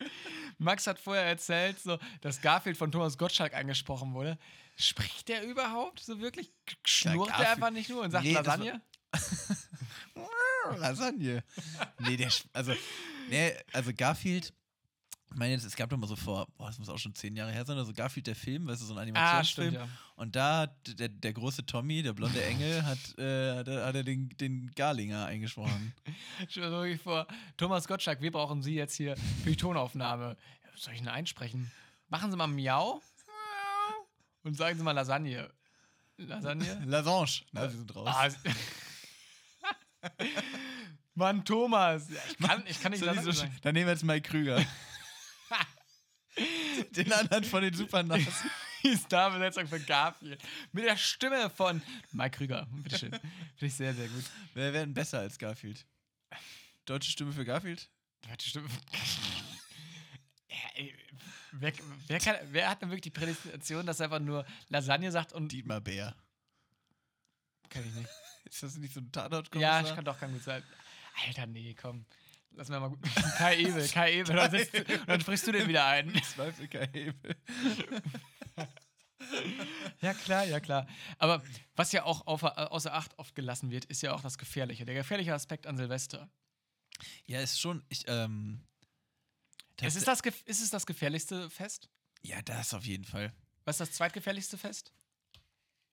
Max 0.59 0.87
hat 0.87 0.99
vorher 0.99 1.25
erzählt, 1.25 1.79
so, 1.81 1.99
dass 2.21 2.41
Garfield 2.41 2.77
von 2.77 2.91
Thomas 2.91 3.19
Gottschalk 3.19 3.55
angesprochen 3.55 4.15
wurde. 4.15 4.39
Spricht 4.77 5.29
der 5.29 5.43
überhaupt 5.47 6.01
so 6.01 6.21
wirklich? 6.21 6.51
Schnurrt 6.85 7.29
der 7.31 7.37
Garfield- 7.37 7.57
einfach 7.57 7.71
nicht 7.71 7.89
nur 7.91 8.03
und 8.03 8.11
sagt 8.11 8.25
Nee, 8.25 8.33
Lasagne? 8.35 8.81
Lasagne. 10.79 11.45
Nee, 12.01 12.17
der, 12.17 12.31
also, 12.53 12.75
nee, 13.29 13.53
also 13.73 13.93
Garfield, 13.97 14.53
ich 15.33 15.37
meine, 15.37 15.55
es 15.55 15.77
gab 15.77 15.91
doch 15.91 15.97
mal 15.99 16.07
so 16.07 16.17
vor, 16.17 16.47
boah, 16.57 16.69
das 16.69 16.79
muss 16.79 16.89
auch 16.89 16.99
schon 16.99 17.15
zehn 17.15 17.37
Jahre 17.37 17.53
her 17.53 17.65
sein, 17.67 17.77
also 17.77 17.93
Garfield 17.93 18.27
der 18.27 18.37
Film, 18.37 18.67
weißt 18.69 18.81
du, 18.81 18.87
so 18.87 18.95
ein 18.95 18.99
Ah, 18.99 19.03
Animationsfilm. 19.03 19.71
stimmt, 19.75 19.87
ja. 19.87 19.93
Und 20.15 20.35
da 20.37 20.59
hat 20.61 20.99
der, 20.99 21.09
der 21.09 21.33
große 21.33 21.67
Tommy, 21.67 22.03
der 22.03 22.13
blonde 22.15 22.43
Engel, 22.45 22.83
hat, 22.87 23.19
äh, 23.19 23.57
hat, 23.59 23.69
er- 23.69 24.03
den, 24.05 24.29
den 24.39 24.71
Garlinger 24.75 25.27
eingesprochen. 25.27 25.93
Stell 26.49 26.63
dir 26.65 26.71
wirklich 26.71 27.01
vor, 27.03 27.27
Thomas 27.57 27.87
Gottschalk, 27.87 28.21
wir 28.23 28.31
brauchen 28.33 28.63
Sie 28.63 28.75
jetzt 28.75 28.95
hier 28.97 29.17
für 29.43 29.51
die 29.51 29.57
Tonaufnahme. 29.57 30.37
Soll 30.77 30.95
ich 30.95 31.01
denn 31.01 31.09
einsprechen? 31.09 31.71
Machen 32.09 32.31
Sie 32.31 32.37
mal 32.37 32.47
Miau 32.47 33.03
und 34.43 34.57
sagen 34.57 34.79
Sie 34.79 34.85
mal 34.85 34.93
Lasagne. 34.93 35.51
Lasagne? 36.19 36.83
Lasange. 36.87 37.27
Na, 37.53 37.69
sie 37.69 37.77
sind 37.77 37.95
raus. 37.95 38.09
Ah, 38.09 38.29
Mann, 41.15 41.45
Thomas. 41.45 42.09
Ich, 42.11 42.39
kann, 42.47 42.63
ich 42.67 42.81
kann 42.81 42.93
nicht 42.93 43.01
So, 43.01 43.07
Lasagne 43.07 43.33
so, 43.33 43.41
sagen. 43.41 43.57
dann 43.63 43.75
nehmen 43.75 43.87
wir 43.87 43.93
jetzt 43.93 44.05
Mike 44.05 44.29
Krüger. 44.29 44.65
Den 46.91 47.13
anderen 47.13 47.45
von 47.45 47.63
den 47.63 47.75
Supernasen. 47.75 48.27
Die 48.83 48.97
Starbesetzung 48.97 49.67
für 49.67 49.81
Garfield. 49.81 50.41
Mit 50.73 50.85
der 50.85 50.97
Stimme 50.97 51.51
von 51.51 51.83
Mike 52.13 52.37
Krüger. 52.37 52.69
Bitteschön. 52.71 53.11
Finde 53.11 53.27
ich 53.61 53.75
sehr, 53.75 53.93
sehr 53.95 54.07
gut. 54.07 54.25
Wer 54.55 54.73
wäre 54.73 54.85
denn 54.85 54.95
besser 54.95 55.19
als 55.19 55.39
Garfield? 55.39 55.85
Deutsche 56.85 57.11
Stimme 57.11 57.33
für 57.33 57.45
Garfield? 57.45 57.91
Deutsche 58.29 58.51
Stimme. 58.51 58.69
Ey, 60.75 60.95
wer, 61.53 61.73
wer, 62.07 62.21
kann, 62.21 62.37
wer 62.53 62.71
hat 62.71 62.81
denn 62.81 62.91
wirklich 62.91 63.03
die 63.03 63.11
Prädestination, 63.11 63.87
dass 63.87 64.01
er 64.01 64.05
einfach 64.05 64.21
nur 64.21 64.47
Lasagne 64.69 65.11
sagt 65.11 65.33
und. 65.33 65.51
Dietmar 65.51 65.81
Bär. 65.81 66.15
Kann 67.69 67.85
ich 67.85 67.95
nicht. 67.95 68.11
Ist 68.45 68.63
das 68.63 68.77
nicht 68.77 68.95
so 68.95 69.01
ein 69.01 69.11
tatort 69.11 69.53
Ja, 69.57 69.81
ich 69.81 69.95
kann 69.95 70.05
doch 70.05 70.21
kann 70.21 70.33
gut 70.33 70.45
sein. 70.45 70.63
Alter, 71.27 71.47
nee, 71.47 71.75
komm. 71.75 72.07
Lass 72.57 72.69
mir 72.69 72.81
mal 72.81 72.89
gut. 72.89 72.99
Kai 73.37 73.59
Ebel, 73.59 73.87
Kai 73.89 74.13
Ebel. 74.15 74.35
Dann, 74.35 74.51
sitzt, 74.51 74.73
dann 75.07 75.21
sprichst 75.21 75.47
du 75.47 75.53
den 75.53 75.69
wieder 75.69 75.85
ein. 75.87 76.13
Zweifel 76.23 76.67
kein 76.69 76.91
Hebel. 76.93 77.37
Ja, 80.01 80.15
klar, 80.15 80.45
ja, 80.45 80.61
klar. 80.61 80.87
Aber 81.19 81.43
was 81.75 81.93
ja 81.93 82.05
auch 82.05 82.27
außer, 82.27 82.73
außer 82.73 82.95
Acht 82.95 83.19
oft 83.19 83.35
gelassen 83.35 83.71
wird, 83.71 83.85
ist 83.87 84.03
ja 84.03 84.15
auch 84.15 84.23
das 84.23 84.39
Gefährliche. 84.39 84.85
Der 84.85 84.95
gefährliche 84.95 85.35
Aspekt 85.35 85.67
an 85.67 85.77
Silvester. 85.77 86.31
Ja, 87.27 87.41
ist 87.41 87.61
schon. 87.61 87.85
Ich, 87.89 88.05
ähm, 88.07 88.65
Es 89.81 89.97
ist, 89.97 90.09
das, 90.09 90.21
ist 90.21 90.63
es 90.63 90.71
das 90.71 90.87
gefährlichste 90.87 91.51
Fest? 91.51 91.89
ja, 92.23 92.41
das 92.43 92.75
auf 92.75 92.85
jeden 92.85 93.05
Fall. 93.05 93.33
Was 93.65 93.81
ist 93.81 93.91
das 93.91 93.97
zweitgefährlichste 93.97 94.57
Fest? 94.59 94.93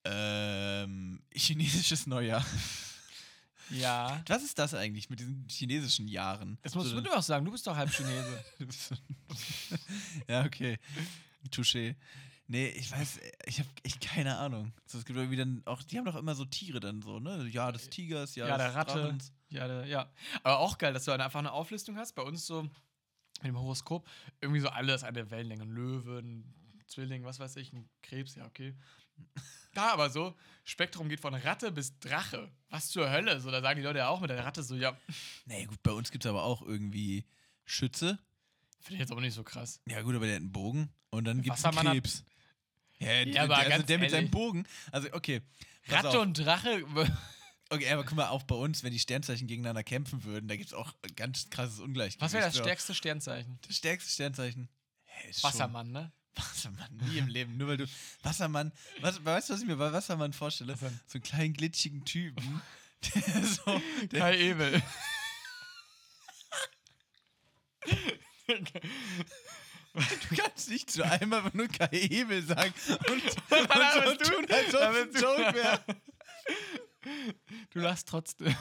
Ähm, 0.06 1.24
chinesisches 1.34 2.08
Neujahr. 2.08 2.46
Ja. 3.70 4.22
Was 4.28 4.44
ist 4.44 4.60
das 4.60 4.74
eigentlich 4.74 5.10
mit 5.10 5.20
diesen 5.20 5.48
chinesischen 5.50 6.08
Jahren? 6.08 6.58
Das 6.62 6.76
musst 6.76 6.90
So, 6.90 7.02
du 7.02 7.12
auch 7.16 7.24
sagen, 7.24 7.46
du 7.46 7.52
bist 7.52 7.66
doch 7.66 7.76
halb 7.76 7.90
Chinese. 7.92 8.44
ja, 10.28 10.44
okay. 10.46 10.78
Touché. 11.52 11.96
Nee, 12.48 12.68
ich 12.70 12.92
weiß, 12.92 13.20
ich 13.46 13.60
habe 13.60 13.70
echt 13.84 14.02
keine 14.02 14.38
Ahnung. 14.38 14.74
So, 14.86 14.98
es 14.98 15.06
gibt 15.06 15.18
irgendwie 15.18 15.38
dann 15.38 15.62
auch, 15.66 15.82
die 15.82 15.98
haben 15.98 16.06
doch 16.06 16.16
immer 16.16 16.36
so 16.36 16.46
Tiere 16.46 16.80
dann 16.80 17.02
so, 17.02 17.20
ne? 17.20 17.48
Ja, 17.48 17.72
des 17.72 17.90
Tigers, 17.90 18.36
ja, 18.36 18.48
Ja, 18.48 18.58
des 18.58 18.66
der 18.68 18.76
Ratte. 18.76 19.02
Drachens. 19.02 19.34
Ja, 19.50 19.68
der, 19.68 19.86
ja. 19.86 20.12
Aber 20.44 20.60
auch 20.60 20.78
geil, 20.78 20.94
dass 20.94 21.06
du 21.06 21.12
dann 21.12 21.22
einfach 21.22 21.40
eine 21.40 21.52
Auflistung 21.52 21.98
hast. 21.98 22.14
Bei 22.14 22.22
uns 22.22 22.46
so 22.46 22.64
mit 22.64 22.72
dem 23.46 23.58
Horoskop 23.58 24.08
irgendwie 24.42 24.60
so 24.60 24.70
alles 24.70 25.04
an 25.04 25.14
der 25.14 25.32
Wellenlänge. 25.32 25.64
Ein 25.64 25.72
Löwe, 25.72 26.20
ein 26.20 26.54
Zwilling, 26.88 27.24
was 27.24 27.40
weiß 27.40 27.56
ich, 27.56 27.72
ein 27.74 27.90
Krebs, 28.02 28.36
ja, 28.36 28.46
okay. 28.46 28.76
Da 29.74 29.92
aber 29.92 30.10
so, 30.10 30.36
Spektrum 30.64 31.10
geht 31.10 31.20
von 31.20 31.34
Ratte 31.34 31.72
bis 31.72 31.98
Drache. 32.00 32.52
Was 32.70 32.90
zur 32.90 33.10
Hölle? 33.10 33.40
So, 33.42 33.52
da 33.52 33.62
sagen 33.62 33.80
die 33.80 33.84
Leute 33.86 34.00
ja 34.00 34.08
auch 34.08 34.20
mit 34.22 34.30
der 34.30 34.44
Ratte 34.44 34.64
so, 34.64 34.76
ja, 34.76 34.98
Nee, 35.46 35.66
gut, 35.66 35.82
bei 35.84 35.92
uns 35.92 36.12
gibt 36.12 36.26
es 36.26 36.30
aber 36.30 36.44
auch 36.44 36.62
irgendwie 36.62 37.26
Schütze. 37.66 38.20
finde 38.82 38.96
ich 38.96 39.00
jetzt 39.00 39.12
aber 39.12 39.22
nicht 39.22 39.34
so 39.34 39.44
krass. 39.44 39.82
Ja, 39.88 40.02
gut, 40.02 40.16
aber 40.16 40.26
der 40.26 40.36
hat 40.36 40.42
einen 40.42 40.52
Bogen. 40.52 40.90
Und 41.10 41.26
dann 41.26 41.42
gibt 41.42 41.58
es 41.58 41.64
Krebs. 41.64 42.24
Ja, 43.00 43.26
der, 43.26 43.44
aber 43.44 43.56
der, 43.56 43.74
also 43.74 43.86
der 43.86 44.00
mit 44.00 44.12
seinem. 44.12 44.30
Bogen. 44.32 44.66
Also, 44.92 45.10
okay. 45.14 45.42
Ratte 45.88 46.10
auf. 46.10 46.16
und 46.18 46.34
Drache. 46.34 46.84
Okay, 47.70 47.90
aber 47.92 48.04
guck 48.04 48.16
mal, 48.16 48.28
auch 48.28 48.44
bei 48.44 48.56
uns, 48.56 48.84
wenn 48.84 48.92
die 48.92 49.00
Sternzeichen 49.00 49.48
gegeneinander 49.48 49.84
kämpfen 49.84 50.24
würden, 50.24 50.48
da 50.48 50.56
gibt 50.56 50.68
es 50.68 50.74
auch 50.74 50.94
ein 51.02 51.16
ganz 51.16 51.50
krasses 51.50 51.80
Ungleichgewicht. 51.80 52.22
Was 52.22 52.34
wäre 52.34 52.46
das 52.46 52.58
stärkste 52.58 52.94
Sternzeichen? 52.94 53.58
Das 53.68 53.76
stärkste 53.78 54.12
Sternzeichen? 54.12 54.70
Schon- 55.32 55.44
Wassermann, 55.44 55.92
ne? 55.92 56.12
Wassermann, 56.36 56.90
nie 57.08 57.18
im 57.20 57.28
Leben. 57.28 57.58
Nur 57.58 57.68
weil 57.68 57.78
du. 57.78 57.86
Wassermann, 58.24 58.72
was, 59.02 59.24
weißt 59.24 59.50
du, 59.50 59.54
was 59.54 59.62
ich 59.62 59.68
mir 59.68 59.76
bei 59.76 59.92
Wassermann 59.94 60.34
vorstelle? 60.34 60.76
So 60.78 60.86
einen 61.16 61.24
kleinen 61.24 61.54
glitschigen 61.54 62.06
Typen. 62.06 62.62
Der 63.16 63.44
so. 63.46 63.82
Der, 64.12 64.20
Kai 64.20 64.38
Ebel. 64.40 64.82
du 69.94 70.36
kannst 70.36 70.70
nicht 70.70 70.90
zu 70.90 71.04
einem 71.04 71.34
einfach 71.34 71.54
nur 71.54 71.68
Kai 71.68 71.88
Hebel 71.92 72.42
sagen 72.42 72.74
und, 73.10 73.24
und 73.60 73.72
Aber 73.72 74.06
so 74.10 74.16
du- 74.16 74.24
tun, 74.24 74.46
als 74.50 74.74
ob 74.76 74.82
es 74.82 74.98
ein 75.02 75.12
du- 75.14 75.20
Joke 75.20 75.54
wäre. 75.56 75.84
Du 77.72 77.80
lachst 77.80 78.08
trotzdem. 78.08 78.56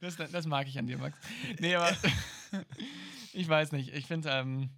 Das, 0.00 0.16
das 0.16 0.46
mag 0.46 0.66
ich 0.68 0.78
an 0.78 0.86
dir, 0.86 0.98
Max. 0.98 1.18
Nee, 1.58 1.74
aber 1.74 1.96
ich 3.32 3.48
weiß 3.48 3.72
nicht. 3.72 3.92
Ich 3.92 4.06
finde, 4.06 4.30
ähm, 4.30 4.70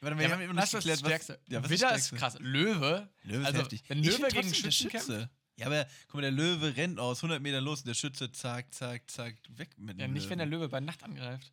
Warte 0.00 0.14
mal, 0.16 0.22
ja, 0.22 0.28
wir 0.28 0.34
haben 0.34 0.42
immer 0.42 0.54
noch 0.54 0.62
was 0.62 0.72
nicht 0.72 0.84
ist 0.84 0.88
das 0.88 1.02
geklärt, 1.02 1.22
Stärkste? 1.22 1.40
was, 1.44 1.52
ja, 1.52 1.62
was 1.64 1.70
Widder 1.70 1.94
ist 1.96 2.06
Stärkste? 2.06 2.16
krass. 2.16 2.36
Löwe. 2.40 3.08
Löwe 3.22 3.40
ist 3.40 3.46
also, 3.46 3.58
heftig. 3.60 3.82
Wenn 3.88 3.98
Ich 3.98 4.06
Löwe 4.06 4.16
find 4.18 4.32
gegen 4.32 4.54
Schützen 4.54 4.88
kämpft. 4.90 5.06
Schütze. 5.08 5.30
Ja, 5.56 5.66
aber 5.66 5.86
guck 6.06 6.14
mal, 6.14 6.20
der 6.22 6.30
Löwe 6.30 6.76
rennt 6.76 7.00
aus 7.00 7.18
100 7.18 7.42
Meter 7.42 7.60
los 7.60 7.80
und 7.80 7.88
der 7.88 7.94
Schütze 7.94 8.30
zack, 8.30 8.72
zack, 8.72 9.10
zack, 9.10 9.34
weg 9.48 9.70
mit 9.76 9.98
Ja, 9.98 10.06
dem 10.06 10.12
nicht, 10.12 10.30
wenn 10.30 10.38
der 10.38 10.46
Löwen. 10.46 10.60
Löwe 10.62 10.68
bei 10.70 10.80
Nacht 10.80 11.02
angreift. 11.02 11.52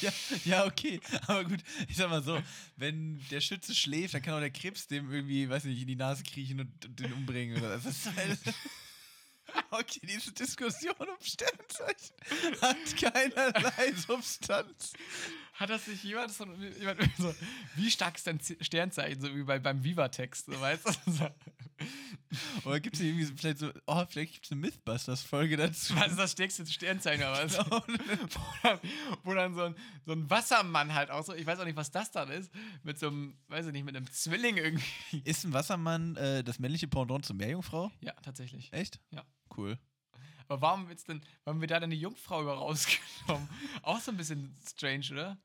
Ja, 0.00 0.10
ja, 0.44 0.66
okay. 0.66 1.00
Aber 1.28 1.44
gut, 1.44 1.60
ich 1.86 1.94
sag 1.94 2.10
mal 2.10 2.20
so, 2.20 2.42
wenn 2.74 3.24
der 3.30 3.40
Schütze 3.40 3.72
schläft, 3.76 4.12
dann 4.12 4.22
kann 4.22 4.34
auch 4.34 4.40
der 4.40 4.50
Krebs 4.50 4.88
dem 4.88 5.12
irgendwie, 5.12 5.48
weiß 5.48 5.62
nicht, 5.64 5.80
in 5.80 5.86
die 5.86 5.94
Nase 5.94 6.24
kriechen 6.24 6.58
und, 6.58 6.84
und 6.84 6.98
den 6.98 7.12
umbringen. 7.12 7.56
Oder 7.58 7.76
ist 7.76 8.12
halt 8.16 8.40
Okay, 9.70 10.00
diese 10.02 10.32
Diskussion 10.32 10.94
um 10.98 11.22
Sternzeichen 11.22 12.14
hat 12.60 12.96
keinerlei 13.00 13.92
Substanz. 13.94 14.92
Hat 15.58 15.70
das 15.70 15.88
nicht 15.88 16.04
jemand 16.04 16.30
so, 16.30 16.44
jemand 16.78 17.00
so 17.18 17.34
wie 17.74 17.90
stark 17.90 18.16
ist 18.16 18.26
dein 18.28 18.38
Sternzeichen, 18.60 19.20
so 19.20 19.34
wie 19.34 19.42
bei, 19.42 19.58
beim 19.58 19.82
Viva-Text, 19.82 20.46
so, 20.46 20.60
weißt 20.60 20.86
du? 20.86 21.34
Oder 22.64 22.78
gibt 22.78 22.94
es 22.94 23.02
irgendwie 23.02 23.24
so, 23.24 23.34
vielleicht 23.36 23.58
so, 23.58 23.72
oh, 23.86 24.04
vielleicht 24.06 24.34
gibt 24.34 24.46
es 24.46 24.52
eine 24.52 24.60
Mythbusters-Folge 24.60 25.56
dazu. 25.56 25.96
was 25.96 26.12
ist 26.12 26.18
das 26.18 26.32
stärkste 26.32 26.66
Sternzeichen 26.66 27.24
oder 27.24 27.44
was? 27.44 27.56
Genau. 27.68 27.82
wo 27.82 28.54
dann, 28.62 28.80
wo 29.24 29.34
dann 29.34 29.54
so, 29.54 29.62
ein, 29.62 29.74
so 30.04 30.12
ein 30.12 30.30
Wassermann 30.30 30.94
halt 30.94 31.10
auch 31.10 31.24
so, 31.24 31.34
ich 31.34 31.46
weiß 31.46 31.58
auch 31.58 31.64
nicht, 31.64 31.76
was 31.76 31.90
das 31.90 32.10
dann 32.10 32.30
ist, 32.30 32.52
mit 32.82 32.98
so 32.98 33.08
einem, 33.08 33.36
weiß 33.48 33.66
ich 33.66 33.72
nicht, 33.72 33.84
mit 33.84 33.96
einem 33.96 34.10
Zwilling 34.10 34.58
irgendwie. 34.58 35.22
Ist 35.24 35.44
ein 35.44 35.52
Wassermann 35.52 36.16
äh, 36.16 36.44
das 36.44 36.58
männliche 36.58 36.86
Pendant 36.86 37.24
zur 37.24 37.36
Meerjungfrau? 37.36 37.90
Ja, 38.00 38.12
tatsächlich. 38.22 38.72
Echt? 38.72 39.00
Ja. 39.10 39.24
Cool. 39.56 39.78
Aber 40.48 40.60
warum 40.62 40.88
wird's 40.88 41.04
denn, 41.04 41.20
warum 41.44 41.56
haben 41.56 41.60
wir 41.60 41.68
da 41.68 41.80
denn 41.80 41.90
die 41.90 42.00
Jungfrau 42.00 42.42
über 42.42 42.54
rausgenommen? 42.54 43.48
Auch 43.82 44.00
so 44.00 44.10
ein 44.10 44.16
bisschen 44.16 44.56
strange, 44.66 45.06
oder? 45.12 45.38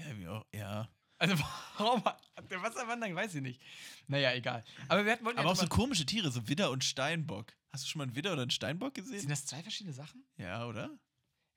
Ja, 0.00 0.06
irgendwie 0.06 0.28
auch, 0.28 0.44
ja. 0.54 0.88
Also 1.18 1.34
warum 1.78 2.04
hat 2.04 2.50
der 2.50 2.62
Wassermann 2.62 3.00
dann, 3.00 3.14
weiß 3.14 3.34
ich 3.34 3.42
nicht. 3.42 3.60
Naja, 4.06 4.32
egal. 4.32 4.64
Aber 4.88 5.04
wir 5.04 5.12
hatten, 5.12 5.24
wollten 5.24 5.38
Aber 5.38 5.48
ja 5.48 5.52
auch 5.52 5.56
so 5.56 5.66
komische 5.68 6.06
Tiere, 6.06 6.30
so 6.30 6.48
Widder 6.48 6.70
und 6.70 6.82
Steinbock. 6.84 7.52
Hast 7.72 7.84
du 7.84 7.88
schon 7.88 7.98
mal 7.98 8.04
einen 8.04 8.16
Widder 8.16 8.32
oder 8.32 8.42
einen 8.42 8.50
Steinbock 8.50 8.96
Sind 8.96 9.10
gesehen? 9.10 9.28
das 9.28 9.46
zwei 9.46 9.62
verschiedene 9.62 9.94
Sachen? 9.94 10.24
Ja, 10.38 10.66
oder? 10.66 10.90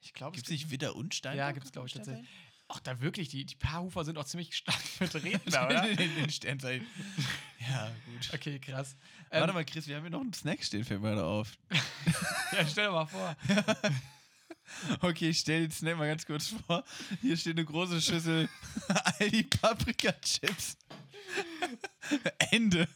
Ich 0.02 0.14
glaube, 0.14 0.36
Gibt 0.36 0.48
es 0.48 0.52
nicht 0.52 0.70
Widder 0.70 0.96
und 0.96 1.16
Steinbock? 1.16 1.38
Ja, 1.40 1.52
gibt's, 1.54 1.72
glaub 1.72 1.86
ich, 1.88 1.94
tatsächlich. 1.94 2.28
Ach, 2.68 2.80
da 2.82 3.00
wirklich, 3.02 3.30
die, 3.30 3.46
die 3.46 3.56
Paarhufer 3.56 4.04
sind 4.04 4.18
auch 4.18 4.26
ziemlich 4.26 4.56
stark 4.56 4.82
vertreten, 4.82 5.50
da, 5.50 5.66
oder? 5.70 5.88
in 5.90 5.98
den 5.98 6.30
Sternzeichen. 6.30 6.86
Ja, 7.60 7.90
gut. 8.06 8.34
Okay, 8.34 8.60
krass. 8.60 8.96
Warte 9.30 9.48
Ähm, 9.50 9.54
mal, 9.54 9.66
Chris, 9.66 9.88
wir 9.88 9.96
haben 9.96 10.04
hier 10.04 10.12
noch 10.12 10.22
einen 10.22 10.34
Snack 10.34 10.64
stehen, 10.64 10.84
fällt 10.84 11.02
mir 11.02 11.10
gerade 11.12 11.26
auf. 11.26 11.58
ja, 12.52 12.68
stell 12.68 12.88
dir 12.88 12.92
mal 12.92 13.06
vor. 13.06 13.36
Okay, 15.02 15.30
ich 15.30 15.40
stell 15.40 15.62
den 15.62 15.72
Snack 15.72 15.98
mal 15.98 16.08
ganz 16.08 16.26
kurz 16.26 16.48
vor. 16.68 16.84
Hier 17.22 17.38
steht 17.38 17.58
eine 17.58 17.66
große 17.66 18.02
Schüssel 18.02 18.50
Aldi 19.20 19.44
Paprika-Chips. 19.44 20.78
Ende. 22.52 22.88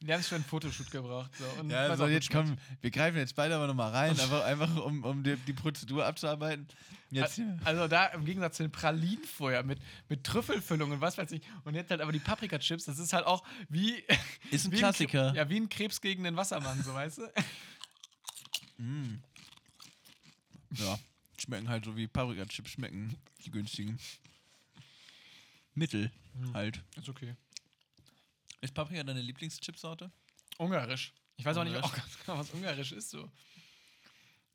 Wir 0.00 0.14
haben 0.14 0.20
es 0.20 0.28
für 0.28 0.36
einen 0.36 0.44
Fotoshoot 0.44 0.90
gebraucht. 0.90 1.30
So. 1.36 1.60
Und 1.60 1.70
Ja, 1.70 1.94
so 1.96 2.06
jetzt 2.06 2.30
kommen, 2.30 2.58
wir 2.80 2.90
greifen 2.90 3.16
jetzt 3.18 3.34
beide 3.34 3.56
aber 3.56 3.66
nochmal 3.66 3.90
rein, 3.90 4.10
einfach, 4.10 4.44
einfach 4.44 4.76
um, 4.84 5.02
um 5.04 5.22
die, 5.24 5.36
die 5.36 5.52
Prozedur 5.52 6.06
abzuarbeiten. 6.06 6.68
Jetzt. 7.10 7.40
Also 7.64 7.88
da 7.88 8.06
im 8.06 8.24
Gegensatz 8.24 8.58
zu 8.58 8.62
den 8.64 8.70
Pralinen 8.70 9.24
vorher 9.24 9.62
mit, 9.64 9.78
mit 10.08 10.22
Trüffelfüllung 10.24 10.90
und 10.92 11.00
was 11.00 11.16
weiß 11.18 11.32
ich. 11.32 11.42
Und 11.64 11.74
jetzt 11.74 11.90
halt 11.90 12.00
aber 12.00 12.12
die 12.12 12.18
Paprika-Chips, 12.18 12.84
das 12.84 12.98
ist 12.98 13.12
halt 13.12 13.26
auch 13.26 13.42
wie. 13.68 14.04
Ist 14.50 14.66
ein 14.66 14.72
wie 14.72 14.76
Klassiker. 14.76 15.30
Kre- 15.32 15.34
ja, 15.36 15.48
wie 15.48 15.56
ein 15.58 15.68
Krebs 15.68 16.00
gegen 16.00 16.22
den 16.24 16.36
Wassermann, 16.36 16.82
so 16.84 16.92
weißt 16.94 17.18
du? 17.18 17.22
Mm. 18.82 19.22
Ja, 20.72 20.98
schmecken 21.38 21.68
halt 21.68 21.84
so 21.84 21.96
wie 21.96 22.06
Paprika-Chips 22.06 22.70
schmecken, 22.72 23.16
die 23.44 23.50
günstigen. 23.50 23.98
Mittel 25.74 26.10
halt. 26.54 26.82
Ist 26.96 27.08
okay. 27.08 27.34
Ist 28.60 28.74
Paprika 28.74 29.02
deine 29.04 29.20
Lieblingschipsorte? 29.20 30.10
Ungarisch. 30.58 31.12
Ich 31.36 31.44
weiß 31.44 31.56
auch 31.56 31.64
nicht 31.64 31.76
Ungarisch. 31.76 32.00
auch 32.02 32.26
genau, 32.26 32.38
was 32.40 32.50
Ungarisch 32.50 32.92
ist 32.92 33.10
so. 33.10 33.30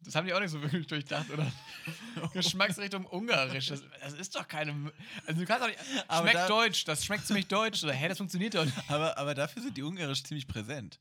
Das 0.01 0.15
haben 0.15 0.27
die 0.27 0.33
auch 0.33 0.41
nicht 0.41 0.51
so 0.51 0.61
wirklich 0.61 0.85
durchdacht, 0.85 1.29
oder? 1.29 1.49
Geschmacksrichtung 2.33 3.05
Ungarisch. 3.05 3.67
Das, 3.67 3.81
das 4.01 4.13
ist 4.13 4.35
doch 4.35 4.45
keine. 4.45 4.91
Also 5.25 5.39
du 5.39 5.47
kannst 5.47 5.63
doch 5.63 5.67
nicht. 5.69 5.79
Aber 6.09 6.27
schmeckt 6.27 6.35
da- 6.35 6.47
deutsch, 6.49 6.83
das 6.83 7.05
schmeckt 7.05 7.25
ziemlich 7.25 7.47
deutsch. 7.47 7.81
Oder 7.85 7.93
hä, 7.93 8.09
das 8.09 8.17
funktioniert 8.17 8.53
doch 8.55 8.65
nicht. 8.65 8.77
Aber, 8.89 9.17
aber 9.17 9.33
dafür 9.33 9.61
sind 9.61 9.77
die 9.77 9.83
Ungarisch 9.83 10.23
ziemlich 10.23 10.45
präsent. 10.45 10.99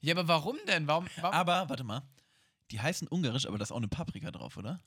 Ja, 0.00 0.14
aber 0.14 0.26
warum 0.28 0.56
denn? 0.66 0.86
Warum? 0.86 1.06
warum? 1.16 1.34
Aber, 1.34 1.68
warte 1.68 1.84
mal, 1.84 2.02
die 2.70 2.80
heißen 2.80 3.08
Ungarisch, 3.08 3.46
aber 3.46 3.58
da 3.58 3.62
ist 3.64 3.72
auch 3.72 3.76
eine 3.76 3.88
Paprika 3.88 4.30
drauf, 4.30 4.56
oder? 4.56 4.82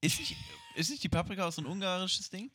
Ist 0.00 0.18
nicht, 0.20 0.36
ist 0.74 0.90
nicht 0.90 1.02
die 1.02 1.08
Paprika 1.08 1.46
auch 1.46 1.52
so 1.52 1.62
ein 1.62 1.66
ungarisches 1.66 2.30
Ding? 2.30 2.50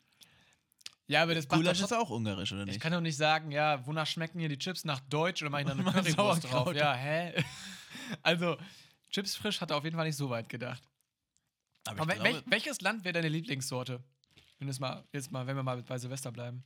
ja, 1.07 1.21
aber 1.23 1.35
das 1.35 1.47
Gulasch 1.47 1.81
ist 1.81 1.93
auch 1.93 2.09
ungarisch, 2.09 2.51
oder 2.53 2.61
Ich 2.61 2.67
nicht? 2.67 2.79
kann 2.79 2.93
doch 2.93 3.01
nicht 3.01 3.17
sagen, 3.17 3.51
ja, 3.51 3.85
wonach 3.85 4.07
schmecken 4.07 4.39
hier 4.39 4.49
die 4.49 4.57
Chips? 4.57 4.85
Nach 4.85 4.99
Deutsch 5.01 5.41
oder 5.41 5.51
mache 5.51 5.61
ich 5.63 5.67
da 5.67 5.73
eine 5.75 5.83
Currywurst 5.83 6.45
drauf? 6.45 6.73
Ja, 6.73 6.93
hä? 6.93 7.33
Also, 8.21 8.57
Chips 9.11 9.35
frisch 9.35 9.61
hat 9.61 9.71
er 9.71 9.77
auf 9.77 9.83
jeden 9.85 9.95
Fall 9.95 10.05
nicht 10.05 10.17
so 10.17 10.29
weit 10.29 10.49
gedacht. 10.49 10.83
Aber 11.85 12.01
Aber 12.01 12.15
ich 12.15 12.21
glaube, 12.21 12.43
welches 12.47 12.81
Land 12.81 13.03
wäre 13.03 13.13
deine 13.13 13.29
Lieblingssorte? 13.29 14.03
Wenn, 14.59 14.67
es 14.69 14.79
mal, 14.79 15.03
jetzt 15.11 15.31
mal, 15.31 15.45
wenn 15.47 15.55
wir 15.55 15.63
mal 15.63 15.81
bei 15.83 15.97
Silvester 15.97 16.31
bleiben. 16.31 16.63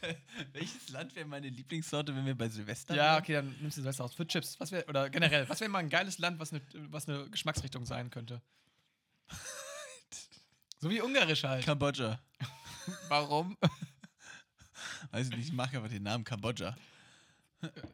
welches 0.52 0.88
Land 0.90 1.14
wäre 1.14 1.26
meine 1.26 1.48
Lieblingssorte, 1.48 2.14
wenn 2.14 2.26
wir 2.26 2.36
bei 2.36 2.48
Silvester 2.48 2.94
ja, 2.94 3.12
wären? 3.12 3.22
okay, 3.22 3.32
dann 3.34 3.56
nimmst 3.60 3.76
du 3.76 3.82
Silvester 3.82 4.04
aus. 4.04 4.14
Für 4.14 4.26
Chips. 4.26 4.58
Was 4.60 4.72
wär, 4.72 4.88
oder 4.88 5.10
generell, 5.10 5.48
was 5.48 5.60
wäre 5.60 5.70
mal 5.70 5.78
ein 5.80 5.88
geiles 5.88 6.18
Land, 6.18 6.38
was 6.38 6.52
eine, 6.52 6.62
was 6.90 7.08
eine 7.08 7.28
Geschmacksrichtung 7.30 7.84
sein 7.84 8.10
könnte? 8.10 8.42
so 10.78 10.90
wie 10.90 11.00
Ungarisch 11.00 11.44
halt. 11.44 11.64
Kambodscha. 11.64 12.20
Warum? 13.08 13.56
Weiß 15.10 15.28
ich 15.28 15.36
nicht, 15.36 15.48
ich 15.48 15.52
mag 15.52 15.74
aber 15.74 15.88
den 15.88 16.02
Namen 16.02 16.24
Kambodscha. 16.24 16.76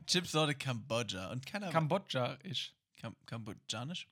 Chipsorte 0.06 0.54
Kambodscha. 0.54 1.30
Und 1.30 1.46
keiner. 1.46 1.70
Kambodscha-isch. 1.70 2.74
Kam 2.96 3.16
Kambodschanisch? 3.26 4.08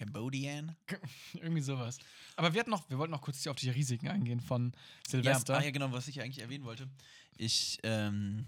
Cambodian? 0.00 0.74
Irgendwie 1.34 1.60
sowas. 1.60 1.98
Aber 2.36 2.54
wir, 2.54 2.60
hatten 2.60 2.70
noch, 2.70 2.88
wir 2.88 2.96
wollten 2.98 3.10
noch 3.12 3.20
kurz 3.20 3.46
auf 3.46 3.56
die 3.56 3.68
Risiken 3.68 4.08
eingehen 4.08 4.40
von 4.40 4.72
Silvester. 5.06 5.52
Ja, 5.54 5.58
ah, 5.60 5.62
ja, 5.64 5.70
genau, 5.70 5.92
was 5.92 6.08
ich 6.08 6.22
eigentlich 6.22 6.38
erwähnen 6.40 6.64
wollte. 6.64 6.88
Ich 7.36 7.78
ähm, 7.82 8.46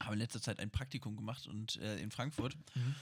habe 0.00 0.12
in 0.14 0.18
letzter 0.18 0.42
Zeit 0.42 0.60
ein 0.60 0.70
Praktikum 0.70 1.16
gemacht 1.16 1.46
und 1.46 1.76
äh, 1.76 1.98
in 1.98 2.10
Frankfurt 2.10 2.56
Mhm. 2.74 2.94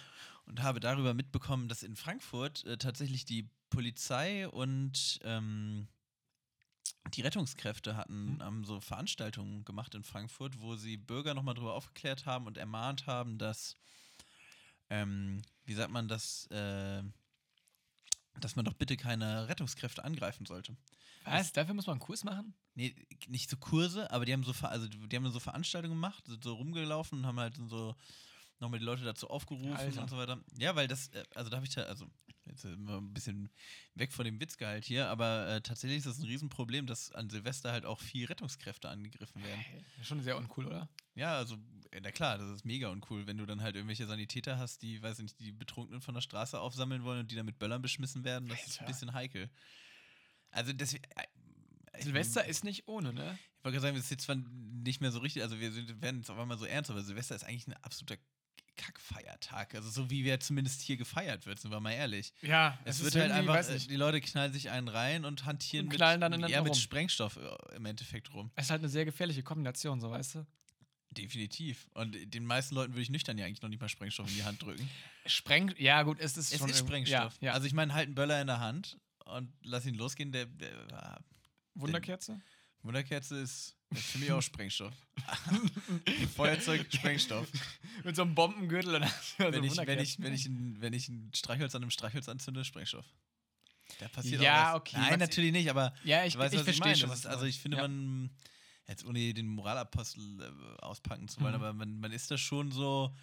und 0.47 0.63
habe 0.63 0.79
darüber 0.79 1.15
mitbekommen, 1.15 1.69
dass 1.69 1.83
in 1.83 1.97
Frankfurt 1.97 2.65
äh, 2.65 2.79
tatsächlich 2.79 3.25
die 3.25 3.49
Polizei 3.71 4.49
und 4.49 5.19
ähm, 5.25 5.89
die 7.15 7.23
Rettungskräfte 7.23 7.97
hatten, 7.97 8.35
Mhm. 8.37 8.43
haben 8.43 8.65
so 8.65 8.81
Veranstaltungen 8.81 9.65
gemacht 9.65 9.97
in 9.97 10.05
Frankfurt, 10.05 10.61
wo 10.61 10.77
sie 10.77 10.97
Bürger 10.97 11.35
nochmal 11.35 11.55
darüber 11.55 11.75
aufgeklärt 11.75 12.25
haben 12.25 12.47
und 12.47 12.57
ermahnt 12.57 13.07
haben, 13.09 13.39
dass, 13.39 13.77
ähm, 14.91 15.43
wie 15.65 15.75
sagt 15.75 15.91
man 15.91 16.07
das, 16.07 16.47
äh, 16.53 17.03
dass 18.41 18.57
man 18.57 18.65
doch 18.65 18.75
bitte 18.75 18.97
keine 18.97 19.49
Rettungskräfte 19.49 20.05
angreifen 20.05 20.47
sollte. 20.47 20.77
Was? 21.25 21.53
Dafür 21.53 21.75
muss 21.75 21.87
man 21.87 21.95
einen 21.95 22.01
Kurs 22.01 22.25
machen? 22.25 22.55
Nee, 22.75 22.95
nicht 23.29 23.49
so 23.49 23.57
Kurse, 23.57 24.11
aber 24.11 24.25
die 24.25 24.33
haben 24.33 24.45
so, 24.45 24.53
also 24.67 24.89
die 24.89 25.17
haben 25.17 25.31
so 25.31 25.41
Veranstaltungen 25.41 25.95
gemacht, 25.95 26.27
sind 26.27 26.43
so 26.43 26.55
rumgelaufen 26.55 27.19
und 27.19 27.27
haben 27.27 27.39
halt 27.39 27.57
so 27.69 27.95
nochmal 28.59 28.81
die 28.81 28.87
Leute 28.87 29.05
dazu 29.05 29.29
aufgerufen 29.29 29.75
Alter. 29.75 30.03
und 30.03 30.11
so 30.11 30.17
weiter. 30.17 30.41
Ja, 30.59 30.75
weil 30.75 30.89
das, 30.89 31.09
äh, 31.09 31.25
also 31.35 31.51
da 31.51 31.57
habe 31.57 31.67
ich, 31.67 31.77
also 31.79 32.07
jetzt 32.47 32.63
sind 32.63 32.87
wir 32.87 32.97
ein 32.97 33.13
bisschen 33.13 33.51
weg 33.95 34.13
von 34.13 34.25
dem 34.25 34.41
Witzgehalt 34.41 34.85
hier, 34.85 35.09
aber 35.09 35.49
äh, 35.49 35.61
tatsächlich 35.61 35.99
ist 35.99 36.07
das 36.07 36.19
ein 36.19 36.25
Riesenproblem, 36.25 36.87
dass 36.87 37.13
an 37.13 37.29
Silvester 37.29 37.73
halt 37.73 37.85
auch 37.85 38.01
viel 38.01 38.27
Rettungskräfte 38.27 38.89
angegriffen 38.89 39.43
werden. 39.43 39.65
Schon 40.03 40.23
sehr 40.23 40.37
uncool, 40.37 40.67
oder? 40.67 40.89
Ja, 41.15 41.37
also, 41.37 41.57
na 42.01 42.11
klar, 42.11 42.39
das 42.39 42.49
ist 42.51 42.65
mega 42.65 42.89
uncool, 42.89 43.27
wenn 43.27 43.37
du 43.37 43.45
dann 43.47 43.61
halt 43.63 43.75
irgendwelche 43.77 44.07
Sanitäter 44.07 44.59
hast, 44.59 44.83
die, 44.83 45.03
weiß 45.03 45.19
ich 45.19 45.23
nicht, 45.25 45.41
die 45.41 45.53
Betrunkenen 45.53 46.01
von 46.01 46.15
der 46.15 46.21
Straße 46.23 46.59
aufsammeln 46.59 47.05
wollen 47.05 47.21
und 47.21 47.31
die 47.31 47.35
dann 47.37 47.47
mit 47.47 47.59
Böllern 47.59 47.83
beschmissen 47.83 48.25
werden. 48.25 48.49
Das 48.49 48.59
ist 48.67 48.77
ein 48.79 48.81
Alter. 48.81 48.93
bisschen 48.93 49.13
heikel. 49.15 49.51
Also 50.51 50.73
deswegen. 50.73 51.05
Äh, 51.17 51.25
ich- 51.99 52.05
Silvester 52.05 52.45
ist 52.47 52.65
nicht 52.65 52.89
ohne, 52.89 53.13
ne? 53.13 53.39
Ich 53.59 53.65
wollte 53.65 53.77
gerade 53.77 53.81
sagen, 53.83 53.97
das 53.97 54.05
ist 54.07 54.11
jetzt 54.11 54.25
zwar 54.25 54.37
nicht 54.37 55.01
mehr 55.01 55.13
so 55.13 55.19
richtig, 55.21 55.43
also 55.43 55.61
wir 55.61 55.71
sind, 55.73 56.01
werden 56.03 56.19
jetzt 56.21 56.31
auf 56.31 56.39
einmal 56.39 56.59
so 56.59 56.65
ernst, 56.65 56.91
aber 56.91 57.03
Silvester 57.03 57.35
ist 57.37 57.45
eigentlich 57.45 57.67
ein 57.69 57.75
absoluter 57.83 58.17
Kackfeiertag. 58.77 59.75
Also 59.75 59.91
so 59.91 60.11
wie 60.11 60.25
wir 60.25 60.41
zumindest 60.41 60.81
hier 60.81 60.97
gefeiert 60.97 61.47
wird, 61.47 61.61
sind 61.61 61.71
wir 61.71 61.81
mal 61.81 61.93
ehrlich. 61.93 62.33
Ja, 62.43 62.79
Es, 62.85 63.05
wird 63.05 63.15
halt 63.15 63.31
einfach, 63.31 63.57
äh, 63.69 63.79
die 63.79 63.97
Leute 63.97 64.21
knallen 64.21 64.53
sich 64.53 64.71
einen 64.71 64.89
rein 64.89 65.25
und 65.25 65.45
hantieren 65.45 65.87
Und 65.87 65.91
mit, 65.91 65.97
knallen 65.99 66.21
dann 66.21 66.43
eher 66.43 66.63
mit. 66.63 66.77
Sprengstoff 66.77 67.37
äh, 67.37 67.77
im 67.77 67.85
Endeffekt 67.87 68.33
rum. 68.33 68.51
Es 68.57 68.65
ist 68.67 68.71
halt 68.71 68.81
eine 68.81 68.89
sehr 68.89 69.05
gefährliche 69.05 69.43
Kombination, 69.43 70.01
so 70.01 70.11
weißt 70.11 70.37
du. 70.37 70.47
Definitiv. 71.17 71.87
Und 71.95 72.17
den 72.35 72.47
meisten 72.47 72.75
Leuten 72.75 72.93
würde 72.95 73.03
ich 73.03 73.11
nüchtern 73.11 73.37
ja 73.39 73.47
eigentlich 73.47 73.63
noch 73.63 73.69
nicht 73.69 73.81
mal 73.81 73.89
Sprengstoff 73.89 74.29
in 74.29 74.35
die 74.35 74.45
Hand 74.45 74.63
drücken. 74.63 74.89
Spreng, 75.27 75.75
ja 75.79 76.03
gut, 76.03 76.19
es 76.21 76.37
ist 76.37 76.53
Es 76.53 76.59
schon 76.59 76.71
ist 76.71 76.79
Sprengstoff. 76.79 77.35
Ja, 77.41 77.49
ja. 77.49 77.53
Also 77.53 77.67
ich 77.67 77.75
meine, 77.75 77.93
halt 77.95 78.07
einen 78.07 78.15
Böller 78.15 78.41
in 78.41 78.47
der 78.47 78.61
Hand 78.61 78.99
und 79.27 79.53
lass 79.63 79.85
ihn 79.87 79.95
losgehen, 79.95 80.33
der, 80.33 80.47
der 80.47 80.73
ah, 80.93 81.21
Wunderkerze? 81.75 82.41
Wunderkerze 82.83 83.39
ist, 83.41 83.77
ist 83.91 84.05
für 84.07 84.19
mich 84.19 84.33
auch 84.33 84.41
Sprengstoff. 84.41 84.95
Feuerzeug, 86.37 86.87
Sprengstoff. 86.93 87.47
Mit 88.05 88.17
so 88.17 88.23
einem 88.23 88.35
Bombengürtel 88.35 88.97
und 88.97 89.03
also 89.39 89.53
wenn, 89.53 89.65
ich, 89.65 89.77
wenn, 89.77 89.99
ich, 90.01 90.21
wenn, 90.21 90.33
ich 90.35 90.47
ein, 90.47 90.77
wenn 90.81 90.93
ich 90.93 91.09
ein 91.09 91.31
Streichholz 91.35 91.75
an 91.75 91.83
einem 91.83 91.91
Streichholz 91.91 92.29
anzünde, 92.29 92.65
Sprengstoff. 92.65 93.07
Da 93.99 94.09
passiert 94.09 94.43
Ja, 94.43 94.71
auch 94.71 94.75
was. 94.75 94.81
okay, 94.81 94.97
Nein, 94.99 95.19
natürlich 95.19 95.53
nicht, 95.53 95.69
aber 95.69 95.95
Ja, 96.05 96.25
ich, 96.25 96.33
du 96.33 96.39
weißt, 96.39 96.55
ich 96.55 96.61
was 96.61 96.65
verstehe 96.65 96.87
meine. 96.87 96.97
schon. 96.97 97.11
Was 97.11 97.27
also 97.27 97.45
ich 97.45 97.61
finde, 97.61 97.77
ja. 97.77 97.83
man, 97.83 98.31
jetzt 98.89 99.05
ohne 99.05 99.33
den 99.35 99.47
Moralapostel 99.47 100.41
äh, 100.41 100.83
auspacken 100.83 101.29
zu 101.29 101.41
wollen, 101.41 101.55
Mhm. 101.55 101.61
aber 101.63 101.73
man, 101.73 102.01
man 102.01 102.13
ist 102.13 102.31
da 102.31 102.37
schon 102.39 102.71
so, 102.73 103.15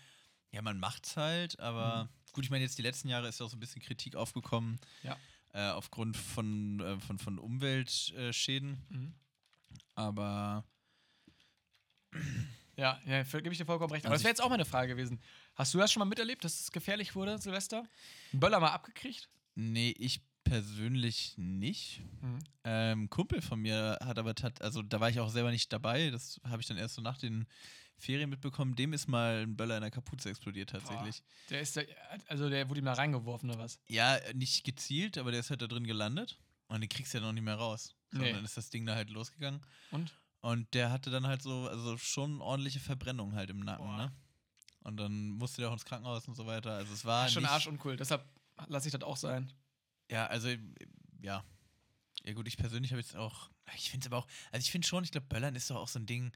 ja, 0.52 0.62
man 0.62 0.80
macht's 0.80 1.18
halt, 1.18 1.60
aber 1.60 2.06
Mhm. 2.06 2.32
gut, 2.34 2.44
ich 2.46 2.50
meine, 2.50 2.64
jetzt 2.64 2.78
die 2.78 2.82
letzten 2.84 3.10
Jahre 3.10 3.28
ist 3.28 3.40
ja 3.40 3.46
auch 3.46 3.50
so 3.50 3.58
ein 3.58 3.60
bisschen 3.60 3.82
Kritik 3.82 4.16
aufgekommen, 4.16 4.80
Ja. 5.04 5.18
äh, 5.54 5.70
aufgrund 5.72 6.16
von, 6.18 6.80
äh, 6.80 7.00
von, 7.00 7.18
von 7.20 7.40
Umweltschäden, 7.40 8.86
Mhm. 8.90 9.14
aber 9.96 10.64
Ja, 12.76 13.00
ja, 13.06 13.24
gebe 13.24 13.50
ich 13.52 13.58
dir 13.58 13.66
vollkommen 13.66 13.92
recht. 13.92 14.06
Aber 14.06 14.14
Also 14.14 14.22
das 14.22 14.24
wäre 14.24 14.32
jetzt 14.32 14.42
auch 14.42 14.48
mal 14.48 14.56
eine 14.56 14.64
Frage 14.66 14.94
gewesen. 14.96 15.22
Hast 15.56 15.74
du 15.74 15.78
das 15.78 15.92
schon 15.92 16.00
mal 16.00 16.06
miterlebt, 16.06 16.46
dass 16.46 16.62
es 16.62 16.72
gefährlich 16.72 17.14
wurde, 17.14 17.38
Silvester? 17.38 17.80
Einen 18.32 18.40
Böller 18.40 18.60
mal 18.62 18.72
abgekriegt? 18.72 19.30
nee, 19.56 19.94
ich 19.98 20.22
persönlich 20.50 21.34
nicht. 21.38 22.02
Mhm. 22.22 22.40
Ähm, 22.64 23.10
Kumpel 23.10 23.42
von 23.42 23.60
mir 23.60 23.98
hat 24.04 24.18
aber 24.18 24.36
tat, 24.36 24.62
also 24.62 24.82
da 24.82 25.00
war 25.00 25.10
ich 25.10 25.20
auch 25.20 25.30
selber 25.30 25.52
nicht 25.52 25.72
dabei, 25.72 26.10
das 26.10 26.40
habe 26.44 26.62
ich 26.62 26.68
dann 26.68 26.78
erst 26.78 26.96
so 26.96 27.02
nach 27.02 27.18
den 27.18 27.46
Ferien 27.98 28.30
mitbekommen, 28.30 28.76
dem 28.76 28.94
ist 28.94 29.08
mal 29.08 29.44
ein 29.44 29.56
Böller 29.56 29.76
in 29.76 29.82
der 29.82 29.92
Kapuze 29.92 30.30
explodiert 30.30 30.70
tatsächlich. 30.70 31.22
Der 31.50 31.62
ist, 31.62 31.76
da, 31.78 31.82
also 32.28 32.50
der 32.50 32.70
wurde 32.70 32.80
ihm 32.80 32.86
da 32.86 32.94
reingeworfen 32.94 33.50
oder 33.50 33.60
was? 33.60 33.80
Ja, 33.88 34.18
nicht 34.34 34.64
gezielt, 34.64 35.18
aber 35.18 35.32
der 35.32 35.42
ist 35.42 35.50
halt 35.50 35.62
da 35.62 35.68
drin 35.68 35.86
gelandet 35.86 36.40
und 36.68 36.82
den 36.82 36.90
kriegst 36.90 37.14
du 37.14 37.18
ja 37.20 37.24
noch 37.24 37.34
nicht 37.34 37.44
mehr 37.44 37.56
raus. 37.56 37.96
So, 38.12 38.20
Nee. 38.20 38.34
Dann 38.34 38.44
ist 38.46 38.58
das 38.58 38.70
Ding 38.70 38.86
da 38.86 38.96
halt 38.96 39.10
losgegangen 39.10 39.62
Und? 39.92 40.14
und 40.42 40.74
der 40.74 40.92
hatte 40.92 41.12
dann 41.12 41.28
halt 41.28 41.42
so, 41.44 41.68
also 41.68 41.98
schon 41.98 42.42
ordentliche 42.42 42.80
Verbrennung 42.80 43.36
halt 43.36 43.50
im 43.50 43.60
Nacken, 43.60 43.86
Boah. 43.86 43.98
ne? 43.98 44.12
Und 44.82 44.98
dann 44.98 45.30
musste 45.32 45.62
der 45.62 45.70
auch 45.70 45.74
ins 45.74 45.86
Krankenhaus 45.86 46.28
und 46.28 46.36
so 46.36 46.46
weiter. 46.48 46.72
Also 46.72 46.94
es 46.94 47.04
war 47.06 47.28
schon 47.28 47.44
nicht, 47.44 47.52
arschuncool. 47.52 47.98
Deshalb 47.98 48.26
lasse 48.68 48.88
ich 48.88 48.94
das 48.94 49.04
auch 49.04 49.18
sein. 49.18 49.52
Ja, 50.10 50.28
also, 50.28 50.50
äh, 50.50 50.60
ja. 51.22 51.44
Ja, 52.24 52.34
gut, 52.34 52.48
ich 52.48 52.58
persönlich 52.58 52.92
habe 52.92 53.00
jetzt 53.02 53.16
auch, 53.16 53.50
ich 53.76 53.90
finde 53.92 54.06
es 54.06 54.12
aber 54.12 54.18
auch, 54.18 54.28
also 54.52 54.64
ich 54.64 54.72
finde 54.72 54.88
schon, 54.88 55.04
ich 55.04 55.12
glaube, 55.12 55.28
Böllern 55.28 55.56
ist 55.56 55.70
doch 55.70 55.78
auch 55.78 55.88
so 55.88 56.00
ein 56.00 56.06
Ding, 56.06 56.32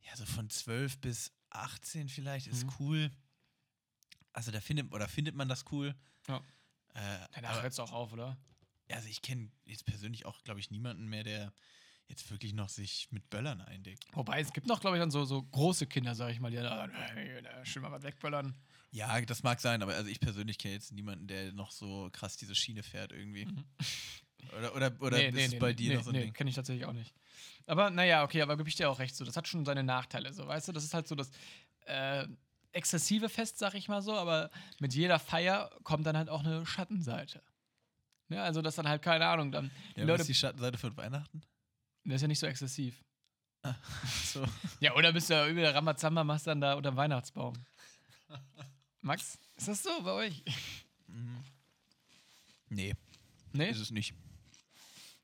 ja, 0.00 0.16
so 0.16 0.24
von 0.24 0.48
12 0.48 0.98
bis 0.98 1.32
18 1.50 2.08
vielleicht, 2.08 2.46
ist 2.46 2.64
Mhm. 2.64 2.72
cool. 2.78 3.10
Also 4.32 4.50
da 4.50 4.60
findet, 4.60 4.90
oder 4.92 5.08
findet 5.08 5.34
man 5.34 5.48
das 5.48 5.64
cool. 5.70 5.94
Ja. 6.28 6.38
Äh, 6.94 7.28
Danach 7.32 7.62
hört 7.62 7.72
es 7.72 7.78
auch 7.78 7.92
auf, 7.92 8.12
oder? 8.12 8.38
also 8.90 9.08
ich 9.08 9.22
kenne 9.22 9.50
jetzt 9.64 9.86
persönlich 9.86 10.26
auch, 10.26 10.42
glaube 10.44 10.60
ich, 10.60 10.70
niemanden 10.70 11.06
mehr, 11.08 11.24
der 11.24 11.54
jetzt 12.08 12.30
wirklich 12.30 12.52
noch 12.52 12.68
sich 12.68 13.08
mit 13.10 13.30
Böllern 13.30 13.62
eindeckt. 13.62 14.04
Wobei, 14.12 14.40
es 14.40 14.52
gibt 14.52 14.66
noch, 14.66 14.80
glaube 14.80 14.96
ich, 14.98 15.00
dann 15.00 15.10
so, 15.10 15.24
so 15.24 15.42
große 15.42 15.86
Kinder, 15.86 16.14
sag 16.14 16.30
ich 16.30 16.40
mal, 16.40 16.50
die 16.50 16.58
dann, 16.58 16.90
äh, 16.90 17.38
äh, 17.38 17.64
schön 17.64 17.80
mal 17.82 17.90
was 17.90 18.02
wegböllern. 18.02 18.54
Ja, 18.92 19.20
das 19.22 19.42
mag 19.42 19.58
sein, 19.60 19.82
aber 19.82 19.94
also 19.94 20.08
ich 20.10 20.20
persönlich 20.20 20.58
kenne 20.58 20.74
jetzt 20.74 20.92
niemanden, 20.92 21.26
der 21.26 21.52
noch 21.52 21.70
so 21.70 22.10
krass 22.12 22.36
diese 22.36 22.54
Schiene 22.54 22.82
fährt 22.82 23.12
irgendwie. 23.12 23.48
Oder, 24.58 24.74
oder, 24.74 24.92
oder 25.00 25.28
ist 25.28 25.54
es 25.54 25.58
bei 25.58 25.72
dir 25.72 25.90
nee, 25.90 25.96
noch 25.96 26.04
so 26.04 26.10
ein 26.10 26.16
nee, 26.16 26.24
Ding? 26.24 26.32
kenne 26.32 26.50
ich 26.50 26.56
tatsächlich 26.56 26.84
auch 26.84 26.92
nicht. 26.92 27.14
Aber 27.66 27.90
naja, 27.90 28.22
okay, 28.24 28.42
aber 28.42 28.56
gebe 28.56 28.68
ich 28.68 28.74
dir 28.74 28.90
auch 28.90 28.98
recht 28.98 29.14
so. 29.14 29.24
Das 29.24 29.36
hat 29.36 29.48
schon 29.48 29.64
seine 29.64 29.82
Nachteile, 29.82 30.32
so, 30.34 30.46
weißt 30.46 30.68
du? 30.68 30.72
Das 30.72 30.84
ist 30.84 30.92
halt 30.94 31.08
so 31.08 31.14
das 31.14 31.30
äh, 31.86 32.26
exzessive 32.72 33.28
Fest, 33.28 33.58
sag 33.58 33.74
ich 33.74 33.88
mal 33.88 34.02
so, 34.02 34.12
aber 34.12 34.50
mit 34.80 34.94
jeder 34.94 35.18
Feier 35.18 35.70
kommt 35.84 36.06
dann 36.06 36.16
halt 36.16 36.28
auch 36.28 36.40
eine 36.40 36.66
Schattenseite. 36.66 37.42
Ja, 38.28 38.44
also 38.44 38.62
das 38.62 38.74
dann 38.76 38.88
halt, 38.88 39.02
keine 39.02 39.26
Ahnung, 39.26 39.52
dann. 39.52 39.70
Ja, 39.94 40.02
was 40.02 40.08
Leute, 40.08 40.20
ist 40.22 40.28
die 40.28 40.34
Schattenseite 40.34 40.78
von 40.78 40.96
Weihnachten? 40.96 41.42
das 42.04 42.16
ist 42.16 42.22
ja 42.22 42.28
nicht 42.28 42.40
so 42.40 42.46
exzessiv. 42.46 43.02
So. 44.24 44.44
Ja, 44.80 44.94
oder 44.96 45.12
bist 45.12 45.30
du 45.30 45.34
ja 45.34 45.46
über 45.46 45.60
der 45.60 45.74
Rambazamba, 45.74 46.24
machst 46.24 46.46
dann 46.48 46.60
da 46.60 46.74
unter 46.74 46.90
dem 46.90 46.96
Weihnachtsbaum. 46.96 47.54
Max, 49.02 49.36
ist 49.56 49.68
das 49.68 49.82
so 49.82 49.90
bei 50.02 50.12
euch? 50.12 50.42
Nee. 52.68 52.94
Nee? 53.52 53.70
Ist 53.70 53.80
es 53.80 53.90
nicht. 53.90 54.14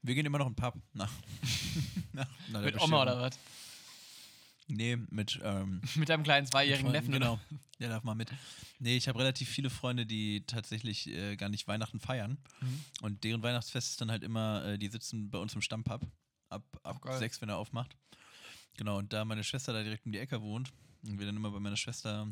Wir 0.02 0.14
gehen 0.14 0.26
immer 0.26 0.38
noch 0.38 0.46
in 0.46 0.52
den 0.54 0.56
Pub. 0.56 0.74
Nach, 0.92 1.10
nach, 2.12 2.28
nach 2.48 2.62
Mit 2.62 2.80
Oma 2.80 3.02
oder 3.02 3.20
was? 3.20 3.38
Nee, 4.66 4.96
mit. 5.10 5.40
Ähm, 5.42 5.80
Mit 5.94 6.08
deinem 6.08 6.24
kleinen 6.24 6.46
zweijährigen 6.46 6.92
Neffen, 6.92 7.12
Genau. 7.12 7.40
Der 7.78 7.88
darf 7.88 8.02
mal 8.02 8.16
mit. 8.16 8.30
Nee, 8.80 8.96
ich 8.96 9.06
habe 9.06 9.20
relativ 9.20 9.48
viele 9.48 9.70
Freunde, 9.70 10.04
die 10.04 10.44
tatsächlich 10.44 11.06
äh, 11.06 11.36
gar 11.36 11.48
nicht 11.48 11.68
Weihnachten 11.68 12.00
feiern. 12.00 12.36
Mhm. 12.60 12.84
Und 13.02 13.24
deren 13.24 13.42
Weihnachtsfest 13.44 13.90
ist 13.90 14.00
dann 14.00 14.10
halt 14.10 14.24
immer, 14.24 14.64
äh, 14.64 14.78
die 14.78 14.88
sitzen 14.88 15.30
bei 15.30 15.38
uns 15.38 15.54
im 15.54 15.62
Stammpub. 15.62 16.04
Ab, 16.48 16.64
ab 16.82 17.00
geil. 17.00 17.18
sechs, 17.18 17.40
wenn 17.40 17.48
er 17.48 17.56
aufmacht. 17.56 17.96
Genau, 18.76 18.98
und 18.98 19.12
da 19.12 19.24
meine 19.24 19.44
Schwester 19.44 19.72
da 19.72 19.84
direkt 19.84 20.04
um 20.06 20.12
die 20.12 20.18
Ecke 20.18 20.42
wohnt 20.42 20.72
und 21.04 21.18
wir 21.18 21.26
dann 21.26 21.36
immer 21.36 21.50
bei 21.52 21.60
meiner 21.60 21.76
Schwester 21.76 22.26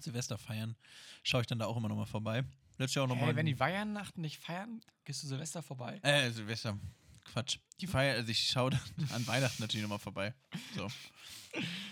Silvester 0.00 0.38
feiern, 0.38 0.76
schaue 1.22 1.40
ich 1.42 1.46
dann 1.46 1.58
oder 1.58 1.68
auch 1.68 1.76
immer 1.76 1.88
nochmal 1.88 2.06
vorbei. 2.06 2.44
Letztes 2.78 2.94
Jahr 2.96 3.04
auch 3.04 3.08
nochmal. 3.08 3.28
Hey, 3.28 3.36
wenn 3.36 3.46
die 3.46 3.58
Weihnachten 3.60 4.20
nicht 4.20 4.38
feiern, 4.40 4.80
gehst 5.04 5.22
du 5.22 5.26
Silvester 5.28 5.62
vorbei. 5.62 6.00
Äh, 6.02 6.30
Silvester. 6.30 6.78
Quatsch. 7.24 7.58
Die 7.80 7.86
Feier, 7.86 8.16
also 8.16 8.30
ich 8.30 8.46
schaue 8.48 8.70
dann 8.70 8.80
an 9.12 9.26
Weihnachten 9.26 9.62
natürlich 9.62 9.82
nochmal 9.82 9.98
vorbei. 9.98 10.34
So. 10.76 10.88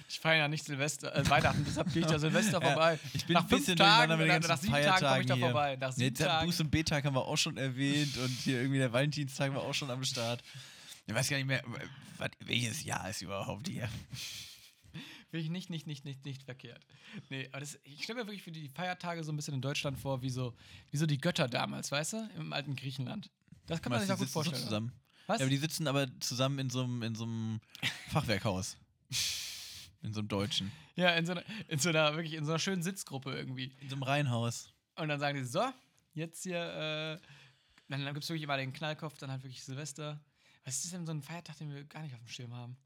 Ich 0.09 0.19
feiere 0.21 0.39
ja 0.41 0.49
nicht 0.49 0.65
Silvester, 0.65 1.15
äh, 1.15 1.29
Weihnachten, 1.31 1.65
deshalb 1.65 1.93
gehe 1.93 2.03
ich 2.03 2.09
da 2.09 2.19
Silvester 2.19 2.53
Ja, 2.63 2.69
vorbei. 2.73 2.99
Ich 3.15 3.25
bin 3.25 3.35
nach 3.35 3.43
ein 3.45 3.49
fünf 3.49 3.61
bisschen 3.63 3.77
Tagen, 3.79 4.11
mit 4.13 4.21
den 4.21 4.29
ganzen 4.29 4.49
nach 4.49 4.59
sieben 4.59 4.73
Tagen 4.73 4.85
komme 4.85 4.97
ich 4.97 5.01
da 5.01 5.09
Feiertagen 5.09 5.37
hier. 5.37 5.45
vorbei. 5.47 5.77
Nach 5.77 5.93
sieben 5.93 6.05
Jetzt 6.09 6.19
der 6.21 6.27
Tagen. 6.27 6.51
Buß- 6.51 6.61
und 6.61 6.71
B-Tag 6.71 7.05
haben 7.05 7.15
wir 7.15 7.25
auch 7.25 7.37
schon 7.37 7.57
erwähnt 7.57 8.17
und 8.19 8.29
hier 8.29 8.61
irgendwie 8.61 8.79
der 8.79 8.93
Valentinstag 8.93 9.55
war 9.55 9.63
auch 9.63 9.73
schon 9.75 9.91
am 9.91 10.05
Start. 10.05 10.43
Ich 11.07 11.15
weiß 11.15 11.29
gar 11.29 11.37
nicht 11.37 11.47
mehr, 11.47 11.63
was, 12.19 12.31
welches 12.41 12.85
Jahr 12.85 13.09
ist 13.09 13.23
überhaupt 13.23 13.69
hier. 13.69 13.89
Finde 15.33 15.45
ich 15.47 15.51
nicht, 15.51 15.71
nicht, 15.71 15.87
nicht, 15.87 16.05
nicht, 16.05 16.27
nicht 16.27 16.43
verkehrt. 16.43 16.85
Nee, 17.31 17.49
aber 17.53 17.61
das, 17.61 17.79
ich 17.85 18.05
stelle 18.05 18.21
mir 18.21 18.27
wirklich 18.27 18.43
für 18.43 18.53
die 18.53 18.69
Feiertage 18.69 19.25
so 19.25 19.33
ein 19.33 19.37
bisschen 19.37 19.55
in 19.55 19.63
Deutschland 19.63 19.99
vor, 19.99 20.21
wie 20.21 20.29
so, 20.29 20.53
wie 20.91 20.99
so 20.99 21.07
die 21.07 21.17
Götter 21.17 21.49
damals, 21.49 21.91
weißt 21.91 22.13
du? 22.13 22.31
Im 22.37 22.53
alten 22.53 22.77
Griechenland. 22.77 23.31
Das 23.65 23.81
kann 23.81 23.89
man 23.93 24.01
Meinst 24.01 24.09
sich 24.09 24.15
auch 24.15 24.19
gut 24.19 24.27
sitzen 24.29 24.33
so 24.35 24.43
vorstellen. 24.43 24.63
zusammen. 24.63 24.93
Was? 25.27 25.39
Ja, 25.39 25.47
aber 25.47 25.51
die 25.51 25.57
sitzen 25.57 25.89
aber 25.89 26.07
zusammen 26.21 26.59
in 26.59 26.69
so 26.69 26.83
einem, 26.85 27.03
in 27.03 27.15
so 27.15 27.25
einem 27.25 27.61
Fachwerkhaus. 28.11 28.77
In 30.03 30.13
so 30.13 30.19
einem 30.19 30.29
deutschen. 30.29 30.71
ja, 30.97 31.11
in 31.15 31.25
so, 31.25 31.31
einer, 31.33 31.45
in 31.69 31.79
so 31.79 31.89
einer, 31.91 32.17
wirklich 32.17 32.35
in 32.35 32.45
so 32.45 32.51
einer 32.51 32.59
schönen 32.59 32.83
Sitzgruppe 32.83 33.33
irgendwie. 33.37 33.73
In 33.81 33.89
so 33.89 33.95
einem 33.95 34.03
Reihenhaus. 34.03 34.69
Und 34.97 35.07
dann 35.09 35.21
sagen 35.21 35.39
die 35.39 35.45
so, 35.45 35.63
jetzt 36.13 36.43
hier, 36.43 36.57
äh, 36.59 37.19
dann, 37.89 38.05
dann 38.05 38.13
gibt 38.13 38.25
es 38.25 38.29
wirklich 38.29 38.43
immer 38.43 38.57
den 38.57 38.73
Knallkopf, 38.73 39.17
dann 39.19 39.31
halt 39.31 39.45
wirklich 39.45 39.63
Silvester. 39.63 40.21
Was 40.65 40.85
ist 40.85 40.93
denn 40.93 41.07
so 41.07 41.13
ein 41.13 41.23
Feiertag, 41.23 41.57
den 41.59 41.73
wir 41.73 41.85
gar 41.85 42.03
nicht 42.03 42.13
auf 42.15 42.21
dem 42.21 42.27
Schirm 42.29 42.53
haben? 42.53 42.77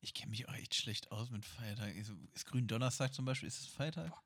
Ich 0.00 0.14
kenne 0.14 0.30
mich 0.30 0.48
auch 0.48 0.54
echt 0.54 0.74
schlecht 0.74 1.10
aus 1.10 1.30
mit 1.30 1.44
Feiertagen. 1.44 1.96
Ist, 1.96 2.12
ist 2.34 2.46
Gründonnerstag 2.46 3.12
zum 3.12 3.24
Beispiel, 3.24 3.48
ist 3.48 3.60
das 3.60 3.66
Feiertag? 3.68 4.12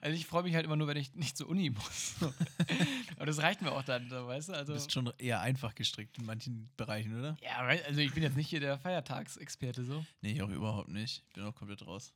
Also 0.00 0.16
ich 0.16 0.26
freue 0.26 0.42
mich 0.42 0.54
halt 0.56 0.64
immer 0.64 0.74
nur, 0.74 0.88
wenn 0.88 0.96
ich 0.96 1.14
nicht 1.14 1.36
zur 1.36 1.48
Uni 1.48 1.70
muss. 1.70 2.16
Aber 3.16 3.26
das 3.26 3.38
reicht 3.38 3.62
mir 3.62 3.70
auch 3.70 3.84
dann, 3.84 4.10
weißt 4.10 4.48
du? 4.48 4.52
Also, 4.54 4.72
Du 4.72 4.78
bist 4.78 4.90
schon 4.90 5.12
eher 5.18 5.40
einfach 5.40 5.76
gestrickt 5.76 6.18
in 6.18 6.24
manchen 6.24 6.68
Bereichen, 6.76 7.16
oder? 7.16 7.36
ja, 7.40 7.58
also 7.58 8.00
ich 8.00 8.12
bin 8.12 8.24
jetzt 8.24 8.36
nicht 8.36 8.48
hier 8.48 8.58
der 8.58 8.78
Feiertagsexperte 8.80 9.84
so. 9.84 10.04
Nee, 10.22 10.32
ich 10.32 10.42
auch 10.42 10.48
überhaupt 10.48 10.88
nicht. 10.88 11.22
Ich 11.28 11.34
bin 11.34 11.44
auch 11.44 11.54
komplett 11.54 11.86
raus. 11.86 12.12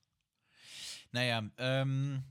Naja, 1.12 1.45
ähm, 1.59 2.25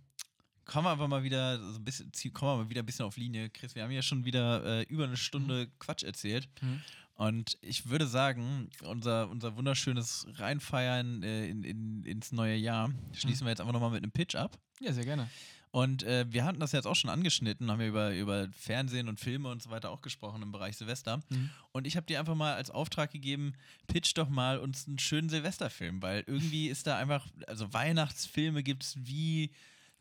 kommen 0.65 0.85
wir 0.87 0.91
aber 0.91 1.07
mal 1.07 1.23
wieder 1.23 1.57
so 1.59 1.79
ein 1.79 1.85
bisschen, 1.85 2.11
kommen 2.33 2.51
wir 2.59 2.63
mal 2.65 2.69
wieder 2.69 2.81
ein 2.81 2.85
bisschen 2.85 3.05
auf 3.05 3.15
Linie. 3.15 3.49
Chris, 3.49 3.75
wir 3.75 3.83
haben 3.83 3.91
ja 3.91 4.01
schon 4.01 4.25
wieder 4.25 4.81
äh, 4.81 4.83
über 4.83 5.05
eine 5.05 5.15
Stunde 5.17 5.67
Quatsch 5.79 6.03
erzählt. 6.03 6.49
Mhm. 6.61 6.81
Und 7.15 7.57
ich 7.61 7.89
würde 7.89 8.07
sagen, 8.07 8.69
unser, 8.83 9.29
unser 9.29 9.55
wunderschönes 9.55 10.27
Reinfeiern 10.35 11.21
äh, 11.23 11.47
in, 11.47 11.63
in, 11.63 12.03
ins 12.03 12.31
neue 12.31 12.55
Jahr 12.55 12.91
schließen 13.13 13.45
wir 13.45 13.51
jetzt 13.51 13.61
einfach 13.61 13.73
nochmal 13.73 13.91
mit 13.91 14.03
einem 14.03 14.11
Pitch 14.11 14.35
ab. 14.35 14.57
Ja, 14.79 14.91
sehr 14.91 15.05
gerne. 15.05 15.29
Und 15.71 16.03
äh, 16.03 16.25
wir 16.29 16.43
hatten 16.43 16.59
das 16.59 16.73
jetzt 16.73 16.85
auch 16.85 16.95
schon 16.95 17.09
angeschnitten, 17.09 17.71
haben 17.71 17.79
wir 17.79 17.87
über, 17.87 18.13
über 18.13 18.49
Fernsehen 18.51 19.07
und 19.07 19.21
Filme 19.21 19.49
und 19.49 19.63
so 19.63 19.69
weiter 19.69 19.89
auch 19.89 20.01
gesprochen 20.01 20.41
im 20.41 20.51
Bereich 20.51 20.75
Silvester. 20.75 21.21
Mhm. 21.29 21.49
Und 21.71 21.87
ich 21.87 21.95
habe 21.95 22.05
dir 22.05 22.19
einfach 22.19 22.35
mal 22.35 22.55
als 22.55 22.69
Auftrag 22.69 23.11
gegeben, 23.11 23.53
pitch 23.87 24.11
doch 24.17 24.27
mal 24.27 24.57
uns 24.57 24.85
einen 24.85 24.99
schönen 24.99 25.29
Silvesterfilm, 25.29 26.01
weil 26.01 26.25
irgendwie 26.27 26.67
ist 26.67 26.87
da 26.87 26.97
einfach, 26.97 27.25
also 27.47 27.71
Weihnachtsfilme 27.73 28.63
gibt 28.63 28.83
es 28.83 28.97
wie 29.05 29.51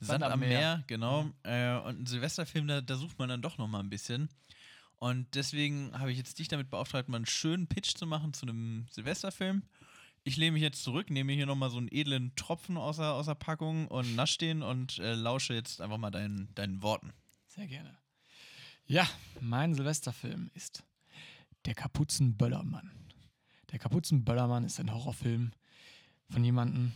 Sand, 0.00 0.24
am 0.24 0.40
Meer, 0.40 0.82
genau. 0.88 1.30
Äh, 1.44 1.76
und 1.76 1.96
einen 1.96 2.06
Silvesterfilm, 2.06 2.66
da, 2.66 2.80
da 2.80 2.96
sucht 2.96 3.18
man 3.18 3.28
dann 3.28 3.42
doch 3.42 3.56
nochmal 3.56 3.82
ein 3.82 3.90
bisschen. 3.90 4.28
Und 5.00 5.34
deswegen 5.34 5.98
habe 5.98 6.12
ich 6.12 6.18
jetzt 6.18 6.38
dich 6.38 6.48
damit 6.48 6.68
beauftragt, 6.68 7.08
mal 7.08 7.16
einen 7.16 7.26
schönen 7.26 7.66
Pitch 7.66 7.96
zu 7.96 8.06
machen 8.06 8.34
zu 8.34 8.44
einem 8.44 8.86
Silvesterfilm. 8.90 9.62
Ich 10.24 10.36
lehne 10.36 10.52
mich 10.52 10.62
jetzt 10.62 10.84
zurück, 10.84 11.08
nehme 11.08 11.32
hier 11.32 11.46
nochmal 11.46 11.70
so 11.70 11.78
einen 11.78 11.88
edlen 11.90 12.36
Tropfen 12.36 12.76
aus 12.76 12.98
der, 12.98 13.14
aus 13.14 13.24
der 13.24 13.34
Packung 13.34 13.88
und 13.88 14.14
nasch 14.14 14.36
den 14.36 14.62
und 14.62 14.98
äh, 14.98 15.14
lausche 15.14 15.54
jetzt 15.54 15.80
einfach 15.80 15.96
mal 15.96 16.10
deinen, 16.10 16.54
deinen 16.54 16.82
Worten. 16.82 17.14
Sehr 17.46 17.66
gerne. 17.66 17.96
Ja, 18.84 19.08
mein 19.40 19.74
Silvesterfilm 19.74 20.50
ist 20.52 20.84
Der 21.64 21.74
Kapuzenböllermann. 21.74 22.90
Der 23.72 23.78
Kapuzenböllermann 23.78 24.64
ist 24.64 24.80
ein 24.80 24.92
Horrorfilm 24.92 25.52
von 26.28 26.44
jemandem, 26.44 26.92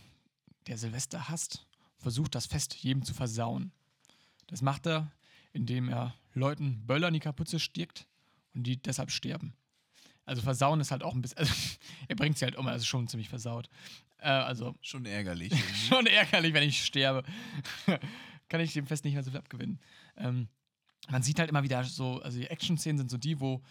der 0.66 0.76
Silvester 0.76 1.30
hasst, 1.30 1.66
versucht 1.96 2.34
das 2.34 2.44
Fest 2.44 2.74
jedem 2.74 3.02
zu 3.02 3.14
versauen. 3.14 3.72
Das 4.48 4.60
macht 4.60 4.86
er, 4.86 5.10
indem 5.54 5.88
er 5.88 6.14
Leuten 6.34 6.86
Böller 6.86 7.08
in 7.08 7.14
die 7.14 7.20
Kapuze 7.20 7.58
stirbt 7.58 8.06
und 8.54 8.64
die 8.64 8.80
deshalb 8.80 9.10
sterben. 9.10 9.54
Also 10.26 10.42
versauen 10.42 10.80
ist 10.80 10.90
halt 10.90 11.02
auch 11.02 11.14
ein 11.14 11.22
bisschen, 11.22 11.38
also 11.38 11.52
er 12.08 12.16
bringt 12.16 12.38
sie 12.38 12.44
halt 12.44 12.56
um, 12.56 12.66
also 12.66 12.84
schon 12.84 13.08
ziemlich 13.08 13.28
versaut. 13.28 13.68
Äh, 14.18 14.28
also 14.28 14.74
Schon 14.80 15.04
ärgerlich. 15.06 15.52
schon 15.88 16.06
ärgerlich, 16.06 16.54
wenn 16.54 16.62
ich 16.62 16.84
sterbe. 16.84 17.22
Kann 18.48 18.60
ich 18.60 18.72
dem 18.72 18.86
Fest 18.86 19.04
nicht 19.04 19.14
mehr 19.14 19.22
so 19.22 19.30
viel 19.30 19.40
abgewinnen. 19.40 19.80
Ähm, 20.16 20.48
man 21.08 21.22
sieht 21.22 21.38
halt 21.38 21.50
immer 21.50 21.62
wieder 21.62 21.84
so, 21.84 22.20
also 22.22 22.38
die 22.38 22.46
Action-Szenen 22.46 22.98
sind 22.98 23.10
so 23.10 23.18
die, 23.18 23.40
wo 23.40 23.62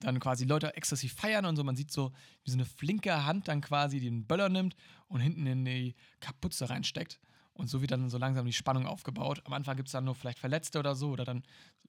dann 0.00 0.20
quasi 0.20 0.44
Leute 0.44 0.76
exzessiv 0.76 1.14
feiern 1.14 1.46
und 1.46 1.56
so. 1.56 1.64
Man 1.64 1.76
sieht 1.76 1.90
so, 1.90 2.12
wie 2.44 2.50
so 2.50 2.56
eine 2.56 2.66
flinke 2.66 3.24
Hand 3.24 3.48
dann 3.48 3.60
quasi 3.60 3.98
den 3.98 4.26
Böller 4.26 4.48
nimmt 4.48 4.76
und 5.08 5.20
hinten 5.20 5.46
in 5.46 5.64
die 5.64 5.94
Kapuze 6.20 6.68
reinsteckt. 6.68 7.18
Und 7.56 7.68
so 7.68 7.80
wird 7.80 7.90
dann 7.90 8.10
so 8.10 8.18
langsam 8.18 8.44
die 8.44 8.52
Spannung 8.52 8.86
aufgebaut. 8.86 9.40
Am 9.46 9.54
Anfang 9.54 9.76
gibt 9.76 9.88
es 9.88 9.92
dann 9.92 10.04
nur 10.04 10.14
vielleicht 10.14 10.38
Verletzte 10.38 10.78
oder 10.78 10.94
so. 10.94 11.10
Oder 11.10 11.24
dann 11.24 11.42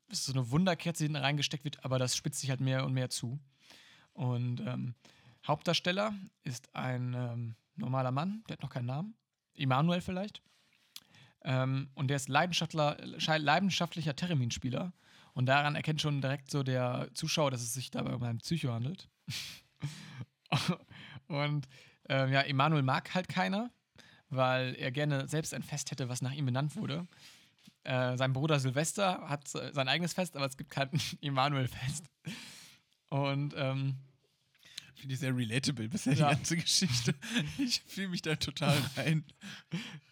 ist 0.08 0.26
so 0.26 0.32
eine 0.32 0.50
Wunderkerze, 0.50 1.00
die 1.00 1.08
hinten 1.08 1.22
reingesteckt 1.22 1.66
wird, 1.66 1.84
aber 1.84 2.00
das 2.00 2.16
spitzt 2.16 2.40
sich 2.40 2.50
halt 2.50 2.62
mehr 2.62 2.86
und 2.86 2.94
mehr 2.94 3.10
zu. 3.10 3.38
Und 4.14 4.62
ähm, 4.62 4.96
Hauptdarsteller 5.46 6.14
ist 6.44 6.74
ein 6.74 7.14
ähm, 7.14 7.56
normaler 7.76 8.12
Mann, 8.12 8.44
der 8.48 8.54
hat 8.54 8.64
noch 8.64 8.70
keinen 8.70 8.86
Namen. 8.86 9.16
Immanuel 9.54 10.00
vielleicht. 10.00 10.42
Ähm, 11.44 11.90
und 11.96 12.08
der 12.08 12.16
ist 12.16 12.30
leidenschaftlicher 12.30 14.16
Terminspieler. 14.16 14.94
Und 15.34 15.48
daran 15.48 15.76
erkennt 15.76 16.02
schon 16.02 16.22
direkt 16.22 16.50
so 16.50 16.64
der 16.64 17.10
Zuschauer, 17.14 17.52
dass 17.52 17.62
es 17.62 17.74
sich 17.74 17.92
dabei 17.92 18.16
um 18.16 18.24
einen 18.24 18.40
Psycho 18.40 18.72
handelt. 18.72 19.10
und 21.28 21.68
ähm, 22.10 22.32
ja, 22.32 22.42
Emanuel 22.42 22.84
mag 22.84 23.14
halt 23.14 23.28
keiner, 23.28 23.70
weil 24.30 24.76
er 24.76 24.92
gerne 24.92 25.28
selbst 25.28 25.54
ein 25.54 25.64
Fest 25.64 25.92
hätte, 25.92 26.10
was 26.10 26.22
nach 26.22 26.34
ihm 26.34 26.46
benannt 26.46 26.76
wurde. 26.76 27.08
Äh, 27.84 28.18
sein 28.18 28.34
Bruder 28.34 28.60
Silvester 28.60 29.30
hat 29.30 29.54
äh, 29.56 29.72
sein 29.74 29.88
eigenes 29.88 30.14
Fest, 30.14 30.36
aber 30.36 30.46
es 30.46 30.58
gibt 30.58 30.70
kein 30.70 30.90
Emanuel-Fest. 31.22 32.06
Und 33.10 33.54
ähm, 33.58 33.96
Finde 34.96 35.14
ich 35.14 35.20
sehr 35.20 35.36
relatable 35.36 35.88
bisher 35.90 36.14
Ja. 36.14 36.30
die 36.30 36.36
ganze 36.38 36.58
Geschichte. 36.58 37.14
Ich 37.60 37.82
fühle 37.86 38.08
mich 38.10 38.22
da 38.24 38.36
total 38.36 38.76
rein. 38.96 39.24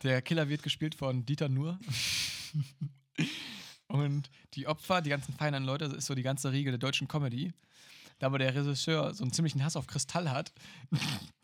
Der 0.04 0.22
Killer 0.22 0.48
wird 0.48 0.62
gespielt 0.64 0.94
von 0.96 1.26
Dieter 1.26 1.50
Nuhr. 1.50 1.80
Und 3.88 4.30
die 4.54 4.68
Opfer, 4.68 5.02
die 5.02 5.10
ganzen 5.10 5.34
feinen 5.34 5.64
Leute, 5.64 5.86
das 5.86 5.94
ist 5.98 6.06
so 6.06 6.16
die 6.16 6.24
ganze 6.24 6.52
Riege 6.52 6.72
der 6.72 6.78
deutschen 6.78 7.08
Comedy. 7.08 7.54
Da 8.20 8.28
aber 8.28 8.40
der 8.40 8.56
Regisseur 8.56 9.14
so 9.14 9.24
einen 9.24 9.34
ziemlichen 9.34 9.64
Hass 9.64 9.76
auf 9.76 9.88
Kristall 9.88 10.32
hat, 10.32 10.54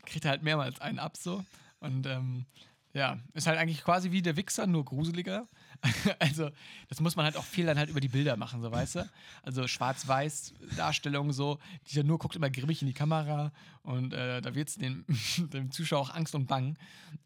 kriegt 0.06 0.26
er 0.26 0.32
halt 0.32 0.44
mehrmals 0.44 0.80
einen 0.80 1.00
ab 1.00 1.18
so. 1.18 1.46
Und 1.82 2.08
ähm, 2.08 2.46
ja, 2.94 3.20
ist 3.34 3.48
halt 3.48 3.58
eigentlich 3.58 3.84
quasi 3.84 4.12
wie 4.12 4.22
der 4.22 4.36
Wichser, 4.36 4.68
nur 4.68 4.84
gruseliger. 4.84 5.48
also, 6.20 6.50
das 6.90 7.00
muss 7.00 7.16
man 7.16 7.26
halt 7.26 7.38
auch 7.38 7.44
viel 7.44 7.66
dann 7.66 7.78
halt 7.78 7.90
über 7.90 8.02
die 8.02 8.10
Bilder 8.10 8.36
machen, 8.36 8.62
so 8.62 8.72
weißt 8.72 8.96
du? 8.96 9.10
Also 9.44 9.68
Schwarz-Weiß-Darstellung 9.68 11.32
so. 11.32 11.60
Dieter 11.88 12.04
Nuhr 12.04 12.20
guckt 12.20 12.36
immer 12.36 12.50
grimmig 12.50 12.82
in 12.82 12.88
die 12.88 12.94
Kamera 12.94 13.52
und 13.84 14.14
äh, 14.14 14.42
da 14.42 14.56
wird 14.56 14.70
es 14.70 14.76
dem, 14.76 15.06
dem 15.54 15.72
Zuschauer 15.72 16.02
auch 16.02 16.14
Angst 16.14 16.36
und 16.36 16.48
Bang. 16.48 16.78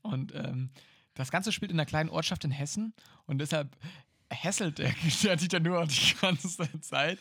Und 0.01 0.33
ähm, 0.35 0.69
das 1.15 1.31
Ganze 1.31 1.51
spielt 1.51 1.71
in 1.71 1.79
einer 1.79 1.87
kleinen 1.87 2.09
Ortschaft 2.09 2.43
in 2.43 2.51
Hessen 2.51 2.93
und 3.25 3.39
deshalb 3.39 3.75
hässelt 4.29 4.77
der, 4.77 4.93
der 5.23 5.35
Dieter 5.35 5.59
nur 5.59 5.85
die 5.87 6.15
ganze 6.21 6.81
Zeit, 6.81 7.17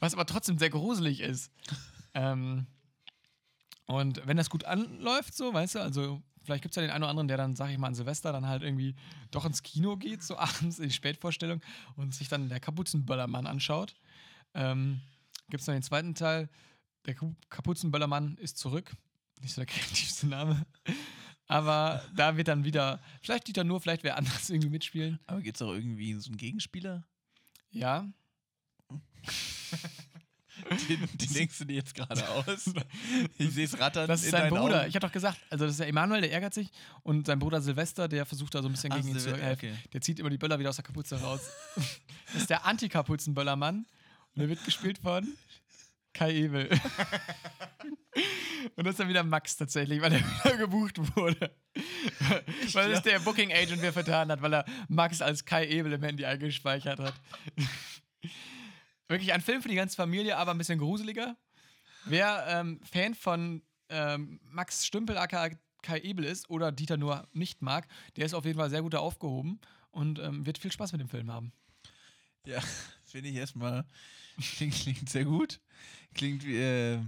was 0.00 0.14
aber 0.14 0.24
trotzdem 0.24 0.58
sehr 0.58 0.70
gruselig 0.70 1.20
ist. 1.20 1.52
Ähm, 2.14 2.66
und 3.86 4.26
wenn 4.26 4.36
das 4.36 4.50
gut 4.50 4.64
anläuft, 4.64 5.34
so, 5.34 5.52
weißt 5.52 5.76
du, 5.76 5.78
also 5.80 6.22
vielleicht 6.48 6.62
gibt 6.62 6.72
es 6.72 6.76
ja 6.76 6.82
den 6.82 6.90
einen 6.90 7.02
oder 7.04 7.10
anderen, 7.10 7.28
der 7.28 7.36
dann, 7.36 7.54
sag 7.54 7.68
ich 7.70 7.76
mal, 7.76 7.88
an 7.88 7.94
Silvester 7.94 8.32
dann 8.32 8.46
halt 8.46 8.62
irgendwie 8.62 8.94
doch 9.30 9.44
ins 9.44 9.62
Kino 9.62 9.98
geht, 9.98 10.22
so 10.22 10.38
abends 10.38 10.78
in 10.78 10.88
die 10.88 10.94
Spätvorstellung 10.94 11.60
und 11.96 12.14
sich 12.14 12.28
dann 12.28 12.48
der 12.48 12.58
Kapuzenböllermann 12.58 13.46
anschaut. 13.46 13.94
Ähm, 14.54 15.02
gibt 15.50 15.60
es 15.60 15.66
noch 15.66 15.74
den 15.74 15.82
zweiten 15.82 16.14
Teil, 16.14 16.48
der 17.04 17.14
Kapu- 17.14 17.34
Kapuzenböllermann 17.50 18.38
ist 18.38 18.56
zurück. 18.56 18.90
Nicht 19.42 19.52
so 19.52 19.60
der 19.60 19.66
kreativste 19.74 20.26
Name. 20.26 20.64
Aber 21.48 22.02
da 22.16 22.38
wird 22.38 22.48
dann 22.48 22.64
wieder, 22.64 22.98
vielleicht 23.20 23.46
Dieter 23.46 23.64
nur, 23.64 23.80
vielleicht 23.82 24.02
wer 24.04 24.16
anders 24.16 24.48
irgendwie 24.48 24.70
mitspielen. 24.70 25.18
Aber 25.26 25.42
gibt 25.42 25.58
es 25.58 25.62
auch 25.62 25.72
irgendwie 25.74 26.14
so 26.14 26.30
einen 26.30 26.38
Gegenspieler? 26.38 27.04
Ja. 27.70 28.08
Den, 30.88 31.08
den 31.14 31.32
denkst 31.34 31.58
du 31.58 31.64
dir 31.64 31.76
jetzt 31.76 31.94
gerade 31.94 32.28
aus? 32.28 32.70
Ich 33.38 33.50
sehe 33.50 33.64
es 33.64 33.78
rattern. 33.78 34.06
Das 34.08 34.20
ist 34.20 34.26
in 34.26 34.32
sein 34.32 34.50
Bruder. 34.50 34.80
Augen. 34.80 34.88
Ich 34.88 34.94
habe 34.94 35.06
doch 35.06 35.12
gesagt, 35.12 35.38
also 35.50 35.64
das 35.64 35.72
ist 35.72 35.80
der 35.80 35.88
Emanuel, 35.88 36.20
der 36.20 36.32
ärgert 36.32 36.54
sich. 36.54 36.70
Und 37.02 37.26
sein 37.26 37.38
Bruder 37.38 37.60
Silvester, 37.60 38.08
der 38.08 38.26
versucht 38.26 38.54
da 38.54 38.62
so 38.62 38.68
ein 38.68 38.72
bisschen 38.72 38.92
Ach, 38.92 38.96
gegen 38.96 39.08
ihn 39.08 39.18
zu 39.18 39.30
helfen. 39.36 39.68
okay. 39.70 39.74
Der 39.92 40.00
zieht 40.00 40.18
immer 40.18 40.30
die 40.30 40.38
Böller 40.38 40.58
wieder 40.58 40.68
aus 40.70 40.76
der 40.76 40.84
Kapuze 40.84 41.20
raus. 41.20 41.40
das 42.32 42.42
ist 42.42 42.50
der 42.50 42.66
Anti-Kapuzenböllermann. 42.66 43.86
Und 44.34 44.40
der 44.40 44.48
wird 44.48 44.64
gespielt 44.64 44.98
von 44.98 45.26
Kai 46.12 46.34
Ebel. 46.34 46.68
Und 48.76 48.84
das 48.84 48.92
ist 48.92 49.00
dann 49.00 49.08
wieder 49.08 49.22
Max 49.22 49.56
tatsächlich, 49.56 50.00
weil 50.00 50.12
er 50.12 50.20
wieder 50.20 50.56
gebucht 50.56 50.98
wurde. 51.16 51.50
weil 52.72 52.92
es 52.92 53.02
der 53.02 53.20
Booking 53.20 53.52
Agent 53.52 53.82
wer 53.82 53.92
vertan 53.92 54.30
hat, 54.30 54.42
weil 54.42 54.54
er 54.54 54.64
Max 54.88 55.22
als 55.22 55.44
Kai 55.44 55.66
Ebel 55.68 55.92
im 55.92 56.02
Handy 56.02 56.24
eingespeichert 56.24 56.98
hat. 56.98 57.14
Wirklich 59.08 59.32
ein 59.32 59.40
Film 59.40 59.62
für 59.62 59.68
die 59.68 59.74
ganze 59.74 59.96
Familie, 59.96 60.36
aber 60.36 60.52
ein 60.52 60.58
bisschen 60.58 60.78
gruseliger. 60.78 61.36
Wer 62.04 62.44
ähm, 62.48 62.80
Fan 62.82 63.14
von 63.14 63.62
ähm, 63.88 64.40
Max 64.44 64.86
Stümpel 64.86 65.16
aka 65.16 65.50
Kai 65.82 66.00
Ebel 66.00 66.24
ist 66.24 66.50
oder 66.50 66.72
Dieter 66.72 66.96
nur 66.96 67.26
nicht 67.32 67.62
mag, 67.62 67.86
der 68.16 68.26
ist 68.26 68.34
auf 68.34 68.44
jeden 68.44 68.58
Fall 68.58 68.68
sehr 68.68 68.82
gut 68.82 68.94
aufgehoben 68.94 69.60
und 69.90 70.18
ähm, 70.18 70.44
wird 70.44 70.58
viel 70.58 70.72
Spaß 70.72 70.92
mit 70.92 71.00
dem 71.00 71.08
Film 71.08 71.32
haben. 71.32 71.52
Ja, 72.44 72.60
finde 73.04 73.30
ich 73.30 73.36
erstmal. 73.36 73.84
Klingt, 74.56 74.74
klingt 74.74 75.08
sehr 75.08 75.24
gut. 75.24 75.60
Klingt 76.14 76.44
wie, 76.44 76.58
äh, 76.58 77.00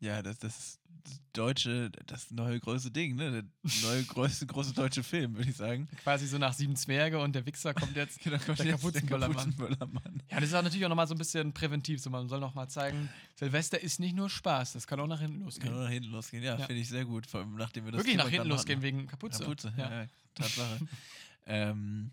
ja, 0.00 0.22
das, 0.22 0.38
das, 0.38 0.78
das 1.04 1.20
deutsche, 1.32 1.90
das 2.06 2.30
neue 2.30 2.58
große 2.60 2.90
Ding, 2.90 3.16
ne? 3.16 3.30
Der 3.30 3.44
neue 3.82 4.04
große, 4.04 4.46
große 4.46 4.74
deutsche 4.74 5.02
Film, 5.02 5.36
würde 5.36 5.50
ich 5.50 5.56
sagen. 5.56 5.88
Quasi 6.02 6.26
so 6.26 6.38
nach 6.38 6.52
Sieben 6.52 6.76
Zwerge 6.76 7.18
und 7.20 7.34
der 7.34 7.46
Wichser 7.46 7.74
kommt 7.74 7.96
jetzt. 7.96 8.20
Genau, 8.24 8.38
kommt 8.38 8.58
Der 8.58 8.66
jetzt 8.66 8.80
Kapuzenböllermann. 8.80 10.22
Ja, 10.30 10.40
das 10.40 10.50
ist 10.50 10.54
auch 10.54 10.62
natürlich 10.62 10.84
auch 10.84 10.88
nochmal 10.90 11.06
so 11.06 11.14
ein 11.14 11.18
bisschen 11.18 11.52
präventiv. 11.52 12.00
So, 12.00 12.10
man 12.10 12.28
soll 12.28 12.40
nochmal 12.40 12.68
zeigen, 12.68 13.08
Silvester 13.36 13.80
ist 13.80 14.00
nicht 14.00 14.14
nur 14.14 14.28
Spaß, 14.28 14.72
das 14.74 14.86
kann 14.86 15.00
auch 15.00 15.06
nach 15.06 15.20
hinten 15.20 15.36
Kann 15.38 15.44
losgehen. 15.44 15.72
nur 15.72 15.82
nach 15.84 15.90
hinten 15.90 16.10
losgehen, 16.10 16.42
ja, 16.42 16.58
Ja. 16.58 16.66
finde 16.66 16.82
ich 16.82 16.88
sehr 16.88 17.04
gut. 17.04 17.26
Vor 17.26 17.40
allem, 17.40 17.54
nachdem 17.56 17.84
wir 17.84 17.92
das 17.92 18.00
Wirklich 18.00 18.14
Thema 18.16 18.24
nach 18.24 18.30
hinten 18.30 18.48
losgehen 18.48 18.78
hatten. 18.80 18.84
wegen 18.86 19.06
Kapuze. 19.06 19.40
Kapuze, 19.44 19.72
ja, 19.76 20.02
ja 20.02 20.06
Tatsache. 20.34 20.80
ähm, 21.46 22.10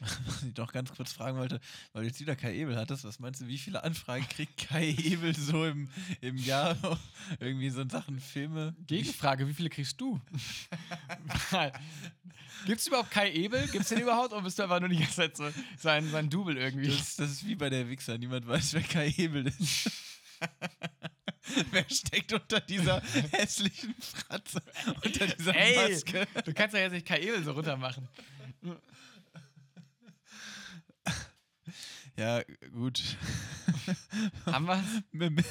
was 0.00 0.42
ich 0.42 0.54
doch 0.54 0.72
ganz 0.72 0.92
kurz 0.92 1.12
fragen 1.12 1.38
wollte, 1.38 1.60
weil 1.92 2.02
du 2.02 2.08
jetzt 2.08 2.20
wieder 2.20 2.36
Kai 2.36 2.54
Ebel 2.54 2.76
hattest, 2.76 3.04
was 3.04 3.18
meinst 3.18 3.40
du, 3.40 3.48
wie 3.48 3.58
viele 3.58 3.82
Anfragen 3.82 4.28
kriegt 4.28 4.68
Kai 4.68 4.90
Ebel 4.98 5.34
so 5.34 5.64
im, 5.66 5.88
im 6.20 6.36
Jahr 6.36 6.76
irgendwie 7.40 7.70
so 7.70 7.80
in 7.80 7.90
Sachen 7.90 8.20
Filme? 8.20 8.74
Gegenfrage, 8.86 9.48
wie 9.48 9.54
viele 9.54 9.70
kriegst 9.70 10.00
du? 10.00 10.20
Gibt 12.66 12.80
es 12.80 12.86
überhaupt 12.86 13.10
Kai 13.10 13.32
Ebel? 13.32 13.66
Gibt 13.68 13.82
es 13.82 13.88
den 13.88 14.00
überhaupt? 14.00 14.32
Oder 14.32 14.42
bist 14.42 14.58
du 14.58 14.62
einfach 14.64 14.80
nur 14.80 14.88
die 14.88 14.98
ganze 14.98 15.16
Zeit 15.16 15.36
so 15.36 15.48
sein, 15.76 16.08
sein 16.10 16.30
Double 16.30 16.56
irgendwie? 16.56 16.88
Das, 16.88 17.16
das 17.16 17.30
ist 17.30 17.46
wie 17.46 17.54
bei 17.54 17.70
der 17.70 17.88
Wichser, 17.88 18.18
niemand 18.18 18.46
weiß, 18.46 18.74
wer 18.74 18.82
Kai 18.82 19.14
Ebel 19.16 19.46
ist. 19.46 19.90
wer 21.70 21.84
steckt 21.90 22.32
unter 22.32 22.60
dieser 22.60 23.00
hässlichen 23.32 23.94
Fratze, 24.00 24.62
unter 25.04 25.26
dieser 25.26 25.54
Ey! 25.54 25.92
Maske? 25.92 26.26
Du 26.44 26.52
kannst 26.52 26.74
ja 26.74 26.82
jetzt 26.82 26.92
nicht 26.92 27.06
Kai 27.06 27.20
Ebel 27.20 27.42
so 27.42 27.52
runter 27.52 27.76
machen. 27.76 28.08
Ja, 32.18 32.42
gut. 32.72 33.00
Haben 34.46 34.66
wir 35.12 35.44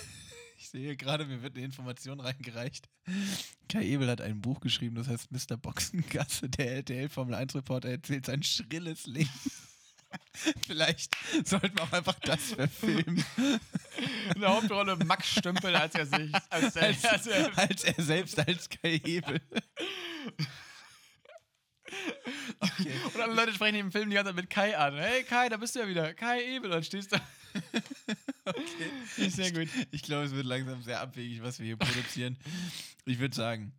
Ich 0.57 0.69
sehe 0.69 0.97
gerade, 0.97 1.25
mir 1.25 1.41
wird 1.41 1.55
eine 1.55 1.63
Information 1.63 2.19
reingereicht. 2.19 2.89
Kai 3.69 3.85
Ebel 3.85 4.09
hat 4.09 4.19
ein 4.19 4.41
Buch 4.41 4.59
geschrieben, 4.59 4.95
das 4.95 5.07
heißt 5.07 5.31
Mr. 5.31 5.55
Boxengasse, 5.55 6.49
der 6.49 6.75
RTL 6.75 7.07
Formel 7.07 7.35
1 7.35 7.55
Reporter 7.55 7.87
erzählt 7.87 8.25
sein 8.25 8.43
schrilles 8.43 9.05
Leben. 9.05 9.29
Vielleicht 10.67 11.15
sollten 11.45 11.77
wir 11.77 11.83
auch 11.83 11.93
einfach 11.93 12.19
das 12.19 12.51
verfilmen, 12.51 13.23
in 14.35 14.41
der 14.41 14.49
Hauptrolle 14.49 14.97
Max 15.05 15.29
Stümpel, 15.37 15.73
als 15.73 15.95
er 15.95 16.05
sich. 16.05 16.33
Als 16.49 16.75
als, 16.75 17.05
als 17.05 17.27
er, 17.27 17.57
als 17.57 17.83
er 17.85 18.03
selbst 18.03 18.39
als 18.39 18.69
Kai 18.69 19.01
Ebel. 19.05 19.41
Okay. 22.59 22.91
und 23.13 23.21
alle 23.21 23.33
Leute 23.33 23.53
sprechen 23.53 23.75
im 23.75 23.91
Film 23.91 24.09
die 24.09 24.15
ganze 24.15 24.29
Zeit 24.29 24.35
mit 24.35 24.49
Kai 24.49 24.77
an. 24.77 24.95
Hey 24.95 25.23
Kai, 25.23 25.49
da 25.49 25.57
bist 25.57 25.75
du 25.75 25.79
ja 25.79 25.87
wieder. 25.87 26.13
Kai 26.13 26.43
Ebel. 26.55 26.69
Dann 26.71 26.83
stehst 26.83 27.11
du. 27.11 27.17
okay. 28.45 28.61
Ist 29.17 29.35
sehr 29.35 29.51
gut. 29.51 29.67
Ich 29.91 30.01
glaube, 30.03 30.25
es 30.25 30.31
wird 30.33 30.45
langsam 30.45 30.81
sehr 30.83 30.99
abwegig, 31.01 31.41
was 31.43 31.59
wir 31.59 31.65
hier 31.65 31.77
produzieren. 31.77 32.37
Ich 33.05 33.19
würde 33.19 33.35
sagen, 33.35 33.73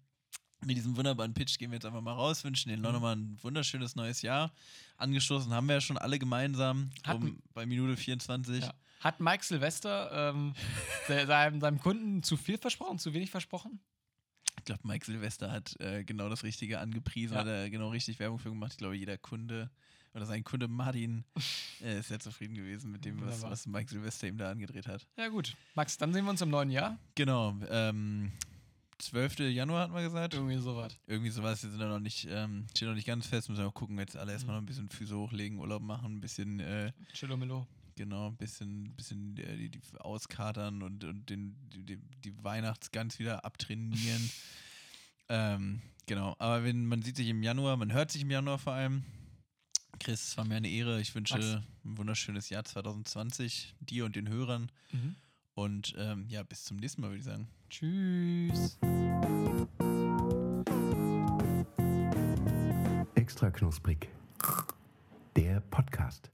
Mit 0.65 0.77
diesem 0.77 0.97
wunderbaren 0.97 1.35
Pitch 1.35 1.57
gehen 1.59 1.71
wir 1.71 1.77
jetzt 1.77 1.87
einfach 1.87 2.01
mal 2.01 2.15
raus, 2.15 2.43
wünschen 2.45 2.71
Mhm. 2.73 2.83
den 2.83 2.93
nochmal 2.93 3.15
ein 3.17 3.39
wunderschönes 3.43 3.95
neues 3.95 4.23
Jahr. 4.23 4.53
Angestoßen 4.97 5.53
haben 5.53 5.69
wir 5.69 5.75
ja 5.77 5.81
schon 5.81 5.99
alle 5.99 6.19
gemeinsam 6.19 6.91
Hatten- 7.05 7.23
um, 7.31 7.43
bei 7.55 7.65
Minute 7.65 7.97
24. 7.97 8.65
Ja. 8.65 8.75
Hat 9.01 9.21
Mike 9.21 9.45
Silvester 9.45 10.31
ähm, 10.35 10.55
se- 11.07 11.27
seinem, 11.27 11.61
seinem 11.61 11.79
Kunden 11.79 12.23
zu 12.25 12.37
viel 12.37 12.59
versprochen, 12.59 12.99
zu 12.99 13.15
wenig 13.15 13.31
versprochen? 13.31 13.79
Ich 14.59 14.65
glaube, 14.65 14.81
Mike 14.87 15.05
Silvester 15.07 15.51
hat 15.51 15.79
äh, 15.81 16.05
genau 16.05 16.29
das 16.29 16.43
Richtige 16.45 16.79
angepriesen, 16.81 17.35
Ja. 17.35 17.41
hat 17.41 17.47
er 17.47 17.71
genau 17.71 17.89
richtig 17.91 18.19
Werbung 18.19 18.39
für 18.39 18.51
gemacht. 18.51 18.73
Ich 18.73 18.79
glaube, 18.79 18.97
jeder 18.97 19.17
Kunde 19.19 19.71
oder 20.15 20.27
sein 20.27 20.43
Kunde 20.45 20.69
Martin 20.69 21.25
äh, 21.83 21.99
ist 22.01 22.09
sehr 22.09 22.19
zufrieden 22.21 22.55
gewesen 22.55 22.91
mit 22.91 23.05
dem, 23.05 23.21
was, 23.25 23.43
was 23.43 23.67
Mike 23.67 23.91
Silvester 23.91 24.27
ihm 24.27 24.39
da 24.39 24.51
angedreht 24.51 24.87
hat. 24.87 25.07
Ja, 25.17 25.29
gut. 25.29 25.55
Max, 25.75 25.97
dann 25.97 26.13
sehen 26.13 26.25
wir 26.25 26.31
uns 26.31 26.41
im 26.41 26.51
neuen 26.51 26.71
Jahr. 26.71 26.99
Genau, 27.15 27.55
ähm, 27.71 28.33
12. 28.99 29.39
Januar 29.51 29.83
hatten 29.83 29.95
wir 29.95 30.03
gesagt. 30.03 30.35
Irgendwie 30.35 30.57
sowas. 30.57 30.99
Irgendwie 31.07 31.31
sowas, 31.31 31.63
wir 31.63 31.71
sind 31.71 31.79
da 31.79 31.89
noch 31.89 32.01
nicht, 32.01 32.27
ähm, 32.31 32.67
steht 32.75 32.89
noch 32.89 32.97
nicht 32.97 33.07
ganz 33.07 33.27
fest, 33.27 33.49
müssen 33.49 33.61
wir 33.61 33.67
noch 33.67 33.75
gucken, 33.75 33.97
jetzt 33.99 34.17
alle 34.17 34.33
erstmal 34.33 34.57
noch 34.57 34.63
ein 34.63 34.67
bisschen 34.67 34.89
Füße 34.89 35.17
hochlegen, 35.17 35.59
Urlaub 35.61 35.83
machen, 35.83 36.17
ein 36.17 36.21
bisschen, 36.21 36.59
äh, 36.59 36.91
Chillomillo. 37.13 37.67
Genau, 37.99 38.29
ein 38.29 38.37
bisschen, 38.37 38.95
bisschen 38.95 39.37
äh, 39.37 39.57
die, 39.57 39.71
die 39.71 39.81
auskatern 39.99 40.83
und, 40.83 41.05
und 41.05 41.29
den, 41.29 41.57
die, 41.69 41.85
die, 41.85 41.97
die 42.25 42.45
Weihnachtsgans 42.45 43.19
wieder 43.19 43.45
abtrainieren. 43.45 44.31
ähm, 45.29 45.83
genau, 46.07 46.35
aber 46.39 46.65
wenn, 46.65 46.87
man 46.87 47.03
sieht 47.03 47.17
sich 47.17 47.29
im 47.29 47.43
Januar, 47.43 47.77
man 47.77 47.93
hört 47.93 48.11
sich 48.11 48.23
im 48.23 48.31
Januar 48.31 48.59
vor 48.59 48.73
allem. 48.73 49.05
Chris, 49.99 50.29
es 50.29 50.37
war 50.37 50.45
mir 50.45 50.55
eine 50.55 50.69
Ehre. 50.69 51.01
Ich 51.01 51.15
wünsche 51.15 51.35
Max. 51.35 51.65
ein 51.85 51.99
wunderschönes 51.99 52.49
Jahr 52.51 52.65
2020 52.65 53.75
dir 53.81 54.05
und 54.05 54.15
den 54.15 54.29
Hörern. 54.29 54.71
Mhm. 54.93 55.17
Und 55.55 55.95
ähm, 55.99 56.27
ja, 56.29 56.45
bis 56.45 56.65
zum 56.65 56.77
nächsten 56.77 57.01
Mal, 57.01 57.09
würde 57.09 57.19
ich 57.19 57.25
sagen. 57.25 57.49
Tschüss. 57.69 58.79
Extra 63.17 63.51
knusprig. 63.51 64.09
Der 65.35 65.61
Podcast. 65.63 66.31